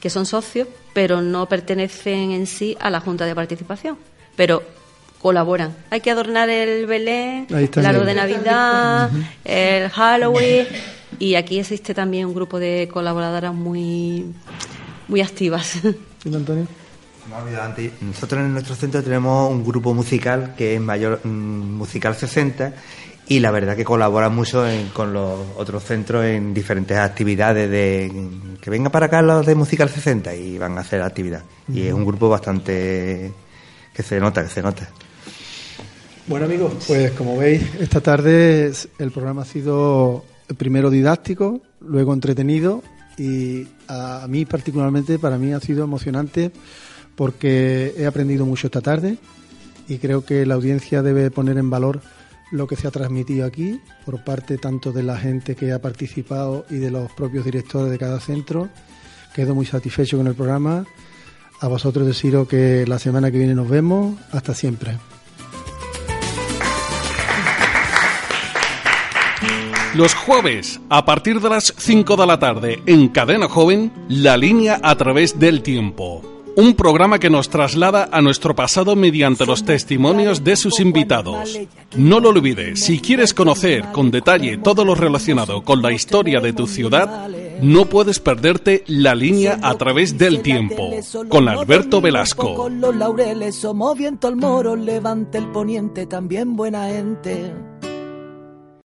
que 0.00 0.10
son 0.10 0.26
socios, 0.26 0.68
pero 0.92 1.22
no 1.22 1.46
pertenecen 1.46 2.30
en 2.32 2.46
sí 2.46 2.76
a 2.80 2.90
la 2.90 3.00
Junta 3.00 3.24
de 3.24 3.34
Participación, 3.34 3.96
pero 4.36 4.62
colaboran. 5.20 5.74
Hay 5.90 6.00
que 6.00 6.10
adornar 6.10 6.48
el 6.50 6.86
Belén, 6.86 7.46
el 7.50 7.86
árbol 7.86 8.06
de. 8.06 8.14
Navidad, 8.14 9.10
el 9.44 9.88
Halloween 9.88 10.66
y 11.18 11.34
aquí 11.34 11.58
existe 11.58 11.94
también 11.94 12.26
un 12.26 12.34
grupo 12.34 12.58
de 12.60 12.88
colaboradoras 12.92 13.52
muy 13.54 14.26
muy 15.08 15.20
activas. 15.22 15.66
¿Sí, 16.22 16.34
Antonio? 16.34 16.66
Me 17.28 17.36
he 17.36 17.42
olvidado 17.42 17.64
antes. 17.64 17.92
Nosotros 18.00 18.40
en 18.42 18.52
nuestro 18.52 18.74
centro 18.74 19.02
tenemos 19.02 19.50
un 19.50 19.64
grupo 19.64 19.92
musical 19.94 20.54
que 20.56 20.74
es 20.76 20.80
mayor 20.80 21.20
mm, 21.24 21.28
musical 21.76 22.14
60 22.14 22.72
y 23.28 23.40
la 23.40 23.50
verdad 23.50 23.76
que 23.76 23.84
colabora 23.84 24.30
mucho 24.30 24.66
en- 24.66 24.88
con 24.88 25.12
los 25.12 25.38
otros 25.56 25.84
centros 25.84 26.24
en 26.24 26.54
diferentes 26.54 26.96
actividades 26.96 27.70
de 27.70 28.10
que 28.60 28.70
venga 28.70 28.88
para 28.90 29.06
acá 29.06 29.20
los 29.20 29.44
de 29.44 29.54
musical 29.54 29.88
60 29.90 30.34
y 30.34 30.56
van 30.58 30.78
a 30.78 30.80
hacer 30.80 31.02
actividad. 31.02 31.42
Y 31.72 31.82
es 31.82 31.92
un 31.92 32.04
grupo 32.06 32.28
bastante 32.30 33.30
que 33.92 34.02
se 34.02 34.18
nota 34.20 34.42
que 34.42 34.48
se 34.50 34.62
nota. 34.62 34.88
Bueno 36.26 36.46
amigos, 36.46 36.72
pues 36.86 37.10
como 37.12 37.36
veis, 37.36 37.62
esta 37.80 38.00
tarde 38.00 38.72
el 38.98 39.10
programa 39.10 39.42
ha 39.42 39.46
sido 39.46 40.24
primero 40.56 40.88
didáctico, 40.90 41.60
luego 41.80 42.12
entretenido 42.14 42.82
y 43.18 43.66
a 43.88 44.26
mí 44.28 44.44
particularmente, 44.44 45.18
para 45.18 45.36
mí 45.38 45.52
ha 45.52 45.60
sido 45.60 45.84
emocionante 45.84 46.52
porque 47.18 47.94
he 47.98 48.06
aprendido 48.06 48.46
mucho 48.46 48.68
esta 48.68 48.80
tarde 48.80 49.18
y 49.88 49.98
creo 49.98 50.24
que 50.24 50.46
la 50.46 50.54
audiencia 50.54 51.02
debe 51.02 51.32
poner 51.32 51.58
en 51.58 51.68
valor 51.68 52.00
lo 52.52 52.68
que 52.68 52.76
se 52.76 52.86
ha 52.86 52.92
transmitido 52.92 53.44
aquí 53.44 53.80
por 54.06 54.22
parte 54.22 54.56
tanto 54.56 54.92
de 54.92 55.02
la 55.02 55.18
gente 55.18 55.56
que 55.56 55.72
ha 55.72 55.82
participado 55.82 56.64
y 56.70 56.76
de 56.76 56.92
los 56.92 57.10
propios 57.12 57.44
directores 57.44 57.90
de 57.90 57.98
cada 57.98 58.20
centro. 58.20 58.68
Quedo 59.34 59.56
muy 59.56 59.66
satisfecho 59.66 60.16
con 60.16 60.28
el 60.28 60.36
programa. 60.36 60.86
A 61.60 61.66
vosotros 61.66 62.06
deciros 62.06 62.46
que 62.46 62.86
la 62.86 63.00
semana 63.00 63.32
que 63.32 63.38
viene 63.38 63.54
nos 63.54 63.68
vemos. 63.68 64.16
Hasta 64.30 64.54
siempre. 64.54 64.96
Los 69.96 70.14
jueves, 70.14 70.80
a 70.88 71.04
partir 71.04 71.40
de 71.40 71.48
las 71.48 71.74
5 71.76 72.16
de 72.16 72.26
la 72.26 72.38
tarde, 72.38 72.80
en 72.86 73.08
Cadena 73.08 73.48
Joven, 73.48 73.90
La 74.08 74.36
línea 74.36 74.78
a 74.84 74.94
través 74.94 75.40
del 75.40 75.62
tiempo. 75.62 76.37
Un 76.58 76.74
programa 76.74 77.20
que 77.20 77.30
nos 77.30 77.50
traslada 77.50 78.08
a 78.10 78.20
nuestro 78.20 78.52
pasado 78.56 78.96
mediante 78.96 79.46
los 79.46 79.64
testimonios 79.64 80.42
de 80.42 80.56
sus 80.56 80.80
invitados. 80.80 81.56
No 81.96 82.18
lo 82.18 82.30
olvides, 82.30 82.80
si 82.80 82.98
quieres 82.98 83.32
conocer 83.32 83.84
con 83.92 84.10
detalle 84.10 84.58
todo 84.58 84.84
lo 84.84 84.96
relacionado 84.96 85.62
con 85.62 85.82
la 85.82 85.92
historia 85.92 86.40
de 86.40 86.52
tu 86.52 86.66
ciudad, 86.66 87.28
no 87.62 87.84
puedes 87.84 88.18
perderte 88.18 88.82
La 88.88 89.14
línea 89.14 89.60
a 89.62 89.76
través 89.76 90.18
del 90.18 90.42
tiempo, 90.42 90.90
con 91.28 91.48
Alberto 91.48 92.00
Velasco. 92.00 92.56
Con 92.56 92.80
los 92.80 92.96
laureles 92.96 93.54
somos 93.54 93.96
viento 93.96 94.26
al 94.26 94.34
moro, 94.34 94.74
levante 94.74 95.38
el 95.38 95.46
poniente, 95.52 96.06
también 96.06 96.56
buena 96.56 96.88
gente. 96.88 97.52